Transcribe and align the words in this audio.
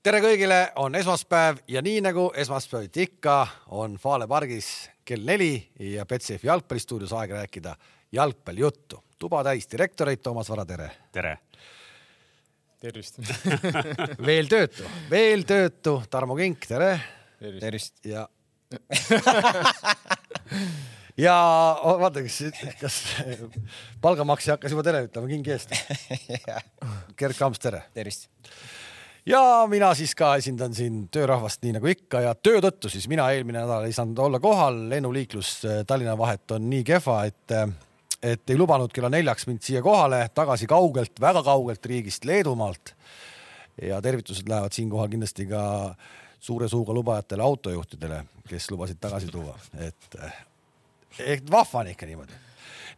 tere 0.00 0.20
kõigile, 0.24 0.58
on 0.80 0.94
esmaspäev 0.96 1.58
ja 1.68 1.82
nii 1.84 2.00
nagu 2.04 2.30
esmaspäeviti 2.40 3.04
ikka, 3.08 3.34
on 3.76 3.98
Fale 4.00 4.24
pargis 4.30 4.68
kell 5.04 5.26
neli 5.28 5.52
ja 5.92 6.06
Betsafe 6.08 6.48
jalgpallistuudios 6.48 7.12
aeg 7.18 7.34
rääkida 7.36 7.74
jalgpallijuttu. 8.12 9.02
tuba 9.18 9.42
täis 9.44 9.68
direktoreid, 9.70 10.22
Toomas 10.22 10.48
Vara, 10.48 10.64
tere. 10.64 10.90
tere. 11.12 11.38
tervist 12.80 13.20
veel 14.30 14.48
töötu, 14.48 14.88
veel 15.10 15.44
töötu, 15.44 16.02
Tarmo 16.10 16.36
Kink, 16.36 16.66
tere. 16.66 17.00
tervist. 17.60 18.04
ja 18.04 18.28
ja 21.26 21.36
oh, 21.82 22.00
vaata, 22.00 22.22
kas, 22.22 22.42
kas 22.80 23.02
palgamaksja 24.00 24.56
hakkas 24.56 24.72
juba 24.72 24.82
tere 24.82 25.04
ütlema 25.10 25.28
kingi 25.28 25.50
eest 25.52 25.76
Gerd 27.20 27.36
Kamps, 27.36 27.58
tere. 27.60 27.84
tervist 27.92 28.30
ja 29.30 29.66
mina 29.70 29.92
siis 29.94 30.14
ka 30.18 30.34
esindan 30.40 30.74
siin 30.74 31.04
töörahvast, 31.12 31.62
nii 31.62 31.76
nagu 31.78 31.90
ikka 31.90 32.24
ja 32.24 32.34
töö 32.34 32.60
tõttu 32.64 32.90
siis 32.92 33.06
mina 33.10 33.28
eelmine 33.34 33.62
nädal 33.62 33.86
ei 33.86 33.94
saanud 33.94 34.18
olla 34.18 34.40
kohal, 34.42 34.82
lennuliiklus 34.90 35.52
äh, 35.64 35.82
Tallinna 35.86 36.16
vahet 36.18 36.50
on 36.56 36.68
nii 36.70 36.84
kehva, 36.86 37.22
et 37.30 37.54
äh, 37.54 37.68
et 38.22 38.50
ei 38.52 38.58
lubanud 38.58 38.92
kella 38.92 39.08
neljaks 39.12 39.46
mind 39.48 39.62
siia 39.64 39.80
kohale 39.82 40.26
tagasi 40.36 40.66
kaugelt, 40.68 41.20
väga 41.20 41.42
kaugelt 41.42 41.86
riigist 41.86 42.24
Leedumaalt. 42.24 42.94
ja 43.82 44.02
tervitused 44.02 44.48
lähevad 44.48 44.72
siinkohal 44.76 45.08
kindlasti 45.08 45.46
ka 45.46 45.94
suure 46.40 46.68
suuga 46.68 46.92
lubajatele 46.92 47.42
autojuhtidele, 47.42 48.24
kes 48.48 48.70
lubasid 48.70 48.98
tagasi 49.00 49.30
tuua, 49.32 49.56
et 49.78 50.18
äh, 50.22 50.44
ehk 51.18 51.50
vahva 51.50 51.80
on 51.80 51.94
ikka 51.94 52.06
niimoodi. 52.06 52.32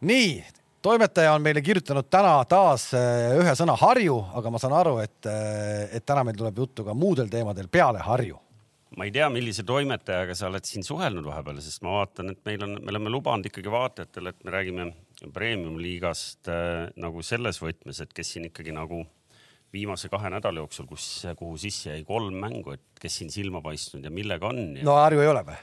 nii 0.01 0.43
toimetaja 0.83 1.33
on 1.33 1.43
meile 1.43 1.61
kirjutanud 1.63 2.07
täna 2.11 2.35
taas 2.49 2.89
eh, 2.97 3.33
ühe 3.39 3.55
sõna 3.57 3.75
Harju, 3.79 4.17
aga 4.37 4.51
ma 4.51 4.61
saan 4.61 4.75
aru, 4.77 4.97
et, 5.03 5.19
eh, 5.29 5.95
et 5.97 6.05
täna 6.05 6.25
meil 6.27 6.37
tuleb 6.39 6.59
juttu 6.63 6.85
ka 6.87 6.95
muudel 6.97 7.31
teemadel 7.31 7.69
peale 7.71 8.03
Harju. 8.03 8.39
ma 8.97 9.07
ei 9.07 9.11
tea, 9.13 9.25
millise 9.33 9.63
toimetajaga 9.65 10.35
sa 10.37 10.51
oled 10.51 10.67
siin 10.69 10.85
suhelnud 10.85 11.25
vahepeal, 11.25 11.57
sest 11.65 11.81
ma 11.81 11.95
vaatan, 11.95 12.35
et 12.35 12.43
meil 12.45 12.61
on, 12.67 12.75
me 12.77 12.93
oleme 12.93 13.09
lubanud 13.09 13.47
ikkagi 13.49 13.71
vaatajatele, 13.73 14.35
et 14.35 14.45
me 14.45 14.53
räägime 14.53 14.85
premium-liigast 15.33 16.51
äh, 16.51 16.91
nagu 17.01 17.23
selles 17.25 17.57
võtmes, 17.63 18.03
et 18.03 18.13
kes 18.13 18.35
siin 18.35 18.51
ikkagi 18.51 18.75
nagu 18.75 19.01
viimase 19.73 20.11
kahe 20.13 20.29
nädala 20.29 20.61
jooksul, 20.61 20.85
kus, 20.85 21.07
kuhu 21.39 21.57
sisse 21.57 21.95
jäi 21.95 22.03
kolm 22.05 22.37
mängu, 22.43 22.75
et 22.77 23.01
kes 23.01 23.21
siin 23.21 23.33
silma 23.33 23.63
paistnud 23.65 24.05
ja 24.05 24.13
millega 24.13 24.51
on 24.51 24.75
ja.... 24.77 24.85
no 24.85 24.99
Harju 24.99 25.23
ei 25.23 25.31
ole 25.31 25.47
või? 25.47 25.61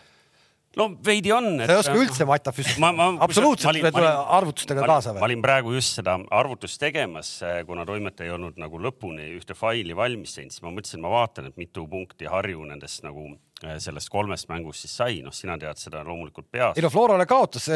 No 0.78 0.86
veidi 1.06 1.32
on 1.34 1.48
et.... 1.58 1.66
sa 1.66 1.74
ei 1.74 1.82
oska 1.82 1.96
üldse 1.98 2.26
Matafist 2.28 2.78
absoluutselt 2.78 3.80
ei 3.80 3.92
tule 3.94 4.10
arvutustega 4.38 4.84
ma, 4.84 4.88
kaasa 4.92 5.14
või? 5.14 5.22
ma 5.22 5.28
olin 5.30 5.44
praegu 5.44 5.74
just 5.74 5.98
seda 5.98 6.16
arvutust 6.36 6.78
tegemas, 6.82 7.32
eh, 7.46 7.60
kuna 7.66 7.86
toimetaja 7.88 8.30
ei 8.30 8.34
olnud 8.36 8.60
nagu 8.60 8.80
lõpuni 8.82 9.32
ühte 9.38 9.56
faili 9.58 9.96
valmis 9.98 10.36
teinud, 10.36 10.54
siis 10.54 10.64
ma 10.64 10.72
mõtlesin, 10.74 11.02
ma 11.02 11.12
vaatan, 11.16 11.50
et 11.50 11.58
mitu 11.60 11.86
punkti 11.91 12.30
Harju 12.30 12.62
nendest 12.68 13.02
nagu 13.06 13.26
eh, 13.64 13.80
sellest 13.82 14.12
kolmest 14.14 14.50
mängust 14.52 14.86
siis 14.86 14.94
sai, 15.02 15.18
noh, 15.26 15.34
sina 15.34 15.58
tead 15.60 15.80
seda 15.80 16.04
loomulikult 16.06 16.50
peast. 16.52 16.78
ei 16.78 16.86
no 16.86 16.92
Florale 16.94 17.26
kaotas, 17.30 17.66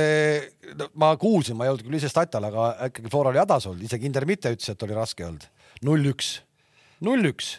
ma 1.00 1.11
kuulsin, 1.19 1.59
ma 1.59 1.67
ei 1.67 1.75
olnud 1.75 1.89
küll 1.89 1.98
ise 1.98 2.12
statal, 2.12 2.47
aga 2.53 2.70
ikkagi 2.92 3.11
Flora 3.11 3.34
oli 3.34 3.42
hädas 3.42 3.67
olnud, 3.70 3.83
isegi 3.89 4.06
Intermitte 4.11 4.55
ütles, 4.55 4.70
et 4.70 4.87
oli 4.87 4.97
raske 4.97 5.27
olnud. 5.27 5.50
null-üks, 5.83 6.37
null-üks 7.03 7.56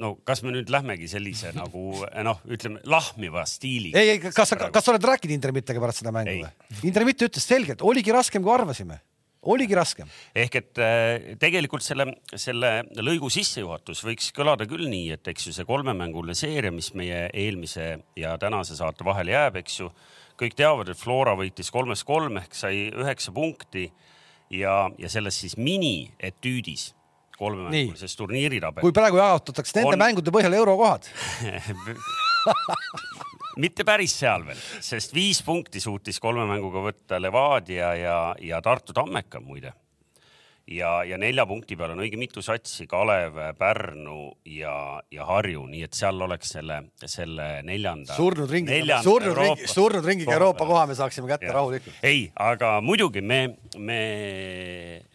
no 0.00 0.14
kas 0.26 0.42
me 0.44 0.54
nüüd 0.54 0.70
lähmegi 0.72 1.08
sellise 1.10 1.52
nagu 1.60 1.88
noh, 2.26 2.40
ütleme 2.50 2.82
lahmiva 2.88 3.46
stiili. 3.48 3.92
ei, 3.96 4.16
ei, 4.16 4.22
kas 4.22 4.54
sa, 4.54 4.60
kas 4.70 4.86
sa 4.86 4.94
oled 4.94 5.10
rääkinud 5.12 5.36
Intermittega 5.36 5.82
pärast 5.82 6.04
seda 6.04 6.14
mängu 6.14 6.38
või? 6.42 6.54
Intermitt 6.88 7.26
ütles 7.28 7.46
selgelt, 7.48 7.84
oligi 7.86 8.14
raskem, 8.14 8.44
kui 8.44 8.54
arvasime 8.54 9.00
oligi 9.46 9.76
raskem. 9.78 10.10
ehk 10.34 10.58
et 10.60 10.80
äh, 10.82 11.36
tegelikult 11.40 11.84
selle, 11.86 12.08
selle 12.34 12.72
lõigu 12.98 13.30
sissejuhatus 13.32 14.02
võiks 14.06 14.30
kõlada 14.36 14.66
küll 14.68 14.88
nii, 14.90 15.10
et 15.16 15.32
eks 15.32 15.48
ju 15.48 15.54
see 15.56 15.68
kolmemänguline 15.68 16.36
seeria, 16.38 16.72
mis 16.74 16.92
meie 16.98 17.26
eelmise 17.32 17.88
ja 18.18 18.36
tänase 18.42 18.78
saate 18.78 19.06
vahele 19.06 19.36
jääb, 19.36 19.60
eks 19.62 19.80
ju, 19.80 19.90
kõik 20.40 20.56
teavad, 20.58 20.90
et 20.92 21.00
Flora 21.00 21.36
võitis 21.38 21.70
kolmest 21.72 22.06
kolm 22.08 22.40
ehk 22.42 22.56
sai 22.56 22.88
üheksa 22.90 23.32
punkti 23.36 23.88
ja, 24.52 24.86
ja 24.98 25.12
selles 25.12 25.38
siis 25.40 25.56
minietüüdis 25.56 26.90
kolmemängulises 27.38 28.16
turniiritabel. 28.16 28.84
kui 28.84 28.94
praegu 28.96 29.20
jaotatakse 29.20 29.80
nende 29.80 29.94
on... 29.94 30.04
mängude 30.04 30.34
põhjal 30.34 30.56
eurokohad 30.58 31.06
mitte 33.62 33.86
päris 33.88 34.14
seal 34.20 34.44
veel, 34.46 34.60
sest 34.84 35.14
viis 35.16 35.40
punkti 35.46 35.80
suutis 35.82 36.20
kolme 36.22 36.46
mänguga 36.48 36.84
võtta 36.84 37.20
Levadia 37.22 37.94
ja, 37.98 38.18
ja 38.42 38.60
Tartu 38.64 38.94
Tammeka 38.96 39.40
muide 39.40 39.72
ja, 40.66 41.04
ja 41.04 41.18
nelja 41.18 41.46
punkti 41.46 41.76
peal 41.78 41.92
on 41.94 42.02
õige 42.02 42.18
mitu 42.18 42.42
satsi, 42.42 42.86
Kalev, 42.90 43.38
Pärnu 43.58 44.18
ja, 44.50 44.74
ja 45.12 45.26
Harju, 45.28 45.64
nii 45.70 45.84
et 45.86 45.96
seal 45.96 46.20
oleks 46.26 46.52
selle, 46.56 46.80
selle 46.98 47.48
neljanda. 47.66 48.16
surnud 48.18 48.50
ringiga, 48.50 48.98
surnud 49.04 49.38
ringi, 49.38 49.70
surnud 49.70 50.06
ringiga 50.06 50.34
Euroopa 50.34 50.66
koha 50.66 50.84
me 50.90 50.98
saaksime 50.98 51.30
kätte 51.30 51.52
rahulikult. 51.54 52.00
ei, 52.06 52.26
aga 52.42 52.76
muidugi 52.84 53.22
me, 53.22 53.40
me, 53.78 54.00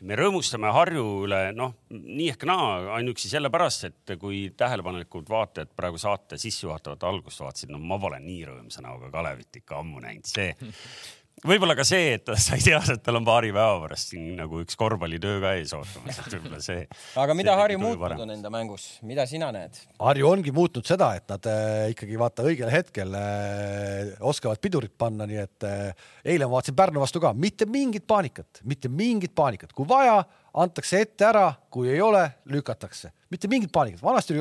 me 0.02 0.20
rõõmustame 0.20 0.72
Harju 0.72 1.08
üle, 1.28 1.42
noh, 1.58 1.76
nii 1.92 2.32
ehk 2.34 2.48
naa, 2.48 2.98
ainuüksi 3.00 3.32
sellepärast, 3.32 3.90
et 3.92 4.16
kui 4.22 4.46
tähelepanelikud 4.58 5.28
vaatajad 5.30 5.74
praegu 5.76 6.00
saate 6.02 6.40
sissejuhatavat 6.42 7.04
algust 7.12 7.44
vaatasid, 7.44 7.74
no 7.74 7.82
ma 7.84 8.00
pole 8.02 8.22
nii 8.24 8.46
rõõmsa 8.48 8.86
näoga 8.86 9.12
Kalevit 9.12 9.64
ikka 9.64 9.82
ammu 9.84 10.04
näinud, 10.04 10.32
see 10.32 10.54
võib-olla 11.47 11.75
ka 11.78 11.85
see, 11.88 12.16
et 12.18 12.31
sa 12.44 12.57
ei 12.57 12.63
tea, 12.66 12.79
et 12.94 13.03
tal 13.06 13.19
on 13.19 13.28
paari 13.28 13.52
päeva 13.53 13.79
pärast 13.84 14.13
siin 14.13 14.35
nagu 14.40 14.62
üks 14.63 14.78
korvpallitöö 14.79 15.40
ka 15.44 15.53
ees 15.59 15.74
ootamas, 15.78 16.19
et 16.22 16.35
võib-olla 16.35 16.62
see. 16.63 16.84
aga 17.22 17.35
mida 17.38 17.56
Harju 17.59 17.81
muutnud 17.81 18.25
on 18.25 18.34
enda 18.35 18.52
mängus, 18.53 18.88
mida 19.07 19.25
sina 19.29 19.52
näed? 19.56 19.79
Harju 20.02 20.29
ongi 20.29 20.53
muutnud 20.56 20.88
seda, 20.88 21.12
et 21.18 21.28
nad 21.31 21.50
äh, 21.52 21.91
ikkagi 21.96 22.19
vaata 22.22 22.46
õigel 22.47 22.72
hetkel 22.74 23.16
äh, 23.18 24.12
oskavad 24.31 24.62
pidurit 24.63 24.94
panna, 24.97 25.28
nii 25.29 25.41
et 25.44 25.68
äh, 25.68 26.12
eile 26.35 26.50
ma 26.50 26.59
vaatasin 26.59 26.78
Pärnu 26.78 27.03
vastu 27.03 27.22
ka, 27.24 27.34
mitte 27.38 27.68
mingit 27.69 28.06
paanikat, 28.09 28.62
mitte 28.68 28.91
mingit 28.91 29.34
paanikat, 29.38 29.73
kui 29.78 29.90
vaja, 29.90 30.22
antakse 30.62 31.00
ette 31.06 31.25
ära, 31.25 31.47
kui 31.72 31.90
ei 31.91 32.02
ole, 32.03 32.25
lükatakse, 32.52 33.13
mitte 33.31 33.50
mingit 33.52 33.72
paanikat. 33.73 34.03
vanasti 34.03 34.38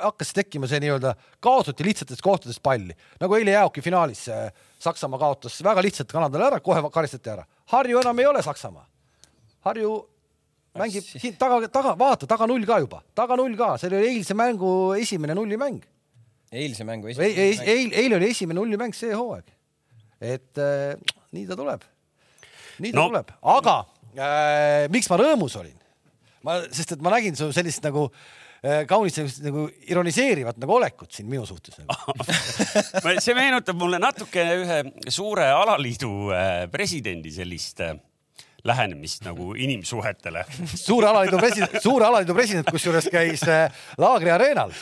hakkas 0.00 0.32
tekkima 0.36 0.68
see 0.68 0.80
nii-öelda, 0.82 1.14
kaotati 1.44 1.86
lihtsatest 1.86 2.22
kohtadest 2.24 2.62
palli, 2.64 2.94
nagu 3.20 3.36
eile 3.38 3.54
jääoki 3.54 3.84
finaalis 3.84 4.26
äh, 4.32 4.48
Saksamaa 4.84 5.20
kaotas 5.20 5.56
väga 5.64 5.82
lihtsalt 5.84 6.12
Kanadale 6.12 6.50
ära, 6.50 6.60
kohe 6.60 6.82
karistati 6.92 7.32
ära. 7.32 7.44
Harju 7.72 8.00
enam 8.02 8.18
ei 8.20 8.26
ole 8.28 8.42
Saksamaa. 8.44 8.84
Harju 9.64 9.94
mängib 10.78 11.38
taga, 11.38 11.60
taga, 11.72 11.94
vaata 11.98 12.28
taga 12.28 12.48
null 12.50 12.66
ka 12.66 12.80
juba, 12.82 13.00
taga 13.16 13.38
null 13.38 13.54
ka, 13.58 13.74
see 13.80 13.90
oli 13.92 14.10
eilse 14.10 14.36
mängu 14.36 14.70
esimene 14.98 15.36
nullimäng. 15.38 15.80
eilse 16.52 16.86
mängu 16.86 17.10
esimene 17.10 17.30
e 17.30 17.50
mäng. 17.54 17.68
eil, 17.74 17.92
eile 18.02 18.18
oli 18.18 18.30
esimene 18.34 18.58
nullimäng 18.58 18.94
see 18.94 19.14
hooaeg. 19.14 19.46
et 20.20 20.58
äh, 20.58 20.94
nii 21.32 21.46
ta 21.46 21.58
tuleb. 21.60 21.86
nii 22.82 22.92
ta 22.92 22.98
no. 23.00 23.08
tuleb, 23.12 23.34
aga 23.54 23.76
äh, 24.18 24.86
miks 24.94 25.10
ma 25.10 25.20
rõõmus 25.22 25.54
olin? 25.62 25.78
ma, 26.42 26.58
sest 26.74 26.96
et 26.96 27.04
ma 27.06 27.14
nägin 27.14 27.38
su 27.38 27.52
sellist 27.54 27.86
nagu 27.86 28.08
äh, 28.10 28.43
Äh, 28.64 28.86
kaunis 28.88 29.18
sellist 29.18 29.42
nagu 29.44 29.66
ironiseerivat 29.92 30.56
nagu 30.62 30.78
olekut 30.78 31.12
siin 31.12 31.28
minu 31.28 31.44
suhtes 31.44 31.76
nagu. 31.82 32.14
see 33.24 33.34
meenutab 33.36 33.76
mulle 33.76 33.98
natuke 34.00 34.44
ühe 34.62 34.78
suure 35.12 35.50
alaliidu 35.52 36.12
äh, 36.32 36.64
presidendi 36.72 37.32
sellist 37.34 37.82
äh, 37.84 37.98
lähenemist 38.64 39.24
nagu 39.26 39.52
inimsuhetele. 39.54 40.44
suure 40.86 41.10
alaliidu 41.10 41.38
president, 41.38 41.78
suure 41.82 42.08
alaliidu 42.08 42.36
president, 42.36 42.70
kusjuures 42.72 43.08
käis 43.12 43.44
Laagri 44.00 44.32
areenal. 44.32 44.72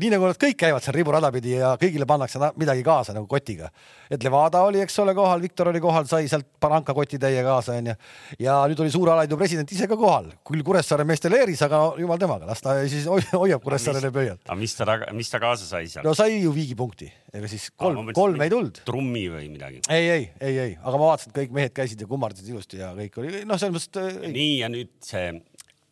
nii 0.00 0.12
nagu 0.14 0.30
nad 0.30 0.40
kõik 0.40 0.58
käivad 0.64 0.84
seal 0.84 0.96
riburada 0.96 1.32
pidi 1.34 1.58
ja 1.58 1.74
kõigile 1.80 2.08
pannakse 2.08 2.40
midagi 2.56 2.84
kaasa 2.86 3.16
nagu 3.16 3.28
kotiga 3.30 3.70
et 4.10 4.24
Levada 4.26 4.64
oli, 4.66 4.80
eks 4.82 4.98
ole, 5.02 5.14
kohal, 5.14 5.40
Viktor 5.42 5.70
oli 5.70 5.80
kohal, 5.82 6.06
sai 6.10 6.26
sealt 6.30 6.48
Baranka 6.60 6.94
kotitäie 6.96 7.42
kaasa, 7.46 7.76
onju. 7.78 7.94
ja 8.42 8.56
nüüd 8.70 8.82
oli 8.82 8.92
Suure 8.92 9.14
Alaliidu 9.14 9.38
president 9.38 9.70
ise 9.72 9.86
ka 9.90 9.98
kohal, 9.98 10.26
küll 10.46 10.64
Kuressaare 10.66 11.06
meeste 11.06 11.30
leeris, 11.30 11.62
aga 11.66 11.78
no, 11.84 11.92
jumal 12.02 12.18
temaga, 12.20 12.48
las 12.50 12.62
ta 12.64 12.74
siis 12.90 13.06
hoiab 13.06 13.62
Kuressaarele 13.62 14.10
pöialt. 14.14 14.42
aga 14.48 14.58
mis 14.58 14.74
ta, 14.74 14.98
mis 15.16 15.30
ta 15.30 15.42
kaasa 15.42 15.68
sai 15.68 15.86
seal? 15.92 16.06
no 16.06 16.14
sai 16.18 16.40
ju 16.40 16.54
viigipunkti, 16.54 17.10
ega 17.34 17.50
siis 17.50 17.68
kolm, 17.78 18.10
kolm 18.16 18.42
ei 18.44 18.52
tulnud. 18.52 18.80
trummi 18.86 19.26
või 19.32 19.50
midagi? 19.52 19.82
ei, 19.88 20.08
ei, 20.16 20.24
ei, 20.40 20.56
ei, 20.66 20.72
aga 20.80 20.96
ma 20.96 21.12
vaatasin, 21.12 21.32
et 21.32 21.42
kõik 21.42 21.54
mehed 21.58 21.76
käisid 21.76 22.02
ja 22.02 22.08
kummardasid 22.10 22.50
ilusti 22.52 22.80
ja 22.82 22.90
kõik 22.96 23.20
oli, 23.22 23.44
noh, 23.48 23.60
selles 23.60 23.76
mõttes. 23.76 24.18
nii 24.26 24.56
ja 24.62 24.72
nüüd 24.72 24.92
see 25.04 25.28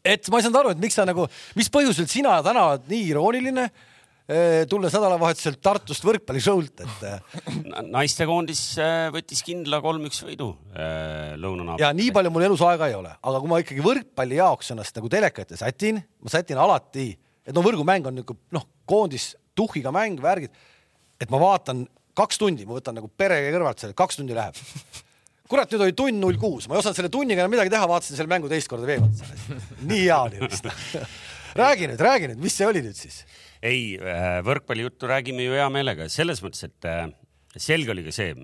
et 0.08 0.32
ma 0.32 0.40
ei 0.40 0.46
saanud 0.46 0.62
aru, 0.62 0.72
et 0.74 0.82
miks 0.82 0.96
sa 0.98 1.06
nagu, 1.08 1.28
mis 1.58 1.70
põhjusel 1.72 2.08
sina 2.10 2.38
täna 2.46 2.70
oled 2.72 2.90
nii 2.90 3.06
irooniline 3.12 3.68
Eh, 4.28 4.66
tulles 4.68 4.92
nädalavahetuselt 4.92 5.56
Tartust 5.64 6.04
võrkpallishow'lt, 6.04 6.82
et. 6.84 7.04
Eh, 7.08 7.44
naistekoondis 7.96 8.60
võttis 9.14 9.40
kindla 9.40 9.78
kolm-üks 9.80 10.20
võidu 10.26 10.50
lõunanaabri. 11.40 11.80
ja 11.80 11.94
nii 11.96 12.10
palju 12.12 12.32
mul 12.34 12.44
elus 12.50 12.60
aega 12.68 12.90
ei 12.90 12.96
ole, 12.98 13.14
aga 13.16 13.40
kui 13.40 13.48
ma 13.48 13.60
ikkagi 13.62 13.86
võrkpalli 13.86 14.36
jaoks 14.36 14.74
ennast 14.74 15.00
nagu 15.00 15.08
teleka 15.08 15.46
ette 15.46 15.56
sätin, 15.56 16.02
ma 16.20 16.32
sätin 16.34 16.60
alati, 16.60 17.06
et 17.40 17.56
no 17.56 17.64
võrgumäng 17.64 18.10
on 18.10 18.20
nagu 18.20 18.36
noh, 18.52 18.68
koondis 18.84 19.30
tuhhiga 19.56 19.94
mäng, 19.96 20.20
värgid, 20.20 20.52
et 21.20 21.30
ma 21.30 21.40
vaatan 21.42 21.86
kaks 22.18 22.40
tundi, 22.40 22.66
ma 22.66 22.78
võtan 22.78 22.98
nagu 22.98 23.10
perega 23.10 23.52
kõrvalt 23.54 23.84
selle, 23.84 23.96
kaks 23.98 24.20
tundi 24.20 24.36
läheb 24.36 24.58
kurat, 25.48 25.70
nüüd 25.72 25.86
oli 25.86 25.96
tund 25.96 26.20
null 26.20 26.38
kuus, 26.40 26.68
ma 26.68 26.76
ei 26.76 26.82
osanud 26.82 26.98
selle 26.98 27.12
tunniga 27.12 27.44
enam 27.44 27.54
midagi 27.54 27.72
teha, 27.72 27.88
vaatasin 27.88 28.18
selle 28.18 28.30
mängu 28.30 28.50
teist 28.50 28.68
korda 28.70 28.88
veel 28.88 29.04
otsa. 29.06 29.28
nii 29.88 30.02
hea 30.04 30.18
oli 30.26 30.42
vist 30.44 30.68
räägi 31.58 31.88
nüüd, 31.88 32.02
räägi 32.04 32.32
nüüd, 32.32 32.42
mis 32.42 32.58
see 32.58 32.68
oli 32.68 32.82
nüüd 32.84 32.98
siis? 32.98 33.22
ei, 33.64 33.96
võrkpallijuttu 34.46 35.08
räägime 35.10 35.46
ju 35.48 35.56
hea 35.56 35.66
meelega 35.72 36.08
selles 36.12 36.42
mõttes, 36.44 36.68
et 36.68 36.88
äh, 36.88 37.08
selge 37.56 37.94
oli 37.94 38.04
ka 38.06 38.14
see, 38.14 38.34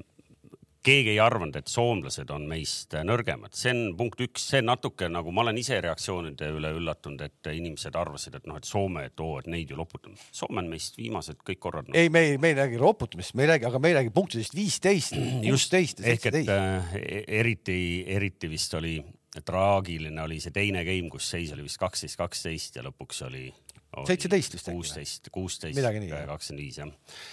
keegi 0.84 1.14
ei 1.14 1.20
arvanud, 1.22 1.56
et 1.58 1.70
soomlased 1.70 2.30
on 2.34 2.46
meist 2.50 2.94
nõrgemad, 3.06 3.54
see 3.56 3.72
on 3.74 3.96
punkt 3.98 4.20
üks, 4.24 4.48
see 4.52 4.62
natuke 4.64 5.08
nagu 5.12 5.32
ma 5.34 5.44
olen 5.44 5.58
ise 5.60 5.80
reaktsioonide 5.84 6.50
üle 6.54 6.74
üllatunud, 6.76 7.24
et 7.24 7.50
inimesed 7.54 7.96
arvasid, 7.98 8.38
et 8.38 8.48
noh, 8.50 8.60
et 8.60 8.68
Soome, 8.68 9.06
et 9.08 9.24
oo, 9.24 9.38
et 9.40 9.48
neid 9.50 9.70
ju 9.70 9.78
loputame. 9.78 10.18
Soome 10.34 10.62
on 10.62 10.70
meist 10.72 10.98
viimased 11.00 11.40
kõik 11.46 11.62
korrad 11.62 11.88
no.. 11.88 11.96
ei, 11.98 12.12
me 12.12 12.24
ei, 12.28 12.38
me 12.42 12.52
ei 12.52 12.58
räägi 12.60 12.80
roputamist, 12.80 13.36
me 13.38 13.46
ei 13.46 13.54
räägi, 13.54 13.68
aga 13.70 13.80
me 13.82 13.92
ei 13.92 13.98
räägi 14.00 14.14
punktidest 14.14 14.56
viisteist, 14.56 15.18
kuusteist 15.44 16.04
ehk 16.04 16.30
et 16.30 16.40
seitseteist. 16.40 16.54
äh, 16.54 16.96
eriti, 17.40 17.78
eriti 18.16 18.50
vist 18.50 18.74
oli 18.78 18.98
traagiline 19.44 20.22
oli 20.22 20.38
see 20.42 20.54
teine 20.54 20.84
game, 20.86 21.10
kus 21.10 21.26
seis 21.34 21.52
oli 21.54 21.64
vist 21.66 21.80
kaksteist, 21.82 22.18
kaksteist 22.20 22.78
ja 22.78 22.84
lõpuks 22.86 23.24
oli, 23.26 23.48
17 23.94 24.58
vist 24.58 24.70
kuusteist, 24.70 25.30
kuusteist, 25.34 25.80
kakskümmend 25.80 26.62
viis 26.62 26.78
jah. 26.80 26.90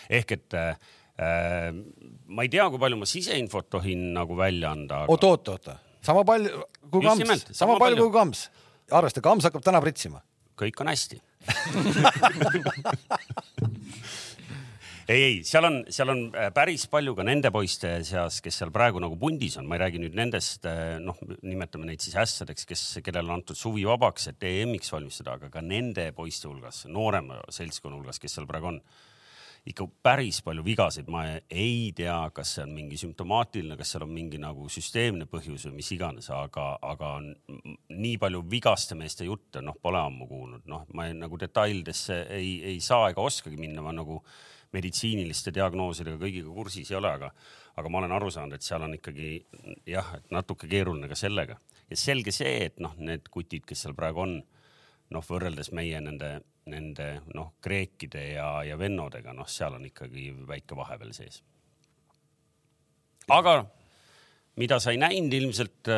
ehk 0.10 0.36
et 0.38 0.58
äh, 0.58 0.76
ma 1.20 2.46
ei 2.46 2.52
tea, 2.52 2.68
kui 2.72 2.80
palju 2.82 3.00
ma 3.02 3.08
siseinfot 3.10 3.70
tohin 3.70 4.12
nagu 4.16 4.38
välja 4.40 4.72
anda, 4.76 5.04
aga 5.04 5.14
oot, 5.14 5.28
oot, 5.28 5.54
oota, 5.54 5.78
sama 6.02 6.24
palju 6.28 6.64
kui 6.92 7.06
Just 7.06 7.24
nimelt,, 7.24 7.52
sama 7.52 7.76
sama 7.76 7.80
palju 7.84 8.08
kui 8.08 8.16
Kams. 8.16 8.46
arvesta, 8.92 9.24
Kams 9.24 9.50
hakkab 9.50 9.66
täna 9.66 9.84
pritsima. 9.84 10.24
kõik 10.62 10.84
on 10.84 10.92
hästi. 10.92 11.18
Ei, 15.12 15.24
ei, 15.26 15.38
seal 15.44 15.66
on, 15.68 15.78
seal 15.92 16.12
on 16.14 16.20
äh, 16.38 16.52
päris 16.56 16.86
palju 16.92 17.16
ka 17.18 17.24
nende 17.26 17.50
poiste 17.52 17.90
seas, 18.08 18.38
kes 18.44 18.60
seal 18.62 18.70
praegu 18.72 19.02
nagu 19.02 19.18
pundis 19.20 19.58
on, 19.60 19.66
ma 19.68 19.76
ei 19.76 19.82
räägi 19.82 20.00
nüüd 20.00 20.16
nendest, 20.16 20.68
noh, 21.04 21.18
nimetame 21.42 21.90
neid 21.90 22.04
siis 22.04 22.16
ässadeks, 22.22 22.68
kes, 22.70 22.84
kellele 23.04 23.28
on 23.28 23.40
antud 23.40 23.58
suvi 23.60 23.84
vabaks, 23.90 24.30
et 24.32 24.46
EM-iks 24.48 24.94
valmistada, 24.94 25.36
aga 25.36 25.50
ka 25.52 25.64
nende 25.66 26.06
poiste 26.16 26.48
hulgas, 26.48 26.86
noorema 26.88 27.42
seltskonna 27.52 27.98
hulgas, 27.98 28.22
kes 28.22 28.38
seal 28.38 28.48
praegu 28.48 28.72
on 28.72 28.80
ikka 29.68 29.86
päris 30.04 30.40
palju 30.42 30.64
vigasid, 30.66 31.10
ma 31.14 31.24
ei 31.54 31.92
tea, 31.96 32.16
kas 32.34 32.56
see 32.56 32.64
on 32.66 32.72
mingi 32.74 32.98
sümptomaatiline, 32.98 33.76
kas 33.78 33.92
seal 33.94 34.08
on 34.08 34.14
mingi 34.14 34.40
nagu 34.42 34.66
süsteemne 34.74 35.28
põhjus 35.30 35.68
või 35.68 35.76
mis 35.78 35.92
iganes, 35.94 36.32
aga, 36.34 36.72
aga 36.82 37.12
nii 37.22 38.16
palju 38.22 38.42
vigaste 38.50 38.98
meeste 38.98 39.28
jutte, 39.28 39.62
noh, 39.62 39.78
pole 39.82 40.02
ammu 40.02 40.26
kuulnud, 40.30 40.66
noh, 40.72 40.88
ma 40.98 41.06
ei, 41.08 41.18
nagu 41.18 41.38
detailidesse 41.40 42.24
ei, 42.40 42.56
ei 42.74 42.80
saa 42.82 43.12
ega 43.12 43.22
oskagi 43.22 43.60
minna, 43.62 43.84
ma 43.86 43.94
nagu 43.94 44.18
meditsiiniliste 44.74 45.54
diagnoosidega 45.54 46.18
kõigiga 46.18 46.56
kursis 46.56 46.90
ei 46.90 46.98
ole, 46.98 47.12
aga, 47.20 47.30
aga 47.78 47.92
ma 47.92 48.02
olen 48.02 48.16
aru 48.18 48.32
saanud, 48.34 48.58
et 48.58 48.66
seal 48.66 48.82
on 48.88 48.96
ikkagi 48.98 49.36
jah, 49.92 50.16
et 50.18 50.34
natuke 50.34 50.70
keeruline 50.72 51.12
ka 51.12 51.18
sellega. 51.20 51.60
Ja 51.92 52.00
selge 52.00 52.34
see, 52.34 52.56
et 52.70 52.80
noh, 52.82 52.96
need 52.98 53.28
kutid, 53.30 53.68
kes 53.68 53.86
seal 53.86 53.94
praegu 53.98 54.24
on 54.24 54.38
noh, 55.12 55.26
võrreldes 55.28 55.74
meie 55.76 56.00
nende, 56.02 56.38
nende 56.70 57.08
noh, 57.34 57.56
kreekide 57.64 58.24
ja, 58.36 58.50
ja 58.68 58.78
vennodega, 58.78 59.34
noh, 59.34 59.48
seal 59.50 59.80
on 59.80 59.88
ikkagi 59.90 60.30
väike 60.48 60.78
vahe 60.78 60.98
veel 61.02 61.14
sees. 61.16 61.42
aga 63.32 63.64
mida 64.62 64.78
sa 64.84 64.94
ei 64.94 65.00
näinud 65.02 65.34
ilmselt, 65.34 65.90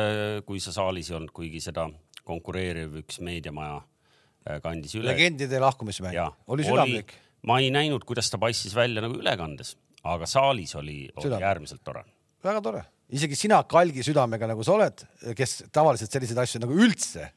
kui 0.46 0.62
sa 0.62 0.72
saalis 0.72 1.10
ei 1.10 1.18
olnud, 1.18 1.34
kuigi 1.36 1.60
seda 1.60 1.88
konkureeriv 2.24 2.96
üks 3.02 3.20
meediamaja 3.24 3.76
äh, 3.82 4.60
kandis 4.64 4.96
üle. 4.96 5.10
legendide 5.10 5.60
lahkumismäng 5.60 6.16
oli 6.48 6.64
südamlik. 6.64 7.12
ma 7.44 7.60
ei 7.60 7.70
näinud, 7.74 8.06
kuidas 8.08 8.32
ta 8.32 8.40
paistis 8.40 8.74
välja 8.76 9.04
nagu 9.04 9.20
ülekandes, 9.20 9.74
aga 10.02 10.28
saalis 10.30 10.74
oli, 10.80 11.02
oli 11.20 11.42
äärmiselt 11.42 11.84
tore. 11.84 12.06
väga 12.44 12.64
tore, 12.64 12.84
isegi 13.12 13.36
sina 13.36 13.60
kalgi 13.68 14.04
südamega, 14.06 14.48
nagu 14.48 14.64
sa 14.64 14.78
oled, 14.78 15.04
kes 15.36 15.64
tavaliselt 15.72 16.12
selliseid 16.12 16.40
asju 16.46 16.64
nagu 16.64 16.84
üldse 16.86 17.28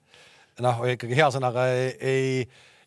noh, 0.64 0.82
ikkagi 0.94 1.18
hea 1.18 1.28
sõnaga 1.34 1.68
ei, 1.74 1.92
ei, 2.02 2.32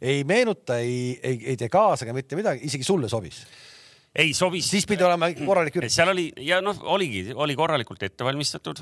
ei 0.00 0.22
meenuta, 0.24 0.78
ei, 0.80 1.18
ei, 1.22 1.40
ei 1.52 1.56
tee 1.60 1.68
kaasa 1.68 2.06
ega 2.06 2.14
mitte 2.16 2.38
midagi, 2.38 2.64
isegi 2.68 2.86
sulle 2.86 3.08
sobis. 3.08 3.42
ei 4.16 4.32
sobis. 4.34 4.66
siis 4.70 4.86
pidi 4.90 5.04
olema 5.06 5.28
korralik 5.36 5.76
üritus. 5.76 5.94
seal 6.00 6.10
oli 6.10 6.24
ja 6.42 6.60
noh, 6.64 6.78
oligi, 6.94 7.34
oli 7.34 7.54
korralikult 7.56 8.02
ette 8.02 8.24
valmistatud. 8.26 8.80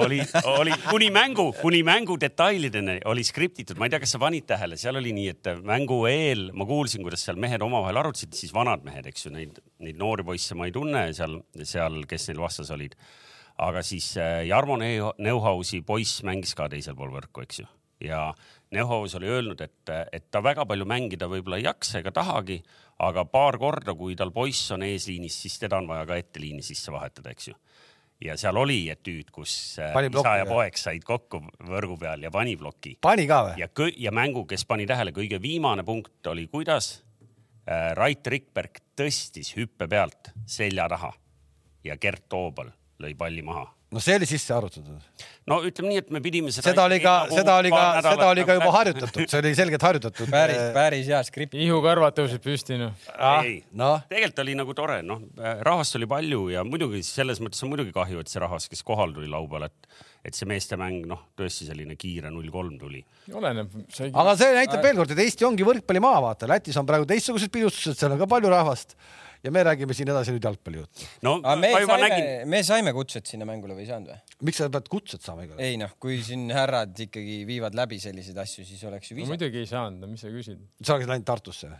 oli, 0.00 0.20
oli 0.58 0.76
kuni 0.90 1.08
mängu, 1.10 1.48
kuni 1.60 1.80
mängu 1.86 2.18
detailideni 2.20 3.00
oli 3.10 3.24
skriptitud, 3.24 3.80
ma 3.80 3.88
ei 3.88 3.94
tea, 3.94 4.02
kas 4.04 4.14
sa 4.14 4.20
panid 4.22 4.46
tähele, 4.52 4.78
seal 4.80 5.00
oli 5.00 5.14
nii, 5.16 5.32
et 5.32 5.50
mängu 5.66 6.02
eel 6.10 6.50
ma 6.52 6.68
kuulsin, 6.68 7.02
kuidas 7.06 7.24
seal 7.26 7.40
mehed 7.40 7.64
omavahel 7.66 8.02
arutasid, 8.04 8.36
siis 8.36 8.54
vanad 8.54 8.84
mehed, 8.86 9.08
eks 9.10 9.26
ju, 9.26 9.34
neid, 9.34 9.58
neid 9.82 9.98
noori 9.98 10.28
poisse 10.28 10.54
ma 10.58 10.68
ei 10.68 10.76
tunne 10.76 11.08
seal, 11.16 11.40
seal, 11.64 12.02
kes 12.10 12.30
neil 12.30 12.44
vastas 12.44 12.70
olid. 12.76 12.94
aga 13.60 13.82
siis 13.84 14.12
äh, 14.16 14.46
Jarmo 14.48 14.76
Neu- 14.80 15.12
Neuhausi 15.18 15.82
poiss 15.84 16.22
mängis 16.24 16.54
ka 16.56 16.68
teisel 16.72 16.94
pool 16.96 17.10
võrku, 17.16 17.42
eks 17.44 17.64
ju, 17.64 17.66
ja 18.06 18.28
Neuhaus 18.70 19.16
oli 19.18 19.26
öelnud, 19.26 19.60
et, 19.60 19.90
et 20.12 20.28
ta 20.30 20.42
väga 20.42 20.62
palju 20.68 20.86
mängida 20.86 21.26
võib-olla 21.30 21.58
ei 21.58 21.66
jaksa 21.66 21.98
ega 21.98 22.12
tahagi, 22.14 22.60
aga 23.02 23.24
paar 23.26 23.58
korda, 23.58 23.96
kui 23.98 24.14
tal 24.16 24.30
poiss 24.30 24.70
on 24.76 24.84
eesliinis, 24.86 25.40
siis 25.42 25.58
teda 25.58 25.80
on 25.80 25.88
vaja 25.90 26.06
ka 26.06 26.18
etteliini 26.20 26.62
sisse 26.62 26.92
vahetada, 26.94 27.34
eks 27.34 27.50
ju 27.50 27.56
ja 28.24 28.36
seal 28.36 28.56
oli 28.60 28.82
etüüd, 28.92 29.30
kus 29.32 29.52
äh, 29.80 29.92
Pani 29.94 30.10
isa 30.12 30.34
ja 30.40 30.46
poeg 30.48 30.76
said 30.78 31.04
kokku 31.06 31.40
võrgu 31.66 31.96
peal 32.00 32.26
ja 32.26 32.32
pani 32.32 32.56
ploki 32.60 32.96
pani 33.00 33.26
ka 33.28 33.40
või? 33.48 33.62
ja 33.62 33.68
ja 33.96 34.12
mängu, 34.12 34.44
kes 34.48 34.66
pani 34.68 34.86
tähele, 34.88 35.14
kõige 35.16 35.40
viimane 35.42 35.84
punkt 35.86 36.26
oli, 36.32 36.46
kuidas 36.52 36.92
äh, 37.64 37.92
Rait 37.96 38.26
Rikberg 38.26 38.82
tõstis 38.96 39.54
hüppe 39.56 39.88
pealt 39.88 40.34
selja 40.46 40.88
taha 40.92 41.14
ja 41.84 41.96
Gert 41.96 42.28
Toobal 42.28 42.68
lõi 43.00 43.14
palli 43.16 43.42
maha. 43.42 43.64
No 43.90 44.00
see 44.02 44.16
oli 44.16 44.26
sisse 44.28 44.54
arvutatud. 44.54 45.22
no 45.50 45.58
ütleme 45.66 45.90
nii, 45.90 46.02
et 46.04 46.10
me 46.14 46.20
pidime 46.22 46.52
seda. 46.54 46.70
seda 46.70 46.84
oli 46.86 47.00
ka, 47.02 47.14
seda 47.32 47.56
oli 47.58 47.72
ka, 47.74 47.84
seda 48.04 48.28
oli 48.30 48.44
ka 48.46 48.56
juba 48.58 48.70
harjutatud. 48.76 49.24
see 49.24 49.40
oli 49.40 49.52
selgelt 49.58 49.86
harjutatud. 49.86 50.30
päris, 50.36 50.60
päris 50.76 51.10
hea 51.10 51.20
skript. 51.26 51.56
ihukarvad 51.58 52.14
tõusid 52.18 52.44
püsti 52.44 52.78
noh. 52.80 52.94
ei, 53.40 53.56
noh, 53.76 54.04
tegelikult 54.10 54.44
oli 54.44 54.56
nagu 54.60 54.76
tore, 54.78 55.00
noh, 55.06 55.24
rahvast 55.66 55.98
oli 55.98 56.08
palju 56.10 56.44
ja 56.54 56.64
muidugi 56.66 57.02
selles 57.06 57.42
mõttes 57.42 57.62
on 57.66 57.72
muidugi 57.72 57.94
kahju, 57.96 58.22
et 58.22 58.30
see 58.30 58.42
rahvas, 58.42 58.68
kes 58.70 58.84
kohal 58.86 59.14
tuli 59.16 59.30
laupäeval, 59.30 59.66
et, 59.70 59.96
et 60.30 60.38
see 60.38 60.48
meestemäng, 60.50 61.02
noh, 61.10 61.26
tõesti 61.38 61.66
selline 61.70 61.98
kiire 61.98 62.30
null 62.30 62.50
kolm 62.54 62.76
tuli. 62.78 63.02
oleneb, 63.34 63.74
sai. 63.94 64.12
aga 64.14 64.36
see 64.38 64.54
näitab 64.60 64.86
veel 64.86 65.02
kord, 65.02 65.16
et 65.16 65.24
Eesti 65.26 65.48
ongi 65.48 65.66
võrkpallimaa, 65.66 66.22
vaata, 66.28 66.50
Lätis 66.50 66.78
on 66.78 66.86
praegu 66.86 67.08
teistsugused 67.10 67.50
pidustused, 67.50 67.98
seal 67.98 68.14
on 68.14 68.22
ka 68.22 68.30
palju 68.30 68.54
rahvast 68.54 68.94
ja 69.44 69.52
me 69.54 69.62
räägime 69.64 69.96
siin 69.96 70.10
edasi 70.12 70.34
nüüd 70.34 70.44
jalgpallijuttu. 70.44 71.10
no 71.26 71.36
aga 71.40 71.56
me 71.60 71.72
saime 71.74 71.98
nägin,, 72.04 72.30
me 72.52 72.62
saime 72.66 72.94
kutset 72.96 73.28
sinna 73.30 73.48
mängule 73.48 73.76
või 73.76 73.86
ei 73.86 73.90
saanud 73.90 74.12
või? 74.12 74.38
miks 74.48 74.60
sa 74.60 74.70
pead 74.72 74.88
kutset 74.92 75.24
saama 75.24 75.46
igal 75.46 75.60
ei 75.64 75.78
noh, 75.80 75.94
kui 76.02 76.20
siin 76.24 76.48
härrad 76.54 77.06
ikkagi 77.06 77.42
viivad 77.48 77.76
läbi 77.78 78.00
selliseid 78.02 78.40
asju, 78.44 78.66
siis 78.68 78.82
oleks 78.88 79.10
ju 79.10 79.16
no 79.16 79.22
viisakas. 79.22 79.36
muidugi 79.36 79.62
ei 79.62 79.70
saanud, 79.70 80.02
no 80.02 80.10
mis 80.10 80.26
sa 80.26 80.32
küsid. 80.34 80.60
sa 80.84 80.98
oleks 80.98 81.08
läinud 81.08 81.28
Tartusse? 81.30 81.72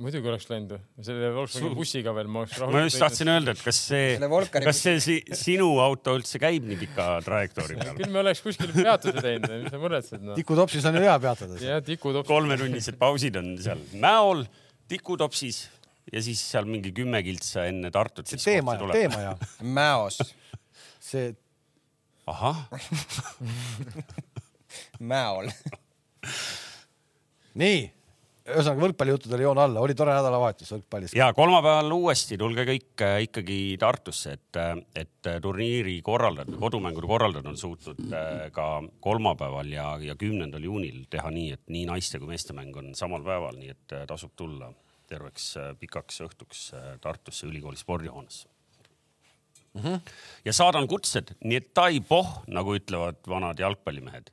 muidugi 0.00 0.30
oleks 0.32 0.48
läinud 0.50 0.74
ju, 0.74 0.80
selle 1.06 1.32
Volkswageni 1.36 1.78
bussiga 1.78 2.14
veel 2.16 2.30
ma 2.32 2.42
oleks 2.42 2.60
ma 2.74 2.84
just 2.86 3.02
tahtsin 3.04 3.30
öelda, 3.30 3.54
et 3.54 3.64
kas 3.64 3.80
see 3.86 4.06
kas 4.56 4.80
see 4.82 5.02
si, 5.04 5.18
sinu 5.36 5.72
auto 5.84 6.16
üldse 6.18 6.40
käib 6.42 6.66
nii 6.66 6.78
pika 6.80 7.10
trajektoori 7.26 7.76
peal? 7.78 7.98
küll 8.00 8.14
me 8.14 8.24
oleks 8.24 8.42
kuskil 8.42 8.72
peatuse 8.74 9.20
teinud, 9.20 9.52
mis 9.66 9.76
sa 9.76 9.82
muretsed 9.82 10.24
noh. 10.24 10.38
tikutopsis 10.40 10.88
on 10.90 10.98
ju 10.98 11.04
hea 11.06 11.18
peatada. 11.22 11.60
jah, 11.62 11.84
tikutops. 11.86 12.26
kolmetunnised 12.32 12.98
pausid 12.98 13.38
on 13.38 13.54
seal 13.62 13.84
Mäol, 14.00 14.42
Tikutopsis 14.90 15.68
ja 16.12 16.24
siis 16.24 16.42
seal 16.52 16.68
mingi 16.68 16.92
kümme 16.96 17.22
kiltsa 17.26 17.66
enne 17.70 17.92
Tartut. 17.94 18.32
teemaja, 18.44 18.90
teemaja, 18.92 19.36
Mäos, 19.78 20.20
see 21.00 21.32
ahah, 22.30 22.66
Mäol. 25.10 25.50
nii, 27.60 27.78
ühesõnaga 28.50 28.84
võrkpallijuttudele 28.84 29.46
joon 29.46 29.60
alla, 29.62 29.82
oli 29.82 29.94
tore 29.98 30.12
nädalavahetus 30.14 30.72
võrkpallis. 30.74 31.14
ja 31.16 31.30
kolmapäeval 31.36 31.90
uuesti 31.94 32.38
tulge 32.40 32.66
kõik 32.68 33.04
äh, 33.06 33.16
ikkagi 33.26 33.58
Tartusse, 33.80 34.36
et, 34.38 34.60
et 34.98 35.30
turniiri 35.42 35.96
korraldajad, 36.06 36.52
kodumängude 36.60 37.10
korraldajad 37.10 37.50
on 37.50 37.58
suutnud 37.60 38.04
äh, 38.10 38.44
ka 38.54 38.68
kolmapäeval 39.00 39.72
ja, 39.72 39.88
ja 40.04 40.18
kümnendal 40.20 40.66
juunil 40.66 41.06
teha 41.10 41.32
nii, 41.34 41.56
et 41.56 41.64
nii 41.72 41.88
naiste 41.90 42.20
kui 42.20 42.30
meeste 42.30 42.56
mäng 42.56 42.76
on 42.76 42.94
samal 42.98 43.24
päeval, 43.26 43.58
nii 43.58 43.74
et 43.74 43.96
äh, 43.96 44.06
tasub 44.10 44.36
tulla 44.38 44.70
terveks 45.10 45.52
äh, 45.60 45.70
pikaks 45.80 46.22
õhtuks 46.26 46.64
äh, 46.76 46.96
Tartusse 47.02 47.48
ülikooli 47.48 47.78
spordihoonesse 47.80 48.48
mm. 49.74 49.82
-hmm. 49.82 50.12
ja 50.44 50.52
saadan 50.56 50.88
kutsed, 50.90 51.34
nii 51.44 51.62
et 51.62 51.72
tai 51.74 52.00
poh, 52.00 52.40
nagu 52.48 52.76
ütlevad 52.76 53.22
vanad 53.28 53.58
jalgpallimehed. 53.58 54.30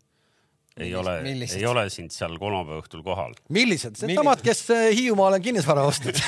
ei 0.77 0.93
ole, 0.95 1.15
ei 1.25 1.65
ole 1.65 1.87
sind 1.89 2.13
seal 2.13 2.37
kolmapäeva 2.37 2.83
õhtul 2.83 3.03
kohal. 3.03 3.33
millised, 3.49 3.97
needsamad, 4.03 4.43
kes 4.45 4.69
äh, 4.71 4.89
Hiiumaale 4.93 5.41
on 5.41 5.47
kinnisvara 5.49 5.85
ostnud 5.89 6.21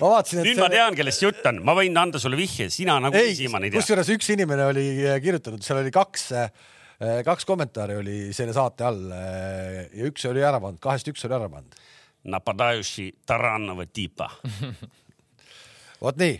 ma 0.00 0.10
vaatasin, 0.16 0.40
et 0.40 0.50
nüüd 0.50 0.60
ma 0.62 0.68
tean, 0.72 0.96
kellest 0.98 1.22
jutt 1.22 1.46
on, 1.50 1.62
ma 1.66 1.74
võin 1.78 1.96
anda 1.98 2.18
sulle 2.22 2.38
vihje, 2.38 2.68
sina 2.74 2.98
nagu 3.02 3.16
ei 3.18 3.36
siiamaani 3.38 3.68
ei 3.68 3.74
tea. 3.74 3.82
kusjuures 3.82 4.12
üks 4.16 4.30
inimene 4.34 4.66
oli 4.72 4.86
äh, 5.06 5.20
kirjutanud, 5.22 5.62
seal 5.66 5.82
oli 5.82 5.94
kaks, 5.94 6.30
kaks 7.00 7.46
kommentaari 7.48 7.96
oli 7.96 8.18
selle 8.36 8.52
saate 8.52 8.84
all 8.84 9.12
äh, 9.16 9.86
ja 9.96 10.08
üks 10.10 10.26
oli 10.28 10.42
ära 10.44 10.60
pannud, 10.60 10.80
kahest 10.84 11.08
üks 11.08 11.24
oli 11.28 11.36
ära 11.38 11.48
pannud. 11.52 11.76
Napadajuši 12.30 13.06
Taranova 13.24 13.86
tipa. 13.88 14.26
vot 16.04 16.18
nii, 16.20 16.34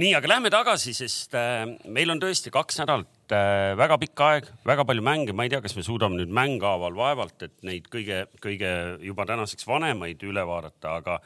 nii, 0.00 0.14
aga 0.16 0.30
lähme 0.32 0.52
tagasi, 0.52 0.94
sest 0.96 1.36
äh, 1.36 1.66
meil 1.92 2.14
on 2.14 2.22
tõesti 2.22 2.52
kaks 2.54 2.80
nädalat 2.80 3.36
äh, 3.36 3.74
väga 3.76 4.00
pikk 4.00 4.24
aeg, 4.24 4.48
väga 4.68 4.88
palju 4.88 5.04
mänge, 5.04 5.36
ma 5.36 5.44
ei 5.44 5.52
tea, 5.52 5.60
kas 5.64 5.76
me 5.76 5.84
suudame 5.84 6.16
nüüd 6.22 6.32
mänghaaval 6.32 6.96
vaevalt, 6.96 7.36
et 7.44 7.60
neid 7.68 7.92
kõige, 7.92 8.24
kõige 8.40 8.72
juba 9.04 9.28
tänaseks 9.28 9.68
vanemaid 9.68 10.24
üle 10.24 10.46
vaadata, 10.48 10.96
aga 11.02 11.20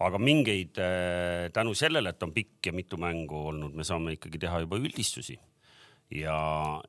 aga 0.00 0.16
mingeid 0.16 0.80
äh, 0.80 1.50
tänu 1.52 1.76
sellele, 1.76 2.14
et 2.14 2.24
on 2.24 2.32
pikk 2.32 2.70
ja 2.70 2.72
mitu 2.72 2.96
mängu 2.96 3.44
olnud, 3.52 3.76
me 3.76 3.84
saame 3.84 4.16
ikkagi 4.16 4.40
teha 4.40 4.64
juba 4.64 4.80
üldistusi 4.80 5.36
ja, 6.10 6.38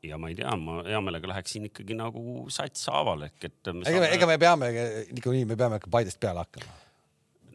ja 0.04 0.18
ma 0.18 0.32
ei 0.32 0.38
tea, 0.38 0.54
ma 0.58 0.82
hea 0.88 1.02
meelega 1.04 1.34
läheksin 1.34 1.68
ikkagi 1.70 1.98
nagu 1.98 2.46
sats 2.54 2.88
haaval 2.92 3.28
ehk 3.30 3.50
et. 3.50 3.60
ega 3.72 4.00
me, 4.00 4.14
ega 4.18 4.30
me 4.30 4.38
peame 4.42 4.72
niikuinii, 5.12 5.50
me 5.50 5.60
peame 5.60 5.82
ikka 5.82 5.92
Paidest 5.94 6.22
peale 6.22 6.46
hakkama 6.46 6.80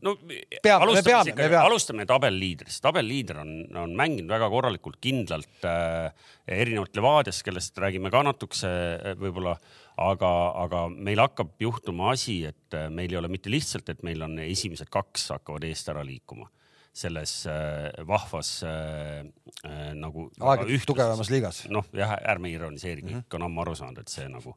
no 0.07 0.15
peame, 0.17 0.93
me 0.93 1.03
peame, 1.03 1.33
me 1.33 1.37
peame. 1.37 1.63
alustame 1.63 2.07
tabelliidrist, 2.09 2.81
tabelliider 2.85 3.41
on, 3.43 3.53
on 3.83 3.95
mänginud 3.99 4.31
väga 4.31 4.49
korralikult, 4.53 4.99
kindlalt 5.03 5.67
äh, 5.69 6.29
erinevalt 6.47 6.97
Levadiast, 6.99 7.45
kellest 7.47 7.79
räägime 7.83 8.13
ka 8.15 8.23
natukese 8.27 8.71
äh, 8.71 9.17
võib-olla, 9.21 9.57
aga, 10.03 10.33
aga 10.67 10.85
meil 10.93 11.23
hakkab 11.25 11.57
juhtuma 11.63 12.13
asi, 12.15 12.43
et 12.51 12.77
äh, 12.77 12.91
meil 12.93 13.15
ei 13.15 13.21
ole 13.21 13.33
mitte 13.33 13.53
lihtsalt, 13.53 13.89
et 13.93 14.05
meil 14.07 14.23
on 14.27 14.39
esimesed 14.45 14.93
kaks 14.93 15.31
hakkavad 15.37 15.67
eest 15.71 15.91
ära 15.93 16.05
liikuma 16.07 16.51
selles 16.97 17.33
äh, 17.51 17.91
vahvas 18.09 18.63
äh, 18.65 19.25
äh, 19.69 19.95
nagu. 19.95 20.31
aegade 20.41 20.79
tugevamas 20.89 21.31
liigas. 21.31 21.65
noh, 21.69 21.85
jah, 21.93 22.17
ärme 22.25 22.51
ironiseeri, 22.55 23.03
kõik 23.03 23.13
mm 23.13 23.25
-hmm. 23.25 23.41
on 23.41 23.49
ammu 23.49 23.67
aru 23.67 23.75
saanud, 23.75 23.99
et 24.01 24.09
see 24.09 24.29
nagu 24.29 24.57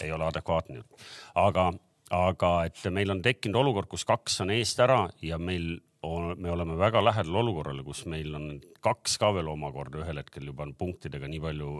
ei 0.00 0.12
ole 0.12 0.24
adekvaatne 0.24 0.84
aga 1.34 1.72
aga 2.12 2.50
et 2.68 2.84
meil 2.92 3.10
on 3.10 3.22
tekkinud 3.24 3.56
olukord, 3.62 3.88
kus 3.88 4.04
kaks 4.04 4.40
on 4.44 4.52
eest 4.54 4.80
ära 4.84 5.06
ja 5.22 5.38
meil 5.38 5.80
on, 6.02 6.34
me 6.38 6.50
oleme 6.52 6.76
väga 6.78 7.02
lähedal 7.04 7.40
olukorrale, 7.42 7.84
kus 7.86 8.04
meil 8.10 8.34
on 8.36 8.48
kaks 8.84 9.18
ka 9.22 9.32
veel 9.34 9.48
omakorda 9.52 10.02
ühel 10.02 10.20
hetkel 10.22 10.50
juba 10.50 10.66
on 10.66 10.74
punktidega 10.78 11.30
nii 11.30 11.40
palju 11.42 11.70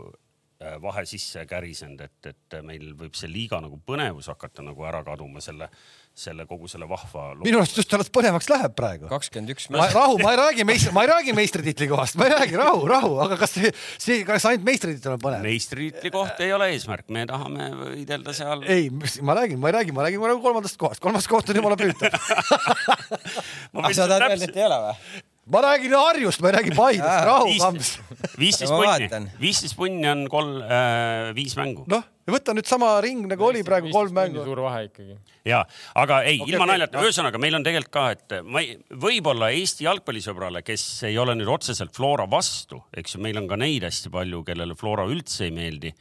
äh, 0.63 0.79
vahe 0.83 1.05
sisse 1.09 1.45
kärisenud, 1.51 2.01
et, 2.01 2.31
et 2.33 2.59
meil 2.67 2.95
võib 2.99 3.19
see 3.19 3.31
liiga 3.31 3.61
nagu 3.63 3.81
põnevus 3.87 4.31
hakata 4.33 4.65
nagu 4.67 4.87
ära 4.89 5.03
kaduma 5.07 5.43
selle, 5.45 5.69
selle 6.13 6.45
kogu 6.45 6.69
selle 6.69 6.85
vahva. 6.89 7.31
minu 7.41 7.61
arust 7.63 7.79
just 7.79 7.95
alles 7.97 8.11
põnevaks 8.13 8.51
läheb 8.53 8.75
praegu. 8.77 9.09
kakskümmend 9.09 9.55
üks. 9.55 9.69
rahu, 9.73 10.19
ma 10.21 10.35
ei 10.35 10.41
räägi 10.43 10.67
meistri, 10.69 10.93
ma 10.93 11.07
ei 11.07 11.11
räägi 11.13 11.35
meistritiitli 11.37 11.89
kohast, 11.89 12.19
ma 12.21 12.29
ei 12.29 12.35
räägi, 12.35 12.59
rahu, 12.61 12.85
rahu, 12.91 13.15
aga 13.25 13.39
kas 13.41 13.57
see, 13.57 13.73
see, 13.97 14.21
kas 14.29 14.45
ainult 14.51 14.67
meistritiitel 14.69 15.17
on 15.17 15.23
põnev? 15.25 15.41
meistritiitli 15.47 16.13
koht 16.13 16.45
ei 16.45 16.53
ole 16.53 16.69
eesmärk, 16.75 17.09
me 17.17 17.25
tahame 17.31 17.71
võidelda 17.81 18.37
seal. 18.37 18.65
ei, 18.69 18.91
ma 19.25 19.39
räägin, 19.41 19.61
ma 19.63 19.73
ei 19.73 19.79
räägi, 19.81 19.97
ma 19.97 20.05
räägin 20.07 20.25
praegu 20.27 20.45
kolmandast 20.45 20.81
kohast, 20.85 21.03
kolmas 21.03 21.29
koht 21.33 21.49
on 21.49 21.63
jumala 21.63 21.81
püütav 21.81 22.13
aga 23.81 23.95
sa 23.97 24.05
tahad 24.05 24.29
öelda, 24.29 24.51
et 24.51 24.57
ei 24.61 24.69
ole 24.69 24.83
või? 24.85 25.23
ma 25.57 25.65
räägin 25.65 25.97
Harjust, 25.97 26.45
ma 26.45 26.53
ei 26.53 26.59
räägi 26.61 26.77
Paidest, 26.77 27.25
rahu 27.33 27.57
kams. 27.59 27.97
viisteist 28.39 28.73
punni, 28.77 29.33
viisteist 29.41 29.81
punni 29.81 30.13
on 30.13 30.27
kolm 30.31 30.61
äh,, 30.61 31.33
viis 31.41 31.57
mängu. 31.59 31.89
noh, 31.89 32.05
võta 32.31 32.55
nüüd 32.55 32.69
sama 32.71 32.93
ring 33.03 33.27
nagu 33.31 33.47
oli 33.49 33.65
praegu 33.67 33.91
kolm 33.93 34.15
mängu. 34.15 34.45
suur 34.47 34.63
vahe 34.63 34.85
ikkagi. 34.87 35.17
ja, 35.49 35.63
aga 35.99 36.23
ei 36.23 36.39
okay,, 36.39 36.53
ilma 36.53 36.65
okay, 36.65 36.73
naljata 36.75 36.99
okay,, 36.99 37.11
ühesõnaga 37.11 37.43
meil 37.43 37.59
on 37.59 37.67
tegelikult 37.67 37.95
ka, 37.99 38.05
et 38.15 38.37
ma 38.47 38.63
ei, 38.63 38.77
võib-olla 39.05 39.51
Eesti 39.57 39.89
jalgpallisõbrale, 39.89 40.65
kes 40.67 40.87
ei 41.11 41.19
ole 41.19 41.37
nüüd 41.39 41.51
otseselt 41.51 41.95
Flora 41.97 42.29
vastu, 42.31 42.83
eks 42.95 43.17
ju, 43.17 43.23
meil 43.25 43.41
on 43.43 43.49
ka 43.51 43.59
neid 43.61 43.87
hästi 43.89 44.13
palju, 44.13 44.45
kellele 44.47 44.77
Flora 44.79 45.09
üldse 45.11 45.49
ei 45.49 45.55
meeldi 45.55 45.95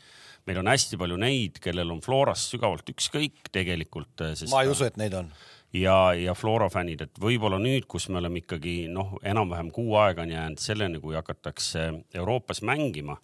meil 0.49 0.57
on 0.57 0.69
hästi 0.71 0.97
palju 0.97 1.17
neid, 1.21 1.59
kellel 1.61 1.91
on 1.93 1.99
Florast 2.01 2.53
sügavalt 2.53 2.87
ükskõik 2.89 3.51
tegelikult. 3.53 4.23
ma 4.49 4.63
ei 4.65 4.71
usu, 4.71 4.87
et 4.89 4.97
neid 4.97 5.13
on 5.17 5.29
ja, 5.73 6.13
ja 6.13 6.33
Flora 6.35 6.69
fännid, 6.71 7.05
et 7.05 7.21
võib-olla 7.21 7.59
nüüd, 7.61 7.87
kus 7.89 8.09
me 8.11 8.19
oleme 8.21 8.41
ikkagi 8.41 8.85
noh, 8.91 9.15
enam-vähem 9.23 9.71
kuu 9.73 9.95
aega 10.01 10.25
on 10.25 10.33
jäänud 10.33 10.61
selleni, 10.61 11.01
kui 11.03 11.15
hakatakse 11.15 11.87
Euroopas 12.17 12.61
mängima, 12.67 13.17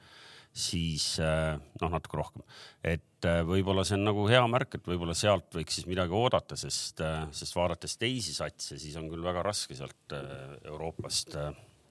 siis 0.57 1.05
äh, 1.21 1.53
noh, 1.81 1.91
natuke 1.93 2.17
rohkem, 2.19 2.43
et 2.81 3.27
äh, 3.29 3.43
võib-olla 3.45 3.85
see 3.85 3.97
on 3.99 4.07
nagu 4.09 4.25
hea 4.29 4.41
märk, 4.49 4.79
et 4.79 4.89
võib-olla 4.89 5.13
sealt 5.17 5.53
võiks 5.59 5.77
siis 5.77 5.87
midagi 5.89 6.17
oodata, 6.17 6.57
sest, 6.59 7.03
äh, 7.05 7.27
sest 7.35 7.57
vaadates 7.57 7.97
teisi 8.01 8.33
satse, 8.35 8.79
siis 8.81 8.97
on 8.99 9.09
küll 9.11 9.25
väga 9.25 9.45
raske 9.45 9.77
sealt 9.77 10.17
Euroopast 10.17 11.37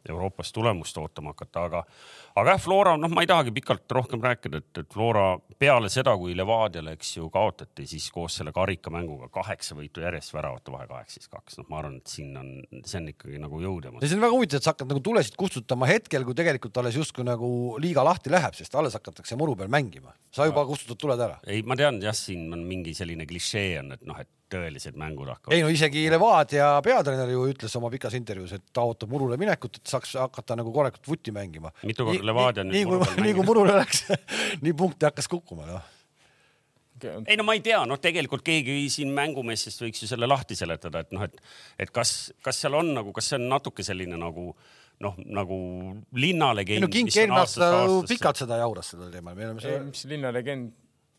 Euroopas 0.07 0.53
tulemust 0.55 0.99
ootama 1.03 1.33
hakata, 1.35 1.65
aga, 1.67 1.81
aga 2.37 2.53
jah, 2.53 2.61
Flora, 2.61 2.95
noh, 3.01 3.11
ma 3.13 3.25
ei 3.25 3.29
tahagi 3.31 3.53
pikalt 3.55 3.93
rohkem 3.97 4.21
rääkida, 4.25 4.61
et, 4.61 4.81
et 4.83 4.93
Flora 4.93 5.29
peale 5.59 5.89
seda, 5.93 6.13
kui 6.21 6.35
Levadiale, 6.37 6.97
eks 6.97 7.15
ju, 7.17 7.31
kaotati, 7.33 7.87
siis 7.89 8.11
koos 8.13 8.37
selle 8.41 8.53
karikamänguga 8.57 9.31
kaheksa 9.33 9.77
võitu 9.79 10.05
järjest, 10.05 10.35
väravate 10.37 10.75
vahe 10.75 10.89
kaheksa 10.91 11.21
siis 11.21 11.33
kaks, 11.33 11.59
noh, 11.61 11.69
ma 11.73 11.81
arvan, 11.81 11.99
et 12.03 12.13
siin 12.13 12.37
on, 12.37 12.53
see 12.83 13.01
on 13.01 13.11
ikkagi 13.15 13.41
nagu 13.41 13.63
jõud 13.65 13.89
ja. 13.89 13.95
see 14.05 14.19
on 14.19 14.27
väga 14.27 14.37
huvitav, 14.37 14.61
et 14.61 14.69
sa 14.69 14.75
hakkad 14.75 14.93
nagu 14.93 15.05
tulesid 15.09 15.39
kustutama 15.41 15.89
hetkel, 15.91 16.27
kui 16.29 16.37
tegelikult 16.37 16.83
alles 16.83 17.01
justkui 17.01 17.27
nagu 17.27 17.51
liiga 17.83 18.05
lahti 18.07 18.33
läheb, 18.33 18.57
sest 18.59 18.77
alles 18.77 18.99
hakatakse 18.99 19.39
muru 19.41 19.57
peal 19.57 19.73
mängima. 19.73 20.13
sa 20.37 20.45
juba 20.45 20.67
kustutad 20.69 21.01
tuled 21.01 21.21
ära. 21.21 21.41
ei, 21.47 21.63
ma 21.65 21.77
tean 21.79 22.03
jah, 22.05 22.17
siin 22.17 22.51
on 22.53 22.67
mingi 22.69 22.93
selline 22.95 23.25
klišee 23.29 23.79
on, 23.81 23.95
et 23.97 24.05
noh, 24.05 24.21
et 24.21 24.29
tõelised 24.53 24.97
mängud 24.99 25.29
hakkavad. 25.31 25.55
ei 25.57 25.63
no 25.65 25.71
isegi 25.73 26.05
Levadia 26.11 26.69
peatreener 26.85 27.31
ju 27.33 27.47
ütles 27.51 27.73
oma 27.79 27.91
pikas 27.93 28.15
intervjuus, 28.19 28.55
et 28.57 28.65
ta 28.75 28.85
ootab 28.87 29.11
murule 29.11 29.39
minekut, 29.41 29.81
et 29.81 29.91
saaks 29.91 30.15
hakata 30.21 30.59
nagu 30.61 30.73
korralikult 30.75 31.09
vutti 31.11 31.35
mängima. 31.35 31.73
mitu 31.87 32.07
korda 32.07 32.26
Levadia 32.27 32.65
nüüd 32.67 32.81
nii, 32.81 32.89
murul 32.91 33.21
nii 33.25 33.37
kui 33.37 33.47
murule 33.47 33.77
läks 33.79 34.07
nii 34.65 34.75
punkte 34.79 35.11
hakkas 35.11 35.31
kukkuma 35.33 35.69
noh 35.69 35.93
ei 37.05 37.37
no 37.37 37.45
ma 37.45 37.53
ei 37.57 37.61
tea, 37.65 37.83
noh, 37.89 37.99
tegelikult 38.01 38.45
keegi 38.47 38.87
siin 38.93 39.11
mängumeestest 39.17 39.83
võiks 39.85 40.03
ju 40.03 40.09
selle 40.09 40.29
lahti 40.29 40.57
seletada, 40.57 41.03
et 41.05 41.13
noh, 41.13 41.27
et, 41.27 41.37
et 41.83 41.93
kas, 41.93 42.33
kas 42.45 42.63
seal 42.63 42.77
on 42.79 42.95
nagu, 42.97 43.13
kas 43.17 43.29
see 43.31 43.37
on 43.37 43.49
natuke 43.51 43.85
selline 43.87 44.17
nagu 44.21 44.49
noh, 45.05 45.19
nagu 45.21 45.59
linnalegend. 46.17 46.79
ei 46.79 46.85
no 46.85 46.91
Kink 46.93 47.13
eelmine 47.13 47.43
aasta 47.43 47.71
pikalt 48.09 48.41
seda 48.41 48.61
jauras 48.63 48.95
seda 48.95 49.11
teemal, 49.13 49.37
me 49.37 49.51
oleme 49.51 49.65
see. 49.65 49.81
mis 49.91 50.07
linnalegend 50.09 50.73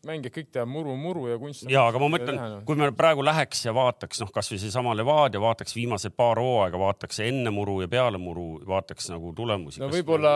mängijad 0.06 0.34
kõik 0.34 0.50
teavad 0.54 0.70
muru, 0.70 0.94
muru 0.98 1.26
ja 1.26 1.38
kunst. 1.40 1.64
ja, 1.70 1.82
aga 1.90 1.98
ma 1.98 2.08
mõtlen, 2.12 2.38
kui 2.68 2.78
me 2.78 2.90
praegu 2.96 3.24
läheks 3.26 3.64
ja 3.66 3.74
vaataks 3.74 4.22
noh, 4.22 4.30
kasvõi 4.34 4.60
seesama 4.62 4.94
Levadia, 4.96 5.40
vaataks 5.42 5.74
viimased 5.74 6.14
paar 6.18 6.38
hooaega, 6.38 6.78
vaataks 6.78 7.18
enne 7.26 7.50
muru 7.54 7.80
ja 7.82 7.88
peale 7.90 8.20
muru, 8.22 8.60
vaataks 8.68 9.10
nagu 9.10 9.32
tulemusi. 9.36 9.82
no 9.82 9.90
võib-olla 9.92 10.32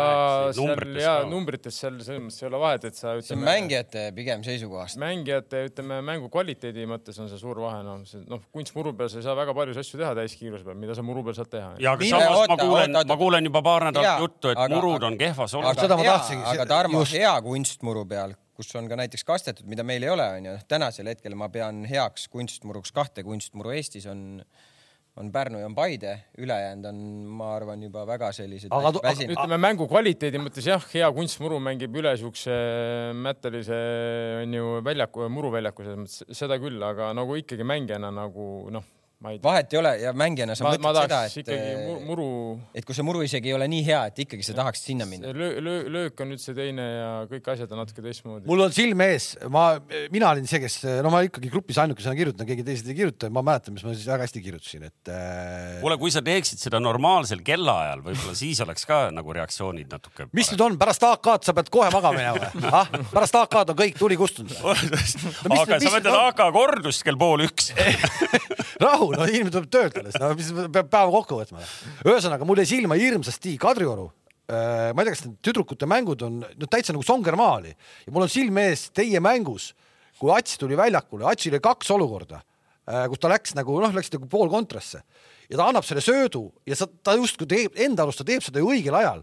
seal 0.56 0.98
ja 0.98 1.14
numbrites 1.28 1.78
seal 1.78 2.00
selles 2.02 2.24
mõttes 2.24 2.42
ei 2.42 2.48
ole 2.50 2.62
vahet, 2.64 2.88
et 2.90 2.98
sa 2.98 3.14
ütleme. 3.14 3.28
see 3.28 3.38
on 3.38 3.46
mängijate 3.46 4.04
pigem 4.16 4.42
seisukohast. 4.46 4.98
mängijate, 5.02 5.64
ütleme 5.70 6.02
mängu 6.10 6.30
kvaliteedi 6.32 6.88
mõttes 6.90 7.22
on 7.22 7.30
see 7.30 7.40
suur 7.40 7.62
vahe, 7.62 7.82
noh, 7.86 8.02
noh 8.26 8.44
kunstmuru 8.50 8.96
peal 8.98 9.12
sa 9.12 9.22
ei 9.22 9.26
saa 9.28 9.38
väga 9.38 9.54
palju 9.56 9.78
asju 9.78 10.02
teha 10.02 10.12
täiskiiruse 10.18 10.66
peal, 10.66 10.78
mida 10.82 10.98
sa 10.98 11.06
muru 11.06 11.22
peal 11.28 11.38
saad 11.38 11.52
teha. 11.54 11.74
ja 11.82 11.94
aga 11.94 12.10
samas 12.10 12.38
oota, 12.42 12.56
ma 12.56 12.62
kuulen, 12.66 13.02
ma 13.14 13.20
kuulen 13.24 13.50
juba 13.52 13.62
paar 13.62 13.90
nädalat 13.90 14.26
juttu, 14.26 14.52
et 14.52 14.58
aga, 14.58 14.74
murud 14.74 15.06
on 15.06 15.18
kehvas 15.20 15.54
olukorras. 15.54 15.86
seda 15.86 16.00
ma 16.00 16.08
tahtsingi. 16.10 16.48
aga 16.56 16.70
Tarmo, 16.72 17.06
hea 17.12 17.34
kunstmuru 17.46 18.06
peal 18.08 18.34
kus 18.56 18.74
on 18.78 18.88
ka 18.90 18.98
näiteks 19.00 19.24
kastetud, 19.28 19.68
mida 19.70 19.84
meil 19.86 20.04
ei 20.04 20.12
ole, 20.12 20.28
onju. 20.38 20.58
tänasel 20.68 21.08
hetkel 21.12 21.36
ma 21.38 21.48
pean 21.52 21.82
heaks 21.88 22.28
kunstmuruks 22.32 22.92
kahte 22.94 23.24
kunstmuru 23.26 23.72
Eestis 23.74 24.06
on, 24.10 24.42
on 25.16 25.32
Pärnu 25.32 25.60
ja 25.62 25.68
on 25.70 25.76
Paide, 25.76 26.14
ülejäänud 26.38 26.88
on, 26.92 27.02
ma 27.40 27.52
arvan, 27.56 27.82
juba 27.88 28.04
väga 28.08 28.32
sellised. 28.36 28.72
aga 28.72 28.92
ütleme 29.24 29.60
mängu 29.60 29.88
kvaliteedi 29.90 30.40
mõttes 30.42 30.68
jah, 30.68 30.84
hea 30.94 31.08
kunstmuru 31.16 31.60
mängib 31.64 31.96
üle 32.02 32.14
siukse 32.20 32.56
mättelise 33.16 33.78
onju 34.42 34.80
väljaku, 34.84 35.28
muruväljaku 35.32 35.88
selles 35.88 36.02
mõttes, 36.04 36.40
seda 36.42 36.60
küll, 36.62 36.80
aga 36.92 37.12
nagu 37.16 37.38
ikkagi 37.40 37.66
mängijana 37.68 38.12
nagu 38.22 38.48
noh 38.74 38.90
vahet 39.22 39.72
ei 39.72 39.78
ole 39.78 39.92
ja 40.02 40.12
mängijana 40.16 40.56
sa 40.58 40.66
ma, 40.66 40.72
mõtled 40.72 40.84
ma 40.84 40.92
seda, 40.96 41.20
et 41.28 41.50
äh, 41.54 42.04
muru. 42.06 42.26
et 42.74 42.86
kui 42.86 42.96
see 42.96 43.06
muru 43.06 43.22
isegi 43.24 43.52
ei 43.52 43.56
ole 43.56 43.68
nii 43.70 43.84
hea, 43.86 44.00
et 44.10 44.22
ikkagi 44.24 44.46
sa 44.46 44.54
tahaksid 44.56 44.92
sinna 44.92 45.06
minna. 45.08 45.30
löö, 45.36 45.60
löö, 45.62 45.84
löök 45.92 46.22
on 46.24 46.32
nüüd 46.32 46.42
see 46.42 46.56
teine 46.56 46.86
ja 46.86 47.10
kõik 47.30 47.50
asjad 47.54 47.72
on 47.74 47.82
natuke 47.84 48.04
teistmoodi. 48.04 48.48
mul 48.50 48.64
on 48.66 48.74
silme 48.74 49.08
ees, 49.14 49.32
ma, 49.52 49.66
mina 50.14 50.32
olin 50.32 50.48
see, 50.50 50.62
kes, 50.64 50.80
no 51.04 51.12
ma 51.14 51.22
ikkagi 51.26 51.52
grupis 51.52 51.78
ainukesena 51.82 52.16
kirjutan, 52.18 52.48
keegi 52.48 52.66
teised 52.66 52.90
ei 52.90 52.98
kirjuta, 52.98 53.30
ma 53.32 53.44
mäletan, 53.46 53.76
mis 53.76 53.86
ma 53.86 53.94
siis 53.94 54.08
väga 54.10 54.26
hästi 54.26 54.42
kirjutasin, 54.44 54.88
et 54.90 55.12
äh.... 55.12 55.78
kuule, 55.84 55.98
kui 56.02 56.14
sa 56.14 56.24
teeksid 56.24 56.62
seda 56.62 56.82
normaalsel 56.82 57.44
kellaajal, 57.46 58.02
võib-olla 58.08 58.36
siis 58.38 58.62
oleks 58.66 58.88
ka 58.88 59.04
nagu 59.14 59.38
reaktsioonid 59.38 59.92
natuke. 59.92 60.28
mis 60.34 60.50
nüüd 60.52 60.66
on, 60.66 60.80
pärast 60.80 61.06
AK-d 61.06 61.50
sa 61.50 61.56
pead 61.56 61.70
kohe 61.72 61.92
magama 61.94 62.18
minema 62.18 62.50
või 62.50 62.74
ah?? 62.74 62.90
pärast 63.12 63.38
AK-d 63.38 63.74
on 63.76 63.80
kõik 63.84 63.98
tuli 64.00 64.18
kustunud 64.18 64.52
no,. 64.62 64.74
aga 65.62 65.78
sa 65.78 65.94
mõtled 65.94 66.20
AK 66.26 66.44
kordust 66.58 67.06
kell 67.06 67.20
pool 67.20 67.46
üks 67.46 67.70
rahu, 68.82 69.11
no 69.16 69.28
inimene 69.28 69.52
tuleb 69.54 69.70
töölt 69.72 70.00
alles, 70.00 70.18
no 70.20 70.32
mis 70.38 70.50
peab 70.54 70.90
päeva 70.92 71.12
kokku 71.14 71.40
võtma. 71.42 71.62
ühesõnaga, 72.06 72.46
mul 72.48 72.62
jäi 72.62 72.70
silma 72.74 72.98
hirmsasti 73.00 73.54
Kadrioru 73.60 74.08
äh, 74.50 74.90
ma 74.92 75.02
ei 75.02 75.08
tea, 75.08 75.16
kas 75.16 75.24
need 75.26 75.36
tüdrukute 75.44 75.88
mängud 75.90 76.24
on 76.26 76.40
no 76.42 76.70
täitsa 76.70 76.94
nagu 76.96 77.04
songermaali 77.06 77.74
ja 77.74 78.14
mul 78.14 78.26
on 78.26 78.32
silme 78.32 78.68
ees 78.70 78.88
teie 78.94 79.20
mängus, 79.24 79.72
kui 80.20 80.32
Ats 80.34 80.58
tuli 80.60 80.78
väljakule, 80.78 81.26
Atsil 81.30 81.54
oli 81.54 81.62
kaks 81.64 81.92
olukorda, 81.94 82.42
äh, 82.88 83.06
kus 83.12 83.22
ta 83.22 83.30
läks 83.32 83.56
nagu 83.58 83.78
noh, 83.82 83.94
läks 83.96 84.12
nagu 84.14 84.28
poolkontrasse 84.30 85.02
ja 85.52 85.58
ta 85.58 85.68
annab 85.68 85.86
selle 85.86 86.02
söödu 86.04 86.46
ja 86.68 86.78
sa, 86.78 86.88
ta 86.88 87.16
justkui 87.18 87.48
teeb 87.50 87.78
enda 87.80 88.06
arust, 88.06 88.22
ta 88.22 88.28
teeb 88.28 88.44
seda 88.44 88.62
ju 88.62 88.72
õigel 88.72 88.96
ajal. 88.98 89.22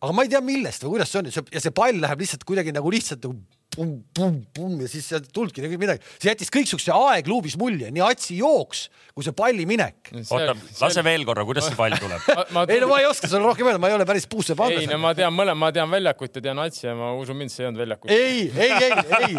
aga 0.00 0.12
ma 0.12 0.24
ei 0.24 0.30
tea, 0.32 0.42
millest 0.44 0.84
või 0.84 0.96
kuidas 0.96 1.12
see 1.12 1.22
on 1.22 1.30
ja 1.32 1.60
see 1.64 1.74
pall 1.74 2.00
läheb 2.00 2.20
lihtsalt 2.20 2.44
kuidagi 2.46 2.74
nagu 2.76 2.90
lihtsalt 2.92 3.24
nagu 3.24 3.38
pumm-pumm-pumm 3.74 4.82
ja 4.84 4.90
siis 4.90 5.08
sealt 5.12 5.30
tulnudki 5.34 5.64
nagu 5.64 5.78
midagi, 5.80 6.04
see 6.18 6.30
jättis 6.30 6.52
kõik 6.54 6.70
siukse 6.70 6.94
aegluubis 6.94 7.58
mulje, 7.60 7.90
nii 7.94 8.04
Atsi 8.04 8.38
jooks 8.38 8.88
kui 9.14 9.22
see 9.22 9.34
palli 9.36 9.62
minek. 9.68 10.10
oota, 10.24 10.54
lase 10.80 11.02
veel 11.06 11.22
korra, 11.26 11.44
kuidas 11.46 11.68
see 11.68 11.78
pall 11.78 11.94
tuleb 12.02 12.24
ei 12.74 12.80
no 12.82 12.88
ma 12.90 12.98
ei 12.98 13.06
oska 13.06 13.30
sulle 13.30 13.46
rohkem 13.46 13.68
öelda, 13.70 13.80
ma 13.82 13.90
ei 13.90 13.94
ole 13.94 14.06
päris 14.08 14.26
puusse 14.30 14.56
pannud. 14.58 14.80
ei 14.82 14.90
no 14.90 14.98
ma 15.02 15.12
tean 15.14 15.34
mõlema, 15.34 15.66
ma 15.66 15.70
tean 15.74 15.90
väljakut 15.92 16.38
ja 16.38 16.42
tean 16.48 16.62
Atsi 16.64 16.88
ja 16.88 16.94
ma 16.98 17.12
usun 17.18 17.38
mind, 17.38 17.52
see 17.54 17.62
ei 17.62 17.68
olnud 17.70 17.82
väljakut. 17.84 18.10
ei, 18.10 18.48
ei, 18.50 18.72
ei, 18.72 18.92
ei, 19.18 19.36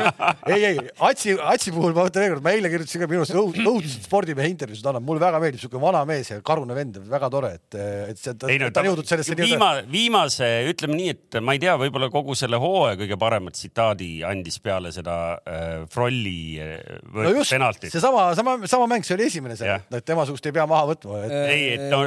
ei, 0.55 0.65
ei, 0.71 0.79
Atsi, 1.09 1.35
Atsi 1.35 1.73
puhul 1.75 1.95
ma 1.95 2.07
ütlen 2.07 2.23
veel 2.23 2.35
kord, 2.37 2.45
ma 2.45 2.55
eile 2.55 2.71
kirjutasin 2.71 3.03
ka 3.03 3.09
minu 3.11 3.25
arust 3.25 3.35
õudselt 3.35 4.07
spordimehe 4.07 4.51
intervjuusid 4.53 4.87
annab, 4.91 5.05
mulle 5.07 5.23
väga 5.25 5.43
meeldib 5.43 5.65
siuke 5.65 5.81
vana 5.81 6.05
mees 6.07 6.31
ja 6.31 6.39
karune 6.45 6.77
vend, 6.77 7.01
väga 7.11 7.31
tore, 7.33 7.51
et, 7.59 7.79
et 8.13 8.21
see, 8.21 8.35
ta, 8.39 8.51
no, 8.51 8.71
ta 8.71 8.83
on 8.83 8.91
jõudnud 8.91 9.11
sellesse 9.11 9.37
viima, 9.39 9.71
viimase, 9.91 10.49
ütleme 10.71 10.99
nii, 11.01 11.15
et 11.17 11.39
ma 11.43 11.57
ei 11.57 11.63
tea, 11.63 11.75
võib-olla 11.83 12.07
kogu 12.13 12.37
selle 12.39 12.59
hooaja 12.61 12.99
kõige 13.03 13.19
parema 13.19 13.51
tsitaadi 13.51 14.11
andis 14.27 14.57
peale 14.63 14.91
seda 14.95 15.15
äh, 15.37 15.85
Frolli 15.91 16.57
äh, 16.61 16.75
no 17.13 17.31
just, 17.35 17.53
penaltit. 17.53 17.91
seesama, 17.93 18.27
sama, 18.37 18.57
sama 18.69 18.87
mäng, 18.91 19.05
see 19.07 19.15
oli 19.17 19.27
esimene 19.29 19.57
seal, 19.59 19.83
et 19.95 20.05
temasugust 20.07 20.45
ei 20.49 20.55
pea 20.55 20.65
maha 20.69 20.89
võtma 20.91 21.21
et.... 21.25 21.35
ei, 21.51 21.65
et 21.75 21.85
no 21.91 22.01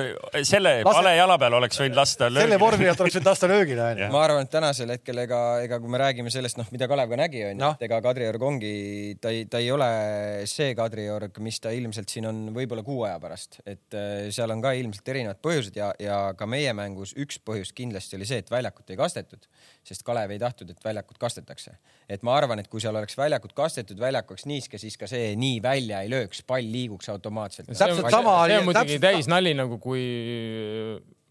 selle 0.47 0.79
Lase... 0.83 0.95
vale 1.01 1.15
jala 1.19 1.39
peal 1.41 1.59
oleks 1.61 1.81
võinud 1.83 1.99
lasta 1.99 2.29
löögile. 2.29 2.47
selle 2.47 2.61
vormi 2.63 2.91
alt 2.91 3.03
oleks 3.05 3.19
võinud 3.19 3.31
lasta 3.31 3.51
löögile 3.51 3.87
onju. 3.93 4.11
ma 4.15 4.23
arvan, 4.25 4.47
et 4.47 4.53
tänasel 4.53 4.93
hetkel 4.95 5.23
ega, 5.25 5.41
ega 5.65 5.81
kui 5.83 5.93
me 5.93 6.03
räägime 6.03 6.33
sellest, 6.35 6.61
noh, 6.61 6.69
mida 6.75 6.89
Kalev 6.91 7.13
ka 7.13 7.21
nägi 7.23 7.45
onju 7.51 7.63
no., 7.63 7.73
et 7.79 7.87
ega 7.89 8.01
Kadriorg 8.05 8.47
ongi, 8.51 8.75
ta 9.23 9.33
ei, 9.35 9.47
ta 9.51 9.63
ei 9.63 9.71
ole 9.75 9.91
see 10.51 10.75
Kadriorg, 10.79 11.41
mis 11.45 11.61
ta 11.65 11.73
ilmselt 11.75 12.13
siin 12.13 12.29
on 12.31 12.43
võib-olla 12.57 12.85
kuu 12.87 13.05
aja 13.09 13.19
pärast, 13.23 13.61
et 13.65 13.99
äh, 13.99 14.29
seal 14.35 14.53
on 14.55 14.65
ka 14.65 14.75
ilmselt 14.79 15.15
erinevad 15.15 15.43
põhjused 15.45 15.79
ja, 15.79 15.93
ja 16.03 16.21
ka 16.39 16.49
meie 16.51 16.75
mängus 16.77 17.15
üks 17.19 17.41
põhjus 17.45 17.73
kindlasti 17.77 18.19
oli 18.19 18.29
see, 18.29 18.43
et 18.43 18.53
väljakut 18.53 18.91
ei 18.93 18.99
kastetud, 19.01 19.49
sest 19.89 20.05
Kalev 20.07 20.33
ei 20.35 20.41
tahtnud, 20.43 20.71
et 20.75 20.85
väljakut 20.85 21.19
kastetakse. 21.19 21.77
et 22.09 22.23
ma 22.23 22.37
arvan, 22.37 22.61
et 22.63 22.69
kui 22.69 22.81
seal 22.81 22.97
oleks 22.97 23.17
väljakut 23.19 23.53
kastetud, 23.57 23.99
väljak 24.01 24.31
oleks 24.31 24.47
niiske, 24.49 24.79
siis 24.79 24.97
ka 25.01 25.09
see 25.11 25.35
nii 25.37 25.63
välja 25.65 26.03
ei 26.05 26.11
lööks, 26.13 26.43
pall 26.47 26.73
liiguks 26.73 27.09
automaatselt. 27.13 27.69
täpselt 27.73 28.11
sama 28.11 28.41
oli. 28.43 28.53
see 28.53 28.59
on 28.63 28.69
muidugi 28.71 28.99
täis 29.03 29.31
nali 29.31 29.55
nagu 29.57 29.79
kui 29.83 30.05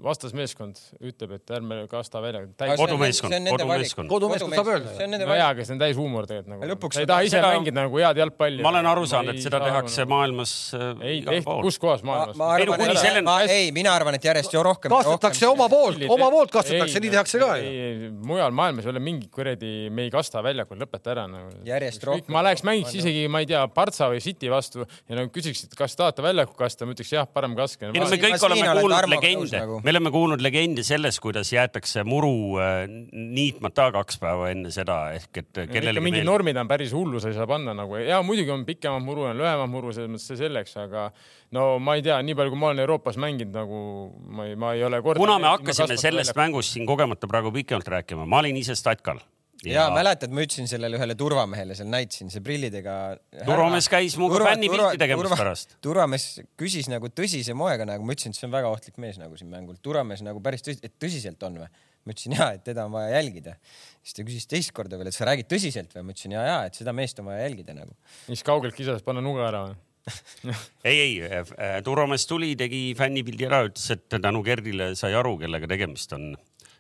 vastasmeeskond 0.04 0.78
ütleb, 1.02 1.32
et 1.40 1.52
ärme 1.58 1.80
kasta 1.90 2.20
välja. 2.22 2.44
kodumeeskond, 2.78 3.34
kodumeeskond. 3.50 4.10
kodumeeskond 4.12 4.54
saab 4.54 4.68
öelda. 4.70 4.92
no 5.26 5.38
jaa, 5.38 5.48
aga 5.56 5.64
see 5.66 5.74
on 5.74 5.80
täis 5.82 5.98
huumor 5.98 6.28
tegelikult 6.30 6.52
nagu. 6.54 6.68
lõpuks 6.72 7.00
ei 7.02 7.08
taha 7.10 7.26
ise 7.26 7.40
seda... 7.40 7.50
mängida 7.56 7.80
nagu 7.80 7.98
head 7.98 8.20
jalgpalli. 8.22 8.62
ma 8.62 8.70
olen 8.76 8.90
aru 8.92 9.08
saanud, 9.10 9.34
et 9.34 9.42
seda 9.42 9.62
tehakse 9.64 10.04
nagu... 10.04 10.12
maailmas 10.14 10.54
äh, 10.78 11.02
ei 11.02 11.24
tehta, 11.26 11.56
kus 11.66 11.80
kohas 11.82 12.04
maailmas? 12.06 12.38
ma 12.38 12.50
arvan, 12.54 12.84
et 12.86 13.02
sellel... 13.02 13.26
ma, 13.26 13.40
ei, 13.50 13.72
mina 13.74 13.96
arvan, 13.98 14.20
et 14.20 14.28
järjest 14.30 14.54
ju 14.54 14.62
rohkem. 14.68 14.94
kastetakse 14.94 15.50
oma 15.50 15.66
poolt, 15.74 16.06
oma 16.14 16.30
poolt 16.36 16.54
kastetakse, 16.54 17.02
nii 17.02 17.14
tehakse 17.16 17.42
ka 17.42 17.58
ju. 17.64 18.12
mujal 18.30 18.54
maailmas 18.62 18.86
ei 18.86 18.94
ole 18.94 19.02
mingit 19.02 19.34
kuradi, 19.34 19.74
me 19.90 20.06
ei 20.06 20.14
kasta 20.14 20.46
väljakul, 20.46 20.78
lõpeta 20.84 21.16
ära 21.16 21.26
nagu. 21.32 21.64
järjest 21.66 22.06
rohkem. 22.06 22.30
ma 22.38 22.46
läheks 22.46 22.62
mängiks 22.70 22.94
isegi, 23.02 23.26
ma 23.34 23.42
ei 23.42 23.50
tea, 23.50 23.66
Partsa 23.74 24.12
või 24.14 24.22
City 24.22 24.54
vastu 24.54 24.86
ja 24.86 25.18
nagu 25.24 25.34
küsiks, 25.34 25.66
et 25.66 25.76
kas 25.78 25.98
tahate 25.98 26.22
väljaku 26.22 26.54
kasta, 26.62 26.86
ma 26.86 26.94
ütleks 26.94 27.18
jah, 27.18 27.26
parem 27.26 27.58
kaske. 27.58 27.90
ei 27.90 27.98
no 27.98 28.14
me 28.14 28.22
kõik 28.22 28.50
oleme 28.52 28.72
kuulnud 28.78 29.12
legende, 29.18 29.66
nagu. 29.66 29.82
Me 29.88 29.92
oleme 29.94 30.12
kuulnud 30.12 30.42
legende 30.44 30.84
sellest, 30.84 31.22
kuidas 31.24 31.48
jäetakse 31.54 32.04
muru 32.04 32.60
äh, 32.60 32.82
niitmata 33.14 33.86
kaks 33.96 34.20
päeva 34.20 34.50
enne 34.52 34.72
seda 34.74 34.98
ehk 35.16 35.40
et 35.40 35.62
kellelegi. 35.72 36.04
mingid 36.04 36.26
meil... 36.26 36.28
normid 36.28 36.60
on 36.60 36.68
päris 36.68 36.92
hullu, 36.96 37.22
sa 37.24 37.32
ei 37.32 37.38
saa 37.38 37.48
panna 37.48 37.72
nagu 37.78 37.96
ja 38.02 38.20
muidugi 38.26 38.52
on 38.52 38.66
pikemad 38.68 39.06
muru 39.06 39.30
ja 39.30 39.32
lühemad 39.38 39.72
muru, 39.72 39.94
selles 39.96 40.12
mõttes 40.12 40.28
see 40.28 40.42
selleks, 40.42 40.76
aga 40.84 41.08
no 41.56 41.70
ma 41.80 41.96
ei 41.96 42.04
tea, 42.04 42.20
nii 42.20 42.36
palju, 42.36 42.52
kui 42.52 42.64
ma 42.66 42.74
olen 42.74 42.84
Euroopas 42.84 43.20
mänginud, 43.24 43.56
nagu 43.56 43.80
ma 44.28 44.50
ei, 44.50 44.60
ma 44.60 44.74
ei 44.76 44.84
ole 44.84 45.00
kuna 45.08 45.40
me 45.40 45.54
hakkasime 45.54 45.96
sellest 45.96 46.36
välja. 46.36 46.42
mängust 46.44 46.76
siin 46.76 46.90
kogemata 46.90 47.32
praegu 47.32 47.56
pikemalt 47.56 47.88
rääkima, 47.96 48.28
ma 48.28 48.44
olin 48.44 48.60
ise 48.60 48.76
statkal 48.76 49.24
ja, 49.66 49.74
ja 49.74 49.86
mäletad, 49.94 50.34
ma 50.34 50.44
ütlesin 50.46 50.70
sellele 50.70 51.00
ühele 51.00 51.16
turvamehele 51.18 51.76
seal 51.78 51.90
näitasin, 51.92 52.30
see 52.34 52.44
prillidega. 52.46 52.96
turvamees 53.40 53.90
käis 53.92 54.18
minuga 54.20 54.44
fännipilti 54.46 55.02
tegemas 55.02 55.26
turva, 55.26 55.40
pärast. 55.42 55.76
turvamees 55.84 56.28
küsis 56.60 56.90
nagu 56.92 57.10
tõsise 57.14 57.56
moega 57.58 57.88
nagu, 57.90 58.06
ma 58.06 58.16
ütlesin, 58.16 58.36
et 58.36 58.40
see 58.40 58.48
on 58.50 58.56
väga 58.56 58.72
ohtlik 58.74 59.02
mees 59.02 59.20
nagu 59.22 59.40
siin 59.40 59.50
mängul. 59.54 59.80
turvamees 59.84 60.24
nagu 60.26 60.44
päris 60.44 60.66
tõsi, 60.66 60.82
et 60.86 60.96
tõsiselt 61.02 61.44
on 61.48 61.62
või? 61.64 61.72
ma 62.08 62.16
ütlesin 62.16 62.38
ja, 62.38 62.52
et 62.56 62.64
teda 62.64 62.86
on 62.88 62.94
vaja 62.96 63.18
jälgida. 63.18 63.58
siis 64.02 64.16
ta 64.16 64.28
küsis 64.28 64.48
teist 64.48 64.72
korda 64.76 65.00
veel, 65.00 65.10
et 65.12 65.18
sa 65.18 65.28
räägid 65.28 65.50
tõsiselt 65.52 65.92
või? 65.98 66.08
ma 66.08 66.16
ütlesin 66.16 66.38
ja, 66.38 66.46
ja, 66.48 66.62
et 66.70 66.80
seda 66.80 66.94
meest 66.96 67.20
on 67.24 67.32
vaja 67.32 67.44
jälgida 67.48 67.76
nagu. 67.78 67.98
mis 68.32 68.46
kaugelt 68.48 68.78
kisas 68.78 69.04
panna 69.06 69.26
nuga 69.26 69.48
ära 69.50 69.66
või? 69.68 69.84
ei, 70.88 71.00
ei, 71.02 71.16
äh, 71.28 71.80
turvamees 71.84 72.24
tuli, 72.30 72.54
tegi 72.60 72.94
fännipildi 72.98 73.48
ära, 73.50 73.66
ütles, 73.68 73.90
et 73.92 74.08
tänu 74.08 74.40
Gerdile 74.46 74.94
sai 74.96 75.18
aru, 75.20 75.36
kellega 75.42 75.68
tegemist 75.68 76.14
on 76.16 76.30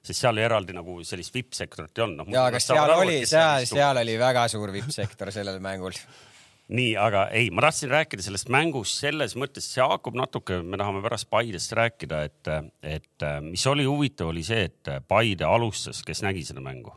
sest 0.07 0.23
seal 0.23 0.39
eraldi 0.41 0.75
nagu 0.75 1.01
sellist 1.07 1.35
vippsektorit 1.35 1.97
ei 1.97 2.05
olnud 2.05 2.23
no,. 2.23 2.33
ja, 2.33 2.47
aga 2.51 2.61
seal 2.63 2.93
oli, 2.95 3.19
seal, 3.29 3.67
seal 3.69 4.01
oli 4.03 4.15
väga 4.19 4.47
suur 4.51 4.71
vippsektor 4.75 5.31
sellel 5.35 5.59
mängul 5.63 5.95
nii, 6.79 6.93
aga 6.99 7.27
ei, 7.35 7.49
ma 7.51 7.63
tahtsin 7.63 7.91
rääkida 7.91 8.23
sellest 8.25 8.51
mängust 8.53 8.99
selles 9.01 9.37
mõttes, 9.39 9.69
see 9.71 9.83
haakub 9.83 10.17
natuke, 10.19 10.59
me 10.63 10.79
tahame 10.79 11.01
pärast 11.05 11.29
Paidest 11.31 11.75
rääkida, 11.77 12.21
et, 12.27 12.51
et 12.83 13.27
mis 13.45 13.63
oli 13.71 13.87
huvitav, 13.87 14.31
oli 14.33 14.43
see, 14.47 14.67
et 14.67 14.91
Paide 15.07 15.47
alustas, 15.47 16.03
kes 16.07 16.23
nägi 16.25 16.43
seda 16.47 16.63
mängu. 16.63 16.95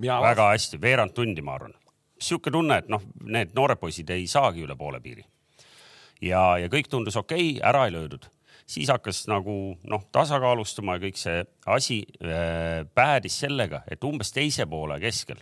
väga 0.00 0.48
hästi, 0.54 0.80
veerand 0.80 1.12
tundi, 1.14 1.42
ma 1.44 1.54
arvan. 1.58 1.74
sihuke 2.22 2.50
tunne, 2.50 2.78
et 2.78 2.88
noh, 2.88 3.02
need 3.24 3.52
noored 3.54 3.80
poisid 3.82 4.10
ei 4.10 4.26
saagi 4.26 4.62
üle 4.64 4.76
poole 4.76 5.00
piiri. 5.00 5.24
ja, 6.22 6.58
ja 6.58 6.68
kõik 6.68 6.88
tundus 6.88 7.16
okei 7.16 7.56
okay,, 7.56 7.68
ära 7.68 7.86
ei 7.86 7.92
löödud 7.92 8.30
siis 8.66 8.90
hakkas 8.92 9.24
nagu 9.30 9.76
noh, 9.88 10.04
tasakaalustuma 10.12 10.98
ja 10.98 11.04
kõik 11.06 11.18
see 11.20 11.42
asi 11.66 12.02
äh, 12.22 12.82
päädis 12.94 13.40
sellega, 13.44 13.82
et 13.90 14.04
umbes 14.04 14.32
teise 14.34 14.66
poole 14.70 15.00
keskel 15.02 15.40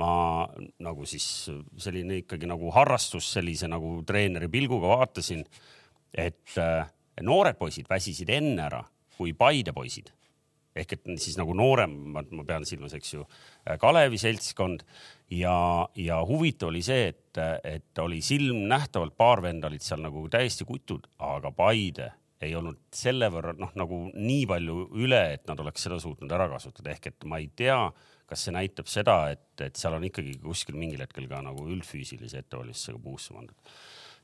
ma 0.00 0.46
nagu 0.80 1.04
siis 1.08 1.26
selline 1.80 2.22
ikkagi 2.22 2.48
nagu 2.48 2.70
harrastus 2.72 3.28
sellise 3.34 3.68
nagu 3.68 3.98
treeneri 4.08 4.48
pilguga 4.52 4.88
vaatasin, 4.94 5.44
et 6.16 6.56
äh, 6.60 6.88
noored 7.20 7.58
poisid 7.60 7.90
väsisid 7.90 8.32
enne 8.32 8.66
ära 8.70 8.82
kui 9.16 9.34
Paide 9.36 9.74
poisid. 9.76 10.08
Ehk 10.72 10.94
et 10.96 11.10
siis 11.20 11.36
nagu 11.36 11.52
nooremad, 11.52 12.30
ma 12.32 12.46
pean 12.48 12.64
silmas, 12.64 12.94
eks 12.96 13.10
ju, 13.12 13.26
Kalevi 13.80 14.16
seltskond. 14.16 14.86
Ja, 15.32 15.52
ja 15.96 16.18
huvitav 16.28 16.70
oli 16.70 16.80
see, 16.84 17.10
et, 17.12 17.38
et 17.64 18.00
oli 18.00 18.22
silmnähtavalt 18.24 19.14
paar 19.16 19.40
venda 19.44 19.68
olid 19.68 19.84
seal 19.84 20.00
nagu 20.04 20.24
täiesti 20.32 20.64
kutud, 20.68 21.06
aga 21.20 21.52
Paide 21.56 22.10
ei 22.46 22.56
olnud 22.58 22.80
selle 22.94 23.28
võrra 23.32 23.54
noh, 23.58 23.72
nagu 23.78 24.04
nii 24.14 24.44
palju 24.50 24.78
üle, 25.02 25.22
et 25.36 25.46
nad 25.50 25.60
oleks 25.62 25.86
seda 25.86 25.98
suutnud 26.02 26.32
ära 26.32 26.48
kasutada, 26.52 26.92
ehk 26.94 27.12
et 27.12 27.28
ma 27.30 27.40
ei 27.42 27.48
tea, 27.56 27.78
kas 28.28 28.46
see 28.46 28.54
näitab 28.56 28.88
seda, 28.90 29.16
et, 29.34 29.48
et 29.64 29.78
seal 29.78 29.98
on 29.98 30.06
ikkagi 30.08 30.38
kuskil 30.42 30.78
mingil 30.78 31.02
hetkel 31.04 31.28
ka 31.30 31.42
nagu 31.44 31.66
üldfüüsilise 31.74 32.44
ettevalmistusega 32.44 33.02
puusse 33.02 33.36
pandud 33.36 33.74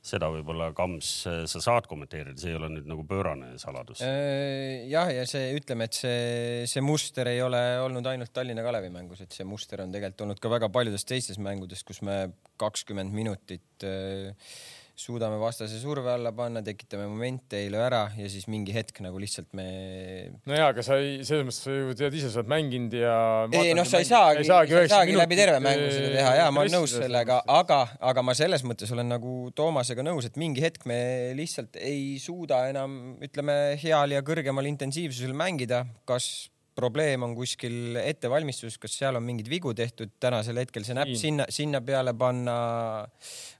seda 0.05 0.29
võib-olla 0.31 0.69
Kams, 0.75 1.09
sa 1.51 1.61
saad 1.61 1.87
kommenteerida, 1.89 2.37
see 2.39 2.53
ei 2.53 2.57
ole 2.57 2.69
nüüd 2.71 2.87
nagu 2.87 3.03
pöörane 3.07 3.51
saladus. 3.59 4.01
Äh, 4.05 4.87
jah, 4.87 5.11
ja 5.11 5.25
see 5.27 5.51
ütleme, 5.57 5.89
et 5.89 5.97
see, 5.97 6.65
see 6.71 6.83
muster 6.83 7.27
ei 7.31 7.41
ole 7.43 7.59
olnud 7.83 8.07
ainult 8.07 8.31
Tallinna 8.35 8.63
Kalevi 8.65 8.91
mängus, 8.93 9.25
et 9.25 9.35
see 9.35 9.47
muster 9.47 9.83
on 9.83 9.91
tegelikult 9.95 10.25
olnud 10.25 10.43
ka 10.43 10.53
väga 10.55 10.71
paljudes 10.73 11.07
teistes 11.07 11.39
mängudes, 11.43 11.83
kus 11.87 11.99
me 12.07 12.21
kakskümmend 12.61 13.15
minutit 13.15 13.87
äh, 13.87 14.31
suudame 14.99 15.37
vastase 15.39 15.79
surve 15.79 16.11
alla 16.11 16.31
panna, 16.35 16.61
tekitame 16.61 17.05
momente, 17.07 17.61
ei 17.63 17.69
löö 17.71 17.85
ära 17.85 18.01
ja 18.19 18.27
siis 18.31 18.49
mingi 18.51 18.73
hetk 18.75 18.99
nagu 19.05 19.19
lihtsalt 19.21 19.53
me. 19.55 19.67
no 20.43 20.57
ja, 20.57 20.67
aga 20.73 20.83
sa 20.83 20.97
ei, 20.99 21.21
selles 21.27 21.47
mõttes 21.47 21.61
sa 21.63 21.75
ju 21.75 21.95
tead 22.01 22.17
ise, 22.19 22.31
sa 22.33 22.41
oled 22.41 22.51
mänginud 22.51 22.97
ja. 22.99 23.15
ei 23.55 23.71
noh, 23.77 23.87
sa 23.87 24.03
ei 24.03 24.09
saagi, 24.09 24.43
sa 24.49 24.59
ei 24.67 24.91
saagi 24.91 25.15
läbi 25.15 25.39
terve 25.39 25.61
mängu 25.63 25.87
seda 25.93 26.11
teha 26.17 26.35
ja 26.41 26.49
ma 26.51 26.65
olen 26.65 26.77
nõus 26.81 26.97
sellega, 26.99 27.39
aga, 27.55 27.79
aga 28.11 28.25
ma 28.25 28.35
selles 28.37 28.65
mõttes 28.67 28.91
olen 28.95 29.07
nagu 29.15 29.37
Toomasega 29.55 30.03
nõus, 30.05 30.27
et 30.27 30.39
mingi 30.41 30.63
hetk 30.63 30.83
me 30.89 30.99
lihtsalt 31.39 31.79
ei 31.79 32.17
suuda 32.19 32.65
enam, 32.73 32.99
ütleme, 33.23 33.59
heal 33.79 34.17
ja 34.17 34.23
kõrgemal 34.25 34.67
intensiivsusel 34.67 35.31
mängida, 35.37 35.85
kas 36.09 36.49
probleem 36.79 37.27
on 37.27 37.35
kuskil 37.37 37.99
ettevalmistuses, 38.01 38.79
kas 38.81 38.97
seal 39.01 39.19
on 39.19 39.25
mingeid 39.25 39.51
vigu 39.51 39.73
tehtud, 39.77 40.15
tänasel 40.21 40.63
hetkel 40.63 40.87
see 40.87 40.97
näpp 40.97 41.13
sinna, 41.19 41.47
sinna 41.53 41.83
peale 41.85 42.15
panna 42.17 42.55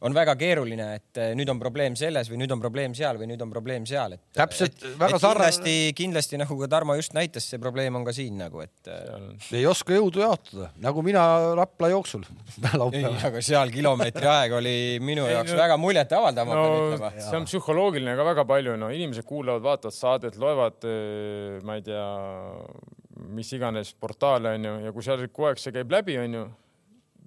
on 0.06 0.16
väga 0.16 0.36
keeruline, 0.40 0.88
et 1.00 1.20
eh, 1.20 1.32
nüüd 1.38 1.50
on 1.52 1.60
probleem 1.60 1.96
selles 2.00 2.30
või 2.32 2.40
nüüd 2.42 2.54
on 2.56 2.62
probleem 2.64 2.96
seal 2.98 3.20
või 3.20 3.28
nüüd 3.32 3.42
on 3.44 3.52
probleem 3.52 3.86
seal, 3.90 4.16
et. 4.16 4.24
täpselt, 4.38 4.80
väga 5.00 5.20
sarnane. 5.20 5.50
kindlasti, 5.50 5.76
kindlasti 5.98 6.40
nagu 6.40 6.56
ka 6.62 6.70
Tarmo 6.72 6.96
just 6.96 7.16
näitas, 7.18 7.48
see 7.50 7.60
probleem 7.62 7.98
on 8.00 8.06
ka 8.08 8.14
siin 8.16 8.38
nagu, 8.40 8.64
et. 8.64 8.88
Eh, 8.88 9.50
ei 9.60 9.66
oska 9.68 9.98
jõudu 9.98 10.24
jaotada, 10.24 10.70
nagu 10.84 11.04
mina 11.06 11.26
Rapla 11.60 11.92
jooksul 11.92 12.24
ei, 12.96 13.04
aga 13.04 13.44
seal 13.44 13.74
kilomeetri 13.74 14.30
aeg 14.32 14.56
oli 14.60 14.78
minu 15.04 15.28
ei, 15.28 15.36
jaoks 15.36 15.56
no, 15.56 15.60
väga 15.64 15.80
muljetavaldav 15.82 16.48
no,, 16.48 16.56
ma 16.56 16.64
pean 16.64 16.88
ütlema. 16.94 17.12
see 17.28 17.42
on 17.42 17.50
psühholoogiline 17.50 18.16
ka 18.20 18.30
väga 18.32 18.48
palju, 18.50 18.78
no 18.80 18.94
inimesed 18.94 19.28
kuulavad, 19.28 19.66
vaatavad 19.66 19.96
saadet, 19.96 20.40
loevad, 20.40 20.80
eh, 20.88 21.60
ma 21.68 21.80
ei 21.80 21.86
tea 21.86 22.08
mis 23.36 23.52
iganes 23.56 23.94
portaale 24.00 24.56
onju 24.58 24.74
ja 24.86 24.96
kui 24.96 25.06
seal 25.06 25.28
kogu 25.28 25.50
aeg 25.50 25.62
see 25.62 25.76
käib 25.76 25.92
läbi 25.94 26.18
onju, 26.22 26.48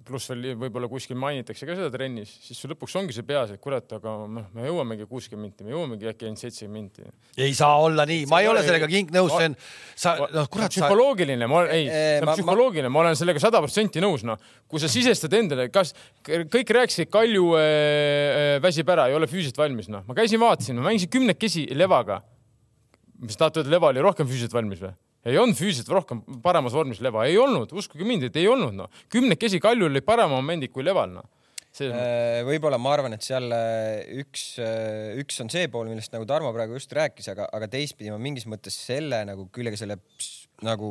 pluss 0.07 0.29
veel 0.31 0.57
võib-olla 0.59 0.87
kuskil 0.91 1.17
mainitakse 1.19 1.67
ka 1.67 1.75
seda 1.77 1.89
trennis, 1.93 2.31
siis 2.43 2.59
sul 2.59 2.73
lõpuks 2.73 2.95
ongi 2.99 3.15
see 3.15 3.25
peas, 3.27 3.53
et 3.53 3.61
kurat, 3.63 3.87
aga 3.97 4.13
noh, 4.27 4.47
me 4.55 4.65
jõuamegi 4.67 5.07
kuuskümmend 5.09 5.43
minti, 5.53 5.65
me 5.65 5.73
jõuamegi 5.73 6.09
äkki 6.11 6.27
ainult 6.27 6.41
seitsekümmend 6.41 6.99
minti. 6.99 7.07
ei 7.43 7.53
saa 7.57 7.77
olla 7.83 8.05
nii, 8.09 8.25
ma 8.31 8.41
ei 8.43 8.49
ole 8.51 8.63
sellega 8.65 8.89
king 8.91 9.13
nõus, 9.15 9.33
see 9.35 9.49
on, 9.51 9.55
sa 10.05 10.15
noh, 10.21 10.49
kurat 10.51 10.73
psühholoogiline, 10.73 11.47
ma 11.51 11.63
ei, 11.67 11.87
see 11.87 12.19
on 12.23 12.33
psühholoogiline, 12.33 12.91
ma 12.93 13.03
olen 13.05 13.19
sellega 13.19 13.43
sada 13.43 13.61
protsenti 13.63 14.03
nõus, 14.03 14.25
noh. 14.27 14.41
kui 14.69 14.83
sa 14.83 14.91
sisestad 14.91 15.35
endale, 15.39 15.69
kas 15.73 15.95
kõik 16.23 16.75
rääkisid, 16.79 17.11
Kalju 17.13 17.47
äh, 17.59 18.57
väsib 18.63 18.89
ära, 18.89 19.07
ei 19.11 19.17
ole 19.17 19.29
füüsiliselt 19.31 19.59
valmis, 19.61 19.89
noh. 19.93 20.03
ma 20.07 20.17
käisin, 20.17 20.41
vaatasin, 20.43 20.79
ma 20.79 20.89
mängisin 20.89 21.11
kümnekesi 21.13 21.67
Levaga. 21.77 22.21
mis 23.23 23.39
tahate 23.39 23.61
öelda, 23.61 23.71
Leva 23.77 23.93
oli 23.93 24.03
rohkem 24.03 24.27
füüsiliselt 24.27 24.55
valmis 24.55 24.83
või? 24.83 24.91
Ei 25.25 25.39
olnud 25.39 25.57
füüsiliselt 25.57 25.91
rohkem 25.93 26.23
paremas 26.43 26.75
vormis 26.75 26.99
Leva, 27.03 27.27
ei 27.29 27.37
olnud, 27.39 27.71
uskuge 27.75 28.07
mind, 28.07 28.27
et 28.27 28.41
ei 28.41 28.49
olnud, 28.51 28.75
noh. 28.75 29.03
kümnekesi 29.13 29.61
Kaljul 29.63 29.91
olid 29.91 30.05
paremad 30.07 30.35
momendid 30.39 30.73
kui 30.73 30.85
Leval, 30.85 31.15
noh. 31.19 31.29
Äh, 31.81 32.43
võib-olla 32.45 32.77
ma 32.77 32.91
arvan, 32.93 33.15
et 33.15 33.25
seal 33.25 33.47
äh, 33.55 34.03
üks, 34.21 34.59
äh, 34.61 35.15
üks 35.17 35.39
on 35.41 35.49
see 35.49 35.65
pool, 35.73 35.87
millest 35.89 36.13
nagu 36.13 36.27
Tarmo 36.29 36.51
praegu 36.53 36.77
just 36.77 36.93
rääkis, 36.93 37.31
aga, 37.33 37.47
aga 37.49 37.69
teistpidi 37.71 38.13
ma 38.13 38.19
mingis 38.21 38.45
mõttes 38.45 38.77
selle 38.77 39.23
nagu 39.25 39.47
küljega, 39.53 39.79
selle 39.81 39.97
nagu 40.63 40.89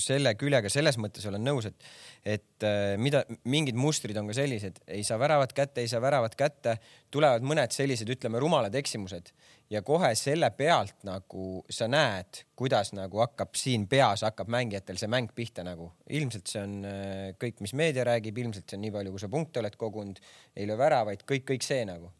selle 0.00 0.32
küljega 0.40 0.72
selles 0.72 0.96
mõttes 0.98 1.26
olen 1.28 1.44
nõus, 1.44 1.68
et, 1.68 1.84
et 2.24 2.64
mida 2.98 3.20
mingid 3.44 3.76
mustrid 3.78 4.16
on 4.18 4.30
ka 4.32 4.38
sellised, 4.40 4.80
ei 4.88 5.04
saa 5.06 5.20
väravat 5.20 5.52
kätte, 5.54 5.84
ei 5.84 5.90
saa 5.92 6.00
väravat 6.02 6.34
kätte, 6.38 6.78
tulevad 7.12 7.44
mõned 7.44 7.76
sellised, 7.76 8.08
ütleme, 8.16 8.40
rumalad 8.42 8.74
eksimused 8.80 9.30
ja 9.72 9.82
kohe 9.86 10.12
selle 10.18 10.50
pealt 10.56 11.04
nagu 11.08 11.62
sa 11.72 11.88
näed, 11.90 12.44
kuidas 12.58 12.92
nagu 12.96 13.22
hakkab 13.24 13.56
siin 13.58 13.86
peas 13.90 14.24
hakkab 14.26 14.50
mängijatel 14.52 15.00
see 15.00 15.10
mäng 15.10 15.32
pihta 15.34 15.64
nagu. 15.66 15.90
ilmselt 16.12 16.50
see 16.50 16.62
on 16.62 16.80
äh, 16.88 17.28
kõik, 17.40 17.62
mis 17.64 17.76
meedia 17.78 18.06
räägib, 18.08 18.38
ilmselt 18.44 18.68
see 18.68 18.78
on 18.78 18.84
nii 18.86 18.96
palju, 18.98 19.14
kui 19.14 19.22
sa 19.22 19.30
punkte 19.32 19.62
oled 19.62 19.78
kogunud, 19.80 20.20
ei 20.56 20.68
löö 20.68 20.80
väravaid, 20.80 21.24
kõik, 21.28 21.46
kõik 21.54 21.64
see 21.66 21.86
nagu 21.88 22.12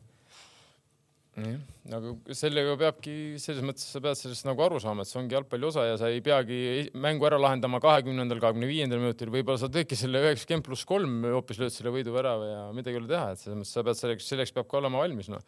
jah, 1.32 1.60
nagu 1.88 2.14
sellega 2.36 2.74
peabki 2.80 3.14
selles 3.40 3.64
mõttes, 3.64 3.86
sa 3.88 4.00
pead 4.04 4.18
sellest 4.20 4.44
nagu 4.48 4.64
aru 4.64 4.80
saama, 4.82 5.04
et 5.04 5.10
see 5.10 5.20
ongi 5.20 5.36
jalgpalli 5.36 5.68
osa 5.68 5.86
ja 5.88 6.00
sa 6.00 6.10
ei 6.12 6.20
peagi 6.24 6.88
mängu 6.92 7.28
ära 7.28 7.40
lahendama 7.40 7.80
kahekümnendal, 7.84 8.40
kahekümne 8.42 8.68
viiendal 8.68 9.00
minutil, 9.00 9.32
võib-olla 9.32 9.60
sa 9.60 9.70
teedki 9.72 9.96
selle 9.98 10.20
üheksakümmend 10.26 10.66
pluss 10.66 10.88
kolm, 10.88 11.22
hoopis 11.32 11.60
lööd 11.62 11.72
selle 11.72 11.94
võiduvärava 11.94 12.50
ja 12.50 12.64
midagi 12.76 12.98
ei 12.98 13.04
ole 13.04 13.12
teha, 13.12 13.30
et 13.32 13.44
selles 13.44 13.60
mõttes 13.60 13.76
sa 13.76 13.86
pead 13.86 14.00
selleks, 14.00 14.28
selleks 14.28 14.56
peab 14.56 14.68
ka 14.68 14.80
olema 14.82 15.00
valmis, 15.04 15.32
noh 15.32 15.40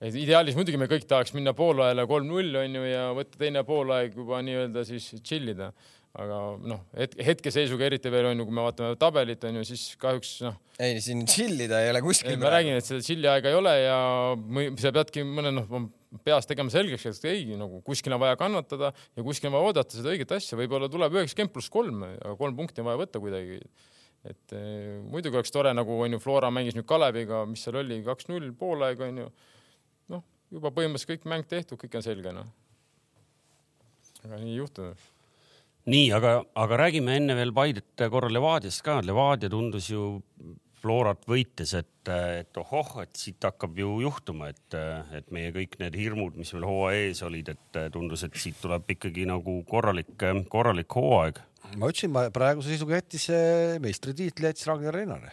et 0.00 0.16
ideaalis 0.20 0.56
muidugi 0.58 0.80
me 0.80 0.88
kõik 0.90 1.06
tahaks 1.08 1.32
minna 1.36 1.54
poolajale 1.56 2.06
kolm-null 2.08 2.58
onju 2.62 2.82
ja 2.88 3.04
võtta 3.16 3.40
teine 3.40 3.62
poolaeg 3.66 4.16
juba 4.18 4.42
nii-öelda 4.44 4.84
siis 4.88 5.14
chill 5.22 5.54
ida. 5.54 5.72
aga 6.16 6.36
noh, 6.64 6.80
hetke, 6.96 7.24
hetkeseisuga 7.24 7.84
eriti 7.90 8.12
veel 8.12 8.30
onju, 8.30 8.46
kui 8.48 8.56
me 8.56 8.64
vaatame 8.64 8.96
tabelit 9.00 9.42
onju, 9.44 9.64
siis 9.68 9.82
kahjuks 10.00 10.30
noh. 10.46 10.56
ei, 10.80 11.00
siin 11.04 11.24
chill 11.28 11.60
ida 11.60 11.82
ei 11.84 11.92
ole 11.92 12.02
kuskil. 12.04 12.38
ma 12.40 12.52
räägin, 12.56 12.78
et 12.80 12.88
seda 12.88 13.04
chill'i 13.04 13.28
aega 13.32 13.52
ei 13.52 13.58
ole 13.58 13.74
ja 13.82 13.98
sa 14.80 14.92
peadki 14.96 15.24
mõne 15.28 15.52
noh, 15.56 15.90
peas 16.24 16.48
tegema 16.48 16.72
selgeks, 16.72 17.08
et 17.10 17.28
ei 17.32 17.58
nagu 17.58 17.82
kuskil 17.84 18.14
on 18.16 18.22
vaja 18.22 18.36
kannatada 18.40 18.92
ja 18.92 19.26
kuskil 19.26 19.50
on 19.50 19.58
vaja 19.58 19.72
oodata 19.72 19.98
seda 19.98 20.12
õiget 20.12 20.32
asja, 20.36 20.60
võib-olla 20.60 20.88
tuleb 20.92 21.20
üheksakümmend 21.20 21.52
pluss 21.52 21.72
kolm, 21.72 22.04
aga 22.14 22.36
kolm 22.38 22.56
punkti 22.56 22.84
on 22.84 22.90
vaja 22.90 23.04
võtta 23.04 23.20
kuidagi 23.20 23.60
et 24.26 24.56
eh, 24.56 24.96
muidugi 25.06 25.38
oleks 25.38 25.52
tore, 25.54 25.70
nagu 25.76 26.00
onju 26.02 26.18
Flora 26.22 26.48
mängis 26.50 26.74
nüüd 26.76 26.88
Kaleviga, 26.88 27.44
mis 27.48 27.62
seal 27.62 27.78
oli, 27.82 28.00
kaks-null 28.06 28.48
poolaeg 28.58 29.04
onju 29.06 29.28
juba 30.54 30.72
põhimõtteliselt 30.74 31.12
kõik 31.12 31.28
mäng 31.30 31.48
tehtud, 31.48 31.80
kõik 31.80 31.98
on 31.98 32.04
selge, 32.04 32.34
noh. 32.34 32.50
aga 34.24 34.38
nii 34.42 34.52
ei 34.52 34.60
juhtunud. 34.60 35.08
nii, 35.92 36.06
aga, 36.16 36.36
aga 36.66 36.78
räägime 36.84 37.16
enne 37.20 37.36
veel 37.38 37.54
Paidet 37.54 38.06
korra 38.10 38.30
Levadiast 38.30 38.84
ka. 38.86 39.00
Levadia 39.04 39.50
tundus 39.52 39.90
ju 39.90 40.06
Florat 40.76 41.24
võites, 41.26 41.72
et, 41.74 42.08
et 42.12 42.58
ohoh, 42.60 42.90
et 43.02 43.16
siit 43.18 43.42
hakkab 43.42 43.78
ju 43.80 43.96
juhtuma, 44.04 44.50
et, 44.52 44.76
et 45.16 45.32
meie 45.34 45.50
kõik 45.54 45.78
need 45.80 45.96
hirmud, 45.98 46.36
mis 46.38 46.52
meil 46.54 46.66
hooaja 46.68 47.06
ees 47.08 47.22
olid, 47.26 47.48
et 47.54 47.78
tundus, 47.94 48.22
et 48.26 48.36
siit 48.38 48.58
tuleb 48.60 48.92
ikkagi 48.94 49.24
nagu 49.26 49.56
korralik, 49.66 50.12
korralik 50.52 50.98
hooaeg. 50.98 51.40
ma 51.80 51.90
ütlesin, 51.90 52.12
ma 52.14 52.28
praeguse 52.30 52.70
seisuga 52.70 53.00
jättis 53.00 53.26
meistritiitli 53.82 54.52
jättis 54.52 54.68
Ragnar 54.68 54.94
Reinare 54.94 55.32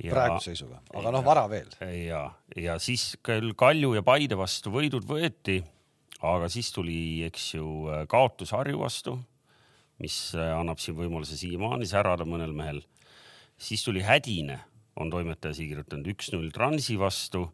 ja, 0.00 0.14
praeguse 0.14 0.52
seisuga, 0.52 0.80
aga 0.94 1.12
noh, 1.14 1.24
vara 1.26 1.44
veel. 1.50 1.68
ja, 2.04 2.24
ja 2.56 2.78
siis 2.82 3.12
küll 3.26 3.54
Kalju 3.58 3.94
ja 3.98 4.04
Paide 4.06 4.38
vastu 4.38 4.72
võidud 4.74 5.06
võeti, 5.08 5.60
aga 6.26 6.48
siis 6.52 6.72
tuli, 6.74 7.22
eks 7.28 7.52
ju, 7.56 7.66
kaotus 8.10 8.54
Harju 8.56 8.82
vastu, 8.82 9.16
mis 10.00 10.18
annab 10.34 10.80
siin 10.80 10.96
võimaluse 10.98 11.36
siiamaani 11.36 11.88
särada 11.88 12.26
mõnel 12.28 12.54
mehel. 12.56 12.82
siis 13.60 13.84
tuli 13.84 14.02
hädine, 14.04 14.60
on 14.96 15.10
toimetaja 15.12 15.54
siia 15.54 15.74
kirjutanud, 15.74 16.08
üks-null 16.14 16.52
Transi 16.54 16.96
vastu 17.00 17.46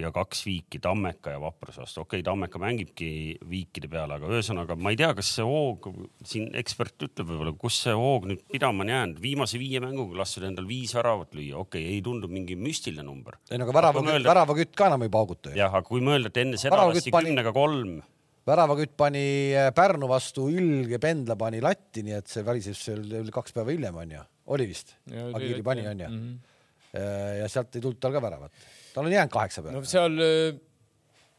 ja 0.00 0.08
kaks 0.12 0.40
viiki 0.46 0.80
Tammeka 0.80 1.34
ja 1.34 1.40
Vapruse 1.40 1.82
vastu. 1.82 2.00
okei 2.00 2.20
okay,, 2.20 2.24
Tammeka 2.24 2.60
mängibki 2.60 3.08
viikide 3.48 3.90
peale, 3.92 4.16
aga 4.16 4.30
ühesõnaga 4.30 4.76
ma 4.80 4.92
ei 4.92 4.98
tea, 5.00 5.10
kas 5.18 5.34
see 5.36 5.44
hoog, 5.44 5.88
siin 6.28 6.48
ekspert 6.58 7.04
ütleb 7.08 7.28
võib-olla, 7.28 7.52
kus 7.60 7.82
see 7.84 7.96
hoog 7.96 8.28
nüüd 8.30 8.40
pidama 8.52 8.86
on 8.86 8.92
jäänud. 8.94 9.20
viimase 9.22 9.60
viie 9.60 9.82
mänguga 9.84 10.22
lastud 10.22 10.48
endal 10.48 10.68
viis 10.68 10.96
väravat 10.96 11.36
lüüa, 11.36 11.60
okei 11.60 11.84
okay,, 11.84 11.98
ei 11.98 12.00
tundu 12.04 12.30
mingi 12.32 12.56
müstiline 12.56 13.04
number. 13.04 13.36
ei 13.50 13.60
no 13.60 13.68
aga 13.68 13.76
värava, 13.80 14.06
väravakütt 14.30 14.74
ka 14.78 14.88
enam 14.88 15.04
ei 15.04 15.12
pauguta 15.12 15.52
ju. 15.52 15.60
jah, 15.60 15.72
aga 15.72 15.84
kui 15.88 16.04
mõelda, 16.04 16.32
et 16.32 16.42
enne 16.46 16.60
seda 16.60 16.80
lasti 16.80 17.12
kümnega 17.12 17.52
kolm 17.52 18.00
väravakütt 18.48 18.96
pani 18.98 19.26
äh, 19.54 19.70
Pärnu 19.76 20.08
vastu 20.10 20.48
ülge 20.50 20.98
pendla 21.02 21.36
pani 21.38 21.60
latti, 21.62 22.02
nii 22.02 22.16
et 22.16 22.32
see 22.32 22.42
välises 22.46 22.80
seal 22.88 23.28
kaks 23.34 23.52
päeva 23.54 23.70
hiljem 23.70 24.00
onju, 24.02 24.24
oli 24.56 24.72
vist? 24.72 24.96
Agiri 25.12 25.60
pani 25.62 25.84
onju 25.86 26.08
mm. 26.08 26.22
-hmm. 26.22 27.42
ja 27.42 27.48
sealt 27.48 27.76
ei 27.76 27.84
tulnud 27.84 28.00
tal 28.00 28.16
ka 28.16 28.22
väravat 28.24 28.80
tal 28.94 29.08
on 29.08 29.16
jäänud 29.16 29.32
kaheksa 29.32 29.64
peale. 29.64 29.78
no 29.78 29.88
seal, 29.88 30.18
äh, 30.22 30.60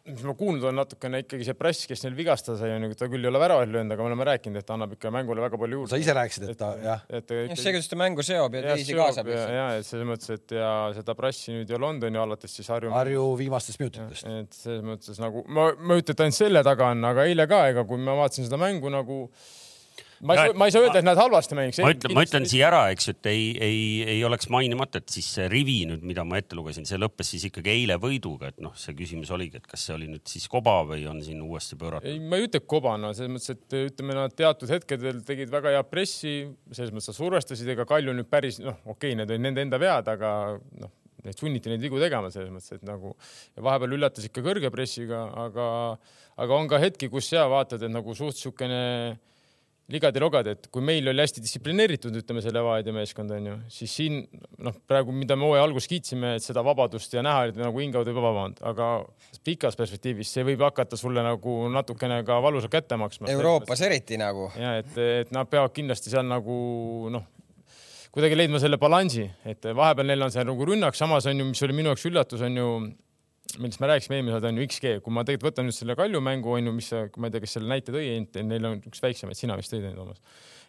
mis 0.03 0.23
ma 0.27 0.33
kuulnud 0.35 0.65
olen 0.65 0.75
natukene 0.81 1.21
ikkagi 1.23 1.45
see 1.47 1.55
press, 1.55 1.85
kes 1.87 2.01
neil 2.03 2.15
vigastada 2.17 2.57
sai, 2.59 2.73
on 2.75 2.89
ju, 2.89 2.95
ta 2.99 3.07
küll 3.11 3.23
ei 3.23 3.29
ole 3.29 3.39
väravaid 3.39 3.71
löönud, 3.71 3.95
aga 3.95 4.03
me 4.03 4.11
oleme 4.11 4.27
rääkinud, 4.27 4.59
et 4.59 4.67
ta 4.67 4.75
annab 4.75 4.97
ikka 4.97 5.11
mängule 5.15 5.43
väga 5.45 5.59
palju 5.61 5.79
juurde. 5.79 5.91
sa 5.93 5.99
ise 6.01 6.15
rääkisid, 6.17 6.49
et 6.51 6.59
ta 6.59 6.73
jah. 6.83 7.05
just 7.13 7.63
see, 7.63 7.71
kuidas 7.71 7.87
ta 7.87 7.99
mängu 8.01 8.25
seob 8.27 8.57
ja 8.59 8.65
teisi 8.65 8.97
kaasab. 8.97 9.31
ja, 9.31 9.45
ja, 9.55 9.65
et 9.79 9.87
selles 9.87 10.09
mõttes, 10.09 10.33
et 10.35 10.55
ja 10.57 10.73
seda 10.97 11.15
pressi 11.15 11.55
nüüd 11.55 11.71
ei 11.71 11.79
ole 11.79 11.89
olnud, 11.93 12.07
on 12.09 12.19
ju, 12.19 12.25
alates 12.27 12.59
siis 12.59 12.71
Harju. 12.73 12.91
Harju 12.91 13.25
viimastest 13.39 13.79
minutitest. 13.79 14.27
et 14.27 14.59
selles 14.59 14.83
mõttes 14.89 15.23
nagu 15.23 15.45
ma, 15.47 15.69
ma 15.79 15.95
ei 15.95 16.03
ütle, 16.03 16.17
et 16.17 16.27
ainult 16.27 16.41
selle 16.41 16.65
taga 16.67 16.91
on, 16.91 17.07
aga 17.13 17.27
eile 17.31 17.47
ka, 17.47 17.63
ega 17.71 17.87
kui 17.87 18.03
ma 18.03 18.17
vaatasin 18.19 18.49
seda 18.49 18.59
mängu 18.59 18.91
nagu 18.91 19.23
ma 20.23 20.35
ei, 20.37 20.53
ma 20.57 20.67
ei 20.67 20.73
saa 20.73 20.83
öelda, 20.83 21.01
et 21.01 21.07
nad 21.07 21.19
halvasti 21.19 21.57
mängiks. 21.57 21.81
ma 21.83 21.91
ütlen, 21.93 22.13
ma 22.15 22.23
ütlen 22.25 22.47
siia 22.49 22.69
ära, 22.69 22.81
eks 22.93 23.09
ju, 23.09 23.15
et 23.17 23.29
ei, 23.31 23.43
ei, 23.67 23.81
ei 24.15 24.23
oleks 24.27 24.49
mainimata, 24.53 25.01
et 25.03 25.13
siis 25.13 25.27
see 25.37 25.49
rivi 25.51 25.81
nüüd, 25.89 26.05
mida 26.07 26.25
ma 26.27 26.39
ette 26.41 26.57
lugesin, 26.57 26.87
see 26.89 26.99
lõppes 27.01 27.33
siis 27.35 27.47
ikkagi 27.49 27.73
eile 27.73 27.97
võiduga, 28.01 28.53
et 28.53 28.63
noh, 28.63 28.75
see 28.79 28.95
küsimus 28.97 29.33
oligi, 29.35 29.59
et 29.61 29.69
kas 29.69 29.85
see 29.87 29.97
oli 29.97 30.09
nüüd 30.11 30.25
siis 30.29 30.47
koba 30.51 30.79
või 30.89 31.05
on 31.11 31.21
siin 31.25 31.43
uuesti 31.43 31.77
pööratud? 31.79 32.09
ei, 32.09 32.23
ma 32.23 32.39
ei 32.39 32.47
ütle 32.47 32.63
koba, 32.63 32.95
no 33.01 33.13
selles 33.17 33.33
mõttes, 33.35 33.53
et 33.57 33.77
ütleme, 33.83 34.17
nad 34.17 34.35
teatud 34.37 34.71
hetkedel 34.73 35.21
tegid 35.27 35.53
väga 35.53 35.75
head 35.77 35.91
pressi, 35.91 36.35
selles 36.71 36.95
mõttes 36.95 37.11
nad 37.11 37.19
survestasid, 37.19 37.75
ega 37.75 37.87
Kalju 37.89 38.15
nüüd 38.15 38.31
päris 38.31 38.61
noh, 38.63 38.79
okei 38.85 39.13
okay,, 39.13 39.19
need 39.19 39.33
olid 39.33 39.47
nende 39.47 39.65
enda 39.67 39.81
vead, 39.81 40.11
aga 40.15 40.33
noh, 40.81 40.95
neid 41.23 41.39
sunniti 41.39 41.71
neid 41.71 41.83
vigu 41.83 41.99
tegema 42.01 42.31
selles 42.33 42.51
mõttes, 42.51 42.75
et 42.75 42.87
nagu 42.87 43.13
ja 43.55 43.63
vahepeal 43.63 43.95
üllatas 43.97 44.27
ikka 44.27 44.43
kõrge 44.45 44.71
pressiga, 44.73 45.25
aga, 45.45 45.67
aga 46.43 46.57
on 46.57 46.71
ka 46.71 46.79
hetki, 46.83 47.09
kus 47.11 47.31
ja 47.33 47.45
vaatad, 47.51 47.85
et 47.85 47.93
nagu 47.93 48.15
suht 48.17 48.39
siukene 48.39 48.81
ligad-logad, 49.91 50.47
et 50.47 50.67
kui 50.71 50.83
meil 50.85 51.07
oli 51.11 51.19
hästi 51.19 51.41
distsiplineeritud, 51.43 52.15
ütleme 52.21 52.41
see 52.43 52.53
Levadia 52.55 52.93
meeskond 52.95 53.33
on 53.35 53.49
ju, 53.49 53.55
siis 53.73 53.95
siin 53.99 54.21
noh, 54.63 54.75
praegu, 54.87 55.11
mida 55.15 55.35
me 55.39 55.43
hooaja 55.49 55.65
alguses 55.67 55.89
kiitsime, 55.91 56.37
et 56.37 56.45
seda 56.45 56.63
vabadust 56.63 57.13
ja 57.13 57.23
näha, 57.25 57.49
et 57.51 57.59
nagu 57.59 57.83
hingavad 57.83 58.07
juba 58.07 58.23
vabamad, 58.23 58.61
aga 58.71 58.89
pikas 59.43 59.75
perspektiivis 59.79 60.31
see 60.37 60.47
võib 60.47 60.63
hakata 60.63 60.99
sulle 60.99 61.25
nagu 61.25 61.57
natukene 61.73 62.21
ka 62.27 62.39
valusalt 62.43 62.71
kätte 62.71 62.97
maksma. 62.99 63.31
Euroopas 63.33 63.83
eriti 63.83 64.19
nagu. 64.21 64.49
ja 64.59 64.77
et, 64.79 64.95
et 65.23 65.35
nad 65.35 65.51
peavad 65.51 65.75
kindlasti 65.75 66.13
seal 66.13 66.27
nagu 66.31 66.57
noh, 67.11 67.27
kuidagi 68.13 68.39
leidma 68.39 68.63
selle 68.63 68.79
balansi, 68.79 69.27
et 69.43 69.67
vahepeal 69.67 70.13
neil 70.13 70.29
on 70.29 70.31
see 70.31 70.47
nagu 70.47 70.69
rünnak, 70.69 70.95
samas 70.95 71.27
on 71.27 71.43
ju, 71.43 71.49
mis 71.51 71.67
oli 71.67 71.75
minu 71.75 71.91
jaoks 71.91 72.07
üllatus, 72.07 72.45
on 72.47 72.61
ju 72.61 72.69
millest 73.61 73.81
me 73.81 73.89
rääkisime 73.89 74.17
eelmine 74.17 74.35
saade 74.35 74.49
on 74.51 74.59
ju 74.59 74.67
XG, 74.69 74.97
kui 75.05 75.13
ma 75.15 75.23
tegelikult 75.27 75.51
võtan 75.51 75.67
nüüd 75.67 75.77
selle 75.77 75.95
Kalju 75.99 76.21
mängu 76.23 76.53
on 76.55 76.69
ju, 76.69 76.73
mis 76.75 76.89
ma 76.93 77.29
ei 77.29 77.33
tea, 77.35 77.43
kes 77.43 77.55
selle 77.57 77.69
näite 77.69 77.93
tõi, 77.95 78.09
neil 78.41 78.69
on 78.69 78.81
üks 78.89 79.03
väiksemaid, 79.03 79.39
sina 79.39 79.57
vist 79.59 79.73
tõid 79.73 79.85
neid 79.85 79.97
Toomas. 79.99 80.21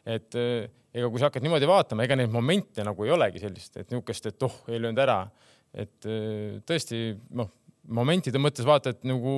et 0.05 0.39
eh, 0.41 0.69
ega 0.95 1.11
kui 1.11 1.23
sa 1.23 1.31
hakkad 1.31 1.45
niimoodi 1.47 1.69
vaatama, 1.71 2.05
ega 2.07 2.19
neid 2.19 2.33
momente 2.33 2.85
nagu 2.87 3.07
ei 3.07 3.15
olegi 3.15 3.43
sellist, 3.43 3.77
et 3.81 3.91
niisugust, 3.93 4.31
et 4.31 4.47
oh, 4.47 4.61
ei 4.69 4.81
löönud 4.83 5.01
ära. 5.05 5.23
et 5.73 6.09
eh, 6.11 6.61
tõesti 6.67 7.03
noh, 7.35 7.51
momentide 7.89 8.41
mõttes 8.41 8.67
vaata, 8.69 8.95
et 8.95 9.05
nagu 9.09 9.35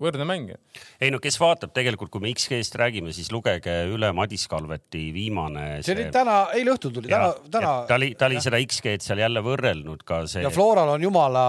võrdne 0.00 0.26
mäng. 0.28 0.52
ei 1.00 1.10
no 1.12 1.20
kes 1.22 1.38
vaatab 1.40 1.74
tegelikult, 1.76 2.10
kui 2.12 2.22
me 2.24 2.32
X-G-st 2.34 2.78
räägime, 2.80 3.12
siis 3.16 3.30
lugege 3.34 3.74
üle 3.90 4.12
Madis 4.16 4.46
Kalveti 4.50 5.10
viimane. 5.14 5.82
see 5.86 5.96
oli 5.96 6.08
täna, 6.14 6.38
eile 6.56 6.74
õhtul 6.74 6.94
tuli, 6.96 7.12
täna, 7.12 7.32
täna. 7.50 7.74
ta 7.88 7.98
oli, 8.00 8.12
ta 8.18 8.30
oli 8.30 8.40
seda 8.44 8.60
X-G-d 8.64 9.04
seal 9.04 9.22
jälle 9.24 9.44
võrrelnud 9.44 10.04
ka 10.06 10.22
see. 10.30 10.44
ja 10.46 10.52
Floral 10.54 10.96
on 10.96 11.04
jumala 11.08 11.44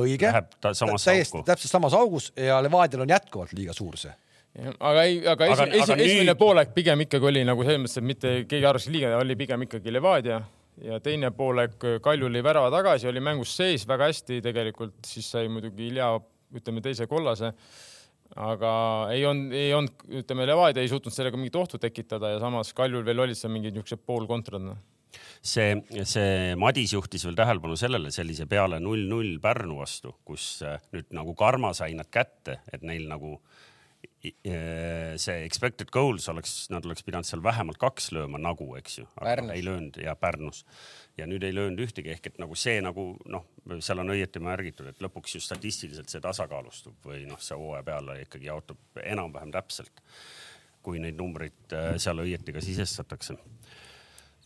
õige. 0.00 0.32
täiesti 0.60 1.44
täpselt 1.46 1.70
samas 1.70 1.96
augus 1.96 2.32
ja 2.36 2.60
Levadial 2.64 3.06
on 3.06 3.16
jätkuvalt 3.16 3.54
liiga 3.56 3.76
suur 3.76 3.98
see 4.00 4.16
aga 4.58 5.02
ei, 5.06 5.20
aga, 5.22 5.46
aga, 5.46 5.66
esi, 5.66 5.82
aga 5.84 6.02
esimene 6.02 6.32
nüüd... 6.32 6.38
poolek 6.40 6.72
pigem 6.74 7.04
ikkagi 7.04 7.28
oli 7.28 7.44
nagu 7.46 7.62
selles 7.62 7.84
mõttes, 7.84 8.00
et 8.00 8.06
mitte 8.06 8.32
keegi 8.50 8.66
arvas 8.66 8.88
liiga, 8.90 9.12
oli 9.20 9.36
pigem 9.38 9.62
ikkagi 9.68 9.94
Levadia 9.94 10.40
ja 10.84 10.98
teine 11.02 11.30
poolek 11.36 11.78
Kalju 12.02 12.28
oli 12.28 12.42
värava 12.44 12.70
tagasi, 12.72 13.08
oli 13.10 13.22
mängus 13.24 13.52
sees 13.56 13.86
väga 13.88 14.10
hästi 14.10 14.40
tegelikult, 14.44 14.98
siis 15.06 15.28
sai 15.30 15.50
muidugi 15.52 15.88
Ilja, 15.90 16.12
ütleme 16.56 16.82
teise 16.84 17.06
kollase. 17.10 17.52
Aga 18.38 18.72
ei 19.14 19.24
olnud, 19.26 19.54
ei 19.56 19.72
olnud, 19.74 20.06
ütleme 20.22 20.46
Levadia 20.46 20.84
ei 20.84 20.90
suutnud 20.90 21.14
sellega 21.14 21.38
mingit 21.38 21.58
ohtu 21.58 21.80
tekitada 21.82 22.34
ja 22.34 22.40
samas 22.42 22.72
Kaljul 22.76 23.04
veel 23.06 23.26
olid 23.26 23.38
seal 23.38 23.52
mingid 23.54 23.74
niisugused 23.74 24.04
poolkontrad 24.06 24.64
noh. 24.64 24.78
See, 25.42 25.72
see 26.06 26.54
Madis 26.60 26.92
juhtis 26.94 27.24
veel 27.26 27.38
tähelepanu 27.38 27.74
sellele 27.80 28.12
sellise 28.14 28.46
peale 28.46 28.78
null-null 28.82 29.38
Pärnu 29.42 29.80
vastu, 29.80 30.12
kus 30.26 30.60
äh, 30.66 30.78
nüüd 30.94 31.08
nagu 31.16 31.34
karma 31.38 31.72
sai 31.74 31.96
nad 31.98 32.10
kätte, 32.12 32.60
et 32.70 32.84
neil 32.86 33.08
nagu 33.10 33.38
see 34.20 35.44
expected 35.46 35.88
goals 35.92 36.28
oleks, 36.28 36.54
nad 36.72 36.84
oleks 36.84 37.04
pidanud 37.06 37.28
seal 37.28 37.42
vähemalt 37.44 37.80
kaks 37.80 38.10
lööma 38.12 38.40
nagu, 38.40 38.66
eks 38.76 38.98
ju. 38.98 39.06
ei 39.54 39.64
löönud 39.64 39.96
ja 40.02 40.14
Pärnus 40.16 40.64
ja 41.18 41.26
nüüd 41.28 41.44
ei 41.44 41.54
löönud 41.56 41.80
ühtegi 41.84 42.12
ehk 42.12 42.30
et 42.30 42.40
nagu 42.40 42.56
see 42.58 42.80
nagu 42.84 43.12
noh, 43.32 43.46
seal 43.80 44.02
on 44.02 44.12
õieti 44.14 44.42
märgitud, 44.44 44.90
et 44.90 45.00
lõpuks 45.04 45.36
ju 45.36 45.42
statistiliselt 45.44 46.12
see 46.12 46.22
tasakaalustub 46.24 46.96
või 47.04 47.24
noh, 47.28 47.40
see 47.40 47.58
hooaja 47.58 47.84
peale 47.86 48.20
ikkagi 48.24 48.50
jaotub 48.50 49.00
enam-vähem 49.04 49.52
täpselt, 49.54 50.04
kui 50.84 51.00
neid 51.02 51.18
numbreid 51.20 51.76
äh, 51.76 51.94
seal 52.00 52.22
õieti 52.24 52.56
ka 52.56 52.64
sisestatakse 52.64 53.36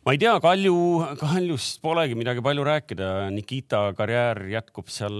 ma 0.04 0.14
ei 0.14 0.20
tea, 0.20 0.34
Kalju, 0.44 0.76
Kaljust 1.20 1.80
polegi 1.84 2.16
midagi 2.18 2.42
palju 2.44 2.66
rääkida. 2.66 3.10
Nikita 3.32 3.86
karjäär 3.96 4.42
jätkub 4.52 4.90
seal 4.92 5.16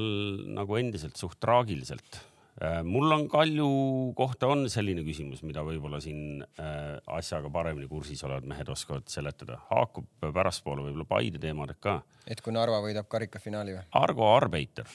nagu 0.59 0.77
endiselt 0.77 1.17
suht 1.17 1.39
traagiliselt. 1.41 2.21
Äh, 2.63 2.85
mul 2.87 3.11
on 3.11 3.25
Kalju 3.29 3.69
kohta 4.15 4.47
on 4.47 4.69
selline 4.71 5.03
küsimus, 5.03 5.41
mida 5.43 5.65
võib-olla 5.67 5.99
siin 6.03 6.45
äh, 6.45 7.01
asjaga 7.17 7.51
paremini 7.51 7.89
kursis 7.91 8.23
olevad 8.27 8.47
mehed 8.47 8.69
oskavad 8.71 9.09
seletada. 9.11 9.59
haakub 9.73 10.07
pärastpoole 10.23 10.85
võib-olla 10.85 11.09
Paide 11.09 11.41
teemadega 11.43 11.81
ka. 11.83 11.95
et 12.31 12.41
kui 12.45 12.55
Narva 12.55 12.79
võidab 12.85 13.09
karikafinaali 13.11 13.75
või? 13.75 13.83
Argo 13.99 14.29
Arbeiter 14.37 14.87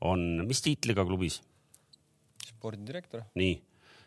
on, 0.00 0.42
mis 0.48 0.64
tiitliga 0.66 1.06
klubis? 1.06 1.38
spordidirektor. 2.48 3.22
nii, 3.38 3.54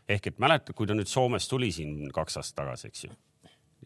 ehk 0.10 0.27
et 0.34 0.43
mäletad, 0.43 0.75
kui 0.75 0.89
ta 0.89 0.97
nüüd 0.97 1.08
Soomest 1.08 1.49
tuli 1.49 1.71
siin 1.71 2.12
kaks 2.12 2.41
aastat 2.41 2.65
tagasi, 2.65 2.91
eks 2.91 3.08
ju 3.08 3.15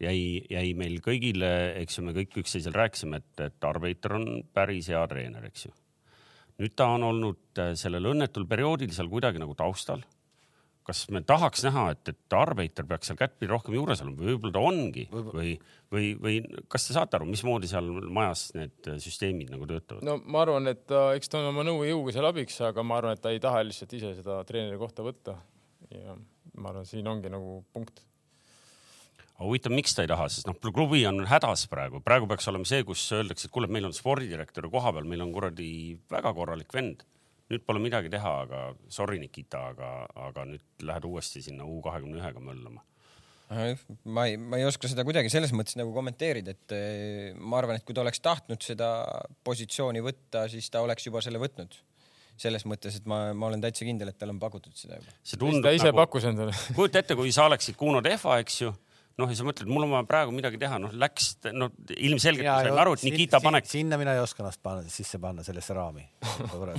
jäi, 0.02 0.42
jäi 0.50 0.74
meil 0.74 0.98
kõigile, 1.04 1.52
eks 1.84 1.98
ju, 2.00 2.06
me 2.06 2.16
kõik 2.16 2.34
üksteisel 2.42 2.74
rääkisime, 2.74 3.22
et, 3.22 3.46
et 3.46 3.70
Arbeiter 3.70 4.18
on 4.18 4.28
päris 4.54 4.90
hea 4.90 5.06
treener, 5.06 5.46
eks 5.52 5.68
ju. 5.68 5.74
Nüüd 6.60 6.74
ta 6.78 6.88
on 6.96 7.06
olnud 7.10 7.60
äh, 7.62 7.72
sellel 7.78 8.10
õnnetul 8.12 8.48
perioodil 8.50 8.92
seal 8.94 9.10
kuidagi 9.12 9.40
nagu 9.42 9.54
taustal. 9.58 10.02
kas 10.82 11.04
me 11.14 11.20
tahaks 11.22 11.62
näha, 11.62 11.84
et, 11.94 12.08
et 12.10 12.34
Arbeiter 12.34 12.86
peaks 12.90 13.06
seal 13.06 13.18
kättpidi 13.20 13.50
rohkem 13.52 13.76
juures 13.76 14.00
olema 14.02 14.18
või 14.18 14.32
võib-olla 14.32 14.54
ta 14.56 14.62
ongi 14.66 15.04
või, 15.12 15.52
või, 15.94 16.08
või 16.18 16.40
kas 16.72 16.88
te 16.88 16.96
saate 16.96 17.18
aru, 17.18 17.28
mismoodi 17.30 17.70
seal 17.70 17.86
majas 18.10 18.48
need 18.58 18.90
süsteemid 19.04 19.52
nagu 19.54 19.68
töötavad? 19.70 20.02
no 20.08 20.18
ma 20.24 20.42
arvan, 20.42 20.66
et 20.72 20.82
ta, 20.90 21.12
eks 21.16 21.30
ta 21.30 21.38
on 21.38 21.52
oma 21.52 21.64
nõu 21.68 21.84
ja 21.86 21.94
jõuga 21.94 22.16
seal 22.16 22.26
abiks, 22.32 22.58
aga 22.66 22.82
ma 22.82 22.98
arvan, 22.98 23.14
et 23.14 23.22
ta 23.22 23.30
ei 23.30 23.42
taha 23.42 23.62
lihtsalt 23.68 23.94
ise 23.98 24.14
seda 24.18 24.40
treeneri 24.48 24.80
kohta 24.80 25.06
võtta. 25.06 25.38
ja 25.94 26.18
ma 26.58 26.74
arvan, 26.74 26.88
siin 26.88 27.06
ongi 27.08 27.30
nagu 27.30 27.60
punkt 27.72 28.02
aga 29.42 29.50
huvitav, 29.50 29.74
miks 29.74 29.96
ta 29.96 30.04
ei 30.04 30.10
taha, 30.10 30.28
sest 30.30 30.46
noh, 30.46 30.56
klubi 30.62 31.02
on 31.08 31.24
hädas 31.26 31.66
praegu, 31.70 32.00
praegu 32.04 32.28
peaks 32.30 32.46
olema 32.52 32.68
see, 32.68 32.84
kus 32.86 33.02
öeldakse, 33.16 33.48
et 33.48 33.54
kuule, 33.54 33.68
meil 33.72 33.88
on 33.88 33.96
spordidirektori 33.96 34.70
koha 34.70 34.94
peal, 34.94 35.08
meil 35.08 35.24
on 35.24 35.34
kuradi 35.34 35.72
väga 36.12 36.32
korralik 36.36 36.72
vend. 36.74 37.02
nüüd 37.52 37.66
pole 37.68 37.82
midagi 37.84 38.08
teha, 38.08 38.30
aga 38.46 38.58
sorry, 38.88 39.18
Nikita, 39.20 39.58
aga, 39.74 39.88
aga 40.30 40.46
nüüd 40.48 40.86
lähed 40.88 41.04
uuesti 41.04 41.42
sinna 41.44 41.66
U 41.68 41.82
kahekümne 41.84 42.22
ühega 42.22 42.40
möllama 42.40 42.80
ma 44.08 44.22
ei, 44.24 44.38
ma 44.40 44.56
ei 44.56 44.64
oska 44.64 44.88
seda 44.88 45.04
kuidagi 45.04 45.28
selles 45.28 45.50
mõttes 45.52 45.76
nagu 45.76 45.90
kommenteerida, 45.92 46.54
et 46.54 46.72
eh, 46.72 47.34
ma 47.36 47.58
arvan, 47.58 47.76
et 47.76 47.84
kui 47.84 47.92
ta 47.92 48.00
oleks 48.00 48.22
tahtnud 48.24 48.62
seda 48.64 48.88
positsiooni 49.44 50.00
võtta, 50.00 50.46
siis 50.48 50.70
ta 50.72 50.80
oleks 50.80 51.10
juba 51.10 51.20
selle 51.20 51.42
võtnud 51.42 51.76
selles 52.40 52.64
mõttes, 52.64 52.96
et 52.96 53.04
ma, 53.10 53.26
ma 53.36 53.50
olen 53.50 53.60
täitsa 53.60 53.84
kindel, 53.84 54.08
et 54.08 54.16
talle 54.18 54.32
on 54.32 54.40
pakutud 54.40 54.72
seda 54.72 54.96
juba. 54.96 55.12
see 55.20 55.36
tundub 55.36 55.66
ta 55.66 55.74
ise 55.76 55.90
nagu, 55.90 55.98
pakkus 56.00 56.24
endale. 56.30 56.56
kujuta 56.72 57.02
ette, 57.02 57.18
kui 57.18 57.34
sa 57.34 57.44
oleksid 57.50 57.76
Kuno 57.76 58.00
Tehva, 58.04 58.38
eks 58.40 58.56
ju 58.62 58.72
noh, 59.20 59.28
ja 59.28 59.36
sa 59.36 59.46
mõtled, 59.46 59.68
mul 59.70 59.86
on 59.86 59.92
vaja 59.92 60.08
praegu 60.08 60.32
midagi 60.34 60.60
teha, 60.60 60.78
noh 60.82 60.94
läks, 60.96 61.34
no 61.52 61.68
ilmselgelt 61.92 62.48
ma 62.48 62.58
sain 62.64 62.80
aru, 62.84 62.96
et 62.96 63.04
Nikita 63.06 63.40
sin, 63.40 63.48
panek. 63.48 63.68
sinna 63.68 63.98
mina 64.00 64.16
ei 64.16 64.22
oska 64.22 64.44
ennast 64.44 64.62
panna, 64.64 64.88
sisse 64.92 65.20
panna 65.22 65.44
sellesse 65.46 65.76
raami. 65.76 66.04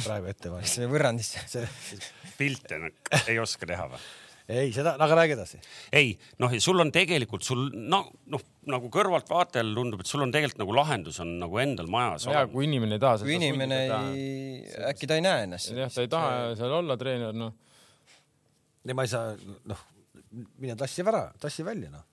praegu 0.08 0.30
ette 0.32 0.50
panin. 0.50 0.69
see 0.69 0.89
võrrandisse 0.89 1.46
see... 1.50 2.04
pilte 2.39 2.80
ei 3.28 3.39
oska 3.41 3.69
teha 3.69 3.88
või? 3.91 4.02
ei, 4.50 4.72
seda, 4.76 4.96
aga 5.00 5.17
räägi 5.22 5.36
edasi. 5.38 5.60
ei, 5.96 6.15
noh, 6.41 6.56
sul 6.63 6.82
on 6.84 6.91
tegelikult 6.96 7.46
sul 7.46 7.67
no, 7.74 8.02
noh, 8.34 8.46
nagu 8.74 8.89
kõrvaltvaatajal 8.93 9.74
tundub, 9.78 10.02
et 10.04 10.10
sul 10.10 10.26
on 10.26 10.34
tegelikult 10.34 10.63
nagu 10.63 10.78
lahendus 10.80 11.19
on 11.24 11.36
nagu 11.43 11.62
endal 11.62 11.91
majas. 11.91 12.28
ja 12.32 12.46
kui 12.52 12.65
inimene 12.69 12.98
ei 12.98 13.04
taha. 13.04 13.19
kui 13.24 13.38
inimene 13.38 13.84
ei, 13.86 14.63
äkki 14.89 15.10
ta 15.10 15.19
ei 15.19 15.26
näe 15.26 15.46
ennast. 15.48 15.76
jah, 15.78 15.91
ta 15.93 16.06
ei 16.06 16.12
taha 16.12 16.34
see... 16.39 16.63
seal 16.63 16.80
olla 16.82 16.98
treener, 17.00 17.38
noh. 17.38 17.54
ei, 18.88 18.98
ma 18.98 19.06
ei 19.06 19.13
saa, 19.13 19.38
noh, 19.69 19.86
mine 20.58 20.76
tassi 20.80 21.06
ära, 21.06 21.28
tassi 21.39 21.65
välja, 21.67 21.93
noh 21.93 22.10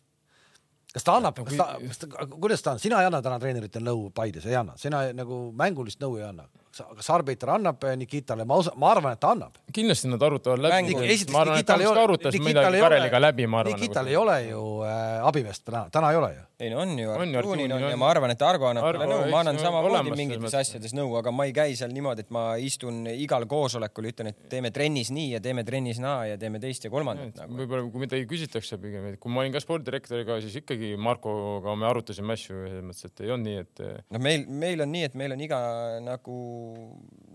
kas 0.95 1.07
ta 1.07 1.19
annab, 1.19 1.43
kas 1.47 1.59
ta, 1.59 1.69
kas 1.83 2.03
ta, 2.03 2.27
kuidas 2.33 2.65
ta 2.65 2.75
on, 2.75 2.83
sina 2.83 3.03
ei 3.03 3.11
anna 3.11 3.23
täna 3.23 3.39
treeneritele 3.43 3.87
nõu 3.91 4.09
Paides, 4.15 4.47
ei 4.49 4.59
anna, 4.59 4.77
sina 4.81 5.07
nagu 5.17 5.49
mängulist 5.57 6.03
nõu 6.03 6.19
ei 6.21 6.27
anna 6.29 6.49
kas 6.71 7.09
Arbiter 7.11 7.51
annab 7.57 7.83
eh, 7.85 7.97
Nikitale, 7.99 8.47
ma 8.49 8.59
usun, 8.61 8.77
ma 8.81 8.93
arvan, 8.95 9.17
et 9.17 9.21
ta 9.23 9.33
annab. 9.35 9.59
kindlasti 9.75 10.11
nad 10.11 10.23
arutavad 10.23 10.63
läbi. 10.63 10.95
ma 11.33 11.43
arvan, 11.43 11.59
et 11.59 11.67
ta 11.67 11.79
vist 11.81 12.03
arutas 12.05 12.39
midagi 12.39 12.83
Kareliga 12.85 13.21
läbi, 13.21 13.49
ma 13.51 13.65
arvan. 13.65 13.79
Nikital 13.79 14.07
nagu. 14.07 14.15
ei 14.15 14.21
ole 14.21 14.37
ju 14.47 14.63
äh, 14.87 15.27
abimeest 15.27 15.65
täna, 15.67 15.89
täna 15.93 16.13
ei 16.15 16.21
ole 16.21 16.31
ju. 16.37 16.47
Ei 16.61 16.71
no 16.73 16.81
on 16.83 16.95
ju, 16.99 17.11
Artuunin 17.13 17.73
on 17.77 17.85
ja 17.85 17.99
ma 18.01 18.11
arvan, 18.13 18.35
et 18.35 18.43
Argo 18.45 18.69
annab 18.71 18.87
talle 18.87 19.09
nõu, 19.09 19.27
ma 19.33 19.43
annan 19.43 19.61
samamoodi 19.61 20.15
mingites 20.17 20.57
asjades 20.61 20.95
nõu, 20.97 21.15
aga 21.21 21.33
ma 21.35 21.47
ei 21.49 21.55
käi 21.57 21.77
seal 21.79 21.95
niimoodi, 21.95 22.27
et 22.27 22.35
ma 22.35 22.45
istun 22.61 23.03
igal 23.13 23.47
koosolekul 23.51 24.11
ütlen, 24.13 24.33
et 24.33 24.45
teeme 24.53 24.73
trennis 24.75 25.13
nii 25.15 25.37
ja 25.37 25.43
teeme 25.45 25.65
trennis 25.67 26.01
naa 26.03 26.27
ja 26.33 26.41
teeme 26.41 26.61
teist 26.63 26.87
ja 26.87 26.93
kolmandat 26.93 27.43
nagu. 27.43 27.59
võib-olla 27.63 27.89
kui 27.91 28.05
midagi 28.05 28.29
küsitakse 28.31 28.81
pigem, 28.83 29.09
et 29.13 29.21
kui 29.23 29.33
ma 29.33 29.45
olin 29.45 29.55
ka 29.55 29.63
spordidirektoriga, 29.63 30.41
siis 30.45 30.61
ikkagi 30.63 30.93
Markoga 31.01 31.77
me 31.79 31.89
arutasime 31.91 32.37
asju 32.37 32.67
selles 32.67 32.87
mõttes, 32.87 33.09
et 33.09 33.25
ei 33.25 33.35
olnud 33.35 33.49
nii, 33.49 33.65
et. 33.65 33.85
no 34.11 34.23
meil, 34.23 34.47
meil 34.65 34.85
on 34.85 34.95
nii, 34.95 35.09
et 35.11 35.19
meil 35.19 35.37
on 35.37 35.45
iga 35.49 35.61
nagu 36.05 36.39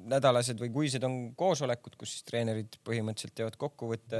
nädalased 0.05 0.59
või 0.61 0.71
kuised 0.73 1.03
on 1.05 1.17
koosolekud, 1.37 1.95
kus 1.99 2.15
siis 2.15 2.25
treenerid 2.27 2.77
põhimõtteliselt 2.85 3.35
teevad 3.39 3.57
kokkuvõtte 3.59 4.19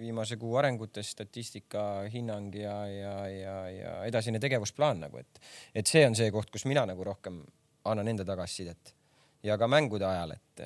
viimase 0.00 0.38
kuu 0.40 0.56
arengutest, 0.58 1.14
statistika, 1.14 1.84
hinnang 2.10 2.54
ja, 2.56 2.74
ja, 2.90 3.14
ja, 3.30 3.56
ja 3.70 3.92
edasine 4.08 4.39
tegevusplaan 4.42 5.04
nagu, 5.06 5.20
et, 5.20 5.42
et 5.74 5.86
see 5.86 6.04
on 6.06 6.16
see 6.18 6.30
koht, 6.34 6.50
kus 6.52 6.66
mina 6.68 6.86
nagu 6.88 7.04
rohkem 7.06 7.42
annan 7.90 8.08
enda 8.12 8.26
tagasisidet 8.28 8.94
ja 9.46 9.58
ka 9.58 9.68
mängude 9.70 10.06
ajal, 10.06 10.34
et. 10.36 10.64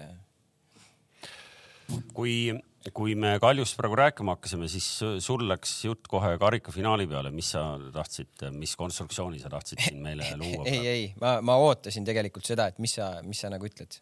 kui, 2.17 2.55
kui 2.93 3.15
me 3.19 3.37
Kaljust 3.43 3.77
praegu 3.79 3.99
rääkima 4.01 4.35
hakkasime, 4.37 4.69
siis 4.73 4.89
sul 5.25 5.47
läks 5.49 5.77
jutt 5.87 6.09
kohe 6.11 6.35
karikafinaali 6.41 7.07
peale, 7.11 7.31
mis 7.35 7.53
sa 7.55 7.67
tahtsid, 7.95 8.49
mis 8.57 8.75
konstruktsiooni 8.81 9.43
sa 9.43 9.53
tahtsid 9.53 9.85
siin 9.85 10.03
meile 10.03 10.33
luua? 10.41 10.67
ei, 10.73 10.83
ei, 10.89 11.07
ma, 11.21 11.39
ma 11.45 11.59
ootasin 11.63 12.07
tegelikult 12.07 12.47
seda, 12.49 12.69
et 12.73 12.83
mis 12.83 12.99
sa, 12.99 13.17
mis 13.27 13.45
sa 13.45 13.53
nagu 13.53 13.71
ütled 13.71 14.01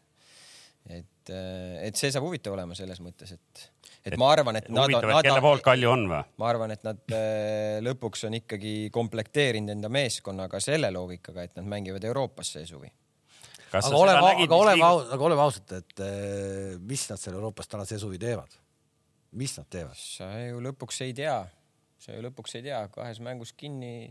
et, 0.90 1.30
äh, 1.30 1.84
et 1.86 1.98
see 1.98 2.10
saab 2.12 2.26
huvitav 2.26 2.56
olema 2.56 2.74
selles 2.78 2.98
mõttes, 3.04 3.34
et, 3.36 3.62
et 4.08 4.16
ma 4.20 4.32
arvan, 4.34 4.58
et 4.58 4.68
nad 4.72 4.90
on. 4.90 5.22
kelle 5.22 5.42
poolt 5.44 5.64
Kalju 5.64 5.90
on 5.92 6.06
või? 6.10 6.22
ma 6.42 6.48
arvan, 6.48 6.74
et 6.74 6.82
nad 6.86 7.14
äh, 7.14 7.78
lõpuks 7.84 8.26
on 8.28 8.38
ikkagi 8.40 8.74
komplekteerinud 8.94 9.76
enda 9.76 9.92
meeskonnaga 9.92 10.60
selle 10.62 10.90
loogikaga, 10.94 11.46
et 11.46 11.56
nad 11.60 11.68
mängivad 11.70 12.04
Euroopas 12.10 12.54
see 12.56 12.66
suvi. 12.68 12.90
aga 13.70 13.94
oleme, 13.96 14.34
aga 14.46 14.58
oleme, 14.58 14.90
aga 15.16 15.28
oleme 15.30 15.46
ausad, 15.46 15.76
et 15.78 16.04
äh, 16.04 16.78
mis 16.82 17.06
nad 17.10 17.22
seal 17.22 17.38
Euroopas 17.38 17.70
täna 17.70 17.86
see 17.88 18.00
suvi 18.02 18.20
teevad? 18.22 18.58
mis 19.38 19.54
nad 19.60 19.70
teevad? 19.70 19.98
sa 19.98 20.32
ju 20.42 20.58
lõpuks 20.66 21.04
ei 21.06 21.14
tea, 21.16 21.38
sa 22.02 22.16
ju 22.16 22.26
lõpuks 22.26 22.58
ei 22.58 22.66
tea, 22.66 22.82
kahes 22.92 23.22
mängus 23.22 23.54
kinni 23.54 24.10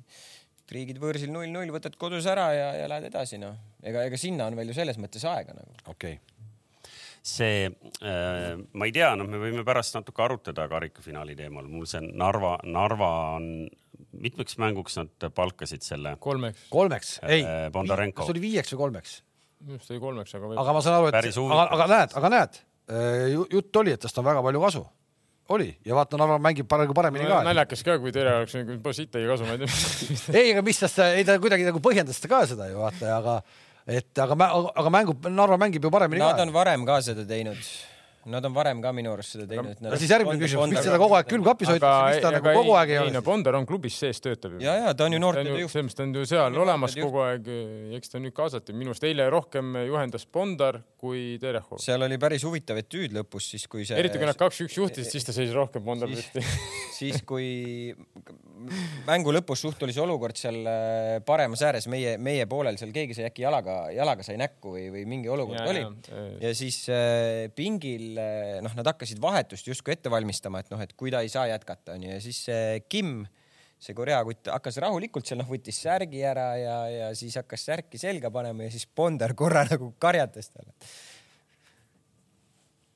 riigid 0.71 1.01
võõrsil 1.03 1.27
null-null, 1.27 1.67
võtad 1.75 1.97
kodus 1.99 2.23
ära 2.31 2.45
ja, 2.55 2.67
ja 2.79 2.85
lähed 2.87 3.09
edasi, 3.09 3.35
noh. 3.41 3.57
ega, 3.83 4.05
ega 4.07 4.15
sinna 4.15 4.47
on 4.47 4.55
veel 4.55 4.71
ju 4.71 4.77
selles 4.77 4.95
mõttes 5.03 5.27
aega 5.27 5.51
nagu. 5.57 5.75
okei 5.91 6.15
okay 6.15 6.40
see 7.21 7.65
äh,, 7.67 8.55
ma 8.73 8.87
ei 8.87 8.93
tea, 8.95 9.11
noh, 9.17 9.27
me 9.29 9.39
võime 9.41 9.65
pärast 9.65 9.97
natuke 9.97 10.23
arutada 10.25 10.65
karikafinaali 10.71 11.35
teemal, 11.37 11.67
mul 11.69 11.85
see 11.89 12.01
Narva, 12.09 12.55
Narva 12.65 13.11
on 13.37 13.67
mitmeks 14.21 14.57
mänguks 14.61 14.97
nad 14.97 15.27
palkasid 15.35 15.85
selle? 15.85 16.15
kolmeks. 16.19 16.65
kolmeks, 16.73 17.19
äh, 17.23 17.35
ei 17.37 17.43
äh,. 17.45 17.67
Bondarenko. 17.73 18.23
kas 18.23 18.33
oli 18.33 18.41
viieks 18.43 18.73
või 18.73 18.85
kolmeks? 18.87 19.19
minu 19.61 19.77
arust 19.77 19.93
oli 19.93 20.01
kolmeks, 20.01 20.33
aga. 20.39 20.55
aga 20.63 20.73
ma 20.73 20.81
saan 20.81 20.97
aru, 20.97 21.11
et, 21.11 21.29
aga, 21.45 21.67
aga 21.77 21.87
näed, 21.93 22.17
aga 22.21 22.33
näed, 22.33 22.59
äh, 22.89 23.27
jutt 23.37 23.81
oli, 23.83 23.93
et 23.93 24.01
tast 24.01 24.17
on 24.17 24.27
väga 24.27 24.41
palju 24.47 24.65
kasu 24.65 24.83
oli 25.51 25.69
ja 25.85 25.95
vaata, 25.97 26.17
Narva 26.17 26.37
mängib 26.41 26.69
praegu 26.71 26.95
paremini 26.97 27.25
no, 27.27 27.35
ka. 27.35 27.41
naljakas 27.45 27.83
ka, 27.85 27.97
kui 28.01 28.13
Tere 28.15 28.33
oleks 28.39 28.55
nagu 28.57 28.93
siit 28.95 29.15
ei 29.19 29.27
kasu, 29.29 29.45
ma 29.45 29.57
ei 29.57 29.61
tea 29.61 30.39
ei, 30.41 30.53
aga 30.55 30.63
mis 30.65 30.79
tast, 30.81 31.01
ei 31.05 31.27
ta 31.27 31.37
kuidagi 31.43 31.67
nagu 31.67 31.81
põhjendas 31.83 32.21
ka 32.25 32.45
seda 32.49 32.69
ju 32.71 32.81
vaata, 32.81 33.17
aga 33.17 33.41
et 33.91 34.21
aga, 34.23 34.37
aga 34.75 34.89
mängu, 34.93 35.15
Narva 35.29 35.57
mängib 35.61 35.83
ju 35.83 35.91
paremini 35.93 36.23
Nad 36.23 36.35
ka. 36.35 36.41
Nad 36.41 36.47
on 36.47 36.53
varem 36.55 36.85
ka 36.87 37.01
seda 37.05 37.25
teinud. 37.27 37.59
Nad 38.29 38.45
on 38.45 38.53
varem 38.53 38.81
ka 38.83 38.91
minu 38.93 39.13
arust 39.15 39.33
seda 39.33 39.47
teinud. 39.49 39.79
no 39.81 39.97
siis 39.97 40.11
järgmine 40.13 40.37
küsimus, 40.41 40.69
miks 40.69 40.85
seda 40.85 40.99
kogu 41.01 41.17
aeg 41.17 41.29
külmkapis 41.31 41.71
hoitakse, 41.71 42.11
miks 42.11 42.25
ta 42.25 42.33
nagu 42.35 42.53
kogu 42.59 42.75
aeg 42.77 42.93
ei 42.93 42.99
ole? 43.01 43.09
ei 43.09 43.15
no 43.15 43.23
Bondar 43.25 43.57
on 43.57 43.65
klubis 43.69 43.97
sees, 43.97 44.21
töötab 44.21 44.57
ju. 44.57 44.61
ja, 44.61 44.75
ja 44.85 44.93
ta 44.97 45.07
on 45.07 45.15
ju 45.15 45.21
noorte 45.23 45.41
juht. 45.47 45.71
selles 45.73 45.87
mõttes 45.87 45.97
ta 45.97 46.05
on 46.05 46.13
ju 46.19 46.25
seal 46.29 46.59
olemas 46.65 46.97
kogu 47.01 47.23
aeg, 47.25 47.49
eks 47.97 48.13
ta 48.13 48.21
nüüd 48.21 48.35
kaasati, 48.37 48.75
minu 48.77 48.93
arust 48.93 49.07
eile 49.09 49.25
rohkem 49.33 49.73
juhendas 49.87 50.27
Bondar 50.29 50.81
kui 51.01 51.39
Terehov. 51.41 51.81
seal 51.81 52.05
oli 52.05 52.19
päris 52.21 52.45
huvitav 52.45 52.77
etüüd 52.83 53.15
lõpus, 53.17 53.49
siis 53.55 53.65
kui 53.71 53.87
see. 53.89 53.97
eriti 53.97 54.21
kui 54.21 54.29
nad 54.29 54.37
kaks-üks 54.37 54.77
juhtisid, 54.77 55.09
siis 55.15 55.25
ta 55.25 55.33
seisis 55.33 55.57
rohkem 55.57 55.81
Bondar 55.85 56.11
püsti. 56.11 56.43
siis 56.99 57.23
kui 57.25 57.49
mängu 59.07 59.33
lõpus 59.33 59.63
suht 59.65 59.81
oli 59.81 59.95
see 59.95 60.03
olukord 60.03 60.37
seal 60.37 60.59
äh, 60.69 61.17
paremas 61.25 61.63
ääres 61.65 61.87
meie, 61.89 62.13
meie 62.21 62.45
poolel, 62.49 62.77
seal 62.77 62.93
keegi 62.93 63.17
sai 63.17 63.25
äkki 63.31 63.45
jalaga, 63.47 63.79
jalaga 63.95 64.25
sai 64.25 64.37
näkku 64.41 64.75
või, 64.75 64.85
või 64.93 65.05
mingi 65.09 65.31
olukord 65.33 65.63
ja, 65.63 65.69
oli. 65.71 65.81
ja 66.43 66.53
siis 66.57 66.83
äh, 66.93 67.49
pingil 67.57 68.10
äh, 68.19 68.57
noh, 68.63 68.73
nad 68.77 68.89
hakkasid 68.91 69.21
vahetust 69.21 69.67
justkui 69.69 69.95
ette 69.95 70.11
valmistama, 70.11 70.61
et 70.63 70.71
noh, 70.73 70.81
et 70.83 70.93
kui 70.97 71.13
ta 71.13 71.21
ei 71.23 71.31
saa 71.31 71.47
jätkata, 71.51 71.95
onju, 71.95 72.11
ja 72.13 72.19
siis 72.23 72.41
Kim, 72.91 73.21
see 73.81 73.95
Korea 73.97 74.19
kutt 74.27 74.51
hakkas 74.51 74.79
rahulikult 74.83 75.27
seal, 75.27 75.41
noh, 75.41 75.49
võttis 75.49 75.81
särgi 75.83 76.23
ära 76.27 76.47
ja, 76.59 76.77
ja 76.91 77.09
siis 77.17 77.37
hakkas 77.39 77.65
särki 77.69 78.01
selga 78.01 78.31
panema 78.33 78.67
ja 78.67 78.73
siis 78.73 78.87
Bonder 78.87 79.35
korra 79.37 79.65
nagu 79.71 79.93
karjatas 80.01 80.51
talle. 80.53 80.75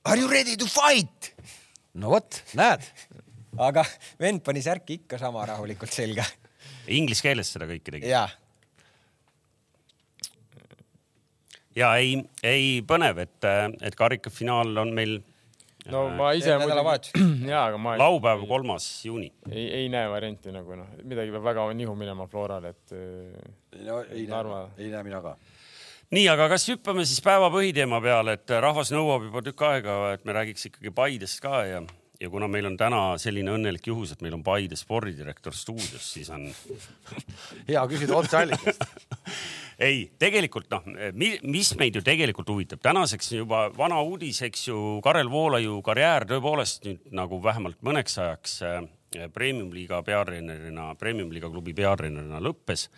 Are 0.05 0.21
you 0.21 0.29
ready 0.29 0.57
to 0.61 0.69
fight? 0.69 1.33
no 1.95 2.11
vot, 2.13 2.41
näed. 2.59 2.83
aga 3.65 3.85
vend 4.21 4.43
pani 4.45 4.61
särki 4.61 5.01
ikka 5.01 5.19
sama 5.21 5.45
rahulikult 5.47 5.93
selga. 5.95 6.25
Inglise 6.91 7.23
keeles 7.25 7.49
seda 7.55 7.69
kõike 7.69 7.95
tegi? 7.95 8.09
jaa 8.11 8.27
ja 11.75 11.93
ei, 12.01 12.19
ei 12.43 12.81
põnev, 12.87 13.23
et, 13.25 13.47
et 13.81 13.97
karikafinaal 13.97 14.83
on 14.83 14.93
meil. 14.95 15.17
no 15.91 16.05
ma 16.17 16.31
ise 16.37 16.55
muidugi, 16.61 17.25
jaa, 17.51 17.65
aga 17.71 17.81
ma. 17.81 17.97
laupäev, 18.01 18.45
kolmas 18.49 18.87
juuni. 19.05 19.31
ei, 19.51 19.67
ei 19.81 19.89
näe 19.93 20.07
varianti 20.11 20.53
nagu 20.55 20.79
noh, 20.79 20.93
midagi 21.03 21.35
peab 21.35 21.51
väga 21.51 21.67
nihu 21.73 21.97
minema 21.99 22.29
Florale, 22.31 22.75
et. 22.75 22.95
no 23.83 24.01
ei 24.09 24.25
näe, 24.31 24.63
ei 24.79 24.93
näe 24.93 25.03
mina 25.05 25.21
ka 25.25 25.35
nii, 26.15 26.25
aga 26.31 26.47
kas 26.53 26.67
hüppame 26.69 27.05
siis 27.07 27.21
päeva 27.25 27.49
põhiteema 27.53 27.99
peale, 28.03 28.37
et 28.37 28.57
rahvas 28.61 28.91
nõuab 28.93 29.27
juba 29.27 29.41
tükk 29.45 29.67
aega, 29.67 29.99
et 30.15 30.25
me 30.25 30.35
räägiks 30.37 30.69
ikkagi 30.69 30.93
Paidest 30.95 31.41
ka 31.43 31.63
ja 31.65 31.85
ja 32.19 32.29
kuna 32.31 32.47
meil 32.47 32.67
on 32.69 32.77
täna 32.79 33.01
selline 33.21 33.51
õnnelik 33.55 33.89
juhus, 33.89 34.13
et 34.13 34.21
meil 34.23 34.37
on 34.37 34.43
Paide 34.43 34.77
spordidirektor 34.79 35.55
stuudios, 35.55 36.05
siis 36.13 36.29
on 36.33 36.47
hea 37.67 37.83
küsida 37.91 38.15
otseallikast 38.21 38.85
ei, 39.81 40.05
tegelikult 40.19 40.69
noh, 40.71 40.85
mis 41.15 41.71
meid 41.79 41.97
ju 41.97 42.03
tegelikult 42.05 42.49
huvitab, 42.53 42.81
tänaseks 42.83 43.31
juba 43.37 43.65
vana 43.75 43.99
uudis, 44.05 44.41
eks 44.47 44.67
ju, 44.69 44.79
Karel 45.03 45.29
Voolaiu 45.31 45.81
karjäär 45.85 46.27
tõepoolest 46.29 46.87
nüüd 46.87 47.13
nagu 47.15 47.39
vähemalt 47.43 47.81
mõneks 47.85 48.19
ajaks 48.23 48.57
äh, 48.65 48.81
premium-liiga 49.35 50.01
peatreenerina, 50.05 50.91
premium-liiga 50.99 51.51
klubi 51.51 51.75
peatreenerina 51.77 52.41
lõppes. 52.43 52.89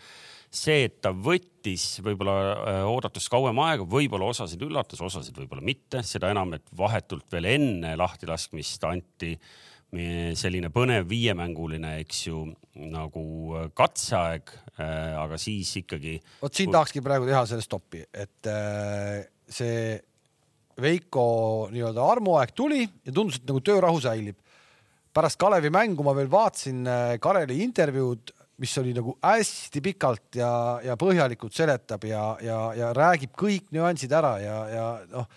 See, 0.58 0.86
et 0.88 1.02
ta 1.04 1.12
võttis 1.12 1.98
võib-olla 2.06 2.36
äh, 2.40 2.82
oodatust 2.88 3.30
kauem 3.32 3.60
aega, 3.66 3.86
võib-olla 3.90 4.30
osasid 4.32 4.62
üllatas, 4.64 5.02
osasid 5.04 5.36
võib-olla 5.38 5.66
mitte, 5.66 6.04
seda 6.08 6.32
enam, 6.32 6.56
et 6.56 6.66
vahetult 6.78 7.28
veel 7.34 7.50
enne 7.58 7.96
lahtilaskmist 8.00 8.86
anti 8.88 9.36
selline 10.38 10.70
põnev 10.74 11.08
viiemänguline, 11.08 11.98
eks 12.04 12.26
ju, 12.28 12.42
nagu 12.92 13.24
äh, 13.56 13.70
katseaeg, 13.78 14.52
äh, 14.76 15.14
aga 15.18 15.40
siis 15.40 15.72
ikkagi. 15.80 16.18
vot 16.42 16.54
siin 16.54 16.74
tahakski 16.74 17.02
praegu 17.06 17.26
teha 17.30 17.46
selle 17.48 17.64
stoppi, 17.66 18.04
et 18.14 18.52
see 19.48 19.98
Veiko 20.78 21.24
nii-öelda 21.74 22.04
armuaeg 22.06 22.52
tuli 22.54 22.84
ja 22.86 23.10
tundus, 23.10 23.40
et 23.40 23.48
nagu 23.50 23.64
töörahu 23.66 23.98
säilib. 23.98 24.36
pärast 25.10 25.40
Kalevi 25.42 25.72
mängu 25.74 26.04
ma 26.06 26.14
veel 26.14 26.30
vaatasin 26.30 26.86
Kareli 27.20 27.64
intervjuud 27.64 28.36
mis 28.62 28.78
oli 28.78 28.94
nagu 28.94 29.16
hästi 29.22 29.82
pikalt 29.82 30.38
ja, 30.38 30.52
ja 30.86 30.96
põhjalikult 30.98 31.54
seletab 31.54 32.06
ja, 32.10 32.38
ja, 32.42 32.58
ja 32.78 32.92
räägib 32.94 33.34
kõik 33.38 33.72
nüansid 33.74 34.14
ära 34.14 34.38
ja, 34.42 34.58
ja 34.70 34.86
noh, 35.12 35.28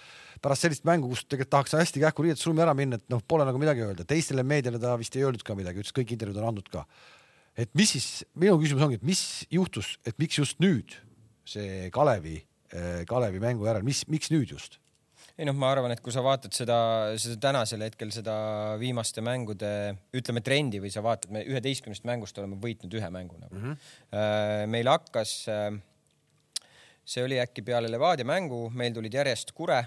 pärast 0.44 0.66
sellist 0.66 0.84
mängu, 0.88 1.10
kus 1.12 1.24
tegelikult 1.26 1.52
tahaks 1.54 1.76
hästi 1.78 2.02
kähku 2.04 2.26
riietusruumi 2.26 2.64
ära 2.64 2.74
minna, 2.76 2.98
et 3.00 3.12
noh, 3.12 3.22
pole 3.26 3.46
nagu 3.48 3.60
midagi 3.60 3.84
öelda, 3.84 4.06
teistele 4.08 4.44
meediale 4.46 4.80
ta 4.82 4.96
vist 5.00 5.16
ei 5.16 5.24
öelnud 5.26 5.44
ka 5.46 5.56
midagi, 5.58 5.84
ütles 5.84 5.96
kõik 5.96 6.14
intervjuud 6.16 6.42
on 6.42 6.50
andnud 6.50 6.70
ka. 6.72 6.84
et 7.60 7.72
mis 7.76 7.90
siis, 7.96 8.10
minu 8.34 8.56
küsimus 8.60 8.86
ongi, 8.86 9.00
et 9.00 9.06
mis 9.06 9.24
juhtus, 9.52 9.98
et 10.06 10.16
miks 10.18 10.38
just 10.38 10.60
nüüd 10.62 10.94
see 11.44 11.90
Kalevi, 11.92 12.38
Kalevi 13.10 13.42
mängu 13.42 13.66
järel, 13.66 13.84
mis, 13.84 14.04
miks 14.08 14.30
nüüd 14.32 14.54
just? 14.54 14.80
ei 15.40 15.46
noh, 15.48 15.56
ma 15.56 15.70
arvan, 15.72 15.92
et 15.94 16.02
kui 16.04 16.12
sa 16.12 16.22
vaatad 16.24 16.52
seda, 16.52 16.78
seda 17.20 17.38
tänasel 17.40 17.84
hetkel 17.86 18.10
seda 18.12 18.34
viimaste 18.80 19.22
mängude, 19.24 19.70
ütleme 20.16 20.42
trendi 20.44 20.82
või 20.82 20.90
sa 20.92 21.00
vaatad, 21.04 21.32
me 21.32 21.44
üheteistkümnest 21.48 22.04
mängust 22.08 22.36
oleme 22.40 22.58
võitnud 22.60 22.92
ühe 22.98 23.08
mängu 23.12 23.38
nagu 23.40 23.56
mm. 23.56 23.70
-hmm. 23.70 24.74
meil 24.74 24.90
hakkas, 24.90 25.32
äh, 25.48 25.70
see 27.08 27.24
oli 27.24 27.40
äkki 27.40 27.64
peale 27.64 27.88
Levadia 27.88 28.28
mängu, 28.28 28.66
meil 28.68 28.92
tulid 28.96 29.16
järjest 29.16 29.54
Kure, 29.56 29.80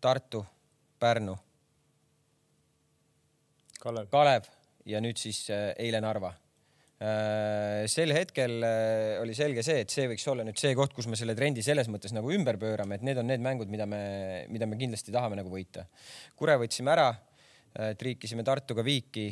Tartu, 0.00 0.44
Pärnu. 0.98 1.36
Kalev, 3.80 4.10
Kalev 4.12 4.48
ja 4.86 5.00
nüüd 5.00 5.20
siis 5.20 5.46
äh, 5.52 5.70
eile 5.80 6.00
Narva 6.04 6.34
Äh, 7.00 7.86
sel 7.88 8.12
hetkel 8.12 8.58
äh, 8.60 9.14
oli 9.22 9.32
selge 9.32 9.62
see, 9.64 9.86
et 9.86 9.92
see 9.92 10.04
võiks 10.10 10.26
olla 10.28 10.44
nüüd 10.44 10.58
see 10.60 10.74
koht, 10.76 10.92
kus 10.92 11.06
me 11.08 11.16
selle 11.16 11.32
trendi 11.32 11.62
selles 11.64 11.88
mõttes 11.88 12.12
nagu 12.12 12.28
ümber 12.36 12.58
pöörame, 12.60 12.98
et 12.98 13.06
need 13.08 13.16
on 13.16 13.24
need 13.30 13.40
mängud, 13.40 13.70
mida 13.72 13.86
me, 13.88 14.00
mida 14.52 14.68
me 14.68 14.76
kindlasti 14.76 15.14
tahame 15.14 15.38
nagu 15.38 15.48
võita. 15.48 15.86
Kure 16.36 16.58
võtsime 16.60 16.92
ära, 16.92 17.06
triikisime 17.96 18.44
Tartuga 18.44 18.84
viiki, 18.84 19.30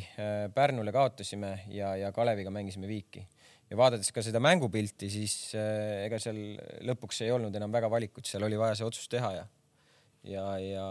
Pärnule 0.55 0.89
kaotasime 0.95 1.51
ja, 1.75 1.91
ja 1.99 2.09
Kaleviga 2.15 2.49
mängisime 2.55 2.89
viiki. 2.89 3.21
ja 3.69 3.77
vaadates 3.77 4.09
ka 4.15 4.23
seda 4.25 4.41
mängupilti, 4.41 5.11
siis 5.13 5.53
ega 5.53 6.17
seal 6.17 6.39
lõpuks 6.89 7.21
ei 7.21 7.29
olnud 7.35 7.53
enam 7.53 7.69
väga 7.69 7.91
valikut, 7.91 8.25
seal 8.25 8.49
oli 8.49 8.57
vaja 8.57 8.79
see 8.79 8.87
otsus 8.87 9.11
teha 9.11 9.33
ja, 9.35 9.45
ja, 10.29 10.47
ja 10.63 10.87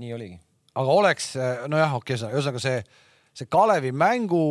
nii 0.00 0.12
oligi. 0.16 0.38
aga 0.74 0.98
oleks, 1.00 1.32
nojah, 1.70 1.96
okei 2.00 2.18
okay,, 2.18 2.32
ühesõnaga 2.32 2.62
see 2.62 2.82
see 3.32 3.48
Kalevi 3.48 3.94
mängu, 3.96 4.42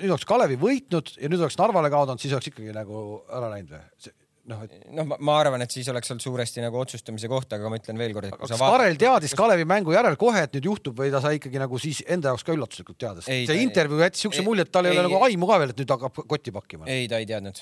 nüüd 0.00 0.08
oleks 0.08 0.24
Kalevi 0.28 0.56
võitnud 0.60 1.12
ja 1.20 1.28
nüüd 1.28 1.42
oleks 1.42 1.58
Narvale 1.60 1.90
kaotanud, 1.92 2.22
siis 2.22 2.32
oleks 2.32 2.48
ikkagi 2.48 2.72
nagu 2.72 3.20
ära 3.28 3.50
läinud 3.52 3.74
või? 3.76 4.14
noh, 4.50 4.62
et 4.64 4.86
noh, 4.96 5.04
ma 5.20 5.34
arvan, 5.40 5.62
et 5.64 5.74
siis 5.74 5.88
oleks 5.92 6.10
olnud 6.10 6.24
suuresti 6.24 6.62
nagu 6.64 6.78
otsustamise 6.80 7.28
koht, 7.30 7.52
aga 7.54 7.70
ma 7.70 7.78
ütlen 7.78 8.00
veelkord, 8.00 8.30
et 8.30 8.38
kas 8.40 8.54
vaat... 8.56 8.72
Karel 8.74 8.96
teadis 9.00 9.34
Kalevi 9.38 9.66
mängu 9.68 9.94
järel 9.94 10.16
kohe, 10.20 10.46
et 10.48 10.56
nüüd 10.56 10.70
juhtub 10.70 10.96
või 10.98 11.12
ta 11.12 11.20
sai 11.22 11.36
ikkagi 11.38 11.60
nagu 11.60 11.80
siis 11.82 12.00
enda 12.08 12.32
jaoks 12.32 12.46
ka 12.46 12.56
üllatuslikult 12.56 12.98
teada, 13.00 13.24
sest 13.24 13.52
see 13.52 13.60
intervjuu 13.66 14.00
jättis 14.02 14.24
siukse 14.26 14.44
mulje, 14.46 14.66
et 14.66 14.72
tal 14.74 14.88
ei, 14.88 14.96
ei 14.96 15.02
ole 15.02 15.10
nagu 15.10 15.20
aimu 15.28 15.50
ka 15.50 15.60
veel, 15.62 15.74
et 15.74 15.84
nüüd 15.84 15.94
hakkab 15.94 16.24
kotti 16.32 16.56
pakkima. 16.56 16.88
ei, 16.90 17.06
ta 17.10 17.20
ei 17.20 17.28
teadnud. 17.28 17.60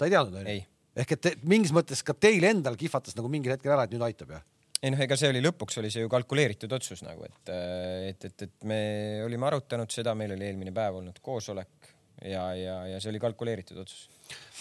ta 0.00 0.08
ei 0.08 0.16
teadnud, 0.16 0.40
onju? 0.40 0.66
Ehk 1.02 1.16
et 1.16 1.24
te, 1.24 1.34
mingis 1.48 1.72
mõttes 1.74 2.02
ka 2.06 2.16
teil 2.16 2.44
endal 2.48 2.78
kihvatas 2.78 3.16
nagu 3.18 3.30
mingil 3.32 3.54
hetkel 3.54 3.74
ära, 3.74 3.86
et 3.86 3.94
nüüd 3.94 4.04
aitab, 4.08 4.34
jah? 4.36 4.46
ei 4.78 4.92
noh, 4.94 5.00
ega 5.02 5.16
see 5.18 5.30
oli 5.32 5.42
lõpuks 5.42 5.80
oli 5.80 5.90
see 5.90 6.04
ju 6.04 6.10
kalkuleeritud 6.12 6.72
otsus 6.76 7.02
nagu, 7.02 7.24
et, 7.26 7.52
et, 8.12 8.26
et, 8.30 8.44
et 8.46 8.66
me 8.68 8.80
olime 9.26 9.48
arutanud 9.48 9.90
seda, 9.90 10.14
meil 10.18 10.36
oli 10.36 10.46
eelmine 10.46 10.74
päev 10.74 11.00
olnud 11.00 11.18
koosolek 11.22 11.90
ja, 12.22 12.44
ja, 12.54 12.76
ja 12.92 13.00
see 13.02 13.10
oli 13.12 13.22
kalkuleeritud 13.22 13.80
otsus. 13.82 14.06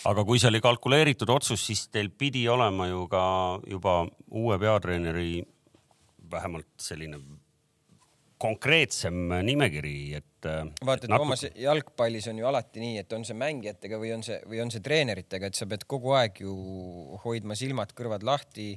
aga 0.09 0.25
kui 0.25 0.41
see 0.41 0.49
oli 0.49 0.61
kalkuleeritud 0.63 1.29
otsus, 1.33 1.61
siis 1.69 1.85
teil 1.93 2.09
pidi 2.09 2.47
olema 2.49 2.89
ju 2.89 3.05
ka 3.11 3.23
juba 3.69 3.99
uue 4.31 4.57
peatreeneri 4.61 5.43
vähemalt 6.31 6.73
selline 6.81 7.21
konkreetsem 8.37 9.33
nimekiri, 9.47 9.97
et. 10.19 10.47
vaata, 10.85 11.07
et 11.07 11.11
Toomas 11.11 11.43
natuke... 11.43 11.61
jalgpallis 11.63 12.29
on 12.31 12.39
ju 12.41 12.47
alati 12.47 12.83
nii, 12.83 13.03
et 13.03 13.13
on 13.17 13.25
see 13.27 13.37
mängijatega 13.37 13.99
või 14.01 14.13
on 14.15 14.23
see 14.25 14.39
või 14.45 14.61
on 14.63 14.71
see 14.73 14.83
treeneritega, 14.85 15.49
et 15.49 15.59
sa 15.59 15.67
pead 15.69 15.87
kogu 15.89 16.13
aeg 16.17 16.43
ju 16.45 16.55
hoidma 17.25 17.57
silmad-kõrvad 17.57 18.25
lahti 18.27 18.73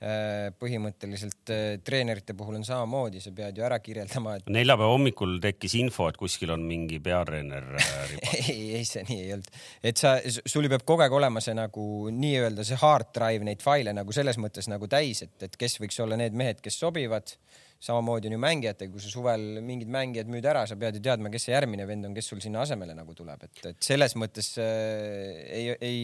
Äh, 0.00 0.46
põhimõtteliselt 0.56 1.50
äh, 1.52 1.74
treenerite 1.84 2.32
puhul 2.32 2.56
on 2.56 2.62
samamoodi, 2.64 3.20
sa 3.20 3.34
pead 3.36 3.58
ju 3.60 3.66
ära 3.66 3.76
kirjeldama, 3.84 4.38
et. 4.38 4.46
neljapäeva 4.48 4.94
hommikul 4.94 5.34
tekkis 5.44 5.74
info, 5.76 6.06
et 6.08 6.16
kuskil 6.16 6.54
on 6.54 6.62
mingi 6.64 6.96
peatreener 7.04 7.66
äh, 7.76 8.14
ei, 8.38 8.78
ei 8.78 8.86
see 8.88 9.04
nii 9.04 9.18
ei 9.26 9.34
olnud, 9.34 9.50
et 9.90 10.00
sa, 10.00 10.14
sul 10.24 10.70
peab 10.72 10.86
kogu 10.88 11.04
aeg 11.04 11.12
olema 11.18 11.42
see 11.44 11.52
nagu 11.58 11.84
nii-öelda 12.16 12.64
see 12.64 12.80
hard 12.80 13.12
drive 13.12 13.44
neid 13.44 13.60
faile 13.60 13.92
nagu 13.92 14.16
selles 14.16 14.40
mõttes 14.40 14.72
nagu 14.72 14.88
täis, 14.88 15.20
et, 15.26 15.36
et 15.44 15.60
kes 15.60 15.76
võiks 15.84 16.00
olla 16.00 16.16
need 16.16 16.32
mehed, 16.32 16.64
kes 16.64 16.80
sobivad 16.80 17.36
samamoodi 17.80 18.28
on 18.28 18.36
ju 18.36 18.40
mängijatega, 18.42 18.92
kui 18.92 19.00
sa 19.00 19.08
suvel 19.12 19.46
mingid 19.64 19.88
mängijad 19.92 20.28
müüd 20.32 20.44
ära, 20.50 20.66
sa 20.68 20.76
pead 20.80 20.98
ju 20.98 21.02
teadma, 21.06 21.32
kes 21.32 21.48
see 21.48 21.54
järgmine 21.56 21.86
vend 21.88 22.10
on, 22.10 22.14
kes 22.16 22.28
sul 22.28 22.42
sinna 22.44 22.60
asemele 22.66 22.94
nagu 22.96 23.16
tuleb, 23.16 23.48
et, 23.48 23.64
et 23.72 23.90
selles 23.90 24.16
mõttes 24.20 24.52
äh, 24.60 25.40
ei, 25.48 25.74
ei 25.80 26.00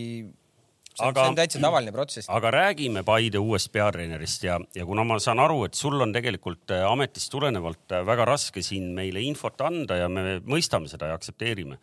see 0.96 1.04
Aga- 1.04 1.26
see 1.26 1.32
on 1.34 1.36
täitsa 1.36 1.60
tavaline 1.60 1.92
protsess. 1.92 2.30
aga 2.32 2.50
räägime 2.54 3.02
Paide 3.04 3.40
uuest 3.42 3.68
peatreenerist 3.74 4.46
ja, 4.48 4.56
ja 4.74 4.86
kuna 4.88 5.04
ma 5.04 5.18
saan 5.20 5.42
aru, 5.44 5.66
et 5.68 5.76
sul 5.76 6.00
on 6.00 6.14
tegelikult 6.16 6.72
äh, 6.72 6.86
ametist 6.88 7.30
tulenevalt 7.34 7.92
äh, 7.92 8.04
väga 8.08 8.24
raske 8.32 8.64
siin 8.64 8.94
meile 8.96 9.20
infot 9.20 9.60
anda 9.68 10.00
ja 10.00 10.08
me 10.08 10.38
mõistame 10.48 10.88
seda 10.88 11.12
ja 11.12 11.18
aktsepteerime, 11.20 11.76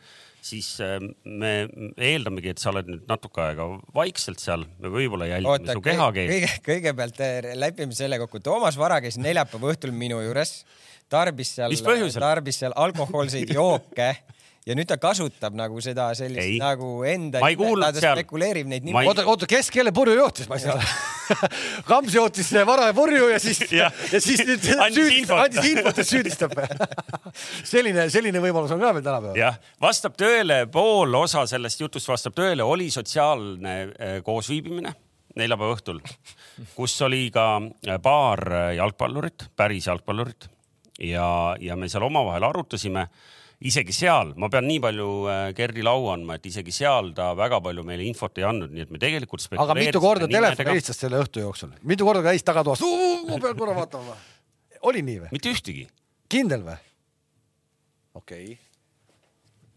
siis 0.44 0.70
äh, 0.84 0.98
me 1.26 1.54
eeldamegi, 1.98 2.54
et 2.54 2.62
sa 2.62 2.72
oled 2.74 2.90
nüüd 2.92 3.08
natuke 3.10 3.44
aega 3.46 3.68
vaikselt 3.96 4.44
seal, 4.44 4.66
me 4.84 4.92
võib-olla 4.94 5.30
jälgime 5.30 5.54
oota 5.54 5.78
su, 5.78 5.84
kehakeelt. 5.86 6.34
kõige, 6.34 6.52
kõigepealt 6.68 7.24
äh, 7.24 7.52
lepime 7.60 7.98
selle 7.98 8.20
kokku. 8.22 8.44
Toomas 8.44 8.78
Vara 8.80 9.00
käis 9.04 9.20
neljapäeva 9.22 9.74
õhtul 9.74 9.96
minu 9.96 10.20
juures, 10.24 10.62
tarbis 11.12 11.56
seal 11.58 11.76
tarbis 12.20 12.62
seal 12.64 12.76
alkohoolseid 12.86 13.54
jooke 13.54 14.12
ja 14.68 14.76
nüüd 14.78 14.88
ta 14.88 14.98
kasutab 15.02 15.56
nagu 15.58 15.82
seda 15.84 16.08
sellist 16.18 16.46
Ei. 16.46 16.60
nagu 16.62 17.02
enda. 17.08 17.42
Ma 17.44 17.50
ei 17.52 17.58
kuulnud 17.60 18.00
seal. 18.00 18.16
spekuleerib 18.16 18.70
neid 18.72 18.86
niimoodi 18.88 19.06
ei-. 19.06 19.12
oota, 19.12 19.26
oota, 19.28 19.50
kes 19.50 19.70
kelle 19.74 19.92
purju 19.96 20.16
jootis, 20.18 20.48
ma 20.52 20.60
ei 20.60 20.64
saa 20.64 20.80
Kams 21.90 22.16
jootis 22.16 22.52
vara 22.68 22.90
purju 22.96 23.30
ja 23.32 23.40
siis, 23.44 23.60
ja 23.72 23.90
Jah. 23.90 24.24
siis 24.24 24.44
nüüd 24.48 24.64
süüdistab, 24.64 25.40
andis 25.44 25.70
infot 25.72 26.00
ja 26.00 26.08
süüdistab. 26.08 26.56
selline, 27.74 28.08
selline 28.14 28.44
võimalus 28.44 28.74
on 28.76 28.84
ka 28.84 28.94
veel 28.96 29.06
tänapäeval. 29.06 29.40
jah, 29.40 29.60
vastab 29.84 30.16
tõele, 30.20 30.64
pool 30.72 31.20
osa 31.20 31.46
sellest 31.50 31.84
jutust 31.84 32.12
vastab 32.12 32.36
tõele, 32.38 32.64
oli 32.64 32.90
sotsiaalne 32.94 33.76
äh, 33.84 34.18
koosviibimine 34.24 34.96
neljapäeva 35.40 35.76
õhtul, 35.76 36.02
kus 36.76 36.96
oli 37.06 37.26
ka 37.34 37.48
äh, 37.60 38.00
paar 38.04 38.44
äh, 38.48 38.66
jalgpallurit, 38.78 39.50
päris 39.58 39.88
jalgpallurit 39.90 40.48
ja, 41.02 41.28
ja 41.60 41.78
me 41.80 41.90
seal 41.92 42.06
omavahel 42.08 42.46
arutasime 42.52 43.08
isegi 43.70 43.96
seal, 43.96 44.34
ma 44.40 44.50
pean 44.52 44.66
nii 44.68 44.82
palju 44.84 45.08
äh, 45.32 45.44
Gerdi 45.58 45.84
lau 45.86 46.10
andma, 46.14 46.38
et 46.40 46.48
isegi 46.50 46.74
seal 46.76 47.14
ta 47.16 47.32
väga 47.38 47.62
palju 47.64 47.86
meile 47.88 48.06
infot 48.08 48.42
ei 48.42 48.48
andnud, 48.48 48.74
nii 48.74 48.86
et 48.86 48.92
me 48.94 49.02
tegelikult 49.02 49.48
aga 49.64 49.78
mitu 49.78 50.02
korda 50.04 50.28
telefon 50.32 50.72
helistas 50.74 51.00
selle 51.00 51.22
õhtu 51.24 51.44
jooksul, 51.44 51.72
mitu 51.88 52.08
korda 52.08 52.26
käis 52.26 52.44
tagatoas, 52.46 52.84
ma 53.30 53.40
pean 53.40 53.58
korra 53.60 53.78
vaatama. 53.78 54.18
oli 54.90 55.06
nii 55.06 55.24
või? 55.24 55.34
mitte 55.38 55.54
ühtegi. 55.56 55.88
kindel 56.32 56.66
või? 56.68 56.78
okei 58.20 58.46
okay.. 58.52 58.73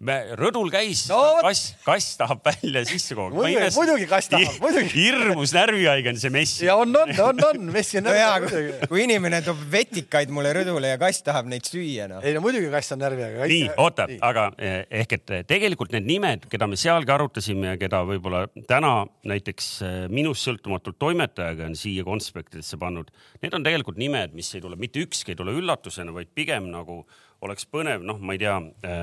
me, 0.05 0.16
rõdul 0.36 0.68
käis 0.72 1.07
No 1.09 1.18
no, 1.22 1.42
kass, 1.47 1.70
kass 1.84 2.16
tahab 2.20 2.42
välja 2.44 2.82
sisse 2.88 3.16
kogu 3.16 3.40
aeg. 3.40 3.57
Muidugi- 3.57 3.76
muidugi 3.78 4.09
kass 4.11 4.28
tahab, 4.32 4.59
muidugi. 4.61 4.90
hirmus 4.92 5.55
närvihaige 5.57 6.12
on 6.12 6.20
see 6.20 6.32
mess. 6.34 6.61
ja 6.62 6.76
on, 6.76 6.92
on, 6.97 7.12
on, 7.24 7.40
on, 7.49 7.62
Messi 7.72 8.01
on 8.01 8.07
no 8.11 8.14
jaa, 8.16 8.38
närvi. 8.44 8.88
kui 8.90 9.05
inimene 9.07 9.40
toob 9.47 9.62
vetikaid 9.72 10.32
mulle 10.34 10.53
rõdule 10.57 10.92
ja 10.92 10.99
kass 11.01 11.24
tahab 11.26 11.49
neid 11.51 11.64
süüa, 11.68 12.09
noh. 12.11 12.24
ei 12.24 12.36
no 12.36 12.42
muidugi 12.44 12.68
kass 12.72 12.92
on 12.92 13.01
närvi, 13.05 13.24
aga. 13.28 13.49
nii, 13.53 13.68
oota, 13.82 14.09
aga 14.28 14.49
eh, 14.59 14.78
ehk 15.03 15.16
et 15.18 15.34
eh, 15.38 15.44
tegelikult 15.49 15.97
need 15.97 16.09
nimed, 16.09 16.49
keda 16.53 16.68
me 16.68 16.78
sealgi 16.80 17.14
arutasime 17.16 17.72
ja 17.72 17.80
keda 17.80 18.03
võib-olla 18.09 18.47
täna 18.68 18.92
näiteks 19.28 19.70
eh, 19.86 19.99
minust 20.12 20.44
sõltumatult 20.47 21.01
toimetajaga 21.01 21.70
on 21.70 21.78
siia 21.78 22.05
konspektidesse 22.07 22.76
pannud, 22.80 23.09
need 23.42 23.57
on 23.57 23.64
tegelikult 23.64 24.01
nimed, 24.01 24.36
mis 24.36 24.53
ei 24.55 24.64
tule, 24.64 24.76
mitte 24.80 25.01
ükski 25.01 25.32
ei 25.32 25.40
tule 25.40 25.57
üllatusena, 25.57 26.12
vaid 26.16 26.34
pigem 26.36 26.68
nagu 26.72 27.05
oleks 27.45 27.66
põnev, 27.68 28.05
noh, 28.07 28.20
ma 28.22 28.37
ei 28.37 28.41
tea, 28.41 28.57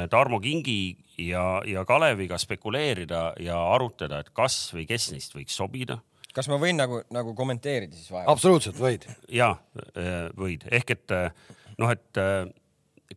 Tarmo 0.10 0.40
Kingi 0.42 0.96
ja, 1.22 1.62
ja 1.70 1.84
Kaleviga 1.86 2.40
spekuleerida 2.42 3.34
ja 3.44 3.60
arutada, 3.76 4.24
et 4.24 4.34
kas 4.34 4.58
või 4.74 4.88
kes 4.90 5.12
neist 5.14 5.38
võiks 5.38 5.56
sobida 5.60 6.00
kas 6.34 6.50
ma 6.50 6.58
võin 6.62 6.78
nagu, 6.80 7.02
nagu 7.14 7.36
kommenteerida 7.38 7.96
siis 7.96 8.12
vahel? 8.12 8.30
absoluutselt 8.32 8.80
võid. 8.82 9.08
ja 9.32 9.54
äh, 9.94 10.28
võid, 10.38 10.66
ehk 10.74 10.96
et 10.96 11.14
äh, 11.16 11.30
noh, 11.78 11.94
et 11.94 12.22
äh, 12.22 12.46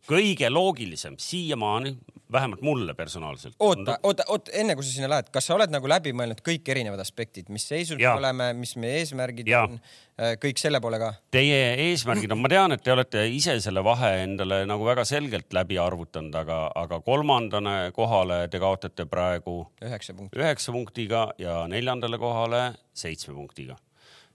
kõige 0.07 0.49
loogilisem 0.51 1.15
siiamaani, 1.21 1.95
vähemalt 2.31 2.61
mulle 2.61 2.93
personaalselt. 2.93 3.55
oota, 3.59 3.99
oota, 4.03 4.23
oota, 4.27 4.51
enne 4.51 4.75
kui 4.75 4.83
sa 4.83 4.91
sinna 4.91 5.09
lähed, 5.09 5.29
kas 5.31 5.47
sa 5.47 5.55
oled 5.55 5.71
nagu 5.71 5.87
läbi 5.89 6.11
mõelnud 6.15 6.41
kõik 6.45 6.67
erinevad 6.73 6.99
aspektid, 6.99 7.47
mis 7.53 7.67
seisus 7.67 7.97
me 7.99 8.09
oleme, 8.11 8.51
mis 8.57 8.75
meie 8.75 8.99
eesmärgid 9.01 9.47
Jaa. 9.47 9.63
on, 9.63 9.79
kõik 10.43 10.59
selle 10.59 10.81
poole 10.83 10.99
ka? 10.99 11.13
Teie 11.31 11.61
eesmärgid 11.87 12.35
on, 12.35 12.41
ma 12.43 12.51
tean, 12.51 12.75
et 12.75 12.83
te 12.83 12.91
olete 12.91 13.23
ise 13.31 13.57
selle 13.63 13.83
vahe 13.85 14.11
endale 14.25 14.65
nagu 14.69 14.85
väga 14.87 15.05
selgelt 15.07 15.55
läbi 15.55 15.79
arvutanud, 15.81 16.35
aga, 16.35 16.61
aga 16.75 17.01
kolmandane 17.05 17.77
kohale 17.95 18.43
te 18.51 18.59
kaotate 18.59 19.07
praegu 19.07 19.61
üheksa 19.83 20.17
punkti. 20.17 20.39
üheksa 20.41 20.75
punktiga 20.75 21.27
ja 21.41 21.63
neljandale 21.71 22.19
kohale 22.21 22.63
seitsme 22.97 23.37
punktiga. 23.37 23.79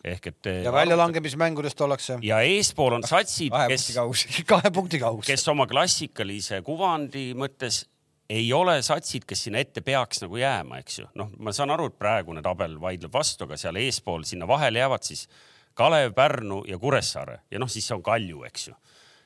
Ehk 0.04 0.26
et 0.26 0.38
te 0.42 0.54
ja 0.64 0.72
väljalangemismängudest 0.74 1.80
ollakse 1.86 2.18
ja 2.26 2.40
eespool 2.42 2.98
on 2.98 3.06
satsid, 3.06 3.54
kes 3.70 3.88
kahe 4.52 4.72
punkti 4.74 4.98
kaugusel. 5.02 5.30
kes 5.30 5.48
oma 5.52 5.68
klassikalise 5.70 6.62
kuvandi 6.66 7.30
mõttes 7.38 7.84
ei 8.32 8.48
ole 8.56 8.78
satsid, 8.82 9.26
kes 9.28 9.46
sinna 9.46 9.60
ette 9.62 9.82
peaks 9.84 10.22
nagu 10.24 10.38
jääma, 10.40 10.80
eks 10.82 10.98
ju. 11.02 11.06
noh, 11.18 11.30
ma 11.38 11.52
saan 11.54 11.72
aru, 11.74 11.90
et 11.90 11.98
praegune 12.00 12.42
tabel 12.42 12.78
vaidleb 12.80 13.12
vastu, 13.12 13.46
aga 13.46 13.58
seal 13.60 13.78
eespool 13.82 14.26
sinna 14.28 14.48
vahele 14.48 14.82
jäävad 14.82 15.06
siis 15.06 15.26
Kalev, 15.78 16.12
Pärnu 16.16 16.62
ja 16.68 16.78
Kuressaare 16.78 17.42
ja 17.50 17.60
noh, 17.62 17.70
siis 17.70 17.88
on 17.94 18.02
Kalju, 18.04 18.44
eks 18.48 18.68
ju, 18.68 18.76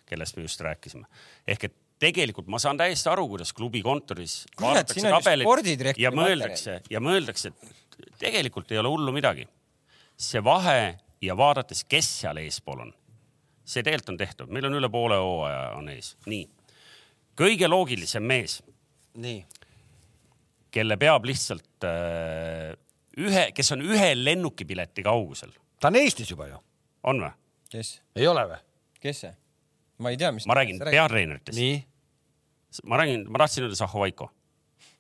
kellest 0.07 0.37
me 0.37 0.47
just 0.47 0.61
rääkisime. 0.61 1.07
ehk 1.47 1.69
et 1.71 1.77
tegelikult 2.03 2.49
ma 2.53 2.61
saan 2.63 2.79
täiesti 2.81 3.09
aru, 3.09 3.27
kuidas 3.33 3.53
klubi 3.57 3.83
kontoris 3.85 4.43
Kurat, 4.57 4.67
vaadatakse 4.69 5.13
tabelit 5.15 6.01
ja 6.01 6.13
mõeldakse 6.15 6.81
ja 6.91 7.01
mõeldakse, 7.01 7.53
et 7.53 8.19
tegelikult 8.21 8.73
ei 8.73 8.83
ole 8.83 8.93
hullu 8.93 9.15
midagi. 9.17 9.47
See 10.17 10.43
vahe 10.45 10.99
ja 11.23 11.37
vaadates, 11.37 11.85
kes 11.89 12.09
seal 12.21 12.41
eespool 12.41 12.81
on, 12.87 12.93
see 13.65 13.85
tegelikult 13.85 14.15
on 14.15 14.21
tehtud, 14.21 14.53
meil 14.53 14.69
on 14.69 14.79
üle 14.79 14.91
poole 14.93 15.19
hooaja 15.21 15.63
on 15.77 15.91
ees, 15.93 16.15
nii. 16.31 16.45
kõige 17.39 17.69
loogilisem 17.69 18.25
mees, 18.27 18.59
nii, 19.21 19.41
kelle 20.73 20.99
peab 21.01 21.29
lihtsalt 21.29 21.89
äh, 21.89 22.73
ühe, 23.21 23.49
kes 23.57 23.73
on 23.77 23.85
ühe 23.85 24.13
lennukipileti 24.17 25.05
kaugusel, 25.07 25.53
ta 25.81 25.93
on 25.93 26.01
Eestis 26.01 26.33
juba 26.33 26.49
ju, 26.51 26.63
on 27.09 27.27
või? 27.27 27.35
kes, 27.73 27.99
ei 28.17 28.29
ole 28.31 28.47
või? 28.53 28.63
kes 29.03 29.27
see? 29.27 29.37
ma 30.01 30.13
ei 30.13 30.21
tea, 30.21 30.33
mis. 30.33 30.49
ma 30.49 30.57
räägin 30.59 30.81
peatreeneritest, 30.81 31.59
nii, 31.59 31.79
ma 32.89 33.01
räägin, 33.03 33.29
ma 33.29 33.45
tahtsin 33.45 33.67
öelda 33.69 33.79
Zahovaiko. 33.79 34.31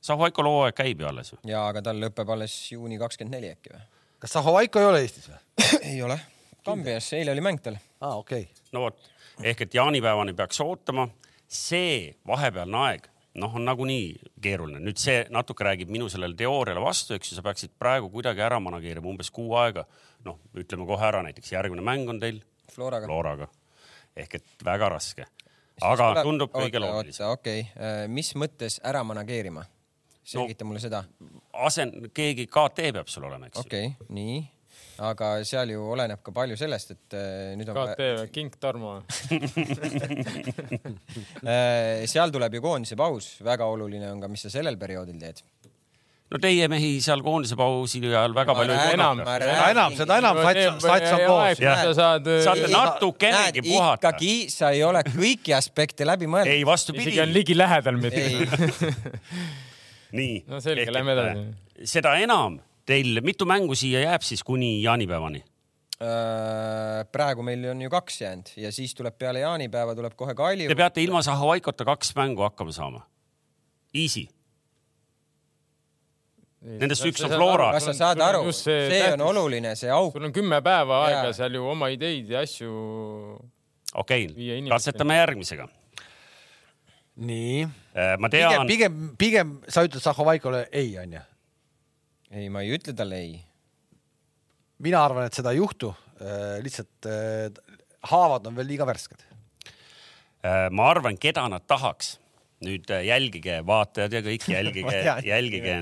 Zahovaiko 0.06 0.44
hooaeg 0.44 0.76
käib 0.76 1.00
ju 1.02 1.08
alles 1.08 1.32
ju. 1.32 1.38
ja, 1.48 1.66
aga 1.66 1.82
tal 1.88 2.00
lõpeb 2.00 2.30
alles 2.32 2.54
juuni 2.72 2.98
kakskümmend 3.00 3.38
neli 3.38 3.52
äkki 3.56 3.72
või? 3.74 3.84
Kas 4.18 4.32
Zahovaiko 4.32 4.80
ei 4.80 4.86
ole 4.86 5.02
Eestis 5.04 5.28
või? 5.30 5.38
ei 5.90 6.00
ole. 6.02 6.18
Kambias, 6.66 7.12
eile 7.14 7.34
oli 7.34 7.44
mäng 7.44 7.60
tal. 7.62 7.76
aa, 8.00 8.16
okei 8.16 8.46
okay.. 8.48 8.64
no 8.72 8.86
vot, 8.86 9.10
ehk 9.42 9.66
et 9.66 9.74
jaanipäevani 9.74 10.34
peaks 10.34 10.60
ootama. 10.64 11.08
see 11.46 12.16
vahepealne 12.26 12.78
aeg, 12.88 13.04
noh, 13.38 13.54
on 13.54 13.64
nagunii 13.64 14.16
keeruline. 14.42 14.80
nüüd 14.82 14.98
see 14.98 15.20
natuke 15.30 15.64
räägib 15.64 15.92
minu 15.94 16.08
sellele 16.10 16.34
teooriale 16.34 16.82
vastu, 16.82 17.14
eks 17.14 17.30
ju, 17.32 17.38
sa 17.38 17.46
peaksid 17.46 17.76
praegu 17.78 18.10
kuidagi 18.10 18.42
ära 18.42 18.60
manageerima 18.60 19.08
umbes 19.12 19.30
kuu 19.30 19.54
aega. 19.62 19.86
noh, 20.24 20.40
ütleme 20.58 20.86
kohe 20.86 21.06
ära, 21.06 21.22
näiteks 21.22 21.52
järgmine 21.52 21.84
mäng 21.86 22.08
on 22.10 22.20
teil 22.20 22.42
Floraga. 22.72 23.06
Floraga. 23.06 23.48
ehk 24.16 24.34
et 24.40 24.64
väga 24.64 24.88
raske. 24.88 25.26
aga 25.82 26.22
tundub 26.22 26.50
kõige 26.50 26.80
loogilisem. 26.82 27.30
okei 27.30 27.68
okay., 27.70 28.08
mis 28.08 28.34
mõttes 28.34 28.80
ära 28.82 29.04
manageerima? 29.04 29.66
Selgita 30.26 30.64
no. 30.64 30.72
mulle 30.72 30.82
seda. 30.82 31.04
asen-, 31.66 32.10
keegi 32.14 32.48
KT 32.50 32.92
peab 32.98 33.10
sul 33.10 33.26
olema, 33.28 33.50
eks 33.50 33.60
ju. 33.60 33.66
okei 33.66 33.90
okay,, 33.92 34.08
nii, 34.16 34.38
aga 35.06 35.30
seal 35.46 35.70
ju 35.74 35.84
oleneb 35.92 36.22
ka 36.24 36.34
palju 36.34 36.56
sellest, 36.58 36.94
et 36.96 37.16
äh, 37.18 37.52
nüüd 37.58 37.70
on 37.72 37.78
KT 37.78 38.10
või 38.20 38.32
King 38.34 38.58
Tarmo? 38.60 38.98
Äh, 41.46 42.04
seal 42.10 42.32
tuleb 42.34 42.56
ju 42.56 42.60
koondise 42.64 42.96
paus, 42.98 43.36
väga 43.44 43.66
oluline 43.70 44.08
on 44.10 44.20
ka, 44.22 44.28
mis 44.30 44.42
sa 44.46 44.50
sellel 44.50 44.78
perioodil 44.80 45.18
teed. 45.20 45.42
no 46.32 46.40
teie 46.42 46.66
mehi 46.66 46.96
seal 47.04 47.22
koondise 47.22 47.54
pausi 47.58 48.00
ajal 48.02 48.34
väga 48.34 48.56
palju 48.58 48.74
ei 48.74 48.96
enam- 48.96 49.22
enam, 49.22 49.94
seda 49.94 50.16
enam 50.18 50.40
sats, 50.42 50.82
sats 50.82 51.12
on 51.12 51.22
koos. 51.22 51.60
Sa 51.62 51.92
saad, 52.00 52.32
saate 52.48 52.72
natukenegi 52.72 53.62
puhata. 53.68 54.10
ikkagi 54.10 54.34
sa 54.50 54.72
ei 54.74 54.82
ole 54.82 55.04
kõiki 55.06 55.54
aspekte 55.54 56.08
läbi 56.08 56.26
mõelnud. 56.26 56.50
ei, 56.50 56.66
vastupidi 56.66 57.12
isegi 57.12 57.22
on. 57.22 57.32
ligilähedal 57.36 58.02
mitte. 58.02 58.26
ei, 60.12 60.18
nii. 60.20 60.38
No 60.50 60.60
selge, 60.60 60.92
lähme 60.92 61.16
edasi. 61.16 61.44
seda 61.96 62.16
enam 62.22 62.60
teil, 62.86 63.20
mitu 63.26 63.46
mängu 63.48 63.74
siia 63.78 64.04
jääb 64.04 64.24
siis 64.26 64.44
kuni 64.46 64.78
jaanipäevani? 64.82 65.42
Äh, 65.96 67.06
praegu 67.08 67.42
meil 67.46 67.62
on 67.70 67.80
ju 67.80 67.90
kaks 67.90 68.20
jäänud 68.20 68.50
ja 68.60 68.70
siis 68.72 68.92
tuleb 68.94 69.16
peale 69.18 69.40
jaanipäeva 69.40 69.94
tuleb 69.96 70.12
kohe 70.16 70.34
Kalju 70.36 70.68
Te. 70.68 70.76
peate 70.76 71.00
ilma 71.02 71.22
Zahovaikota 71.24 71.86
kaks 71.88 72.12
mängu 72.18 72.44
hakkama 72.44 72.72
saama. 72.72 73.00
Easy. 73.94 74.26
Nendest 76.66 77.04
üks 77.06 77.22
on 77.24 77.30
Flora. 77.30 77.70
kas 77.76 77.86
sa 77.88 77.94
saad 77.96 78.20
aru, 78.20 78.50
see 78.52 79.00
on 79.12 79.22
oluline, 79.28 79.72
see 79.78 79.90
auk. 79.92 80.12
sul 80.16 80.28
on 80.28 80.34
kümme 80.34 80.58
päeva 80.66 81.04
aega 81.06 81.32
seal 81.36 81.56
ju 81.56 81.64
oma 81.70 81.88
ideid 81.94 82.28
ja 82.32 82.42
asju. 82.44 82.70
okei 83.94 84.28
okay., 84.32 84.62
katsetame 84.68 85.16
järgmisega. 85.16 85.68
nii, 87.16 87.66
ma 87.96 88.28
pigem, 88.28 88.50
tean, 88.52 88.68
pigem, 88.68 88.98
pigem 89.16 89.52
sa 89.72 89.86
ütled 89.86 90.04
Zahovaikole 90.04 90.66
ei, 90.68 90.90
onju. 91.00 91.22
ei, 92.32 92.50
ma 92.52 92.60
ei 92.64 92.74
ütle 92.76 92.92
talle 92.96 93.22
ei. 93.24 93.38
mina 94.84 95.00
arvan, 95.04 95.30
et 95.30 95.38
seda 95.38 95.54
ei 95.54 95.62
juhtu. 95.62 95.94
lihtsalt 96.64 97.08
äh, 97.08 97.48
haavad 98.10 98.46
on 98.46 98.56
veel 98.56 98.68
liiga 98.74 98.86
värsked. 98.88 99.24
ma 100.70 100.90
arvan, 100.90 101.16
keda 101.20 101.48
nad 101.48 101.64
tahaks, 101.66 102.16
nüüd 102.64 102.90
äh, 102.92 103.04
jälgige, 103.06 103.60
vaatajad 103.66 104.16
ja 104.16 104.22
kõik, 104.24 104.46
jälgige 104.56 104.86
Ma 104.86 105.16
jälgige 105.24 105.74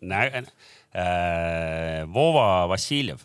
nä- 0.00 0.24
äh, 0.42 2.04
Vova 2.12 2.66
Vassiljev 2.70 3.22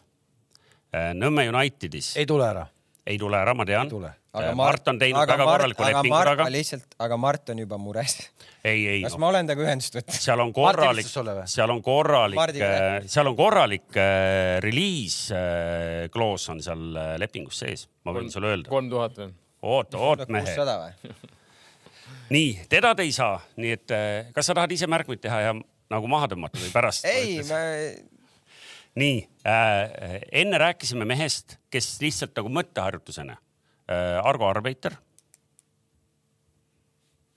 äh, 0.94 1.14
Nõmme 1.18 1.48
Unitedis 1.50 2.14
ei, 2.16 2.24
ei 2.24 2.30
tule 2.30 2.50
ära, 2.50 2.68
ei 3.06 3.18
tule 3.22 3.40
ära, 3.40 3.56
ma 3.58 3.66
tean. 3.66 3.88
ei 3.90 3.96
tule. 3.96 4.14
Mart 4.34 4.88
on 4.90 4.98
teinud 4.98 5.28
väga 5.30 5.46
korraliku 5.46 5.84
lepingu 5.86 6.20
taga. 6.26 6.46
lihtsalt, 6.50 6.96
aga 7.06 7.18
Mart 7.22 7.52
on 7.54 7.60
juba 7.62 7.78
mures. 7.78 8.16
ei, 8.66 8.88
ei. 8.88 9.02
kas 9.04 9.14
no. 9.14 9.20
ma 9.22 9.28
olen 9.30 9.50
temaga 9.50 9.68
ühendust 9.68 9.98
võtnud? 10.00 10.18
seal 10.26 10.42
on 10.42 10.54
korralik, 10.56 11.12
seal 11.52 11.74
on 11.74 11.84
korralik 11.86 12.40
Mardiga., 12.40 12.72
seal 13.14 13.30
on 13.30 13.38
korralik 13.38 14.00
äh, 14.02 14.58
reliis 14.66 15.18
äh, 15.38 16.08
kloos 16.14 16.48
on 16.50 16.64
seal 16.66 16.98
äh, 16.98 17.12
lepingus 17.22 17.62
sees, 17.62 17.86
ma 18.08 18.16
võin 18.18 18.34
sulle 18.34 18.56
öelda. 18.56 18.74
kolm 18.74 18.90
tuhat 18.90 19.22
või? 19.22 19.30
oot, 19.76 20.00
oot 20.02 20.26
mehe. 20.26 20.50
kuussada 20.50 20.80
või? 20.82 21.14
nii, 22.40 22.50
teda 22.74 22.96
te 22.98 23.06
ei 23.06 23.14
saa, 23.14 23.38
nii 23.62 23.78
et 23.78 23.94
äh, 23.94 24.34
kas 24.34 24.50
sa 24.50 24.58
tahad 24.58 24.74
ise 24.74 24.90
märkmeid 24.90 25.22
teha 25.22 25.46
ja 25.46 25.54
nagu 25.94 26.10
maha 26.10 26.34
tõmmata 26.34 26.58
või 26.58 26.74
pärast? 26.74 27.06
ei, 27.06 27.38
ma 27.46 27.62
nii 28.98 29.16
äh,, 29.46 30.20
enne 30.42 30.58
rääkisime 30.62 31.06
mehest, 31.06 31.60
kes 31.74 32.00
lihtsalt 32.02 32.34
nagu 32.42 32.50
mõtteharjutusena 32.54 33.38
äh,, 33.38 33.43
Argo 33.90 34.48
Arbeiter 34.48 34.96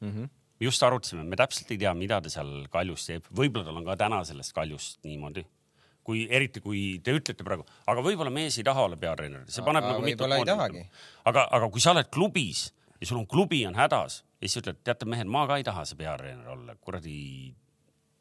mm. 0.01 0.11
-hmm. 0.11 0.29
just 0.61 0.83
arutasime, 0.83 1.25
me 1.25 1.37
täpselt 1.37 1.71
ei 1.71 1.79
tea, 1.79 1.95
mida 1.95 2.21
ta 2.21 2.31
seal 2.31 2.69
kaljus 2.71 3.07
teeb, 3.07 3.27
võib-olla 3.31 3.65
tal 3.67 3.77
on 3.77 3.85
ka 3.85 3.97
täna 3.97 4.25
sellest 4.25 4.55
kaljust 4.55 5.05
niimoodi 5.05 5.47
kui 6.07 6.27
eriti 6.31 6.63
kui 6.63 7.01
te 7.03 7.17
ütlete 7.19 7.45
praegu, 7.47 7.67
aga 7.91 8.03
võib-olla 8.05 8.31
mees 8.31 8.59
ei 8.59 8.65
taha 8.67 8.87
olla 8.87 8.97
peatreener, 8.97 9.43
see 9.51 9.65
paneb 9.67 9.85
Aga 9.85 9.93
nagu 9.93 10.07
tahagi. 10.47 10.79
mõtlema. 10.79 11.05
aga, 11.25 11.49
aga 11.59 11.71
kui 11.75 11.83
sa 11.83 11.91
oled 11.97 12.11
klubis 12.15 12.73
ja 13.01 13.07
sul 13.07 13.19
on 13.19 13.27
klubi 13.27 13.67
on 13.67 13.75
hädas 13.75 14.23
ja 14.41 14.49
siis 14.49 14.63
ütled, 14.63 14.79
teate 14.87 15.09
mehed, 15.11 15.27
ma 15.27 15.47
ka 15.51 15.59
ei 15.59 15.67
taha 15.67 15.85
see 15.85 15.99
peatreener 15.99 16.49
olla, 16.55 16.77
kuradi 16.79 17.17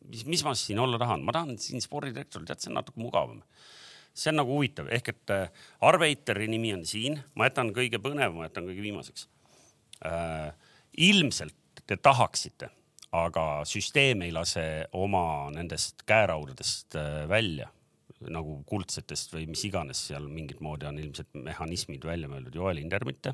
mis, 0.10 0.26
mis 0.26 0.44
ma 0.46 0.56
siin 0.58 0.80
olla 0.82 1.00
tahan, 1.02 1.24
ma 1.26 1.36
tahan 1.36 1.60
siin 1.62 1.84
spordidirektor, 1.84 2.46
tead, 2.48 2.62
see 2.62 2.72
on 2.72 2.80
natuke 2.80 3.02
mugavam. 3.02 3.42
See 4.16 4.32
on 4.32 4.40
nagu 4.40 4.56
huvitav, 4.56 4.90
ehk 4.96 5.12
et 5.12 5.36
äh, 5.36 5.68
Arbeiteri 5.86 6.48
nimi 6.52 6.72
on 6.76 6.86
siin, 6.88 7.20
ma 7.36 7.50
jätan 7.50 7.74
kõige 7.76 8.00
põnevama, 8.04 8.48
jätan 8.48 8.70
kõige 8.70 8.86
viimaseks 8.86 9.28
äh,. 10.08 10.52
ilmselt 10.98 11.84
te 11.86 11.98
tahaksite, 12.00 12.70
aga 13.16 13.46
süsteem 13.68 14.24
ei 14.26 14.32
lase 14.36 14.86
oma 14.96 15.52
nendest 15.54 16.06
käeraudadest 16.08 16.96
äh, 17.00 17.26
välja 17.30 17.70
nagu 18.32 18.62
kuldsetest 18.66 19.34
või 19.36 19.50
mis 19.52 19.64
iganes 19.68 20.00
seal 20.08 20.28
mingit 20.32 20.62
moodi 20.64 20.88
on 20.88 20.98
ilmselt 21.02 21.36
mehhanismid 21.36 22.06
välja 22.08 22.30
mõeldud. 22.32 22.56
Joel 22.56 22.80
Hinder 22.80 23.04
mitte 23.06 23.34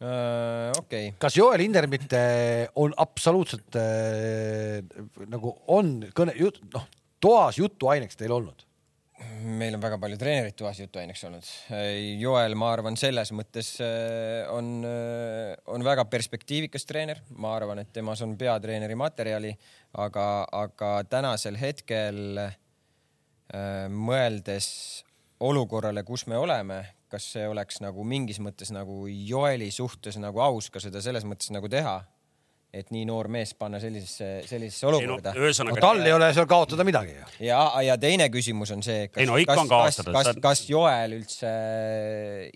äh, 0.00 0.70
okei 0.78 1.10
okay., 1.10 1.18
kas 1.20 1.36
Joel 1.36 1.62
Hindermitt 1.62 2.12
äh, 2.16 2.64
on 2.80 2.94
absoluutselt 2.96 3.78
äh, 3.78 4.80
nagu 5.28 5.54
on 5.74 6.00
kõne, 6.16 6.34
noh, 6.72 6.88
toas 7.20 7.60
jutuaineks 7.60 8.18
teil 8.18 8.34
olnud? 8.34 8.67
Meil 9.42 9.74
on 9.76 9.82
väga 9.82 9.98
palju 10.00 10.18
treenereid 10.20 10.56
toas 10.58 10.78
jutuaineks 10.82 11.24
olnud. 11.28 11.48
Joel, 12.20 12.54
ma 12.58 12.70
arvan, 12.74 12.96
selles 12.98 13.32
mõttes 13.36 13.74
äh, 13.84 14.44
on, 14.54 14.84
on 15.74 15.86
väga 15.86 16.04
perspektiivikas 16.10 16.86
treener, 16.88 17.22
ma 17.36 17.54
arvan, 17.56 17.82
et 17.82 17.92
temas 17.94 18.22
on 18.26 18.36
peatreeneri 18.38 18.98
materjali, 18.98 19.52
aga, 20.04 20.28
aga 20.62 20.92
tänasel 21.10 21.58
hetkel 21.60 22.42
äh, 22.44 22.56
mõeldes 23.90 24.68
olukorrale, 25.40 26.02
kus 26.06 26.26
me 26.26 26.38
oleme, 26.38 26.82
kas 27.08 27.30
see 27.34 27.46
oleks 27.48 27.80
nagu 27.84 28.04
mingis 28.04 28.40
mõttes 28.42 28.72
nagu 28.74 29.06
Joeli 29.08 29.70
suhtes 29.72 30.18
nagu 30.20 30.42
aus 30.44 30.68
ka 30.70 30.82
seda 30.82 31.02
selles 31.04 31.26
mõttes 31.28 31.52
nagu 31.54 31.70
teha, 31.72 32.00
et 32.68 32.90
nii 32.92 33.06
noor 33.08 33.30
mees 33.32 33.54
panna 33.56 33.78
sellisesse, 33.80 34.42
sellisesse 34.44 34.84
no 34.84 34.90
olukorda 34.92 35.32
no,. 35.32 35.40
no 35.40 35.46
ühesõnaga 35.46 35.80
tal 35.80 36.02
ei 36.04 36.12
ole 36.12 36.28
seal 36.36 36.48
kaotada 36.50 36.84
midagi 36.84 37.14
ju. 37.14 37.28
ja, 37.46 37.60
ja 37.86 37.96
teine 38.00 38.26
küsimus 38.32 38.72
on 38.74 38.84
see, 38.84 39.06
kas 39.08 39.24
no 39.28 39.38
kas, 39.48 39.70
kas, 39.72 40.00
kas, 40.04 40.30
kas 40.44 40.62
Joel 40.68 41.16
üldse 41.16 41.52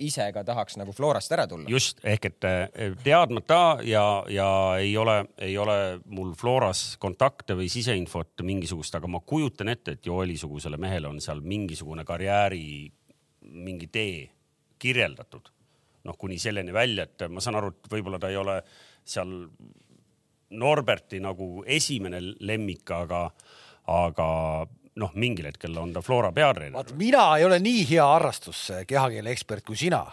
ise 0.04 0.28
ka 0.36 0.44
tahaks 0.44 0.76
nagu 0.80 0.92
Florast 0.96 1.32
ära 1.32 1.46
tulla? 1.48 1.70
just 1.72 2.04
ehk 2.04 2.28
et 2.28 2.48
eh, 2.48 2.92
teadmata 3.04 3.62
ja, 3.88 4.04
ja 4.28 4.50
ei 4.82 4.92
ole, 5.00 5.16
ei 5.40 5.56
ole 5.58 5.78
mul 6.12 6.34
Floras 6.38 6.84
kontakte 7.00 7.56
või 7.56 7.70
siseinfot 7.72 8.44
mingisugust, 8.44 8.94
aga 8.98 9.08
ma 9.08 9.22
kujutan 9.24 9.72
ette, 9.72 9.96
et 9.96 10.06
Joeli-sugusele 10.06 10.76
mehele 10.80 11.08
on 11.08 11.22
seal 11.24 11.40
mingisugune 11.40 12.04
karjääri 12.04 12.64
mingi 13.52 13.88
tee 13.88 14.28
kirjeldatud. 14.82 15.48
noh, 16.02 16.16
kuni 16.18 16.34
selleni 16.42 16.72
välja, 16.74 17.04
et 17.06 17.30
ma 17.30 17.40
saan 17.40 17.56
aru, 17.60 17.68
et 17.70 17.88
võib-olla 17.92 18.18
ta 18.18 18.28
ei 18.28 18.36
ole 18.36 18.56
seal 19.06 19.30
Norberti 20.58 21.20
nagu 21.22 21.64
esimene 21.66 22.20
lemmik, 22.44 22.84
aga, 22.92 23.24
aga 23.92 24.28
noh, 25.00 25.14
mingil 25.16 25.48
hetkel 25.48 25.76
on 25.80 25.94
ta 25.94 26.02
Flora 26.04 26.32
peatreener 26.34 26.76
vaat. 26.76 26.92
mina 26.98 27.24
ei 27.38 27.46
ole 27.46 27.58
nii 27.62 27.86
hea 27.94 28.04
harrastus 28.04 28.66
kehakeele 28.88 29.32
ekspert 29.32 29.64
kui 29.66 29.78
sina. 29.78 30.04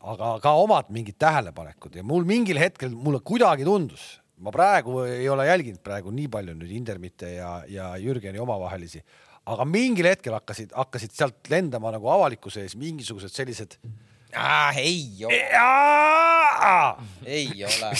aga 0.00 0.36
ka 0.42 0.52
omad 0.56 0.88
mingid 0.94 1.18
tähelepanekud 1.20 1.98
ja 1.98 2.02
mul 2.06 2.24
mingil 2.24 2.58
hetkel 2.58 2.94
mulle 2.94 3.20
kuidagi 3.26 3.66
tundus, 3.68 4.20
ma 4.40 4.52
praegu 4.54 5.02
ei 5.04 5.28
ole 5.28 5.46
jälginud 5.46 5.82
praegu 5.84 6.12
nii 6.14 6.28
palju 6.32 6.54
nüüd 6.56 6.72
Indermitte 6.78 7.34
ja, 7.34 7.50
ja 7.68 7.90
Jürgeni 8.00 8.40
omavahelisi, 8.40 9.02
aga 9.50 9.66
mingil 9.68 10.08
hetkel 10.08 10.34
hakkasid, 10.38 10.72
hakkasid 10.76 11.12
sealt 11.16 11.50
lendama 11.52 11.92
nagu 11.94 12.08
avalikkuse 12.12 12.64
ees 12.64 12.76
mingisugused 12.80 13.34
sellised. 13.34 13.76
Ei 14.30 15.24
ole, 15.26 15.40
ei 17.26 17.64
ole. 17.66 17.90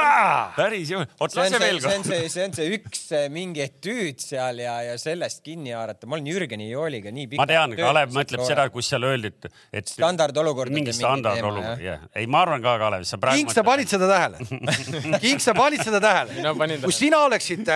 päris 0.60 0.92
ju, 0.92 1.00
oot 1.00 1.32
see 1.32 1.40
on 1.40 1.54
lase 1.54 1.62
veel 1.62 1.80
see 1.80 1.96
on 1.96 2.04
see, 2.04 2.28
see 2.32 2.46
on 2.48 2.56
see 2.58 2.68
üks 2.76 3.02
mingi 3.32 3.64
etüüd 3.64 4.20
seal 4.20 4.60
ja, 4.60 4.76
ja 4.84 4.98
sellest 5.00 5.42
kinni 5.46 5.72
haarata. 5.76 6.08
ma 6.10 6.18
olen 6.18 6.28
Jürgeni 6.28 6.68
Jooliga 6.70 7.12
nii 7.14 7.40
ma 7.40 7.48
tean, 7.48 7.76
Kalev 7.78 8.12
mõtleb 8.16 8.44
seda, 8.44 8.68
kus 8.74 8.92
seal 8.92 9.08
öeldi, 9.08 9.32
et, 9.32 9.50
et. 9.72 9.94
Standardolukordade 9.96 10.76
mingi 10.76 10.90
mingi 10.90 10.98
standardolukord, 11.00 11.80
jah. 11.84 12.04
ei, 12.14 12.28
ma 12.30 12.44
arvan 12.44 12.62
ka, 12.64 12.76
Kalev, 12.82 13.08
sa 13.08 13.18
praegu. 13.22 13.40
King, 13.40 13.54
sa 13.54 13.64
panid 13.66 13.90
seda 13.90 14.10
tähele? 14.10 14.44
King, 15.24 15.40
sa 15.42 15.56
panid 15.56 15.80
seda 15.84 16.00
tähele 16.02 16.10
tähele. 16.10 16.78
kui 16.82 16.94
sina 16.94 17.24
oleksid, 17.26 17.68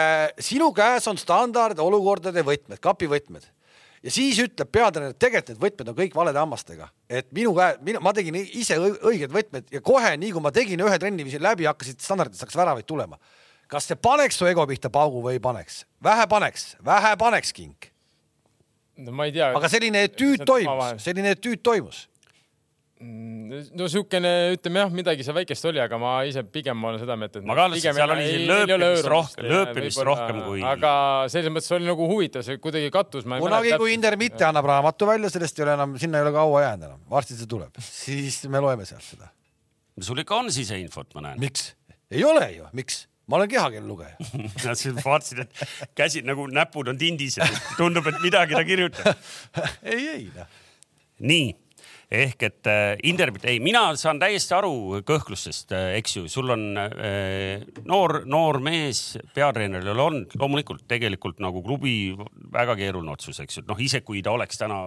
sinu 0.42 0.70
käes 0.76 1.06
on 1.10 1.20
standardolukordade 1.20 2.44
võtmed, 2.46 2.80
kapivõtmed 2.82 3.46
ja 4.04 4.12
siis 4.12 4.38
ütleb 4.42 4.68
peatreener, 4.74 5.14
et 5.14 5.18
tegelikult 5.22 5.54
need 5.54 5.62
võtmed 5.64 5.90
on 5.92 5.96
kõik 5.98 6.16
valede 6.18 6.40
hammastega, 6.42 6.88
et 7.08 7.30
minu 7.36 7.54
käe, 7.56 7.78
mina, 7.86 8.02
ma 8.04 8.12
tegin 8.16 8.36
ise 8.42 8.76
õi- 8.80 8.98
õiged 9.12 9.32
võtmed 9.32 9.72
ja 9.72 9.80
kohe, 9.84 10.12
nii 10.20 10.32
kui 10.36 10.44
ma 10.44 10.52
tegin 10.54 10.82
ühe 10.84 10.98
trenni, 11.00 11.24
viisin 11.24 11.42
läbi, 11.44 11.64
hakkasid 11.70 12.00
standarditest 12.04 12.44
hakkas 12.44 12.58
väravaid 12.60 12.86
tulema. 12.86 13.18
kas 13.68 13.86
see 13.88 13.96
paneks 13.96 14.36
su 14.38 14.46
ego 14.46 14.66
pihta 14.68 14.90
paugu 14.92 15.22
või 15.24 15.38
ei 15.38 15.40
paneks? 15.42 15.84
vähe 16.04 16.26
paneks, 16.30 16.76
vähe 16.84 17.16
paneks, 17.16 17.52
King. 17.56 17.74
no 18.96 19.12
ma 19.12 19.24
ei 19.24 19.32
tea. 19.32 19.48
aga 19.56 19.68
selline 19.72 20.04
etüüd 20.08 20.44
toimus, 20.46 21.02
selline 21.02 21.32
etüüd 21.34 21.62
toimus. 21.62 22.08
No 23.02 23.86
siukene, 23.90 24.30
ütleme 24.54 24.84
jah, 24.84 24.92
midagi 24.94 25.24
seal 25.26 25.34
väikest 25.36 25.66
oli, 25.66 25.80
aga 25.82 25.98
ma 25.98 26.12
ise 26.28 26.44
pigem 26.46 26.84
olen 26.86 27.00
seda 27.02 27.16
meelt, 27.18 27.36
et. 27.40 27.46
Ma 27.46 27.56
ka 27.58 27.66
arvasin, 27.66 27.90
et 27.90 27.98
seal 27.98 28.12
oli 28.14 28.28
lööpimist 28.46 29.08
rohkem- 29.10 29.48
lööpimist 29.50 30.02
rohkem 30.06 30.42
kui- 30.46 30.62
aga 30.68 30.92
selles 31.32 31.52
mõttes 31.52 31.74
oli 31.74 31.88
nagu 31.88 32.06
huvitav, 32.10 32.44
see 32.46 32.60
kuidagi 32.62 32.92
kattus. 32.94 33.24
kunagi, 33.26 33.72
kui 33.80 33.94
Inder 33.96 34.16
Mitte 34.20 34.46
annab 34.46 34.68
raamatu 34.70 35.08
välja, 35.10 35.30
sellest 35.30 35.58
ei 35.58 35.64
ole 35.66 35.74
enam, 35.74 35.96
sinna 35.98 36.20
ei 36.20 36.26
ole 36.28 36.34
kaua 36.36 36.62
jäänud 36.68 36.86
enam, 36.90 37.00
varsti 37.10 37.34
see 37.40 37.50
tuleb, 37.50 37.80
siis 37.80 38.44
me 38.46 38.62
loeme 38.62 38.86
sealt 38.86 39.02
seda. 39.02 39.32
sul 40.00 40.22
ikka 40.22 40.36
on 40.36 40.52
siseinfot, 40.54 41.10
ma 41.14 41.20
näen. 41.28 41.40
miks? 41.40 41.74
ei 42.10 42.24
ole 42.24 42.46
ju, 42.52 42.68
miks? 42.72 43.08
ma 43.26 43.36
olen 43.36 43.48
kehakeelelugeja. 43.48 44.16
Nad 44.68 44.78
siin 44.78 44.94
vaatasid, 45.00 45.38
et 45.46 45.90
käsid 45.96 46.24
nagu 46.28 46.46
näpud 46.46 46.88
on 46.92 46.98
tindis 46.98 47.38
ja 47.40 47.48
tundub, 47.76 48.06
et 48.06 48.20
midagi 48.22 48.54
ta 48.54 48.64
kirjutab. 48.64 49.16
ei, 49.82 50.08
ei 50.08 50.24
noh. 50.34 50.46
nii 51.18 51.63
ehk 52.14 52.44
et 52.46 52.68
äh, 52.70 52.82
Inderbit, 53.08 53.44
ei, 53.50 53.60
mina 53.62 53.86
saan 54.00 54.20
täiesti 54.22 54.54
aru 54.56 55.00
kõhklustest 55.06 55.74
äh,, 55.74 55.88
eks 55.98 56.16
ju, 56.18 56.26
sul 56.30 56.52
on 56.54 56.64
äh, 56.80 57.64
noor, 57.88 58.22
noor 58.30 58.60
mees 58.64 59.18
peatreeneril 59.34 60.00
on 60.04 60.20
loomulikult 60.38 60.86
tegelikult 60.90 61.42
nagu 61.44 61.62
klubi 61.64 62.14
väga 62.54 62.76
keeruline 62.78 63.14
otsus, 63.14 63.40
eks 63.44 63.60
ju, 63.60 63.66
noh, 63.68 63.80
isegi 63.80 64.06
kui 64.06 64.22
ta 64.24 64.34
oleks 64.34 64.60
täna 64.60 64.86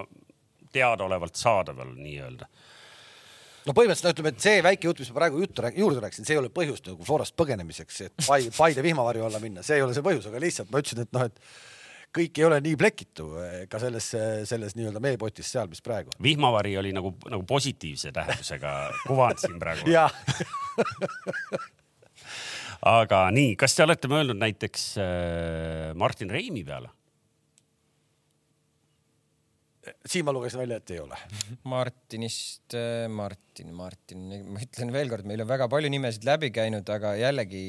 teadaolevalt 0.73 1.39
saadaval 1.39 1.93
nii-öelda. 1.95 2.49
no 3.67 3.75
põhimõtteliselt 3.75 4.13
ütleme, 4.15 4.36
et 4.36 4.43
see 4.43 4.59
väike 4.63 4.89
jutt, 4.89 5.01
mis 5.03 5.09
ma 5.11 5.21
praegu 5.21 5.41
juttu 5.43 5.63
rääk- 5.65 5.80
juurde 5.80 6.03
rääkisin, 6.03 6.28
see 6.28 6.38
ei 6.38 6.41
ole 6.41 6.51
põhjust 6.53 6.88
nagu 6.91 7.07
Florast 7.07 7.36
põgenemiseks, 7.39 8.03
et 8.05 8.28
Pai-, 8.28 8.51
Paide 8.55 8.86
vihmavarju 8.86 9.28
alla 9.28 9.41
minna, 9.43 9.65
see 9.65 9.80
ei 9.80 9.86
ole 9.86 9.95
see 9.97 10.05
põhjus, 10.05 10.30
aga 10.30 10.43
lihtsalt 10.43 10.71
ma 10.71 10.84
ütlesin, 10.84 11.03
et 11.03 11.17
noh, 11.17 11.28
et 11.28 11.41
kõik 12.18 12.41
ei 12.41 12.47
ole 12.47 12.59
nii 12.65 12.76
plekitu 12.80 13.30
eh, 13.43 13.55
ka 13.72 13.82
selles, 13.82 14.09
selles 14.49 14.76
nii-öelda 14.78 15.01
meepotis 15.03 15.51
seal, 15.53 15.70
mis 15.72 15.84
praegu 15.86 16.13
vihmavari 16.24 16.76
oli 16.82 16.93
nagu, 16.95 17.13
nagu 17.30 17.45
positiivse 17.47 18.11
tähendusega 18.15 18.76
kuvand 19.05 19.43
siin 19.43 19.59
praegu. 19.61 19.89
ja 19.95 20.07
aga 22.97 23.28
nii, 23.34 23.55
kas 23.59 23.78
te 23.78 23.86
olete 23.86 24.09
mõelnud 24.11 24.39
näiteks 24.41 24.89
äh, 25.01 25.89
Martin 25.97 26.34
Reimi 26.34 26.65
peale? 26.68 26.91
Siin 30.07 30.25
ma 30.27 30.33
lugesin 30.35 30.61
välja, 30.61 30.79
et 30.81 30.91
ei 30.95 30.99
ole. 31.01 31.17
Martinist, 31.69 32.75
äh, 32.77 33.05
Martin, 33.11 33.73
Martin, 33.75 34.25
ma 34.51 34.61
ütlen 34.63 34.91
veelkord, 34.93 35.27
meil 35.29 35.43
on 35.43 35.49
väga 35.49 35.67
palju 35.71 35.91
nimesid 35.93 36.27
läbi 36.27 36.51
käinud, 36.55 36.88
aga 36.93 37.13
jällegi 37.19 37.63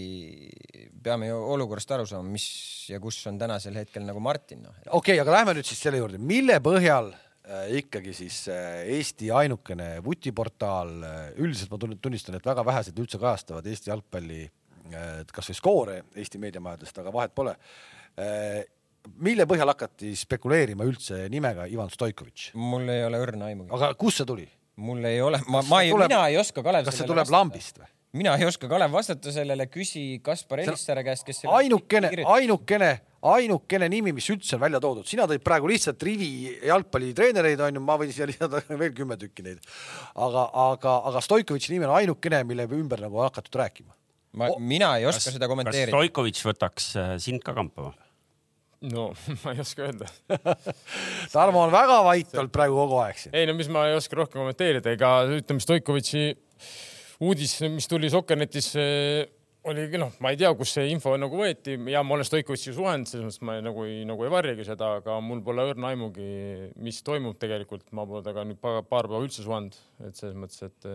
peame 1.04 1.30
ju 1.30 1.38
olukorrast 1.54 1.94
aru 1.96 2.06
saama, 2.08 2.28
mis 2.34 2.48
ja 2.92 3.00
kus 3.02 3.20
on 3.30 3.38
tänasel 3.40 3.78
hetkel 3.78 4.06
nagu 4.06 4.20
Martin 4.24 4.64
no.. 4.66 4.74
okei 4.86 5.16
okay,, 5.16 5.22
aga 5.22 5.38
lähme 5.38 5.56
nüüd 5.58 5.68
siis 5.68 5.80
selle 5.86 6.00
juurde, 6.02 6.20
mille 6.20 6.58
põhjal 6.64 7.12
äh, 7.14 7.68
ikkagi 7.82 8.14
siis 8.16 8.44
äh, 8.52 8.84
Eesti 8.98 9.32
ainukene 9.34 9.90
vutiportaal 10.04 10.94
üldiselt 11.38 11.74
ma 11.74 11.80
tunnistan, 11.80 12.38
et 12.38 12.48
väga 12.48 12.66
vähesed 12.66 12.98
üldse 12.98 13.20
kajastavad 13.22 13.68
Eesti 13.68 13.92
jalgpalli 13.92 14.46
kasvõi 14.88 15.54
skoore 15.56 16.00
Eesti 16.16 16.40
meediamajadest, 16.40 17.02
aga 17.02 17.12
vahet 17.12 17.34
pole 17.36 17.52
mille 19.16 19.46
põhjal 19.48 19.72
hakati 19.72 20.14
spekuleerima 20.18 20.86
üldse 20.88 21.26
nimega 21.32 21.66
Ivan 21.70 21.90
Stoikovitš? 21.92 22.52
mul 22.58 22.88
ei 22.92 23.04
ole 23.06 23.20
õrna 23.24 23.50
aimugi. 23.52 23.72
aga 23.74 23.92
kust 23.98 24.22
see 24.22 24.28
tuli? 24.28 24.48
mul 24.78 25.04
ei 25.04 25.20
ole, 25.22 25.40
ma, 25.50 25.62
ma 25.66 25.82
ei, 25.82 25.94
mina 25.94 26.24
ei 26.30 26.38
oska 26.40 26.62
Kalev. 26.62 26.86
kas 26.88 27.00
see 27.00 27.08
tuleb 27.08 27.24
vastata. 27.24 27.38
lambist 27.38 27.80
või? 27.82 27.90
mina 28.18 28.36
ei 28.38 28.46
oska 28.48 28.68
Kalev 28.70 28.92
vastata 28.92 29.32
sellele, 29.32 29.66
küsi 29.72 30.20
Kaspar 30.24 30.62
Elissaare 30.62 31.04
käest, 31.04 31.26
kes. 31.26 31.42
ainukene, 31.52 32.10
ainukene, 32.24 32.90
ainukene 33.32 33.90
nimi, 33.92 34.14
mis 34.16 34.28
üldse 34.32 34.56
on 34.56 34.62
välja 34.62 34.80
toodud, 34.82 35.06
sina 35.08 35.26
tõid 35.28 35.44
praegu 35.44 35.68
lihtsalt 35.70 36.02
rivi 36.08 36.30
jalgpallitreenereid 36.70 37.60
onju, 37.68 37.84
ma 37.84 37.98
võin 38.00 38.14
siia 38.14 38.28
lisada 38.30 38.62
veel 38.82 38.94
kümme 38.96 39.18
tükki 39.20 39.44
neid. 39.46 39.62
aga, 40.14 40.48
aga, 40.70 40.98
aga 41.12 41.24
Stoikovitši 41.26 41.76
nimi 41.76 41.88
on 41.88 41.96
ainukene, 42.00 42.42
mille 42.48 42.68
ümber 42.80 43.04
nagu 43.04 43.24
hakatud 43.26 43.60
rääkima. 43.60 43.92
ma, 44.40 44.52
mina 44.58 44.94
ei 44.96 45.08
oska 45.10 45.26
kas, 45.26 45.36
seda 45.36 45.50
kommenteerida. 45.50 45.92
kas 45.92 45.96
Stoikovitš 45.96 46.46
võtaks 46.52 46.92
äh, 46.96 47.16
sind 47.22 47.44
ka 47.44 47.56
kampa 47.58 47.90
või? 47.90 47.96
No 48.86 49.08
ma 49.44 49.54
ei 49.54 49.62
oska 49.64 49.86
öelda. 49.88 50.10
Tarmo 51.34 51.64
on 51.64 51.72
väga 51.74 52.02
vait 52.06 52.36
olnud 52.36 52.52
praegu 52.54 52.78
kogu 52.78 53.00
aeg 53.02 53.22
siin. 53.22 53.34
ei 53.36 53.48
no 53.48 53.56
mis 53.58 53.70
ma 53.72 53.88
ei 53.88 53.96
oska 53.98 54.20
rohkem 54.20 54.42
kommenteerida, 54.42 54.94
ega 54.94 55.14
ütleme, 55.38 55.64
Stoikovitši 55.64 56.28
uudis, 57.26 57.58
mis 57.74 57.90
tuli 57.90 58.10
Sokkernetis 58.12 58.72
oligi 59.68 59.98
noh, 60.00 60.12
ma 60.22 60.30
ei 60.32 60.38
tea, 60.40 60.50
kus 60.56 60.72
see 60.76 60.86
info 60.92 61.12
nagu 61.20 61.40
võeti. 61.40 61.74
Ja 61.90 62.04
ma 62.06 62.16
olen 62.16 62.26
Stoikovitšiga 62.26 62.76
suhelnud, 62.76 63.10
selles 63.10 63.26
mõttes 63.26 63.44
ma 63.44 63.58
nagu 63.64 63.84
ei, 63.88 64.04
nagu 64.08 64.24
ei 64.24 64.32
varjagi 64.32 64.68
seda, 64.68 64.94
aga 65.02 65.18
mul 65.24 65.42
pole 65.44 65.66
õrna 65.72 65.92
aimugi, 65.92 66.28
mis 66.84 67.02
toimub 67.06 67.36
tegelikult, 67.42 67.84
ma 67.96 68.06
pole 68.08 68.22
temaga 68.24 68.46
nüüd 68.48 68.62
paar, 68.62 68.80
paar 68.86 69.10
päeva 69.10 69.26
üldse 69.26 69.44
suhelnud, 69.44 69.76
et 70.06 70.20
selles 70.20 70.38
mõttes, 70.38 70.62
et 70.70 70.88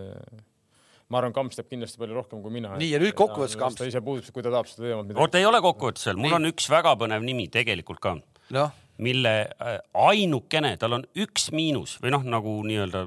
ma 1.14 1.22
arvan, 1.22 1.34
Kamps 1.36 1.60
teab 1.60 1.70
kindlasti 1.70 2.02
palju 2.02 2.18
rohkem 2.18 2.42
kui 2.44 2.54
mina. 2.54 2.74
nii 2.80 2.94
ja 2.96 3.02
nüüd 3.02 3.16
kokkuvõttes 3.18 3.58
Kamps. 3.60 3.80
ta 3.80 3.90
ise 3.90 4.02
puudub, 4.04 4.30
kui 4.34 4.46
ta 4.46 4.54
tahab 4.54 4.70
seda 4.70 4.90
teemat. 4.90 5.18
oota, 5.22 5.42
ei 5.42 5.48
ole 5.50 5.62
kokkuvõttes 5.64 6.08
veel, 6.10 6.22
mul 6.22 6.32
nii. 6.32 6.38
on 6.40 6.50
üks 6.52 6.70
väga 6.74 6.96
põnev 7.00 7.26
nimi 7.26 7.48
tegelikult 7.54 8.02
ka 8.04 8.16
no. 8.56 8.66
mille 9.06 9.34
äh, 9.46 9.78
ainukene, 10.06 10.76
tal 10.82 10.98
on 11.00 11.06
üks 11.26 11.52
miinus 11.56 11.98
või 12.04 12.16
noh, 12.16 12.26
nagu 12.36 12.56
nii-öelda 12.68 13.06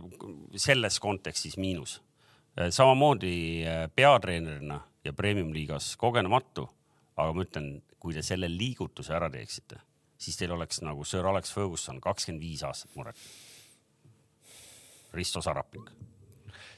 selles 0.61 1.01
kontekstis 1.03 1.59
miinus. 1.61 1.99
Äh, 2.59 2.71
samamoodi 2.75 3.35
äh, 3.67 3.83
peatreenerina 3.95 4.81
ja 5.07 5.15
premium-liigas 5.17 5.95
kogenematu, 6.01 6.69
aga 7.17 7.35
ma 7.35 7.47
ütlen, 7.47 7.71
kui 8.03 8.15
te 8.15 8.23
selle 8.27 8.51
liigutuse 8.53 9.15
ära 9.17 9.31
teeksite, 9.33 9.81
siis 10.19 10.39
teil 10.39 10.55
oleks 10.55 10.83
nagu 10.87 11.05
Sir 11.05 11.27
Alex 11.27 11.55
Ferguson 11.55 12.01
kakskümmend 12.03 12.45
viis 12.45 12.63
aastat 12.67 12.95
muret. 12.99 13.19
Risto 15.17 15.41
Sarapik 15.41 15.89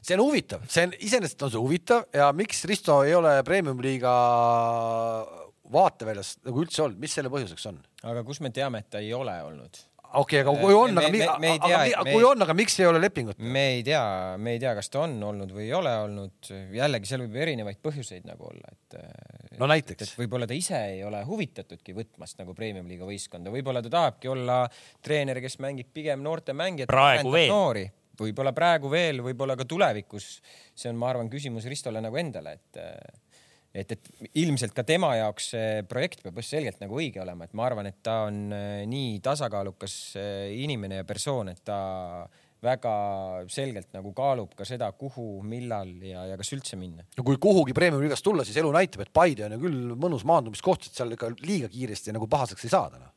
see 0.03 0.17
on 0.17 0.25
huvitav, 0.25 0.65
see 0.71 0.87
on, 0.89 0.95
iseenesest 1.09 1.45
on 1.47 1.53
see 1.55 1.63
huvitav 1.63 2.07
ja 2.15 2.31
miks 2.37 2.65
Risto 2.69 3.03
ei 3.07 3.15
ole 3.19 3.39
premium-liiga 3.47 4.15
vaateväljas 5.73 6.39
nagu 6.47 6.65
üldse 6.65 6.85
olnud, 6.85 7.01
mis 7.03 7.15
selle 7.19 7.33
põhjuseks 7.33 7.69
on? 7.73 7.79
aga 8.09 8.25
kus 8.27 8.43
me 8.45 8.53
teame, 8.55 8.83
et 8.85 8.91
ta 8.93 9.03
ei 9.05 9.13
ole 9.17 9.35
olnud? 9.45 9.81
okei 10.09 10.41
okay,, 10.41 10.45
aga 10.45 10.55
kui 10.63 10.77
on, 10.77 10.95
aga, 10.97 11.11
me, 11.13 11.19
me, 11.19 11.37
me 11.43 11.51
tea, 11.61 11.81
aga 12.01 12.05
kui 12.15 12.25
on, 12.25 12.45
aga 12.47 12.57
miks 12.57 12.79
ei 12.81 12.89
ole 12.89 13.03
lepingut? 13.03 13.41
me 13.43 13.65
ei 13.75 13.83
tea, 13.87 14.05
me 14.41 14.55
ei 14.57 14.63
tea, 14.63 14.73
kas 14.79 14.89
ta 14.93 15.03
on 15.05 15.19
olnud 15.31 15.53
või 15.55 15.67
ei 15.67 15.75
ole 15.77 15.93
olnud. 16.05 16.53
jällegi 16.79 17.11
seal 17.11 17.25
võib 17.27 17.37
erinevaid 17.45 17.83
põhjuseid 17.85 18.29
nagu 18.29 18.49
olla, 18.49 18.73
et. 18.73 18.99
no 19.61 19.69
näiteks. 19.71 20.15
võib-olla 20.21 20.49
ta 20.49 20.57
ise 20.57 20.81
ei 20.95 21.05
ole 21.05 21.21
huvitatudki 21.29 21.97
võtmast 21.97 22.41
nagu 22.41 22.57
premium-liiga 22.57 23.09
võistkonda, 23.09 23.53
võib-olla 23.53 23.85
ta 23.85 23.93
tahabki 23.99 24.33
olla 24.33 24.63
treener, 25.05 25.43
kes 25.45 25.61
mängib 25.65 25.93
pigem 25.95 26.25
noorte 26.25 26.57
mängijate. 26.57 26.93
praegu 26.95 27.35
veel 27.35 27.89
võib-olla 28.27 28.53
praegu 28.57 28.91
veel, 28.93 29.23
võib-olla 29.25 29.57
ka 29.59 29.67
tulevikus. 29.69 30.39
see 30.75 30.91
on, 30.93 30.99
ma 31.01 31.13
arvan, 31.13 31.31
küsimus 31.31 31.69
Ristole 31.71 32.03
nagu 32.05 32.19
endale, 32.21 32.57
et, 32.59 32.81
et, 33.75 33.95
et 33.97 34.11
ilmselt 34.43 34.75
ka 34.77 34.85
tema 34.87 35.15
jaoks 35.19 35.53
see 35.55 35.87
projekt 35.89 36.25
peab 36.25 36.41
selgelt 36.45 36.83
nagu 36.83 36.99
õige 36.99 37.23
olema, 37.23 37.47
et 37.47 37.57
ma 37.59 37.69
arvan, 37.69 37.91
et 37.91 38.03
ta 38.03 38.23
on 38.29 38.45
äh, 38.55 38.83
nii 38.91 39.19
tasakaalukas 39.25 39.97
äh, 40.19 40.45
inimene 40.59 41.03
ja 41.03 41.09
persoon, 41.09 41.53
et 41.55 41.65
ta 41.67 41.81
väga 42.65 42.93
selgelt 43.53 43.93
nagu 43.95 44.11
kaalub 44.17 44.57
ka 44.59 44.67
seda, 44.67 44.89
kuhu, 44.99 45.45
millal 45.47 45.93
ja, 46.03 46.25
ja 46.33 46.39
kas 46.41 46.51
üldse 46.57 46.79
minna. 46.81 47.07
no 47.17 47.27
kui 47.27 47.39
kuhugi 47.39 47.77
premium-liigast 47.77 48.27
tulla, 48.27 48.47
siis 48.47 48.59
elu 48.59 48.73
näitab, 48.75 49.05
et 49.05 49.13
Paide 49.15 49.47
on 49.47 49.55
ju 49.55 49.63
küll 49.69 49.95
mõnus 49.95 50.27
maandumiskoht, 50.27 50.89
et 50.89 50.99
seal 50.99 51.15
ikka 51.15 51.31
liiga 51.45 51.71
kiiresti 51.71 52.17
nagu 52.17 52.27
pahaseks 52.31 52.67
ei 52.67 52.75
saada 52.75 52.99
noh 52.99 53.15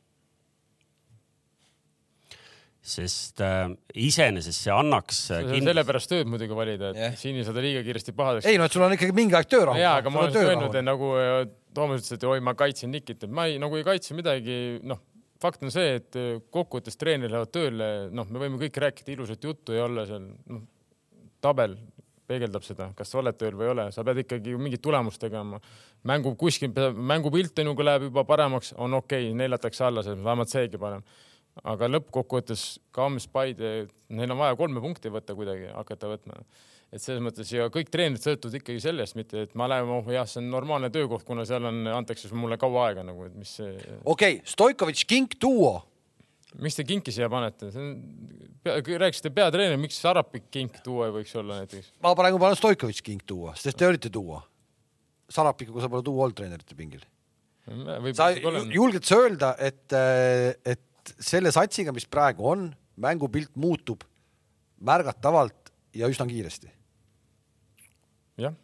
sest 2.82 3.38
äh, 3.40 3.68
iseenesest 3.94 4.64
see 4.64 4.74
annaks 4.74 5.20
äh,. 5.30 5.44
Kindlasti... 5.46 5.68
sellepärast 5.68 6.10
tööd 6.10 6.30
muidugi 6.30 6.56
valida, 6.58 6.90
et 6.90 6.98
yeah. 6.98 7.14
siin 7.18 7.38
ei 7.38 7.46
saada 7.46 7.62
liiga 7.62 7.84
kiiresti 7.86 8.14
pahadeks. 8.18 8.48
ei 8.50 8.58
no, 8.58 8.66
et 8.66 8.74
sul 8.74 8.82
on 8.82 8.94
ikkagi 8.96 9.14
mingi 9.14 9.38
aeg 9.38 9.46
töörahu. 9.50 9.78
jaa, 9.78 9.94
aga 10.02 10.10
ma 10.10 10.24
olen 10.24 10.38
öelnud, 10.42 10.74
et 10.80 10.86
nagu 10.86 11.12
äh, 11.20 11.36
Toomas 11.72 12.02
ütles, 12.02 12.18
et 12.18 12.26
oi, 12.28 12.42
ma 12.44 12.56
kaitsen 12.58 12.90
Nikit, 12.92 13.22
et 13.24 13.32
ma 13.32 13.46
ei, 13.48 13.56
nagu 13.62 13.78
ei 13.78 13.86
kaitse 13.86 14.18
midagi, 14.18 14.56
noh, 14.84 14.98
fakt 15.40 15.62
on 15.62 15.70
see, 15.72 15.94
et 16.02 16.18
äh, 16.18 16.34
kokkuvõttes 16.52 16.98
treenerid 16.98 17.32
lähevad 17.32 17.54
tööle, 17.54 17.88
noh, 18.12 18.28
me 18.34 18.42
võime 18.42 18.58
kõik 18.66 18.82
rääkida 18.82 19.14
ilusat 19.14 19.46
juttu 19.46 19.78
ja 19.78 19.86
olla 19.86 20.04
seal, 20.10 20.26
noh, 20.50 20.66
tabel 21.42 21.78
peegeldab 22.26 22.66
seda, 22.66 22.90
kas 22.98 23.14
sa 23.14 23.22
oled 23.22 23.38
tööl 23.38 23.54
või 23.58 23.68
ei 23.68 23.76
ole, 23.76 23.88
sa 23.94 24.02
pead 24.06 24.24
ikkagi 24.24 24.58
mingit 24.58 24.82
tulemust 24.82 25.22
tegema. 25.22 25.62
mängu 26.08 26.34
kuskil, 26.38 26.74
mängupilt 26.94 27.58
on 27.62 27.70
ju, 27.70 27.74
kui 27.78 27.86
läheb 27.86 28.08
juba 28.10 28.24
paremaks, 28.26 28.74
on 28.74 28.98
okei 28.98 29.28
okay,, 29.28 29.36
neljatakse 29.38 29.84
alla, 29.86 30.02
vähemalt 30.02 30.50
seegi 30.50 30.80
parem 30.82 31.06
aga 31.60 31.88
lõppkokkuvõttes 31.90 32.66
Kams, 32.94 33.28
Paide, 33.32 33.72
neil 34.12 34.32
on 34.32 34.40
vaja 34.40 34.56
kolme 34.58 34.82
punkti 34.82 35.12
võtta 35.12 35.36
kuidagi, 35.36 35.68
hakata 35.74 36.10
võtma. 36.14 36.40
et 36.92 37.00
selles 37.00 37.22
mõttes 37.24 37.48
ja 37.52 37.68
kõik 37.72 37.90
treenerid 37.92 38.24
sõltuvad 38.24 38.58
ikkagi 38.58 38.82
sellest, 38.84 39.16
mitte 39.16 39.46
et 39.46 39.54
ma 39.58 39.68
lähen, 39.70 39.88
oh 39.92 40.10
jah, 40.12 40.26
see 40.28 40.42
on 40.42 40.50
normaalne 40.52 40.90
töökoht, 40.92 41.24
kuna 41.28 41.44
seal 41.48 41.64
on, 41.68 41.86
antakse 41.92 42.32
mulle 42.36 42.58
kaua 42.60 42.88
aega 42.88 43.04
nagu, 43.06 43.28
et 43.28 43.36
mis 43.36 43.56
see. 43.60 43.72
okei 44.04 44.38
okay,, 44.38 44.42
Stoikovitš, 44.48 45.06
Kink, 45.08 45.36
duo. 45.40 45.80
miks 46.60 46.76
te 46.76 46.84
kinki 46.88 47.12
siia 47.12 47.28
panete? 47.32 47.70
see 47.72 47.84
on, 47.84 47.94
rääkisite 49.04 49.32
peatreener, 49.34 49.80
miks 49.80 50.00
Sarapik 50.00 50.50
kink 50.52 50.80
duo 50.84 51.06
ei 51.06 51.14
võiks 51.14 51.34
olla 51.40 51.62
näiteks? 51.62 51.92
ma 52.04 52.14
praegu 52.18 52.40
panen 52.40 52.60
Stoikovitš 52.60 53.04
kink 53.04 53.26
duo, 53.28 53.52
sest 53.58 53.78
te 53.78 53.88
olite 53.88 54.12
duo. 54.12 54.40
Sarapikuga 55.32 55.80
sa 55.80 55.88
pole 55.88 56.04
duo 56.04 56.20
olnud 56.20 56.36
treenerite 56.36 56.76
pingil. 56.76 57.04
sa 58.12 58.28
julged 58.34 59.04
sa 59.08 59.16
öelda, 59.22 59.54
et, 59.64 59.94
et 60.68 60.82
selle 61.18 61.52
satsiga, 61.54 61.92
mis 61.94 62.06
praegu 62.10 62.46
on, 62.52 62.68
mängupilt 63.02 63.54
muutub 63.56 64.04
märgatavalt 64.82 65.72
ja 65.94 66.08
üsna 66.10 66.26
kiiresti. 66.28 66.70
jah. 68.42 68.54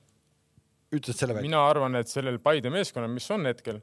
ütlesid 0.92 1.20
selle 1.20 1.36
välja? 1.36 1.48
mina 1.48 1.62
arvan, 1.68 1.98
et 2.00 2.10
sellel 2.10 2.40
Paide 2.42 2.72
meeskonnal, 2.72 3.10
mis 3.12 3.28
on 3.34 3.46
hetkel, 3.48 3.80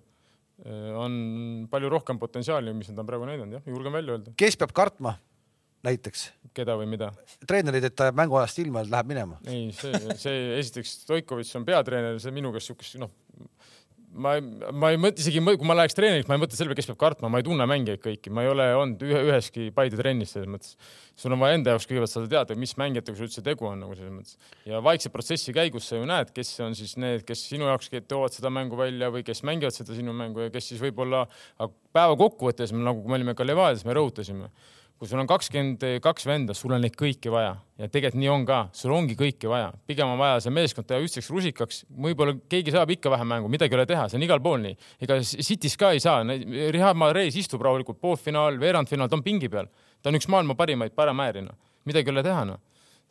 eh, 0.66 0.90
on 0.98 1.68
palju 1.72 1.92
rohkem 1.94 2.20
potentsiaali, 2.20 2.74
mis 2.74 2.90
nad 2.92 3.04
on 3.04 3.10
praegu 3.10 3.30
näidanud, 3.30 3.60
jah, 3.60 3.70
julgen 3.70 3.94
välja 3.96 4.18
öelda. 4.18 4.36
kes 4.38 4.58
peab 4.62 4.74
kartma 4.76 5.16
näiteks? 5.86 6.28
keda 6.58 6.78
või 6.80 6.90
mida? 6.96 7.12
treenerid, 7.48 7.88
et 7.90 7.96
ta 7.96 8.10
jääb 8.10 8.20
mänguajast 8.24 8.64
ilma 8.66 8.84
läheb 8.88 9.14
minema. 9.14 9.40
ei, 9.48 9.70
see, 9.78 10.02
see 10.22 10.44
esiteks 10.60 11.00
Stoikovitš 11.06 11.56
on 11.62 11.68
peatreener, 11.68 12.20
see 12.24 12.36
minu 12.36 12.54
käest 12.56 12.74
siukest, 12.74 12.98
noh, 13.02 13.14
ma, 14.16 14.36
ma 14.72 14.92
ei 14.94 15.00
mõtle 15.02 15.24
isegi, 15.24 15.42
kui 15.44 15.68
ma 15.68 15.76
läheks 15.78 15.96
treeniks, 15.98 16.28
ma 16.30 16.38
ei 16.38 16.42
mõtle 16.42 16.58
selle 16.58 16.72
peale, 16.72 16.80
kes 16.80 16.90
peab 16.92 17.00
kartma, 17.02 17.32
ma 17.32 17.42
ei 17.42 17.46
tunne 17.48 17.68
mängijaid 17.70 18.02
kõiki, 18.04 18.32
ma 18.34 18.46
ei 18.46 18.52
ole 18.52 18.68
olnud 18.78 19.04
ühe, 19.06 19.22
üheski 19.30 19.68
Paide 19.76 20.00
trennis 20.00 20.36
selles 20.36 20.50
mõttes. 20.52 20.76
sul 21.16 21.32
on 21.36 21.40
vaja 21.40 21.56
enda 21.60 21.74
jaoks 21.74 21.88
kõigepealt 21.90 22.12
saada 22.12 22.32
teada, 22.32 22.58
mis 22.60 22.76
mängijatega 22.80 23.18
sul 23.18 23.28
üldse 23.30 23.44
tegu 23.46 23.68
on 23.70 23.84
nagu 23.84 23.96
selles 23.96 24.14
mõttes. 24.14 24.38
ja 24.68 24.82
vaikse 24.84 25.12
protsessi 25.14 25.56
käigus 25.56 25.90
sa 25.90 26.00
ju 26.00 26.08
näed, 26.10 26.32
kes 26.36 26.54
on 26.66 26.76
siis 26.76 26.96
need, 27.02 27.26
kes 27.28 27.44
sinu 27.50 27.70
jaoks 27.70 27.92
toovad 28.08 28.36
seda 28.36 28.52
mängu 28.54 28.80
välja 28.80 29.12
või 29.12 29.24
kes 29.28 29.44
mängivad 29.44 29.76
seda 29.76 29.96
sinu 29.96 30.14
mängu 30.14 30.48
ja 30.48 30.54
kes 30.54 30.72
siis 30.72 30.82
võib-olla 30.82 31.26
päeva 31.94 32.16
kokkuvõttes, 32.20 32.74
nagu 32.76 33.04
me 33.08 33.20
olime 33.20 33.36
ka 33.36 33.48
Levadias, 33.48 33.86
me 33.86 33.96
rõhutasime 33.96 34.52
kui 34.96 35.10
sul 35.10 35.20
on 35.20 35.28
kakskümmend 35.28 35.82
kaks 36.04 36.26
venda, 36.28 36.56
sul 36.56 36.74
on 36.76 36.84
neid 36.86 36.96
kõiki 36.98 37.32
vaja. 37.34 37.56
Ja 37.76 37.90
tegelikult 37.92 38.20
nii 38.22 38.30
on 38.32 38.46
ka, 38.48 38.60
sul 38.76 38.94
ongi 38.96 39.18
kõike 39.20 39.50
vaja, 39.52 39.74
pigem 39.88 40.14
on 40.14 40.20
vaja 40.20 40.38
see 40.44 40.54
meeskond 40.56 40.88
teha 40.88 41.02
ühtseks 41.04 41.28
rusikaks, 41.34 41.82
võib-olla 41.92 42.38
keegi 42.52 42.72
saab 42.72 42.94
ikka 42.96 43.12
vähem 43.12 43.28
mängu, 43.34 43.50
midagi 43.52 43.76
ei 43.76 43.82
ole 43.82 43.88
teha, 43.90 44.06
see 44.08 44.20
on 44.20 44.24
igal 44.28 44.40
pool 44.44 44.62
nii. 44.64 44.78
ega 45.04 45.18
City's 45.26 45.76
ka 45.80 45.92
ei 45.96 46.00
saa, 46.04 46.22
Rihard 46.24 47.00
Mahrez 47.00 47.36
istub 47.42 47.66
rahulikult. 47.66 48.00
Poolfinaal, 48.00 48.56
veerandfinaal, 48.62 49.12
ta 49.12 49.20
on 49.20 49.26
pingi 49.26 49.50
peal, 49.52 49.68
ta 50.00 50.12
on 50.12 50.20
üks 50.20 50.30
maailma 50.32 50.56
parimaid 50.56 50.96
paremäärina, 50.96 51.52
midagi 51.90 52.12
ei 52.12 52.16
ole 52.16 52.24
teha 52.26 52.46
noh. 52.54 52.64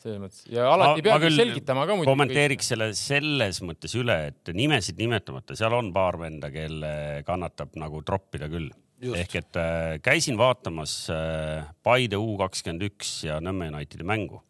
Selles 0.04 0.18
mõttes. 0.20 0.40
Ja 0.50 0.66
alati 0.72 1.04
ma, 1.04 1.18
peab 1.18 1.28
selgitama 1.32 1.84
ka 1.86 1.94
muidugi. 1.94 2.10
kommenteeriks 2.10 2.72
selle 2.72 2.88
selles 2.98 3.60
mõttes 3.64 3.94
üle, 3.96 4.16
et 4.32 4.50
nimesid 4.56 4.98
nimetamata, 5.00 5.56
seal 5.56 5.76
on 5.76 5.92
paar 5.94 6.18
venda, 6.20 6.50
kelle 6.52 7.22
kannatab 7.28 7.76
nagu 7.80 8.02
troppida 8.04 8.48
küll 8.52 8.72
ehk 9.12 9.36
et 9.42 9.60
äh, 9.60 9.98
käisin 10.04 10.38
vaatamas 10.40 10.96
äh, 11.12 11.66
Paide 11.84 12.16
U 12.20 12.36
kakskümmend 12.40 12.86
üks 12.88 13.20
ja 13.28 13.40
Nõmme 13.44 13.68
Unitedi 13.74 14.06
mängu 14.06 14.40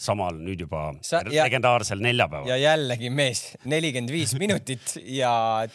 samal 0.00 0.38
nüüd 0.40 0.62
juba 0.64 0.86
Sa- 1.04 1.20
ja- 1.28 1.44
legendaarsel 1.44 2.00
neljapäeval 2.00 2.48
ja 2.48 2.56
jällegi 2.56 3.10
mees, 3.12 3.42
nelikümmend 3.68 4.12
viis 4.14 4.32
minutit 4.40 4.94
ja 5.20 5.32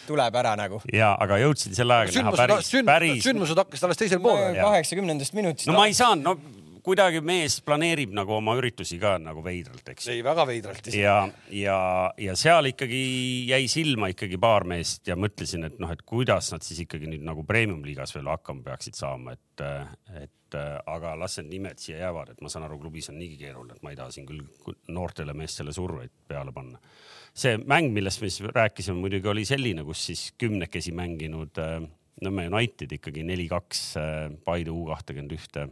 tuleb 0.07 0.39
ära 0.41 0.55
nagu. 0.59 0.81
ja 0.93 1.13
aga 1.21 1.37
jõudsin 1.43 1.77
selle 1.77 1.99
ajaga 2.01 2.23
näha 2.25 2.35
päris, 2.41 2.71
sünd, 2.73 2.89
päris 2.89 3.23
sündmused 3.25 3.61
hakkasid 3.61 3.87
alles 3.89 4.01
teisel 4.01 4.23
poolel. 4.23 4.57
kaheksakümnendast 4.57 5.37
minutist. 5.37 5.69
no 5.69 5.77
ma 5.77 5.85
ei 5.91 5.97
saanud, 5.97 6.25
no 6.25 6.64
kuidagi 6.85 7.21
mees 7.25 7.57
planeerib 7.65 8.13
nagu 8.15 8.35
oma 8.37 8.55
üritusi 8.59 8.99
ka 9.01 9.15
nagu 9.21 9.43
veidralt, 9.45 9.87
eks. 9.93 10.07
ei, 10.13 10.21
väga 10.25 10.45
veidralt. 10.49 10.89
ja, 10.93 11.17
ja, 11.53 11.79
ja 12.21 12.37
seal 12.39 12.71
ikkagi 12.71 13.01
jäi 13.49 13.65
silma 13.71 14.11
ikkagi 14.13 14.39
paar 14.41 14.67
meest 14.69 15.09
ja 15.09 15.17
mõtlesin, 15.19 15.67
et 15.69 15.81
noh, 15.81 15.91
et 15.91 16.05
kuidas 16.05 16.51
nad 16.53 16.65
siis 16.65 16.83
ikkagi 16.85 17.09
nüüd 17.11 17.25
nagu 17.25 17.45
premium-liigas 17.47 18.15
veel 18.15 18.29
hakkama 18.31 18.65
peaksid 18.69 18.97
saama, 18.99 19.35
et, 19.35 19.65
et 20.21 20.59
aga 20.85 21.15
las 21.19 21.39
need 21.39 21.51
nimed 21.55 21.81
siia 21.81 21.99
jäävad, 22.03 22.33
et 22.33 22.41
ma 22.43 22.51
saan 22.51 22.67
aru, 22.67 22.79
klubis 22.83 23.09
on 23.11 23.19
niigi 23.19 23.39
keeruline, 23.41 23.75
et 23.75 23.83
ma 23.83 23.91
ei 23.91 23.99
taha 23.99 24.13
siin 24.13 24.27
küll 24.29 24.43
noortele 24.93 25.35
meestele 25.37 25.73
surveid 25.75 26.13
peale 26.29 26.53
panna. 26.55 26.79
see 27.35 27.57
mäng, 27.57 27.91
millest 27.93 28.21
me 28.21 28.29
siis 28.29 28.47
rääkisime, 28.55 28.99
muidugi 29.01 29.27
oli 29.27 29.45
selline, 29.45 29.83
kus 29.83 30.05
siis 30.11 30.27
kümnekesi 30.39 30.95
mänginud 30.95 31.61
äh, 31.61 31.79
Nõmme 32.23 32.45
United 32.47 32.93
ikkagi 32.95 33.25
neli-kaks 33.27 33.79
äh, 33.99 34.29
Paide 34.47 34.71
U 34.71 34.85
kahtekümmend 34.87 35.33
ühte, 35.35 35.65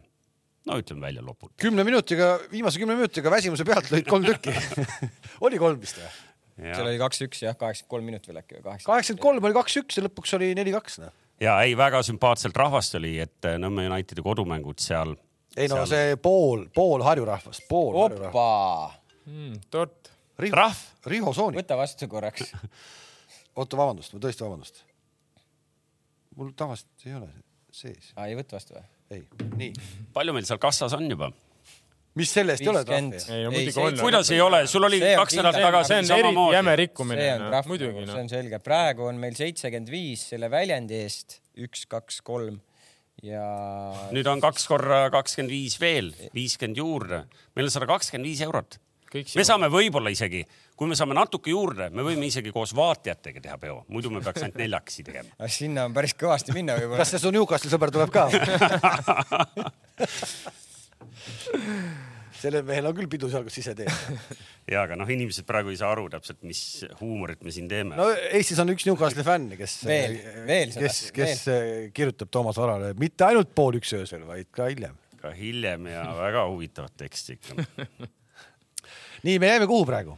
no 0.69 0.77
ütleme 0.79 1.07
välja 1.07 1.23
loputada. 1.25 1.59
kümne 1.61 1.83
minutiga, 1.87 2.35
viimase 2.51 2.79
kümne 2.81 2.95
minutiga 2.99 3.31
väsimuse 3.31 3.65
pealt 3.67 3.89
lõid 3.91 4.07
kolm 4.09 4.27
tükki. 4.27 4.53
oli 5.45 5.59
kolm 5.61 5.81
vist 5.81 5.99
või? 5.99 6.13
seal 6.61 6.85
oli 6.85 7.01
kaks-üks 7.01 7.43
jah, 7.43 7.57
kaheksakümmend 7.57 7.91
kolm 7.95 8.09
minut 8.11 8.27
veel 8.29 8.39
äkki 8.43 8.59
või 8.59 8.65
kaheksa. 8.69 8.87
kaheksakümmend 8.91 9.25
kolm 9.25 9.49
oli 9.49 9.57
kaks-üks 9.57 9.99
ja 9.99 10.05
lõpuks 10.05 10.35
oli 10.37 10.53
neli-kaks. 10.57 10.99
noh. 11.03 11.13
ja 11.43 11.57
ei, 11.65 11.75
väga 11.77 12.03
sümpaatselt 12.05 12.57
rahvast 12.57 12.99
oli, 12.99 13.15
et 13.23 13.49
äh, 13.49 13.59
Nõmme 13.61 13.87
Unitedi 13.89 14.25
kodumängud 14.25 14.83
seal. 14.83 15.15
ei 15.57 15.69
no 15.71 15.83
see 15.89 16.15
pool, 16.21 16.67
pool 16.75 17.05
Harju 17.05 17.27
rahvast, 17.29 17.65
pool 17.69 17.97
Harju 17.97 18.21
rahvast. 18.23 18.35
opa, 18.35 19.31
mm,. 19.31 19.61
tort. 19.73 20.11
Rahv. 20.43 20.79
Riho 21.07 21.29
Soonik, 21.35 21.59
võta 21.61 21.75
vastu 21.77 22.07
korraks. 22.09 22.49
oota, 23.57 23.77
vabandust, 23.77 24.15
tõesti 24.17 24.45
vabandust. 24.45 24.81
mul 26.37 26.53
tavaliselt 26.57 27.07
ei 27.07 27.17
ole 27.19 27.29
sees, 27.73 28.13
aa, 28.15 28.29
ei 28.29 28.37
võta 28.37 28.57
vastu 28.57 28.77
või? 28.77 28.85
ei, 29.11 29.23
nii. 29.59 29.73
palju 30.13 30.35
meil 30.35 30.47
seal 30.47 30.61
kassas 30.61 30.95
on 30.97 31.09
juba? 31.09 31.31
mis 32.19 32.29
selle 32.29 32.53
eest 32.53 32.63
ei 32.63 32.69
ole 32.69 32.83
trahvi? 32.85 33.21
No 33.43 33.87
kuidas 33.99 34.29
ei 34.33 34.41
ole, 34.43 34.63
sul 34.69 34.85
oli 34.85 34.99
See 35.01 35.15
kaks 35.17 35.39
nädalat 35.39 35.63
tagasi 35.65 35.89
see 35.89 36.01
on 36.03 36.11
eri, 36.19 36.27
jäme 36.27 36.43
samamoodi. 36.43 36.75
rikkumine 36.83 37.23
see 37.23 37.31
on, 37.33 37.47
trahv, 37.47 37.71
muidugi 37.71 38.03
see 38.03 38.11
noh. 38.11 38.19
on 38.21 38.29
selge. 38.29 38.59
praegu 38.63 39.07
on 39.09 39.21
meil 39.21 39.39
seitsekümmend 39.39 39.89
viis 39.93 40.27
selle 40.33 40.51
väljendi 40.53 41.01
eest, 41.01 41.39
üks, 41.65 41.87
kaks, 41.89 42.21
kolm 42.25 42.59
ja. 43.25 43.43
nüüd 44.13 44.29
on 44.29 44.43
kaks 44.43 44.67
korra 44.69 45.05
kakskümmend 45.13 45.53
viis 45.53 45.79
veel, 45.81 46.11
viiskümmend 46.35 46.81
juurde, 46.81 47.23
meil 47.57 47.69
on 47.69 47.73
sada 47.73 47.89
kakskümmend 47.89 48.29
viis 48.29 48.43
eurot. 48.45 48.77
me 49.13 49.47
saame 49.47 49.69
võib-olla 49.73 50.13
isegi, 50.13 50.43
kui 50.77 50.87
me 50.89 50.95
saame 50.97 51.13
natuke 51.17 51.53
juurde, 51.53 51.89
me 51.93 52.01
võime 52.05 52.25
isegi 52.29 52.51
koos 52.55 52.73
vaatajatega 52.77 53.39
teha 53.43 53.57
peo, 53.61 53.77
muidu 53.93 54.09
me 54.13 54.21
peaks 54.25 54.41
ainult 54.45 54.59
neljakesi 54.61 55.05
tegema. 55.09 55.29
sinna 55.51 55.85
on 55.89 55.93
päris 55.95 56.15
kõvasti 56.17 56.55
minna 56.55 56.77
võib-olla 56.79 57.03
kas. 57.03 57.13
see 57.13 57.21
su 57.23 57.29
Newcastle'i 57.33 57.73
sõber 57.73 57.93
tuleb 57.93 58.11
ka? 58.13 58.23
sellel 62.43 62.65
mehel 62.67 62.89
on 62.89 62.95
küll 62.97 63.07
pidu 63.11 63.29
seal, 63.31 63.45
kus 63.47 63.59
ise 63.61 63.73
teeb. 63.77 63.91
ja 64.71 64.83
aga 64.83 64.97
noh, 64.99 65.09
inimesed 65.15 65.45
praegu 65.47 65.71
ei 65.73 65.79
saa 65.79 65.91
aru 65.95 66.09
täpselt, 66.11 66.41
mis 66.47 66.61
huumorit 66.99 67.43
me 67.45 67.53
siin 67.55 67.69
teeme 67.71 67.97
no 67.99 68.09
Eestis 68.33 68.59
on 68.63 68.73
üks 68.73 68.87
Newcastle'i 68.89 69.25
fänn, 69.27 69.53
kes, 69.59 69.77
Veel- 69.87 70.19
veel 70.49 70.73
seda- 70.75 70.87
kes, 70.87 70.99
kes 71.15 71.45
äh, 71.53 71.69
kirjutab 71.95 72.31
Toomas 72.33 72.59
Varale 72.59 72.91
mitte 72.99 73.27
ainult 73.29 73.53
pool 73.55 73.79
üks 73.79 73.93
öösel, 73.97 74.25
vaid 74.27 74.49
ka 74.55 74.67
hiljem. 74.71 74.97
ka 75.21 75.31
hiljem 75.37 75.87
ja 75.93 76.03
väga 76.19 76.43
huvitavat 76.51 76.97
teksti 76.99 77.37
ikka. 77.37 77.67
nii, 79.27 79.37
me 79.39 79.53
jäime 79.53 79.69
kuhu 79.69 79.87
praegu? 79.87 80.17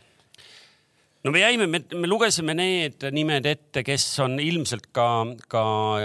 No 1.25 1.33
me 1.33 1.41
jäime, 1.41 1.65
me, 1.69 1.81
me 1.97 2.09
lugesime 2.09 2.53
need 2.57 3.05
nimed 3.15 3.47
ette, 3.49 3.81
kes 3.85 4.05
on 4.23 4.37
ilmselt 4.41 4.91
ka, 4.95 5.07
ka 5.51 5.63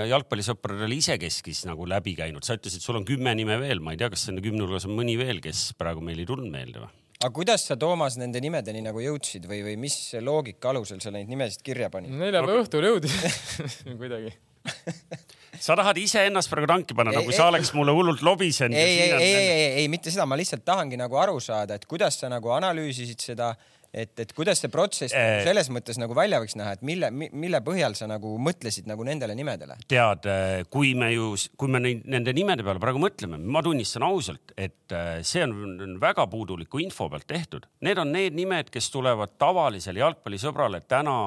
jalgpallisõpradel 0.09 0.97
isekeskis 0.97 1.66
nagu 1.68 1.89
läbi 1.89 2.16
käinud. 2.18 2.47
sa 2.47 2.57
ütlesid, 2.57 2.83
sul 2.85 3.01
on 3.01 3.07
kümme 3.09 3.35
nime 3.37 3.59
veel, 3.61 3.83
ma 3.85 3.95
ei 3.95 4.01
tea, 4.01 4.11
kas 4.12 4.29
selle 4.29 4.43
kümne 4.45 4.64
hulgas 4.64 4.89
on 4.89 4.97
mõni 4.97 5.18
veel, 5.21 5.43
kes 5.45 5.71
praegu 5.79 6.05
meil 6.05 6.23
ei 6.23 6.29
tulnud 6.29 6.51
meelde 6.53 6.85
või? 6.85 6.93
aga 7.21 7.35
kuidas 7.37 7.66
sa, 7.68 7.77
Toomas, 7.77 8.16
nende 8.16 8.41
nimedeni 8.41 8.81
nagu 8.81 9.03
jõudsid 9.05 9.45
või, 9.49 9.61
või 9.66 9.75
mis 9.83 9.97
loogika 10.25 10.71
alusel 10.73 11.03
sa 11.05 11.12
neid 11.12 11.29
nimesid 11.29 11.61
kirja 11.66 11.91
panid? 11.93 12.14
neljapäeva 12.16 12.62
õhtul 12.62 12.87
jõudis 12.89 13.18
kuidagi. 14.01 14.33
sa 15.66 15.77
tahad 15.77 16.01
iseennast 16.01 16.49
praegu 16.53 16.68
tanki 16.71 16.97
panna, 16.97 17.12
Ei, 17.12 17.21
nagu 17.21 17.33
ei. 17.33 17.37
sa 17.37 17.51
oleks 17.53 17.75
mulle 17.77 17.93
hullult 17.97 18.25
lobisenud. 18.25 18.77
ei, 18.77 18.97
ei, 19.05 19.12
ei, 19.12 19.21
ei, 19.21 19.51
ei, 19.51 19.68
ei 19.83 19.93
mitte 19.93 20.12
seda, 20.12 20.25
ma 20.29 20.39
lihtsalt 20.41 20.64
tahangi 20.64 20.97
nagu 21.01 21.21
aru 21.21 21.37
saada, 21.45 21.77
et 21.77 21.85
kuidas 21.89 22.16
sa 22.21 22.33
nagu 22.33 22.53
analüüsisid 22.57 23.21
seda, 23.21 23.53
et, 23.93 24.12
et 24.22 24.32
kuidas 24.36 24.61
see 24.62 24.70
protsess 24.72 25.14
Eh. 25.14 25.41
äh... 25.41 25.45
selles 25.47 25.70
mõttes 25.72 25.99
nagu 26.01 26.14
välja 26.16 26.41
võiks 26.43 26.57
näha, 26.59 26.76
et 26.76 26.84
mille, 26.86 27.11
mille 27.11 27.61
põhjal 27.66 27.97
sa 27.99 28.09
nagu 28.11 28.36
mõtlesid 28.43 28.88
nagu 28.91 29.05
nendele 29.07 29.34
nimedele? 29.38 29.76
tead, 29.91 30.28
kui 30.70 30.95
me 30.99 31.11
ju, 31.12 31.32
kui 31.59 31.72
me 31.72 31.82
neid, 31.82 32.07
nende 32.11 32.34
nimede 32.36 32.66
peale 32.66 32.82
praegu 32.82 33.03
mõtleme, 33.03 33.41
ma 33.41 33.62
tunnistan 33.66 34.07
ausalt, 34.07 34.55
et 34.57 34.95
äh, 34.95 35.20
see 35.26 35.45
on 35.47 35.99
väga 36.01 36.26
puuduliku 36.30 36.80
info 36.82 37.09
pealt 37.11 37.26
tehtud. 37.30 37.66
Need 37.86 38.01
on 38.03 38.12
need 38.14 38.36
nimed, 38.38 38.70
kes 38.72 38.91
tulevad 38.95 39.36
tavalisele 39.41 40.03
jalgpallisõbrale 40.03 40.82
täna 40.88 41.18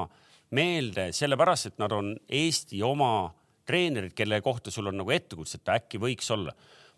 meelde, 0.54 1.10
sellepärast 1.14 1.72
et 1.72 1.80
nad 1.82 1.92
on 1.94 2.14
Eesti 2.28 2.82
oma 2.86 3.32
treenerid, 3.66 4.12
kelle 4.16 4.40
kohta 4.44 4.70
sul 4.70 4.90
on 4.90 4.98
nagu 5.00 5.12
ettekujutust, 5.14 5.62
et 5.62 5.74
äkki 5.78 6.00
võiks 6.02 6.28
olla. 6.34 6.52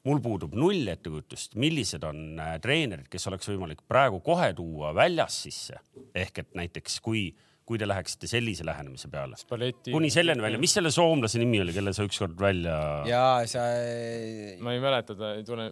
Mul 0.06 0.22
puudub 0.22 0.54
null 0.58 0.86
ettekujutust, 0.92 1.56
millised 1.60 2.04
on 2.06 2.38
äh, 2.42 2.54
treenerid, 2.62 3.08
kes 3.10 3.26
oleks 3.30 3.50
võimalik 3.50 3.82
praegu 3.88 4.22
kohe 4.24 4.52
tuua 4.56 4.94
väljas 4.96 5.42
sisse. 5.46 5.82
ehk 6.16 6.38
et 6.42 6.54
näiteks 6.56 7.00
kui, 7.04 7.26
kui 7.66 7.80
te 7.80 7.88
läheksite 7.88 8.28
sellise 8.30 8.64
lähenemise 8.66 9.10
peale, 9.10 9.38
kuni 9.90 10.10
selleni 10.14 10.44
välja, 10.44 10.60
mis 10.62 10.76
selle 10.78 10.92
soomlase 10.94 11.40
nimi 11.42 11.60
oli, 11.64 11.74
kelle 11.74 11.92
sa 11.96 12.06
ükskord 12.06 12.38
välja? 12.40 12.76
ja 13.10 13.24
sa, 13.50 13.66
ma 14.62 14.76
ei 14.76 14.82
mäleta, 14.82 15.18
ta 15.18 15.34
ei 15.36 15.44
tule. 15.46 15.70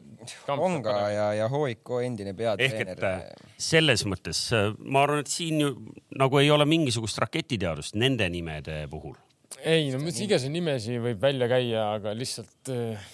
Onga 0.57 0.97
ja, 1.15 1.29
ja 1.39 1.49
Hoiko 1.53 2.03
endine 2.05 2.35
ehk 2.35 2.43
peatreener 2.43 2.95
et. 2.97 3.09
äh, 3.11 3.51
selles 3.71 4.05
mõttes 4.11 4.47
äh, 4.57 4.73
ma 4.83 5.07
arvan, 5.07 5.23
et 5.23 5.31
siin 5.31 5.63
ju 5.63 5.75
nagu 6.19 6.43
ei 6.43 6.51
ole 6.55 6.67
mingisugust 6.69 7.23
raketiteadust 7.23 7.99
nende 8.01 8.27
nimede 8.33 8.83
puhul. 8.91 9.15
ei 9.63 9.93
no 9.95 10.03
mis 10.03 10.19
iganes 10.27 10.51
nimesi 10.51 10.99
võib 10.99 11.23
välja 11.23 11.47
käia, 11.55 11.93
aga 12.01 12.19
lihtsalt 12.19 12.75
äh, 12.75 13.13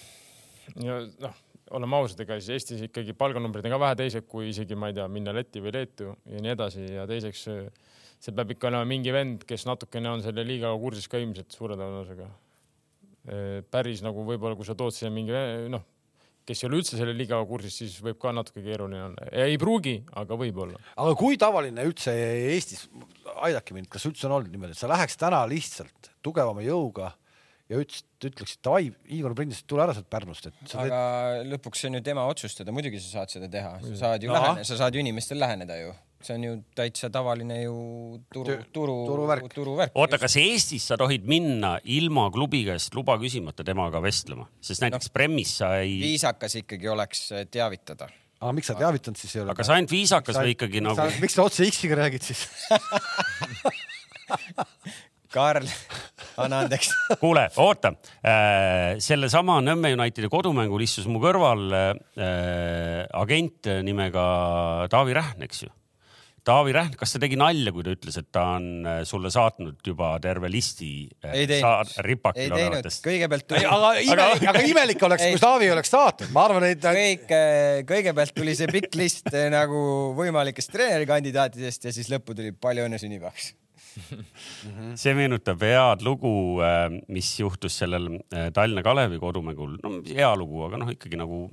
noh, 0.79 1.39
oleme 1.75 1.97
ausad, 2.01 2.23
ega 2.23 2.37
siis 2.39 2.57
Eestis 2.57 2.83
ikkagi 2.87 3.15
palganumbrid 3.17 3.65
on 3.67 3.75
ka 3.75 3.79
vähe 3.81 3.97
teised 4.03 4.27
kui 4.29 4.49
isegi 4.51 4.75
ma 4.75 4.91
ei 4.91 4.97
tea, 4.97 5.07
minna 5.11 5.33
Lätti 5.35 5.63
või 5.63 5.73
Leetu 5.75 6.11
ja 6.11 6.43
nii 6.43 6.53
edasi 6.55 6.85
ja 6.97 7.07
teiseks 7.09 7.47
see 8.21 8.35
peab 8.37 8.53
ikka 8.53 8.69
olema 8.69 8.85
mingi 8.87 9.13
vend, 9.13 9.45
kes 9.49 9.65
natukene 9.69 10.11
on 10.11 10.23
selle 10.25 10.43
liigaga 10.45 10.77
kursis 10.81 11.07
ka 11.09 11.21
ilmselt 11.21 11.55
suure 11.55 11.77
tõenäosusega. 11.79 12.27
päris 13.71 14.01
nagu 14.01 14.25
võib-olla, 14.25 14.57
kui 14.57 14.65
sa 14.65 14.75
tood 14.77 14.93
siia 14.93 15.09
mingi 15.13 15.33
noh, 15.73 15.83
kes 16.45 16.63
ei 16.63 16.67
ole 16.67 16.81
üldse 16.81 16.97
selle 16.97 17.15
liigaga 17.17 17.45
kursis, 17.49 17.77
siis 17.77 17.97
võib 18.03 18.19
ka 18.21 18.33
natuke 18.33 18.63
keeruline 18.65 19.03
olla. 19.07 19.31
ei 19.45 19.57
pruugi, 19.61 19.95
aga 20.21 20.37
võib-olla. 20.37 20.81
aga 20.97 21.15
kui 21.17 21.39
tavaline 21.41 21.85
üldse 21.87 22.13
Eestis, 22.53 22.87
aidake 23.47 23.77
mind, 23.77 23.89
kas 23.89 24.05
üldse 24.09 24.27
on 24.29 24.37
olnud 24.37 24.53
niimoodi, 24.53 24.77
et 24.77 24.81
sa 24.81 24.89
läheks 24.91 25.17
täna 25.21 25.41
lihtsalt 25.49 26.13
tugevama 26.25 26.65
jõuga 26.65 27.13
ja 27.71 27.79
ütlesid, 27.79 28.07
ütleksid 28.27 28.61
davai, 28.65 28.91
Igor 29.15 29.33
Prindis, 29.37 29.63
tule 29.69 29.85
ära 29.85 29.95
sealt 29.95 30.09
Pärnust, 30.11 30.49
et 30.49 30.55
sa 30.67 30.83
teed 30.83 30.91
aga 30.91 31.43
lõpuks 31.47 31.81
see 31.81 31.91
on 31.91 31.97
ju 31.97 32.03
tema 32.05 32.25
otsustada, 32.29 32.73
muidugi 32.75 32.99
sa 33.01 33.21
saad 33.21 33.33
seda 33.33 33.47
teha, 33.51 33.73
sa 33.85 33.99
saad 34.05 34.25
ju 34.25 34.31
Ahah. 34.31 34.51
läheneda, 34.51 34.67
sa 34.67 34.79
saad 34.83 34.97
ju 34.97 35.03
inimestel 35.03 35.39
läheneda 35.41 35.77
ju, 35.79 35.93
see 36.21 36.37
on 36.37 36.47
ju 36.47 36.55
täitsa 36.77 37.09
tavaline 37.13 37.61
ju 37.63 37.75
turu 38.33 38.57
turu, 38.75 38.95
turuvärk. 39.09 39.47
turuvärk. 39.55 39.95
oota, 39.95 40.19
kas 40.21 40.35
Eestis 40.41 40.89
sa 40.91 40.97
tohid 40.99 41.27
minna 41.29 41.77
ilma 41.97 42.27
klubi 42.33 42.63
käest 42.67 42.97
luba 42.97 43.15
küsimata 43.21 43.65
temaga 43.67 44.03
vestlema, 44.03 44.49
sest 44.63 44.83
näiteks 44.83 45.09
no, 45.09 45.15
Premis 45.15 45.55
sa 45.61 45.77
ei, 45.79 46.01
viisakas 46.03 46.59
ikkagi 46.63 46.91
oleks 46.91 47.29
äh, 47.31 47.45
teavitada. 47.47 48.11
aga 48.41 48.51
miks 48.57 48.67
sa 48.73 48.75
teavitanud 48.79 49.21
siis 49.21 49.37
ei 49.37 49.45
ole? 49.45 49.55
aga 49.55 49.67
sa 49.67 49.77
ainult 49.77 49.95
viisakas 49.95 50.41
või 50.41 50.57
ikkagi 50.57 50.83
nagu, 50.83 51.07
miks 51.23 51.39
sa 51.39 51.47
otse 51.47 51.69
X-iga 51.71 52.01
räägid 52.03 52.27
siis? 52.33 52.47
Karl, 55.31 55.67
anna 56.43 56.63
andeks. 56.65 56.91
kuule, 57.21 57.47
oota 57.63 57.93
äh,, 58.19 58.97
sellesama 59.03 59.59
Nõmme 59.63 59.93
Unitedi 59.95 60.29
kodumängul 60.31 60.83
istus 60.83 61.07
mu 61.07 61.21
kõrval 61.23 61.67
äh, 61.71 63.05
agent 63.21 63.71
nimega 63.87 64.25
Taavi 64.91 65.15
Rähn, 65.15 65.45
eks 65.47 65.63
ju. 65.65 65.71
Taavi 66.41 66.73
Rähn, 66.73 66.95
kas 66.97 67.11
ta 67.13 67.19
tegi 67.21 67.37
nalja, 67.37 67.69
kui 67.73 67.83
ta 67.85 67.91
ütles, 67.93 68.15
et 68.17 68.27
ta 68.33 68.47
on 68.55 68.87
äh, 68.89 69.01
sulle 69.05 69.29
saatnud 69.33 69.77
juba 69.85 70.15
terve 70.23 70.49
listi 70.49 70.89
äh, 71.21 71.35
ei 71.43 71.49
teinud, 71.51 71.91
ei 72.33 72.49
teinud, 72.49 72.89
kõigepealt 73.05 73.45
tuli, 73.51 73.67
aga 73.69 73.91
imelik, 74.01 74.45
aga 74.49 74.63
imelik 74.71 75.05
oleks, 75.05 75.27
kui 75.35 75.41
Taavi 75.43 75.69
oleks 75.75 75.93
saatnud, 75.93 76.33
ma 76.33 76.47
arvan, 76.47 76.65
et 76.71 76.81
kõik, 76.81 77.35
kõigepealt 77.91 78.33
tuli 78.41 78.57
see 78.57 78.71
pikk 78.73 78.97
list 78.97 79.29
äh, 79.35 79.51
nagu 79.53 79.81
võimalikest 80.17 80.73
treenerikandidaatidest 80.73 81.85
ja 81.87 81.93
siis 81.93 82.09
lõppu 82.09 82.33
tuli 82.37 82.55
palju 82.57 82.89
õnne 82.89 82.97
sünnipäevaks. 83.01 83.53
See 85.01 85.13
meenutab 85.17 85.63
head 85.65 86.05
lugu, 86.05 86.33
mis 87.11 87.31
juhtus 87.39 87.79
sellel 87.81 88.07
Tallinna 88.55 88.83
Kalevi 88.85 89.19
kodumängul, 89.21 89.77
no 89.83 89.97
hea 90.07 90.31
lugu, 90.39 90.63
aga 90.67 90.81
noh, 90.81 90.93
ikkagi 90.95 91.19
nagu 91.19 91.43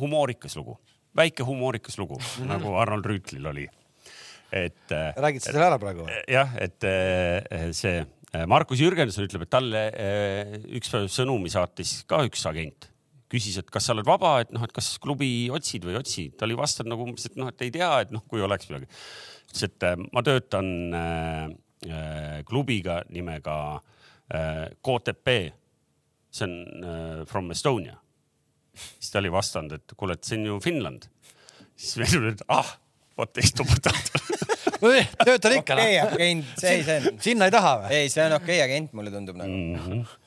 humoorikas 0.00 0.58
lugu, 0.58 0.76
väike 1.16 1.46
humoorikas 1.48 1.98
lugu 2.00 2.18
mm, 2.18 2.26
-hmm. 2.28 2.50
nagu 2.52 2.74
Arnold 2.80 3.08
Rüütlil 3.08 3.46
oli. 3.52 3.68
et. 4.52 4.90
räägid 5.16 5.42
sa 5.42 5.52
selle 5.52 5.66
ära 5.66 5.78
praegu? 5.78 6.06
jah, 6.28 6.52
et 6.60 6.84
see 7.72 8.04
Markus 8.46 8.80
Jürgenson 8.80 9.24
ütleb, 9.24 9.46
et 9.46 9.50
talle 9.50 9.86
üks 10.76 10.92
päev 10.92 11.08
sõnumi 11.08 11.50
saatis 11.50 12.02
ka 12.06 12.20
üks 12.28 12.44
agent 12.46 12.90
küsis, 13.32 13.58
et 13.60 13.70
kas 13.72 13.88
sa 13.88 13.94
oled 13.94 14.06
vaba, 14.06 14.38
et 14.44 14.52
noh, 14.54 14.64
et 14.66 14.74
kas 14.74 14.94
klubi 15.02 15.48
otsid 15.54 15.86
või 15.86 15.96
ei 15.96 16.00
otsi. 16.00 16.26
ta 16.36 16.46
oli 16.46 16.58
vastanud 16.58 16.94
nagu 16.94 17.06
umbes, 17.08 17.26
et 17.28 17.38
noh, 17.40 17.50
et 17.50 17.66
ei 17.66 17.72
tea, 17.74 17.90
et 18.04 18.12
noh, 18.14 18.24
kui 18.30 18.42
oleks 18.44 18.70
midagi. 18.70 18.88
ütles, 19.50 19.64
et 19.66 19.86
äh, 19.86 19.96
ma 20.14 20.22
töötan 20.26 20.70
äh, 20.94 21.46
äh, 21.46 21.56
klubiga 22.48 23.02
nimega 23.12 23.56
äh, 23.76 24.66
KTP. 24.80 25.52
see 26.30 26.44
on 26.44 26.84
äh, 26.84 27.26
from 27.26 27.50
Estonia. 27.50 27.96
siis 28.74 29.10
ta 29.10 29.18
oli 29.18 29.32
vastanud, 29.32 29.72
et 29.72 29.92
kuule, 29.96 30.12
et 30.12 30.24
see 30.24 30.38
on 30.38 30.46
ju 30.46 30.60
Finland. 30.60 31.08
siis 31.76 31.96
me 31.96 32.04
ütlesime, 32.04 32.32
et 32.32 32.42
ah, 32.48 32.76
vot 33.18 33.38
istub 33.38 33.68
töötan 35.24 35.56
ikka 35.56 35.74
noh. 35.74 35.82
okei 35.82 36.00
okay, 36.00 36.14
agent, 36.14 36.52
see, 36.60 36.82
see 36.84 37.00
on. 37.00 37.18
sinna 37.20 37.48
ei 37.48 37.54
taha 37.54 37.74
või? 37.82 37.96
ei, 37.96 38.12
see 38.12 38.24
on 38.24 38.36
okei 38.36 38.60
okay, 38.60 38.64
agent, 38.64 38.92
mulle 38.96 39.12
tundub 39.14 39.36
nagu 39.40 39.52
mm. 39.52 39.82
-hmm 39.82 40.22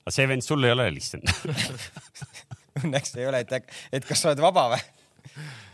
aga 0.00 0.14
see 0.16 0.28
vend 0.30 0.42
sulle 0.42 0.70
ei 0.70 0.74
ole 0.74 0.88
helistanud 0.88 1.28
Õnneks 2.80 3.16
ei 3.18 3.26
ole, 3.28 3.42
et, 3.44 3.74
et 3.92 4.06
kas 4.06 4.22
sa 4.22 4.30
oled 4.30 4.40
vaba 4.40 4.70
või? 4.72 4.80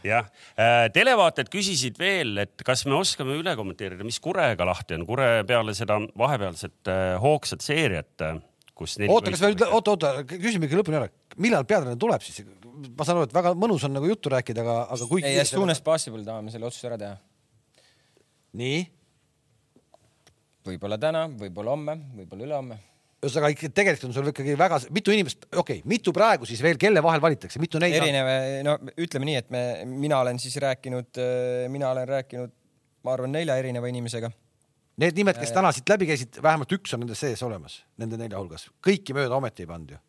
Jah 0.07 0.27
äh,, 0.55 0.87
televaatajad 0.95 1.51
küsisid 1.53 1.99
veel, 2.01 2.35
et 2.45 2.65
kas 2.67 2.85
me 2.89 2.97
oskame 2.99 3.37
üle 3.39 3.55
kommenteerida, 3.59 4.07
mis 4.07 4.19
Kurega 4.23 4.67
lahti 4.69 4.97
on. 4.99 5.07
Kure 5.09 5.31
peale 5.49 5.75
seda 5.77 5.99
vahepealset 6.19 6.93
äh, 6.93 7.05
hoogsat 7.23 7.65
seeriat 7.65 8.27
äh,, 8.27 8.41
kus. 8.77 8.99
oota, 9.09 9.33
kas 9.33 9.45
me 9.45 9.53
nüüd, 9.53 9.67
oota, 9.69 9.95
oota, 9.97 10.13
küsime 10.31 10.69
ikka 10.69 10.81
lõpuni 10.81 11.01
ära, 11.01 11.11
millal 11.43 11.69
peatreener 11.69 12.01
tuleb 12.01 12.25
siis? 12.25 12.43
ma 12.97 13.07
saan 13.07 13.21
aru, 13.21 13.31
et 13.31 13.37
väga 13.37 13.55
mõnus 13.57 13.87
on 13.89 13.97
nagu 13.97 14.09
juttu 14.11 14.33
rääkida, 14.33 14.65
aga, 14.65 14.81
aga 14.97 15.09
kui. 15.09 15.23
ei, 15.25 15.41
as 15.41 15.55
soon 15.55 15.73
as 15.73 15.81
possible 15.85 16.21
tahame 16.27 16.53
selle 16.53 16.69
otsuse 16.69 16.91
ära 16.91 17.01
teha. 17.01 17.17
nii? 18.61 18.85
võib-olla 20.67 20.99
täna, 21.01 21.29
võib-olla 21.41 21.77
homme, 21.77 21.99
võib-olla 22.19 22.51
ülehomme 22.51 22.79
ühesõnaga 23.27 23.53
ikka 23.53 23.71
tegelikult 23.75 24.09
on 24.09 24.15
sul 24.17 24.31
ikkagi 24.31 24.55
väga, 24.59 24.79
mitu 24.95 25.13
inimest, 25.15 25.47
okei 25.51 25.81
okay,, 25.81 25.83
mitu 25.89 26.13
praegu 26.17 26.49
siis 26.49 26.63
veel, 26.65 26.79
kelle 26.81 27.03
vahel 27.05 27.23
valitakse, 27.23 27.61
mitu 27.63 27.81
neid? 27.83 27.97
erinev, 27.99 28.31
no 28.67 28.77
ütleme 28.95 29.29
nii, 29.29 29.37
et 29.43 29.53
me, 29.55 29.63
mina 29.91 30.21
olen 30.23 30.41
siis 30.43 30.57
rääkinud, 30.63 31.21
mina 31.73 31.93
olen 31.93 32.09
rääkinud, 32.11 32.53
ma 33.07 33.15
arvan, 33.15 33.35
nelja 33.37 33.59
erineva 33.61 33.91
inimesega. 33.93 34.31
Need 35.03 35.19
nimed, 35.19 35.37
kes 35.37 35.53
täna 35.53 35.71
siit 35.77 35.91
läbi 35.93 36.09
käisid, 36.09 36.39
vähemalt 36.43 36.73
üks 36.73 36.95
on 36.97 37.05
nende 37.05 37.17
sees 37.19 37.43
olemas, 37.45 37.83
nende 38.01 38.17
nelja 38.21 38.41
hulgas, 38.41 38.71
kõiki 38.85 39.17
mööda 39.17 39.37
ometi 39.37 39.67
ei 39.67 39.71
pannud 39.71 39.93
ju. 39.97 40.01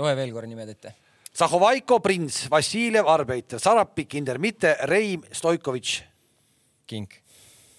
loe 0.00 0.14
veel 0.16 0.34
korra 0.36 0.50
nimed 0.50 0.76
ette. 0.76 0.94
Zahovaiko, 1.36 2.00
Prins, 2.02 2.42
Vassiljev, 2.50 3.08
Arbeit, 3.08 3.54
Sarapik, 3.62 4.16
Indermitte, 4.18 4.74
Reim, 4.90 5.22
Stoikovitš. 5.32 6.00
Kink. 6.90 7.20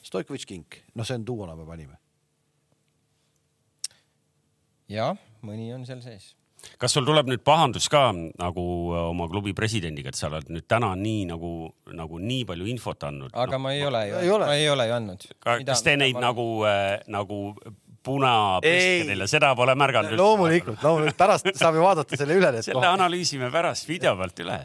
Stoikovitš, 0.08 0.48
Kink, 0.48 0.84
noh, 0.96 1.06
see 1.06 1.20
on 1.20 1.28
duona 1.28 1.58
me 1.60 1.68
panime 1.68 2.01
jah, 4.92 5.18
mõni 5.46 5.72
on 5.76 5.88
seal 5.88 6.04
sees 6.04 6.34
kas 6.82 6.94
sul 6.96 7.06
tuleb 7.08 7.30
nüüd 7.30 7.44
pahandus 7.46 7.88
ka 7.92 8.10
nagu 8.14 8.64
äh, 8.94 9.04
oma 9.10 9.28
klubi 9.32 9.54
presidendiga, 9.58 10.12
et 10.12 10.20
sa 10.20 10.30
oled 10.30 10.50
nüüd 10.54 10.68
täna 10.70 10.92
nii 10.98 11.28
nagu, 11.32 11.52
nagu 11.98 12.20
nii 12.22 12.46
palju 12.50 12.68
infot 12.72 13.06
andnud? 13.08 13.34
aga 13.34 13.58
no, 13.58 13.64
ma 13.66 13.76
ei 13.76 13.86
ole 13.88 14.02
ju, 14.10 14.40
ma 14.44 14.58
ei 14.58 14.68
ole 14.70 14.88
ju 14.90 14.98
andnud. 14.98 15.30
kas 15.68 15.86
te 15.86 15.96
neid 16.00 16.18
ma... 16.18 16.28
nagu 16.30 16.48
äh,, 16.70 17.00
nagu 17.12 17.40
punapõstkedel 18.06 19.26
ja 19.26 19.30
seda 19.30 19.54
pole 19.58 19.76
märganud? 19.78 20.18
loomulikult, 20.18 20.82
loomulikult, 20.86 21.20
pärast 21.20 21.50
saab 21.54 21.78
ju 21.78 21.86
vaadata 21.86 22.20
selle 22.20 22.38
üle. 22.40 22.54
selle 22.62 22.80
kohe. 22.80 22.92
analüüsime 22.94 23.52
pärast 23.54 23.90
video 23.90 24.16
pealt 24.20 24.44
üle. 24.46 24.60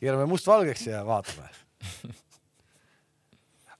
keerame 0.00 0.28
mustvalgeks 0.30 0.88
ja 0.90 1.04
vaatame. 1.08 1.48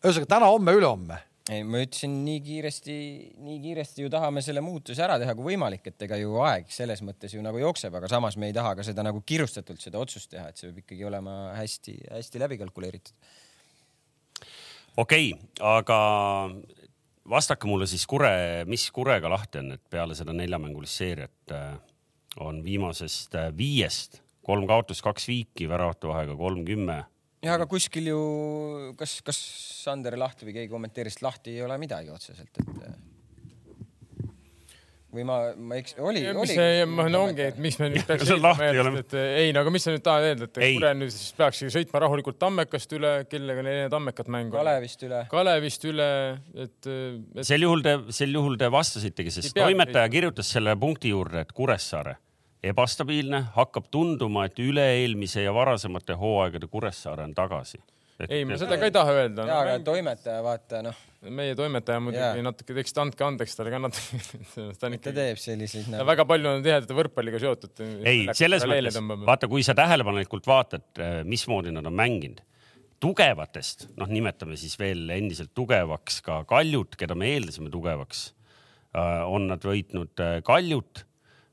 ühesõnaga 0.02 0.28
täna, 0.36 0.48
homme, 0.50 0.74
ülehomme 0.76 1.20
ei, 1.50 1.62
ma 1.66 1.80
ütlesin 1.82 2.14
nii 2.26 2.40
kiiresti, 2.44 2.96
nii 3.42 3.58
kiiresti 3.64 4.04
ju 4.04 4.10
tahame 4.12 4.42
selle 4.44 4.62
muutuse 4.62 5.02
ära 5.02 5.18
teha 5.18 5.34
kui 5.38 5.52
võimalik, 5.52 5.88
et 5.90 6.04
ega 6.06 6.18
ju 6.20 6.36
aeg 6.44 6.70
selles 6.70 7.02
mõttes 7.02 7.34
ju 7.34 7.42
nagu 7.42 7.58
jookseb, 7.58 7.94
aga 7.98 8.10
samas 8.10 8.38
me 8.38 8.50
ei 8.50 8.56
taha 8.56 8.76
ka 8.78 8.86
seda 8.86 9.02
nagu 9.06 9.24
kirustatult 9.26 9.82
seda 9.82 10.02
otsust 10.02 10.30
teha, 10.34 10.48
et 10.50 10.60
see 10.60 10.70
peab 10.70 10.82
ikkagi 10.84 11.08
olema 11.08 11.36
hästi-hästi 11.58 12.42
läbi 12.44 12.60
kalkuleeritud. 12.62 13.14
okei 14.96 15.32
okay,, 15.32 15.40
aga 15.66 15.98
vastake 17.28 17.66
mulle 17.66 17.86
siis 17.90 18.06
Kure, 18.06 18.64
mis 18.70 18.88
Kurega 18.94 19.30
lahti 19.30 19.62
on, 19.62 19.72
et 19.76 19.82
peale 19.90 20.14
seda 20.18 20.34
neljamängulist 20.36 21.02
seeriat 21.02 21.56
äh, 21.56 21.72
on 22.40 22.62
viimasest 22.64 23.34
äh, 23.34 23.50
viiest 23.56 24.22
kolm 24.42 24.66
kaotust, 24.66 25.02
kaks 25.04 25.28
viiki, 25.30 25.68
väravate 25.70 26.08
vahega 26.10 26.36
kolm, 26.36 26.64
kümme 26.66 27.02
ja 27.42 27.56
aga 27.56 27.68
kuskil 27.70 28.12
ju, 28.12 28.20
kas, 28.98 29.20
kas 29.26 29.40
Sander 29.82 30.18
lahti 30.20 30.46
või 30.48 30.58
keegi 30.60 30.70
kommenteeris, 30.72 31.18
et 31.18 31.26
lahti 31.26 31.56
ei 31.56 31.64
ole 31.66 31.78
midagi 31.82 32.12
otseselt, 32.14 32.62
et 32.62 33.10
või 35.12 35.24
ma, 35.28 35.36
ma 35.56 35.76
eks-, 35.76 35.94
oli, 36.00 36.22
oli. 36.30 36.56
ma 36.88 37.04
no 37.12 37.26
ongi, 37.28 37.44
et 37.50 37.58
miks 37.60 37.76
me 37.80 37.90
nüüd 37.92 38.06
peaks 38.08 38.30
sõitma, 38.30 38.54
et 39.02 39.14
ei, 39.18 39.52
no 39.52 39.64
aga 39.64 39.74
mis 39.74 39.84
sa 39.84 39.92
nüüd 39.92 40.04
tahad 40.06 40.28
öelda, 40.30 40.48
et 40.48 40.60
Kure 40.62 40.92
nüüd 40.96 41.12
siis 41.12 41.36
peakski 41.36 41.68
sõitma 41.74 42.02
rahulikult 42.06 42.38
Tammekast 42.40 42.96
üle, 42.96 43.12
kellega 43.30 43.64
neil 43.66 43.82
need 43.82 43.92
Tammekat 43.92 44.32
mängu 44.32 44.56
Kalevist 44.56 45.04
üle. 45.04 45.22
Kalevist 45.32 45.86
üle, 45.90 46.08
et, 46.56 46.78
et.... 46.88 47.44
sel 47.44 47.66
juhul 47.66 47.84
te, 47.84 47.96
sel 48.14 48.32
juhul 48.38 48.56
te 48.60 48.72
vastasitegi, 48.72 49.34
sest 49.36 49.56
toimetaja 49.58 50.08
kirjutas 50.12 50.54
selle 50.56 50.76
punkti 50.80 51.12
juurde, 51.12 51.44
et 51.44 51.52
Kuressaare 51.56 52.16
ebastabiilne, 52.62 53.46
hakkab 53.56 53.88
tunduma, 53.92 54.46
et 54.46 54.60
üle-eelmise 54.62 55.42
ja 55.46 55.54
varasemate 55.54 56.14
hooaegade 56.18 56.68
Kuressaare 56.70 57.26
on 57.26 57.34
tagasi. 57.34 57.80
ei, 58.28 58.44
ma 58.46 58.58
seda 58.60 58.76
ka 58.78 58.86
ei 58.86 58.94
taha 58.94 59.16
öelda. 59.18 59.46
jaa, 59.48 59.62
aga 59.64 59.78
toimetaja, 59.82 60.44
vaata 60.46 60.82
noh. 60.86 61.00
meie 61.34 61.56
toimetaja 61.58 62.02
muidugi 62.04 62.44
natuke, 62.46 62.76
eks 62.84 62.94
andke 63.02 63.26
andeks 63.26 63.58
talle 63.58 63.72
ka 63.74 63.80
natuke 63.82 64.20
ta 64.78 64.86
on 64.86 64.96
ikka. 64.98 65.08
ta 65.08 65.16
teeb 65.16 65.42
selliseid 65.42 65.90
nagu.... 65.90 66.06
väga 66.12 66.26
palju 66.30 66.52
on 66.52 66.64
tihedalt 66.66 66.94
võrkpalliga 67.00 67.42
seotud. 67.42 67.82
ei, 68.06 68.28
selles 68.38 68.66
mõttes, 68.68 69.00
vaata, 69.26 69.50
kui 69.50 69.66
sa 69.66 69.74
tähelepanelikult 69.78 70.46
vaatad, 70.46 70.86
äh, 71.02 71.20
mismoodi 71.26 71.74
nad 71.74 71.88
on 71.90 71.98
mänginud 71.98 72.44
tugevatest, 73.02 73.88
noh, 73.98 74.06
nimetame 74.06 74.54
siis 74.54 74.76
veel 74.78 75.08
endiselt 75.10 75.50
tugevaks 75.58 76.20
ka 76.22 76.44
Kaljut, 76.46 76.94
keda 76.94 77.16
me 77.18 77.32
eeldasime 77.34 77.72
tugevaks, 77.74 78.28
äh, 78.94 79.24
on 79.26 79.48
nad 79.50 79.66
võitnud 79.66 80.22
äh, 80.22 80.36
Kaljut 80.46 81.02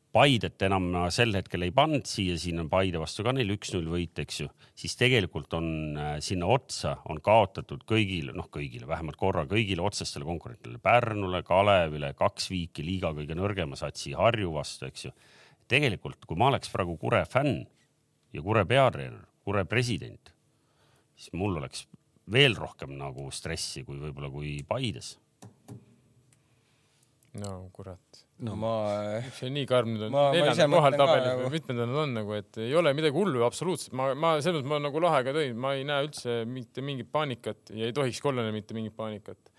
Paidet 0.10 0.64
enam 0.66 0.88
sel 1.14 1.36
hetkel 1.38 1.68
ei 1.68 1.74
pannud 1.76 2.08
siia, 2.10 2.34
siin 2.42 2.58
on 2.64 2.70
Paide 2.72 2.98
vastu 2.98 3.22
ka 3.26 3.34
neil 3.36 3.52
üks-null 3.54 3.92
võit, 3.92 4.18
eks 4.24 4.40
ju, 4.42 4.48
siis 4.78 4.96
tegelikult 4.98 5.54
on 5.54 5.68
äh, 6.02 6.16
sinna 6.26 6.50
otsa 6.50 6.96
on 7.14 7.22
kaotatud 7.22 7.84
kõigile, 7.90 8.34
noh, 8.34 8.48
kõigile 8.50 8.90
vähemalt 8.90 9.20
korra 9.22 9.46
kõigile 9.50 9.86
otsestele 9.86 10.26
konkurentidele, 10.26 10.82
Pärnule, 10.82 11.44
Kalevile, 11.46 12.16
kaks 12.18 12.50
viiki 12.50 12.86
liiga 12.88 13.14
kõige 13.14 13.38
nõrgema 13.38 13.78
satsi 13.78 14.16
Harju 14.18 14.56
vastu, 14.58 14.90
eks 14.90 15.06
ju. 15.06 15.14
tegelikult, 15.70 16.26
kui 16.26 16.42
ma 16.42 16.50
oleks 16.50 16.74
praegu 16.74 16.98
Kure 16.98 17.22
fänn 17.30 17.62
ja 18.34 18.42
Kure 18.42 18.66
peatreener, 18.66 19.28
Kure 19.46 19.66
president, 19.70 20.34
siis 21.14 21.38
mul 21.38 21.62
oleks 21.62 21.86
veel 22.30 22.58
rohkem 22.58 22.98
nagu 22.98 23.30
stressi 23.34 23.86
kui 23.86 24.02
võib-olla 24.02 24.34
kui 24.34 24.58
Paides 24.66 25.20
no 27.38 27.70
kurat. 27.74 28.26
No 28.46 28.56
ma. 28.60 28.74
see 29.36 29.52
nii 29.54 29.68
karm 29.70 29.94
nüüd 29.94 30.08
on? 30.08 30.18
neljandal 30.36 30.74
kohal 30.74 30.98
tabelis 31.00 31.38
või 31.42 31.54
mitmendal 31.58 31.90
nad 31.92 32.02
on 32.04 32.18
nagu, 32.22 32.36
et 32.40 32.60
ei 32.64 32.76
ole 32.80 32.94
midagi 32.98 33.16
hullu 33.16 33.46
absoluutselt. 33.48 33.96
ma, 34.00 34.12
ma 34.16 34.36
selles 34.40 34.62
mõttes 34.62 34.74
ma 34.74 34.82
nagu 34.88 35.04
lahega 35.04 35.36
tõin, 35.36 35.56
ma 35.60 35.76
ei 35.78 35.88
näe 35.88 36.08
üldse 36.08 36.42
mitte 36.50 36.84
mingit 36.86 37.12
paanikat 37.12 37.74
ja 37.76 37.90
ei 37.90 37.96
tohikski 37.96 38.32
olla 38.32 38.48
mitte 38.56 38.78
mingit 38.78 38.96
paanikat. 38.98 39.54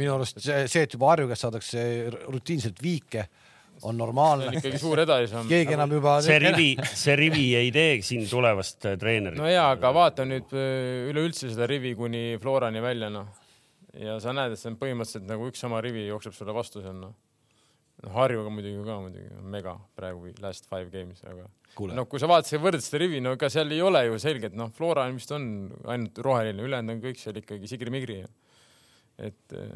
minu 0.00 0.16
arust 0.16 0.42
see, 0.42 0.66
see, 0.70 0.84
et 0.86 0.96
juba 0.98 1.14
Harju 1.14 1.30
käest 1.30 1.46
saadakse 1.46 1.84
rutiinselt 2.28 2.82
viike 2.82 3.28
on 3.88 3.96
normaalne. 3.96 4.50
see 4.50 4.58
on 4.58 4.60
ikkagi 4.60 4.80
suur 4.82 5.00
edasisamm. 5.06 5.48
keegi 5.48 5.76
enam 5.78 5.96
juba. 5.96 6.18
see 6.24 6.40
rivi, 6.42 6.70
see 6.92 7.16
rivi 7.16 7.46
ei 7.56 7.70
tee 7.72 8.00
siin 8.04 8.26
tulevast 8.28 8.90
treenerit. 9.00 9.40
no 9.40 9.48
ja, 9.48 9.70
aga 9.72 9.94
vaata 9.96 10.28
nüüd 10.28 10.52
üleüldse 10.52 11.48
seda 11.48 11.68
rivi 11.70 11.94
kuni 11.96 12.34
Florani 12.42 12.84
välja, 12.84 13.08
noh 13.12 13.30
ja 13.98 14.18
sa 14.22 14.34
näed, 14.36 14.54
et 14.54 14.60
see 14.60 14.70
on 14.70 14.78
põhimõtteliselt 14.80 15.26
nagu 15.28 15.48
üks 15.50 15.62
sama 15.62 15.80
rivi 15.84 16.06
jookseb 16.06 16.34
sulle 16.36 16.54
vastu 16.54 16.82
seal 16.84 16.96
noh. 16.98 17.14
Harjuga 18.08 18.48
muidugi 18.52 18.84
ka 18.86 18.98
muidugi. 19.02 19.30
Mega 19.52 19.74
praegu 19.96 20.32
last 20.40 20.68
five 20.70 20.88
games, 20.92 21.20
aga 21.28 21.44
noh, 21.94 22.06
kui 22.08 22.20
sa 22.22 22.28
vaatasid 22.30 22.62
võrdlesid 22.62 22.88
seda 22.88 23.00
rivi, 23.02 23.20
no 23.20 23.34
ega 23.36 23.50
seal 23.52 23.70
ei 23.74 23.82
ole 23.84 24.04
ju 24.06 24.20
selgelt 24.22 24.56
noh, 24.56 24.70
Flora 24.76 25.04
vist 25.12 25.32
on 25.36 25.44
ainult 25.84 26.18
roheline, 26.24 26.64
ülejäänud 26.64 26.96
on 26.96 27.02
kõik 27.04 27.20
seal 27.20 27.40
ikkagi 27.42 27.68
sigri-migri 27.70 28.22
et 29.20 29.54
äh, 29.56 29.68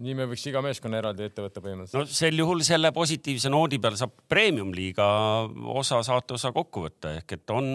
nii 0.00 0.14
me 0.16 0.26
võiks 0.30 0.44
iga 0.48 0.62
meeskonna 0.64 1.00
eraldi 1.02 1.26
ette 1.26 1.44
võtta 1.44 1.62
põhimõtteliselt. 1.62 2.08
no 2.08 2.18
sel 2.18 2.38
juhul 2.40 2.62
selle 2.66 2.90
positiivse 2.96 3.50
noodi 3.52 3.80
peal 3.82 3.98
saab 4.00 4.14
premium-liiga 4.30 5.06
osa, 5.74 6.00
saateosa 6.06 6.52
kokku 6.56 6.86
võtta 6.86 7.12
ehk 7.18 7.36
et 7.36 7.52
on, 7.54 7.68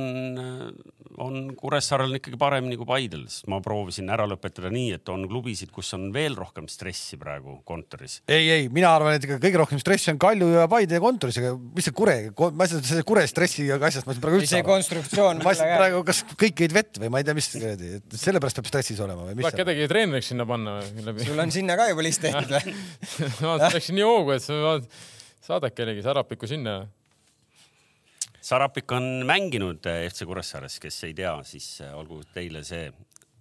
on 1.21 1.37
Kuressaarel 1.59 2.17
ikkagi 2.17 2.39
paremini 2.41 2.77
kui 2.79 2.89
Paidel, 2.89 3.25
sest 3.29 3.49
ma 3.51 3.59
proovisin 3.63 4.09
ära 4.13 4.25
lõpetada 4.29 4.71
nii, 4.73 4.95
et 4.97 5.13
on 5.13 5.27
klubisid, 5.29 5.71
kus 5.73 5.93
on 5.97 6.09
veel 6.15 6.37
rohkem 6.39 6.69
stressi 6.71 7.19
praegu 7.21 7.59
kontoris. 7.67 8.21
ei, 8.27 8.49
ei, 8.57 8.71
mina 8.73 8.93
arvan, 8.95 9.19
et 9.19 9.27
kõige 9.29 9.61
rohkem 9.61 9.81
stressi 9.83 10.11
on 10.13 10.21
Kalju 10.21 10.49
ja 10.55 10.65
Paide 10.71 11.01
kontoris, 11.03 11.39
aga 11.43 11.53
mis 11.59 11.89
see 11.89 11.97
Kure, 11.97 12.17
ma 12.57 12.67
ei 12.67 12.73
saa 12.73 12.83
selle 12.93 13.05
Kure 13.07 13.25
stressi 13.29 13.69
asjast 13.73 14.07
ma 14.07 14.15
ei 14.15 14.17
saa 14.17 14.25
praegu 14.25 14.41
üldse 14.41 14.55
see 14.55 14.65
konstruktsioon. 14.65 15.43
ma 15.45 15.53
ei 15.53 15.61
saa 15.61 15.77
praegu, 15.77 16.01
kas 16.07 16.23
kõik 16.33 16.65
jäid 16.65 16.75
vett 16.75 17.01
või 17.03 17.13
ma 17.13 17.21
ei 17.21 17.27
tea, 17.27 17.37
mis 17.37 17.51
kuradi, 17.53 17.93
et 17.99 18.17
sellepärast 18.17 18.59
peab 18.59 18.71
stressis 18.71 19.01
olema 19.03 19.29
või 19.29 19.37
mis. 19.39 19.51
kedagi 19.53 19.87
treeneriks 19.91 20.31
sinna 20.33 20.47
panna 20.49 20.79
või? 20.79 21.02
Sul 21.03 21.39
on 21.43 21.53
sinna 21.53 21.77
ka 21.79 21.89
juba 21.91 22.05
list 22.05 22.23
tehtud 22.23 22.51
või? 22.53 22.75
ma 23.43 23.55
läksin 23.63 23.97
nii 23.99 24.05
hoogu, 24.07 24.35
et 24.35 24.43
sa 24.45 24.75
saadad 25.43 25.75
kellegi 25.75 26.03
Sarapiku 26.05 26.49
sinna 26.49 26.81
Sarapik 28.43 28.91
on 28.91 29.05
mänginud 29.23 29.85
FC 29.87 30.25
Kuressaares, 30.27 30.75
kes 30.83 30.97
ei 31.07 31.13
tea, 31.15 31.31
siis 31.47 31.77
olgu 31.95 32.19
teile 32.35 32.59
see 32.67 32.89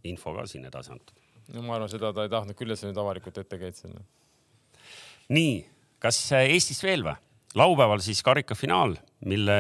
info 0.07 0.31
ka 0.37 0.45
siin 0.47 0.69
edasi 0.69 0.93
antud. 0.95 1.17
no 1.57 1.65
ma 1.67 1.75
arvan, 1.75 1.91
seda 1.91 2.13
ta 2.15 2.23
ei 2.23 2.31
tahtnud 2.31 2.55
küll, 2.59 2.71
et 2.71 2.79
sa 2.79 2.87
nüüd 2.87 3.01
avalikult 3.03 3.41
ette 3.43 3.59
käid 3.59 3.75
sinna. 3.75 4.03
nii, 5.35 5.57
kas 6.03 6.21
Eestist 6.39 6.87
veel 6.87 7.03
või? 7.07 7.17
laupäeval 7.59 8.01
siis 8.01 8.23
karikafinaal, 8.25 8.95
mille 9.27 9.59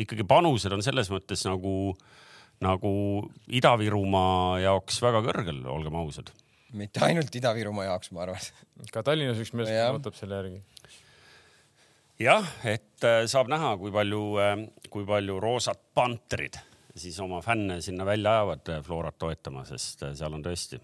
ikkagi 0.00 0.24
panused 0.26 0.72
on 0.72 0.82
selles 0.82 1.12
mõttes 1.12 1.44
nagu, 1.46 1.92
nagu 2.64 2.92
Ida-Virumaa 3.60 4.62
jaoks 4.64 5.02
väga 5.04 5.20
kõrgel, 5.28 5.60
olgem 5.70 6.00
ausad. 6.00 6.32
Mitte 6.76 7.02
ainult 7.04 7.34
Ida-Virumaa 7.34 7.88
jaoks, 7.88 8.12
ma 8.14 8.26
arvan. 8.26 8.50
ka 8.94 9.02
Tallinnas 9.06 9.40
üks 9.42 9.54
meeskond 9.56 10.00
võtab 10.00 10.18
selle 10.18 10.40
järgi 10.40 10.60
jah, 12.20 12.46
et 12.68 13.06
äh, 13.06 13.24
saab 13.30 13.50
näha, 13.52 13.74
kui 13.80 13.92
palju, 13.94 14.24
äh, 14.42 14.56
kui 14.92 15.06
palju 15.08 15.38
roosad 15.42 15.80
pantrid 15.96 16.58
siis 17.00 17.18
oma 17.22 17.40
fänne 17.44 17.80
sinna 17.82 18.06
välja 18.06 18.38
ajavad 18.38 18.72
äh, 18.74 18.82
Florat 18.84 19.18
toetama, 19.18 19.64
sest 19.68 20.04
seal 20.18 20.36
on 20.36 20.44
tõesti 20.44 20.80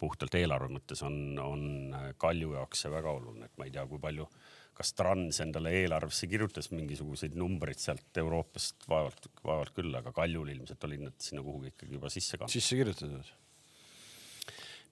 puhtalt 0.00 0.34
eelarve 0.36 0.68
mõttes 0.74 1.00
on, 1.06 1.38
on 1.40 1.94
Kalju 2.20 2.56
jaoks 2.58 2.84
see 2.84 2.92
väga 2.92 3.14
oluline, 3.14 3.48
et 3.48 3.56
ma 3.58 3.68
ei 3.68 3.72
tea, 3.72 3.86
kui 3.88 4.02
palju, 4.02 4.26
kas 4.74 4.90
Trans 4.98 5.38
endale 5.44 5.72
eelarvesse 5.78 6.28
kirjutas 6.28 6.68
mingisuguseid 6.74 7.38
numbreid 7.38 7.80
sealt 7.80 8.20
Euroopast, 8.20 8.88
vaevalt, 8.90 9.30
vaevalt 9.46 9.72
küll, 9.76 9.94
aga 9.96 10.12
Kaljul 10.12 10.50
ilmselt 10.56 10.84
olid 10.90 11.06
nad 11.06 11.16
sinna 11.22 11.44
kuhugi 11.46 11.72
ikkagi 11.72 11.96
juba 11.96 12.12
sisse 12.12 12.40
kantud. 12.40 12.56
sisse 12.58 12.76
kirjutatud 12.80 13.32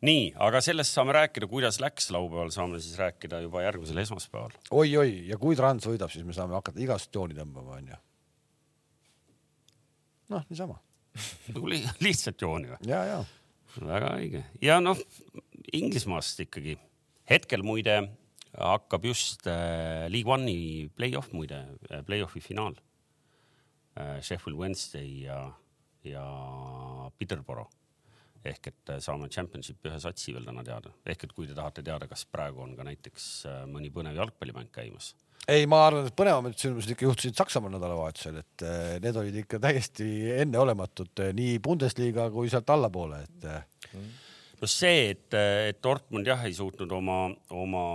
nii, 0.06 0.22
aga 0.42 0.60
sellest 0.64 0.96
saame 0.96 1.14
rääkida, 1.16 1.48
kuidas 1.50 1.78
läks 1.82 2.10
laupäeval, 2.14 2.50
saame 2.54 2.80
siis 2.82 2.96
rääkida 2.98 3.42
juba 3.44 3.62
järgmisel 3.64 4.00
esmaspäeval 4.02 4.54
oi,. 4.70 4.96
oi-oi, 4.96 5.12
ja 5.30 5.38
kui 5.40 5.58
Trans 5.58 5.86
võidab, 5.86 6.10
siis 6.12 6.26
me 6.26 6.34
saame 6.36 6.56
hakata 6.58 6.82
igast 6.82 7.14
jooni 7.14 7.36
tõmbama, 7.38 7.78
onju. 7.78 7.98
noh, 10.34 10.48
niisama 10.50 10.78
nagu 11.54 11.70
li 11.70 11.82
lihtsalt 12.04 12.42
jooni 12.42 12.72
või? 12.72 12.80
ja, 12.88 13.02
ja. 13.08 13.20
väga 13.78 14.14
õige 14.18 14.44
ja 14.64 14.80
noh, 14.82 14.98
Inglismaast 15.72 16.42
ikkagi 16.44 16.76
hetkel 17.30 17.62
muide 17.64 18.00
hakkab 18.52 19.06
just 19.08 19.46
äh, 19.48 20.08
League 20.12 20.28
One'i 20.28 20.88
play-off 20.96 21.30
muide 21.32 21.62
äh,, 21.90 22.02
play-off'i 22.04 22.42
finaal 22.44 22.74
äh,. 23.94 24.18
Sheffield 24.20 24.58
Wednesday 24.58 25.22
ja, 25.28 25.44
ja 26.04 26.26
Peterborough 27.18 27.70
ehk 28.44 28.70
et 28.72 28.92
äh, 28.94 29.00
saame 29.02 29.28
championship'i 29.32 29.90
ühe 29.90 29.98
satsi 30.02 30.34
veel 30.34 30.46
täna 30.48 30.64
teada, 30.66 30.92
ehk 31.06 31.26
et 31.26 31.34
kui 31.36 31.48
te 31.48 31.56
tahate 31.56 31.84
teada, 31.86 32.08
kas 32.10 32.24
praegu 32.30 32.64
on 32.64 32.74
ka 32.78 32.86
näiteks 32.86 33.28
äh, 33.50 33.60
mõni 33.70 33.92
põnev 33.94 34.18
jalgpallimäng 34.18 34.72
käimas. 34.74 35.12
ei, 35.50 35.66
ma 35.70 35.84
arvan, 35.86 36.08
et 36.08 36.16
põnevamad 36.18 36.56
sündmused 36.58 36.94
ikka 36.94 37.06
juhtusid 37.08 37.38
Saksamaal 37.38 37.76
nädalavahetusel, 37.76 38.40
et 38.42 38.66
äh, 38.66 38.96
need 39.04 39.20
olid 39.22 39.38
ikka 39.44 39.62
täiesti 39.62 40.08
enneolematud 40.42 41.24
nii 41.38 41.60
Bundesliga 41.62 42.28
kui 42.34 42.50
sealt 42.50 42.70
allapoole, 42.74 43.22
et. 43.28 43.48
no 44.62 44.70
see, 44.70 45.12
et, 45.14 45.38
et 45.70 45.82
Dortmund 45.82 46.26
jah 46.26 46.42
ei 46.46 46.54
suutnud 46.56 46.90
oma, 46.98 47.24
oma 47.54 47.86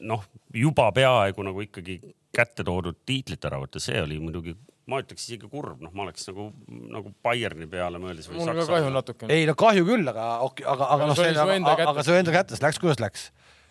noh, 0.00 0.24
juba 0.54 0.90
peaaegu 0.96 1.44
nagu 1.44 1.62
ikkagi 1.64 2.00
kätte 2.34 2.64
toodud 2.64 3.00
tiitlit 3.06 3.44
ära 3.44 3.58
võtta, 3.60 3.80
see 3.82 4.00
oli 4.00 4.20
muidugi 4.22 4.54
ma 4.88 5.00
ütleks 5.02 5.26
isegi 5.26 5.50
kurb, 5.50 5.82
noh, 5.84 5.92
ma 5.94 6.06
oleks 6.06 6.26
nagu, 6.30 6.48
nagu 6.94 7.12
Bayerni 7.24 7.68
peale 7.70 8.00
mõeldes. 8.02 8.30
mul 8.32 8.48
on 8.48 8.62
ka 8.62 8.66
kahju 8.70 8.94
natukene. 8.94 9.36
ei 9.36 9.46
no 9.48 9.54
kahju 9.58 9.86
küll, 9.88 10.08
aga, 10.12 10.30
aga, 10.46 10.88
aga 10.96 11.10
noh, 11.10 11.18
see, 11.18 11.36
aga, 11.36 11.76
aga 11.92 12.06
see 12.06 12.22
enda 12.22 12.34
kätes 12.34 12.64
läks, 12.64 12.80
kuidas 12.82 13.02
läks. 13.02 13.28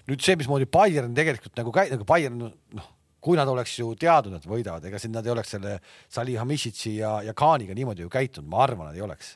nüüd 0.10 0.24
see, 0.26 0.38
mismoodi 0.40 0.70
Bayern 0.70 1.18
tegelikult 1.18 1.58
nagu 1.60 1.74
käi-, 1.76 1.90
nagu 1.96 2.08
Bayern, 2.08 2.48
noh, 2.78 2.88
kui 3.20 3.40
nad 3.40 3.50
oleks 3.52 3.76
ju 3.82 3.92
teadnud, 4.00 4.38
et 4.40 4.48
võidavad, 4.48 4.86
ega 4.88 5.02
siin 5.02 5.12
nad 5.16 5.28
ei 5.28 5.34
oleks 5.34 5.58
selle 5.58 5.78
Salih 6.08 6.40
Hamishitsi 6.40 6.96
ja, 7.02 7.20
ja 7.26 7.36
Kaaniga 7.38 7.76
niimoodi 7.76 8.06
ju 8.06 8.12
käitunud, 8.14 8.48
ma 8.50 8.64
arvan, 8.64 8.92
nad 8.92 9.00
ei 9.00 9.04
oleks 9.06 9.36